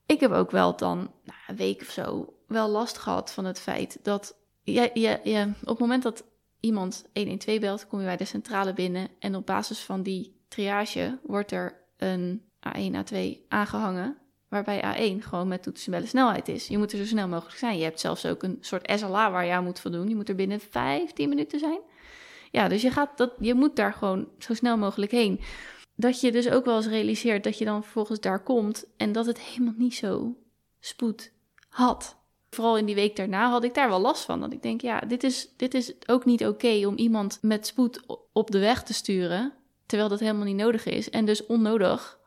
ik 0.05 0.19
heb 0.19 0.31
ook 0.31 0.51
wel 0.51 0.75
dan 0.75 0.97
nou, 0.97 1.39
een 1.47 1.55
week 1.55 1.81
of 1.81 1.89
zo 1.89 2.33
wel 2.47 2.69
last 2.69 2.97
gehad 2.97 3.31
van 3.31 3.45
het 3.45 3.59
feit 3.59 3.99
dat 4.03 4.35
je, 4.63 4.91
je, 4.93 5.51
op 5.61 5.67
het 5.67 5.79
moment 5.79 6.03
dat 6.03 6.23
iemand 6.59 7.05
112 7.13 7.59
belt, 7.59 7.87
kom 7.87 7.99
je 7.99 8.05
bij 8.05 8.17
de 8.17 8.25
centrale 8.25 8.73
binnen. 8.73 9.07
En 9.19 9.35
op 9.35 9.45
basis 9.45 9.79
van 9.79 10.03
die 10.03 10.41
triage 10.47 11.19
wordt 11.23 11.51
er 11.51 11.75
een 11.97 12.41
A1, 12.67 12.95
A2 12.95 13.17
aangehangen. 13.47 14.17
Waarbij 14.47 14.81
A1 14.81 15.23
gewoon 15.23 15.47
met 15.47 15.63
toetsen 15.63 15.91
bellen 15.91 16.07
snelheid 16.07 16.47
is. 16.47 16.67
Je 16.67 16.77
moet 16.77 16.91
er 16.91 16.97
zo 16.97 17.05
snel 17.05 17.27
mogelijk 17.27 17.57
zijn. 17.57 17.77
Je 17.77 17.83
hebt 17.83 17.99
zelfs 17.99 18.25
ook 18.25 18.43
een 18.43 18.57
soort 18.59 18.91
SLA 18.95 19.31
waar 19.31 19.45
je 19.45 19.51
aan 19.51 19.63
moet 19.63 19.79
voldoen. 19.79 20.09
Je 20.09 20.15
moet 20.15 20.29
er 20.29 20.35
binnen 20.35 20.59
15 20.59 21.29
minuten 21.29 21.59
zijn. 21.59 21.79
Ja, 22.51 22.67
dus 22.67 22.81
je, 22.81 22.91
gaat 22.91 23.17
dat, 23.17 23.31
je 23.39 23.53
moet 23.53 23.75
daar 23.75 23.93
gewoon 23.93 24.27
zo 24.39 24.53
snel 24.53 24.77
mogelijk 24.77 25.11
heen. 25.11 25.39
Dat 25.95 26.21
je 26.21 26.31
dus 26.31 26.49
ook 26.49 26.65
wel 26.65 26.75
eens 26.75 26.87
realiseert 26.87 27.43
dat 27.43 27.57
je 27.57 27.65
dan 27.65 27.83
vervolgens 27.83 28.19
daar 28.19 28.43
komt 28.43 28.85
en 28.97 29.11
dat 29.11 29.25
het 29.25 29.39
helemaal 29.39 29.73
niet 29.77 29.95
zo 29.95 30.35
spoed 30.79 31.31
had. 31.69 32.17
Vooral 32.49 32.77
in 32.77 32.85
die 32.85 32.95
week 32.95 33.15
daarna 33.15 33.49
had 33.49 33.63
ik 33.63 33.73
daar 33.73 33.89
wel 33.89 33.99
last 33.99 34.25
van. 34.25 34.39
Dat 34.39 34.53
ik 34.53 34.61
denk, 34.61 34.81
ja, 34.81 34.99
dit 34.99 35.23
is, 35.23 35.49
dit 35.57 35.73
is 35.73 35.93
ook 36.05 36.25
niet 36.25 36.45
oké 36.45 36.87
om 36.87 36.97
iemand 36.97 37.39
met 37.41 37.67
spoed 37.67 38.01
op 38.33 38.51
de 38.51 38.59
weg 38.59 38.83
te 38.83 38.93
sturen. 38.93 39.53
Terwijl 39.85 40.09
dat 40.09 40.19
helemaal 40.19 40.45
niet 40.45 40.55
nodig 40.55 40.85
is. 40.85 41.09
En 41.09 41.25
dus 41.25 41.45
onnodig. 41.45 42.19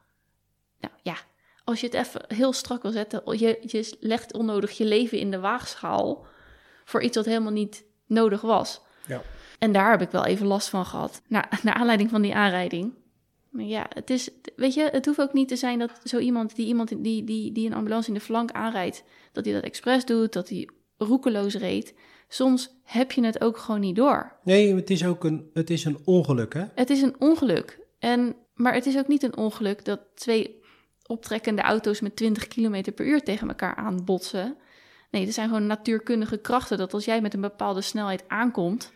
Nou 0.81 0.95
ja, 1.03 1.17
als 1.65 1.81
je 1.81 1.87
het 1.87 1.95
even 1.95 2.25
heel 2.29 2.53
strak 2.53 2.83
wil 2.83 2.93
zetten. 2.93 3.39
Je, 3.39 3.59
je 3.67 3.97
legt 4.01 4.33
onnodig 4.33 4.71
je 4.71 4.85
leven 4.85 5.19
in 5.19 5.31
de 5.31 5.41
waagschaal. 5.41 6.27
Voor 6.85 7.03
iets 7.03 7.17
wat 7.17 7.25
helemaal 7.25 7.53
niet 7.53 7.85
nodig 8.07 8.41
was. 8.41 8.81
Ja. 9.07 9.23
En 9.63 9.73
daar 9.73 9.91
heb 9.91 10.03
ik 10.03 10.11
wel 10.11 10.25
even 10.25 10.47
last 10.47 10.69
van 10.69 10.87
gehad. 10.87 11.23
Naar, 11.29 11.49
naar 11.63 11.75
aanleiding 11.75 12.11
van 12.11 12.23
die 12.23 12.35
aanrijding. 12.35 12.93
Maar 13.51 13.65
ja, 13.65 13.87
het 13.89 14.11
is, 14.11 14.31
weet 14.57 14.75
je, 14.75 14.89
het 14.93 15.07
hoeft 15.07 15.21
ook 15.21 15.33
niet 15.33 15.49
te 15.49 15.57
zijn 15.57 15.79
dat 15.79 16.01
zo 16.05 16.19
iemand 16.19 16.57
die 16.57 16.67
iemand 16.67 16.89
die, 17.03 17.25
die, 17.25 17.53
die 17.53 17.67
een 17.67 17.75
ambulance 17.75 18.09
in 18.09 18.15
de 18.15 18.21
flank 18.21 18.51
aanrijdt, 18.51 19.05
dat 19.33 19.45
hij 19.45 19.55
dat 19.55 19.63
expres 19.63 20.05
doet, 20.05 20.33
dat 20.33 20.49
hij 20.49 20.69
roekeloos 20.97 21.55
reed. 21.55 21.95
Soms 22.29 22.81
heb 22.85 23.13
je 23.13 23.25
het 23.25 23.41
ook 23.41 23.59
gewoon 23.59 23.81
niet 23.81 23.97
door. 23.97 24.37
Nee, 24.45 24.75
het 24.75 24.91
is 24.91 25.05
ook 25.05 25.25
een, 25.25 25.51
het 25.55 25.71
is 25.71 25.85
een 25.85 25.99
ongeluk, 26.05 26.55
hè? 26.55 26.65
Het 26.75 26.91
is 26.91 27.03
een 27.03 27.15
ongeluk. 27.19 27.79
En, 27.99 28.37
maar 28.55 28.75
het 28.75 28.87
is 28.87 28.99
ook 28.99 29.09
niet 29.09 29.23
een 29.23 29.37
ongeluk 29.37 29.85
dat 29.85 30.01
twee 30.15 30.61
optrekkende 31.07 31.63
auto's 31.63 32.01
met 32.01 32.17
20 32.17 32.49
km 32.49 32.93
per 32.95 33.07
uur 33.07 33.23
tegen 33.23 33.49
elkaar 33.49 33.75
aanbotsen. 33.75 34.57
Nee, 35.11 35.27
er 35.27 35.33
zijn 35.33 35.49
gewoon 35.49 35.67
natuurkundige 35.67 36.39
krachten 36.39 36.79
dat 36.79 36.95
als 36.95 37.05
jij 37.05 37.21
met 37.21 37.35
een 37.35 37.41
bepaalde 37.41 37.81
snelheid 37.81 38.25
aankomt, 38.29 38.93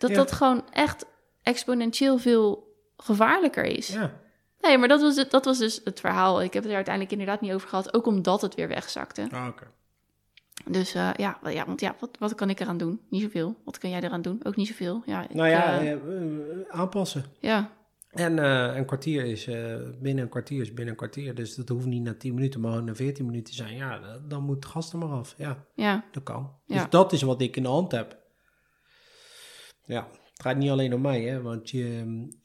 dat 0.00 0.10
Ja. 0.10 0.16
dat 0.16 0.32
gewoon 0.32 0.64
echt 0.72 1.06
exponentieel 1.42 2.18
veel 2.18 2.74
gevaarlijker 2.96 3.64
is. 3.64 3.88
Ja. 3.88 4.12
Nee, 4.60 4.78
maar 4.78 4.88
dat 4.88 5.00
was, 5.00 5.16
het, 5.16 5.30
dat 5.30 5.44
was 5.44 5.58
dus 5.58 5.80
het 5.84 6.00
verhaal. 6.00 6.42
Ik 6.42 6.52
heb 6.52 6.62
het 6.62 6.70
er 6.70 6.76
uiteindelijk 6.76 7.14
inderdaad 7.14 7.40
niet 7.40 7.52
over 7.52 7.68
gehad, 7.68 7.94
ook 7.94 8.06
omdat 8.06 8.40
het 8.42 8.54
weer 8.54 8.68
wegzakte. 8.68 9.28
Ah, 9.32 9.46
oké. 9.48 9.66
Dus 10.66 10.94
eh, 10.94 11.10
ja, 11.16 11.38
ja, 11.50 11.66
want 11.66 11.80
ja, 11.80 11.96
wat, 12.00 12.10
wat 12.18 12.34
kan 12.34 12.50
ik 12.50 12.60
eraan 12.60 12.76
doen? 12.78 13.00
Niet 13.10 13.22
zoveel. 13.22 13.56
Wat 13.64 13.78
kan 13.78 13.90
jij 13.90 14.00
eraan 14.00 14.22
doen? 14.22 14.40
Ook 14.42 14.56
niet 14.56 14.66
zoveel. 14.68 15.02
Ja, 15.06 15.22
ik, 15.22 15.34
Nou 15.34 15.48
ja, 15.48 15.78
eh, 15.80 15.92
eh, 15.92 15.98
aanpassen. 16.68 17.24
ja, 17.38 17.70
En 18.10 18.38
eh, 18.38 18.76
een 18.76 18.84
kwartier 18.86 19.24
is 19.24 19.44
binnen 20.00 20.24
een 20.24 20.28
kwartier 20.28 20.60
is 20.60 20.68
binnen 20.68 20.88
een 20.88 20.96
kwartier. 20.96 21.34
Dus 21.34 21.54
dat 21.54 21.68
hoeft 21.68 21.86
niet 21.86 22.02
na 22.02 22.14
10 22.14 22.34
minuten, 22.34 22.60
maar 22.60 22.82
na 22.82 22.94
14 22.94 23.26
minuten 23.26 23.50
te 23.50 23.54
zijn. 23.62 23.74
Ja, 23.76 24.00
dan- 24.28 24.42
moet 24.42 24.56
het 24.56 24.64
gas 24.64 24.92
er 24.92 24.98
maar 24.98 25.08
af. 25.08 25.34
Ja, 25.38 25.64
ja, 25.74 26.04
dat 26.12 26.22
kan. 26.22 26.52
Ja. 26.66 26.74
Dus 26.76 26.90
dat 26.90 27.12
is 27.12 27.22
wat 27.22 27.40
ik 27.40 27.56
in 27.56 27.62
de 27.62 27.68
hand 27.68 27.92
heb. 27.92 28.18
Ja, 29.90 30.08
het 30.32 30.42
gaat 30.42 30.56
niet 30.56 30.70
alleen 30.70 30.94
om 30.94 31.00
mij, 31.00 31.22
hè, 31.22 31.42
want 31.42 31.70
je, 31.70 32.04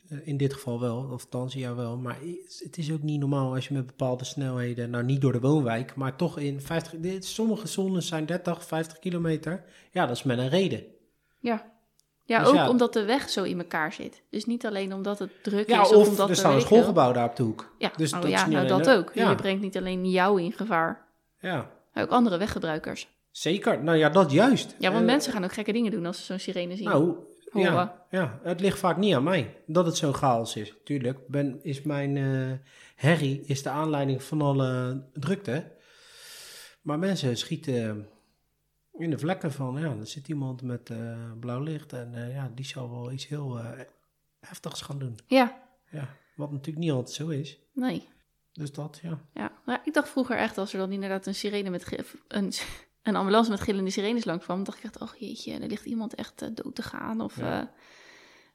eh, 0.10 0.18
in 0.28 0.38
dit 0.38 0.54
geval 0.54 0.80
wel, 0.80 0.98
of 1.12 1.24
althans 1.24 1.54
ja 1.54 1.76
wel. 1.76 1.98
Maar 1.98 2.18
het 2.64 2.78
is 2.78 2.92
ook 2.92 3.02
niet 3.02 3.20
normaal 3.20 3.54
als 3.54 3.68
je 3.68 3.74
met 3.74 3.86
bepaalde 3.86 4.24
snelheden, 4.26 4.90
nou 4.90 5.04
niet 5.04 5.22
door 5.22 5.32
de 5.32 5.40
woonwijk, 5.40 5.96
maar 5.96 6.16
toch 6.16 6.40
in 6.40 6.62
50, 6.62 6.94
dit, 7.00 7.26
sommige 7.26 7.68
zones 7.68 8.08
zijn 8.08 8.26
30, 8.26 8.66
50 8.66 9.00
kilometer. 9.00 9.64
Ja, 9.92 10.06
dat 10.06 10.16
is 10.16 10.24
met 10.24 10.38
een 10.38 10.50
reden. 10.50 10.84
ja. 11.40 11.74
Ja, 12.28 12.40
Dus 12.40 12.48
ook 12.48 12.56
ja. 12.56 12.70
omdat 12.70 12.94
de 12.94 13.04
weg 13.06 13.30
zo 13.30 13.44
in 13.44 13.58
elkaar 13.60 13.94
zit. 13.94 14.22
Dus 14.30 14.46
niet 14.46 14.66
alleen 14.66 14.94
omdat 14.94 15.20
het 15.20 15.30
druk 15.44 15.68
Ja, 15.70 15.82
is 15.82 15.94
of, 15.94 16.08
omdat 16.10 16.30
er 16.30 16.36
staat 16.36 16.54
een 16.54 16.62
schoolgebouw 16.62 17.12
daar 17.14 17.30
op 17.30 17.36
de 17.36 17.44
hoek. 17.44 17.76
Ja, 17.78 17.92
Dus 17.96 18.14
oh, 18.14 18.22
dat 18.22 18.30
ja 18.30 18.48
nou 18.48 18.68
dat 18.68 18.90
ook. 18.90 19.12
ja. 19.14 19.30
Je 19.30 19.36
brengt 19.36 19.62
niet 19.62 19.78
alleen 19.78 20.10
jou 20.10 20.42
in 20.42 20.52
gevaar, 20.52 21.06
Ja, 21.40 21.72
maar 21.94 22.04
ook 22.04 22.10
andere 22.10 22.38
weggebruikers. 22.38 23.08
zeker. 23.32 23.84
Nou 23.84 23.98
ja, 23.98 24.10
dat 24.10 24.32
juist. 24.32 24.76
Ja, 24.80 24.90
want 24.90 25.02
Eh, 25.02 25.12
mensen 25.12 25.34
gaan 25.34 25.44
ook 25.44 25.54
gekke 25.54 25.72
dingen 25.72 25.92
doen 25.92 26.06
als 26.06 26.18
ze 26.18 26.24
zo'n 26.24 26.40
sirene 26.40 26.76
zien. 26.76 26.86
Nou, 26.86 27.16
Horen. 27.56 27.74
ja, 27.74 28.06
ja, 28.10 28.40
het 28.44 28.60
ligt 28.60 28.80
vaak 28.80 28.98
niet 28.98 29.14
aan 29.16 29.24
mij 29.24 29.58
dat 29.66 29.86
het 29.86 29.98
zo 29.98 30.12
chaos 30.12 30.56
is. 30.56 30.74
Tuurlijk, 30.84 31.28
ben, 31.28 31.60
is 31.64 31.82
mijn 31.82 32.18
eh 32.18 32.52
herrie 32.96 33.42
is 33.46 33.64
de 33.64 33.70
aanleiding 33.70 34.24
van 34.24 34.42
alle 34.42 35.02
drukte. 35.14 35.72
Maar 36.82 37.00
mensen 37.00 37.38
schieten 37.38 38.08
in 38.98 39.10
de 39.10 39.18
vlekken 39.18 39.52
van, 39.52 39.80
ja, 39.80 39.96
er 40.00 40.08
zit 40.08 40.28
iemand 40.28 40.62
met 40.62 40.90
eh, 40.90 41.32
blauw 41.40 41.60
licht 41.60 41.94
en 41.94 42.16
eh, 42.16 42.34
ja, 42.34 42.52
die 42.56 42.66
zal 42.66 42.90
wel 42.92 43.12
iets 43.12 43.28
heel 43.28 43.60
heftigs 44.40 44.82
gaan 44.82 45.00
doen. 45.00 45.20
Ja, 45.28 45.62
Ja, 45.92 46.10
wat 46.36 46.52
natuurlijk 46.52 46.86
niet 46.86 46.92
altijd 46.94 47.16
zo 47.16 47.28
is. 47.28 47.60
nee. 47.74 48.08
Dus 48.54 48.72
dat, 48.72 49.00
ja. 49.02 49.20
Ja, 49.34 49.52
maar 49.66 49.82
ik 49.84 49.94
dacht 49.94 50.10
vroeger 50.10 50.38
echt, 50.38 50.58
als 50.58 50.74
er 50.74 50.80
dan 50.80 50.92
inderdaad 50.92 51.26
een 51.26 51.36
sirene 51.36 51.70
met 51.70 52.06
een, 52.28 52.54
een 53.06 53.16
ambulance 53.16 53.50
met 53.50 53.62
gillende 53.62 53.90
sirenes 53.90 54.26
langs 54.26 54.44
kwam, 54.44 54.64
dacht 54.64 54.78
ik 54.78 54.84
echt, 54.84 55.02
oh 55.02 55.14
jeetje, 55.18 55.54
er 55.54 55.68
ligt 55.68 55.86
iemand 55.86 56.16
echt 56.16 56.42
eh, 56.42 56.50
dood 56.54 56.76
te 56.76 56.82
gaan. 56.84 57.22
Of, 57.22 57.38
Ja. 57.38 57.60
eh, 57.62 57.68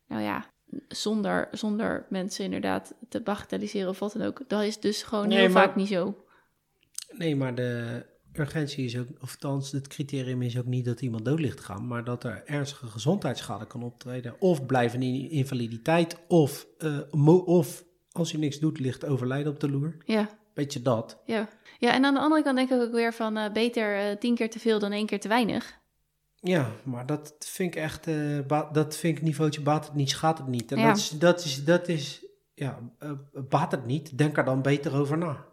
nou 0.06 0.22
ja, 0.22 0.46
zonder, 0.88 1.48
zonder 1.52 2.06
mensen 2.08 2.44
inderdaad 2.44 2.94
te 3.08 3.20
bagatelliseren 3.20 3.88
of 3.88 3.98
wat 3.98 4.12
dan 4.12 4.22
ook. 4.22 4.42
Dat 4.48 4.62
is 4.62 4.80
dus 4.80 5.02
gewoon 5.02 5.28
Nee, 5.28 5.38
heel 5.38 5.50
maar- 5.50 5.64
vaak 5.66 5.76
niet 5.76 5.88
zo. 5.88 6.24
Nee, 7.16 7.36
maar 7.36 7.54
de 7.54 8.02
urgentie 8.32 8.84
is 8.84 8.98
ook, 8.98 9.06
of 9.20 9.30
althans 9.32 9.72
het 9.72 9.88
criterium 9.88 10.42
is 10.42 10.58
ook 10.58 10.66
niet 10.66 10.84
dat 10.84 11.00
iemand 11.00 11.24
dood 11.24 11.40
ligt 11.40 11.56
te 11.56 11.62
gaan, 11.62 11.86
maar 11.86 12.04
dat 12.04 12.24
er 12.24 12.42
ernstige 12.46 12.86
gezondheidsschade 12.86 13.66
kan 13.66 13.82
optreden. 13.82 14.40
Of 14.40 14.66
blijven 14.66 15.02
in 15.02 15.30
invaliditeit, 15.30 16.16
of, 16.28 16.66
eh, 16.78 16.98
of 17.46 17.84
als 18.12 18.30
je 18.30 18.38
niks 18.38 18.58
doet, 18.58 18.78
ligt 18.78 19.04
overlijden 19.04 19.52
op 19.52 19.60
de 19.60 19.70
loer. 19.70 19.96
Ja, 20.04 20.28
Beetje 20.60 20.82
dat. 20.82 21.18
ja. 21.24 21.48
Ja, 21.78 21.92
en 21.92 22.04
aan 22.04 22.14
de 22.14 22.20
andere 22.20 22.42
kant 22.42 22.56
denk 22.56 22.70
ik 22.70 22.80
ook 22.80 22.92
weer 22.92 23.14
van 23.14 23.36
eh, 23.36 23.52
beter 23.52 23.96
eh, 23.98 24.16
tien 24.16 24.34
keer 24.34 24.50
te 24.50 24.58
veel 24.58 24.78
dan 24.78 24.92
één 24.92 25.06
keer 25.06 25.20
te 25.20 25.28
weinig. 25.28 25.78
Ja, 26.40 26.70
maar 26.82 27.06
dat 27.06 27.34
vind 27.38 27.74
ik 27.74 27.80
echt, 27.82 28.06
ba- 28.46 28.68
dat 28.72 28.96
vind 28.96 29.16
ik 29.16 29.22
niveautje 29.22 29.60
baat 29.60 29.84
het 29.84 29.94
niet, 29.94 30.10
schaadt 30.10 30.38
het 30.38 30.46
niet. 30.48 30.72
En 30.72 30.78
Ja. 30.78 30.86
dat 30.86 30.96
is, 30.96 31.10
dat 31.10 31.44
is, 31.44 31.64
dat 31.64 31.88
is, 31.88 32.26
ja, 32.54 32.78
baat 33.48 33.72
het 33.72 33.86
niet, 33.86 34.18
denk 34.18 34.36
er 34.36 34.44
dan 34.44 34.62
beter 34.62 34.94
over 34.96 35.18
na. 35.18 35.44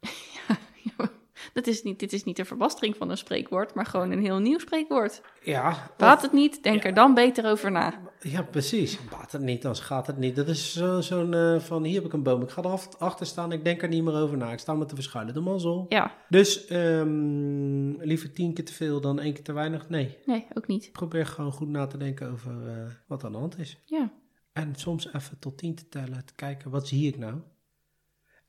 Dat 1.52 1.66
is 1.66 1.82
niet, 1.82 1.98
dit 1.98 2.12
is 2.12 2.24
niet 2.24 2.38
een 2.38 2.46
verbastering 2.46 2.96
van 2.96 3.10
een 3.10 3.16
spreekwoord, 3.16 3.74
maar 3.74 3.86
gewoon 3.86 4.10
een 4.10 4.20
heel 4.22 4.38
nieuw 4.38 4.58
spreekwoord. 4.58 5.22
Ja, 5.42 5.90
Baat 5.96 6.22
het 6.22 6.32
niet, 6.32 6.62
denk 6.62 6.84
er 6.84 6.94
dan 6.94 7.14
beter 7.14 7.50
over 7.50 7.70
na. 7.70 7.94
Ja, 8.20 8.42
precies. 8.42 8.98
Baat 9.10 9.32
het 9.32 9.42
niet, 9.42 9.62
dan 9.62 9.76
gaat 9.76 10.06
het 10.06 10.16
niet. 10.18 10.36
Dat 10.36 10.48
is 10.48 10.72
zo- 10.72 11.00
zo'n 11.00 11.34
eh, 11.34 11.58
van, 11.60 11.84
hier 11.84 11.94
heb 11.94 12.04
ik 12.04 12.12
een 12.12 12.22
boom, 12.22 12.42
ik 12.42 12.50
ga 12.50 12.62
er 12.62 12.80
achter 12.98 13.26
staan, 13.26 13.52
ik 13.52 13.64
denk 13.64 13.82
er 13.82 13.88
niet 13.88 14.02
meer 14.04 14.14
over 14.14 14.36
na. 14.36 14.52
Ik 14.52 14.58
sta 14.58 14.74
me 14.74 14.84
te 14.86 14.94
verschuilen, 14.94 15.34
de 15.34 15.40
mazzel. 15.40 15.86
Ja, 15.88 16.14
Dus 16.28 16.66
ehm, 16.66 17.90
liever 18.04 18.32
tien 18.32 18.54
keer 18.54 18.64
te 18.64 18.72
veel 18.72 19.00
dan 19.00 19.20
één 19.20 19.32
keer 19.34 19.44
te 19.44 19.52
weinig? 19.52 19.88
Nee. 19.88 20.16
nee, 20.26 20.46
ook 20.54 20.66
niet. 20.66 20.92
Probeer 20.92 21.26
gewoon 21.26 21.52
goed 21.52 21.68
na 21.68 21.86
te 21.86 21.96
denken 21.96 22.30
over 22.30 22.68
eh, 22.68 22.74
wat 23.06 23.24
aan 23.24 23.32
de 23.32 23.38
hand 23.38 23.58
is. 23.58 23.78
Ja, 23.86 24.12
En 24.52 24.74
soms 24.76 25.12
even 25.12 25.38
tot 25.38 25.58
tien 25.58 25.74
te 25.74 25.88
tellen, 25.88 26.24
te 26.24 26.34
kijken, 26.34 26.70
wat 26.70 26.88
zie 26.88 27.06
ik 27.08 27.18
nou? 27.18 27.34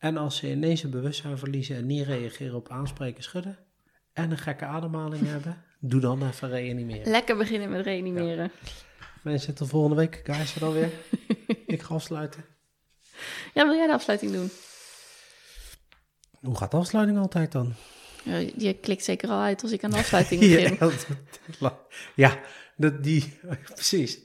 En 0.03 0.17
als 0.17 0.37
ze 0.37 0.51
ineens 0.51 0.81
hun 0.81 0.91
bewustzijn 0.91 1.37
verliezen 1.37 1.75
en 1.75 1.85
niet 1.85 2.05
reageren 2.05 2.55
op 2.55 2.69
aanspreken, 2.69 3.23
schudden... 3.23 3.57
en 4.13 4.31
een 4.31 4.37
gekke 4.37 4.65
ademhaling 4.65 5.27
hebben, 5.35 5.63
doe 5.79 5.99
dan 6.01 6.27
even 6.27 6.49
reanimeren. 6.49 7.11
lekker 7.11 7.37
beginnen 7.37 7.69
met 7.69 7.85
reanimeren. 7.85 8.51
Mensen, 9.21 9.55
tot 9.55 9.69
volgende 9.69 9.95
week. 9.95 10.21
Guys, 10.23 10.53
dan 10.53 10.73
weer. 10.73 10.89
ik 11.65 11.81
ga 11.81 11.93
afsluiten. 11.93 12.45
Ja, 13.53 13.65
wil 13.65 13.75
jij 13.75 13.87
de 13.87 13.93
afsluiting 13.93 14.31
doen? 14.31 14.49
Hoe 16.39 16.57
gaat 16.57 16.71
de 16.71 16.77
afsluiting 16.77 17.17
altijd 17.17 17.51
dan? 17.51 17.73
Ja, 18.23 18.37
je 18.57 18.73
klikt 18.73 19.03
zeker 19.03 19.29
al 19.29 19.39
uit 19.41 19.61
als 19.61 19.71
ik 19.71 19.83
aan 19.83 19.91
de 19.91 19.97
afsluiting 20.03 20.41
begin. 20.41 20.73
ja, 20.73 20.77
dat, 20.77 21.07
ja, 22.15 22.39
dat 22.77 23.03
die, 23.03 23.39
precies. 23.75 24.19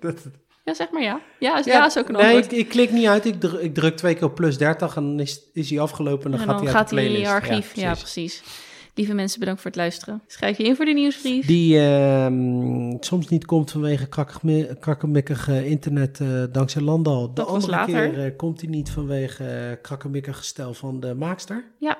Dat, 0.00 0.20
Ja, 0.66 0.74
zeg 0.74 0.90
maar 0.90 1.02
ja. 1.02 1.20
Ja, 1.38 1.58
is, 1.58 1.64
ja, 1.64 1.86
is 1.86 1.98
ook 1.98 2.08
een 2.08 2.14
nee, 2.14 2.22
antwoord. 2.22 2.52
ik, 2.52 2.58
ik 2.58 2.68
klik 2.68 2.90
niet 2.90 3.06
uit. 3.06 3.24
Ik 3.24 3.40
druk, 3.40 3.60
ik 3.60 3.74
druk 3.74 3.96
twee 3.96 4.14
keer 4.14 4.24
op 4.24 4.34
plus 4.34 4.58
30 4.58 4.96
en 4.96 5.02
dan 5.02 5.20
is, 5.20 5.40
is 5.52 5.70
hij 5.70 5.80
afgelopen 5.80 6.24
en 6.24 6.30
dan 6.30 6.40
en 6.40 6.46
gaat 6.46 6.56
hij 6.58 6.66
uit 6.68 6.76
gaat 6.76 6.88
de 6.88 6.94
hij 6.94 7.04
in 7.04 7.10
playlist. 7.10 7.30
je 7.46 7.48
archief. 7.50 7.74
Ja, 7.74 7.92
precies. 7.92 8.12
precies. 8.40 8.64
Lieve 8.94 9.14
mensen, 9.14 9.38
bedankt 9.40 9.60
voor 9.60 9.70
het 9.70 9.80
luisteren. 9.80 10.22
Schrijf 10.26 10.58
je 10.58 10.64
in 10.64 10.76
voor 10.76 10.84
de 10.84 10.92
nieuwsbrief. 10.92 11.46
Die 11.46 11.78
ehm, 11.80 12.96
soms 13.00 13.28
niet 13.28 13.44
komt 13.44 13.70
vanwege 13.70 14.06
krakkemi- 14.08 14.68
krakkemikkige 14.80 15.66
internet 15.68 16.20
eh, 16.20 16.42
dankzij 16.52 16.82
Landal. 16.82 17.26
De 17.28 17.32
Dat 17.34 17.44
was 17.50 17.54
andere 17.54 17.72
later. 17.72 18.10
keer 18.10 18.24
eh, 18.24 18.36
komt 18.36 18.60
hij 18.60 18.70
niet 18.70 18.90
vanwege 18.90 19.44
uh, 19.70 19.82
krakkemikkig 19.82 20.36
gestel 20.36 20.74
van 20.74 21.00
de 21.00 21.14
maakster. 21.14 21.64
Ja, 21.78 21.98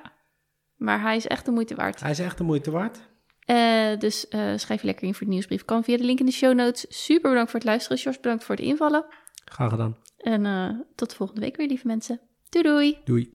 maar 0.76 1.00
hij 1.00 1.16
is 1.16 1.26
echt 1.26 1.44
de 1.44 1.50
moeite 1.50 1.74
waard. 1.74 2.00
Hij 2.00 2.10
is 2.10 2.18
echt 2.18 2.38
de 2.38 2.44
moeite 2.44 2.70
waard. 2.70 2.98
Eh, 3.46 3.98
dus 3.98 4.28
eh, 4.28 4.40
schrijf 4.56 4.80
je 4.80 4.86
lekker 4.86 5.06
in 5.06 5.14
voor 5.14 5.26
de 5.26 5.32
nieuwsbrief. 5.32 5.64
Kan 5.64 5.84
via 5.84 5.96
de 5.96 6.04
link 6.04 6.20
in 6.20 6.26
de 6.26 6.32
show 6.32 6.54
notes. 6.54 6.86
Super 6.88 7.30
bedankt 7.30 7.50
voor 7.50 7.60
het 7.60 7.68
luisteren. 7.68 7.98
George, 7.98 8.20
bedankt 8.20 8.44
voor 8.44 8.54
het 8.54 8.64
invallen. 8.64 9.04
Graag 9.44 9.70
gedaan. 9.70 9.96
En 10.18 10.46
eh, 10.46 10.68
tot 10.94 11.14
volgende 11.14 11.40
week 11.40 11.56
weer, 11.56 11.68
lieve 11.68 11.86
mensen. 11.86 12.20
Doei 12.48 12.64
doei! 12.64 12.98
Doei. 13.04 13.30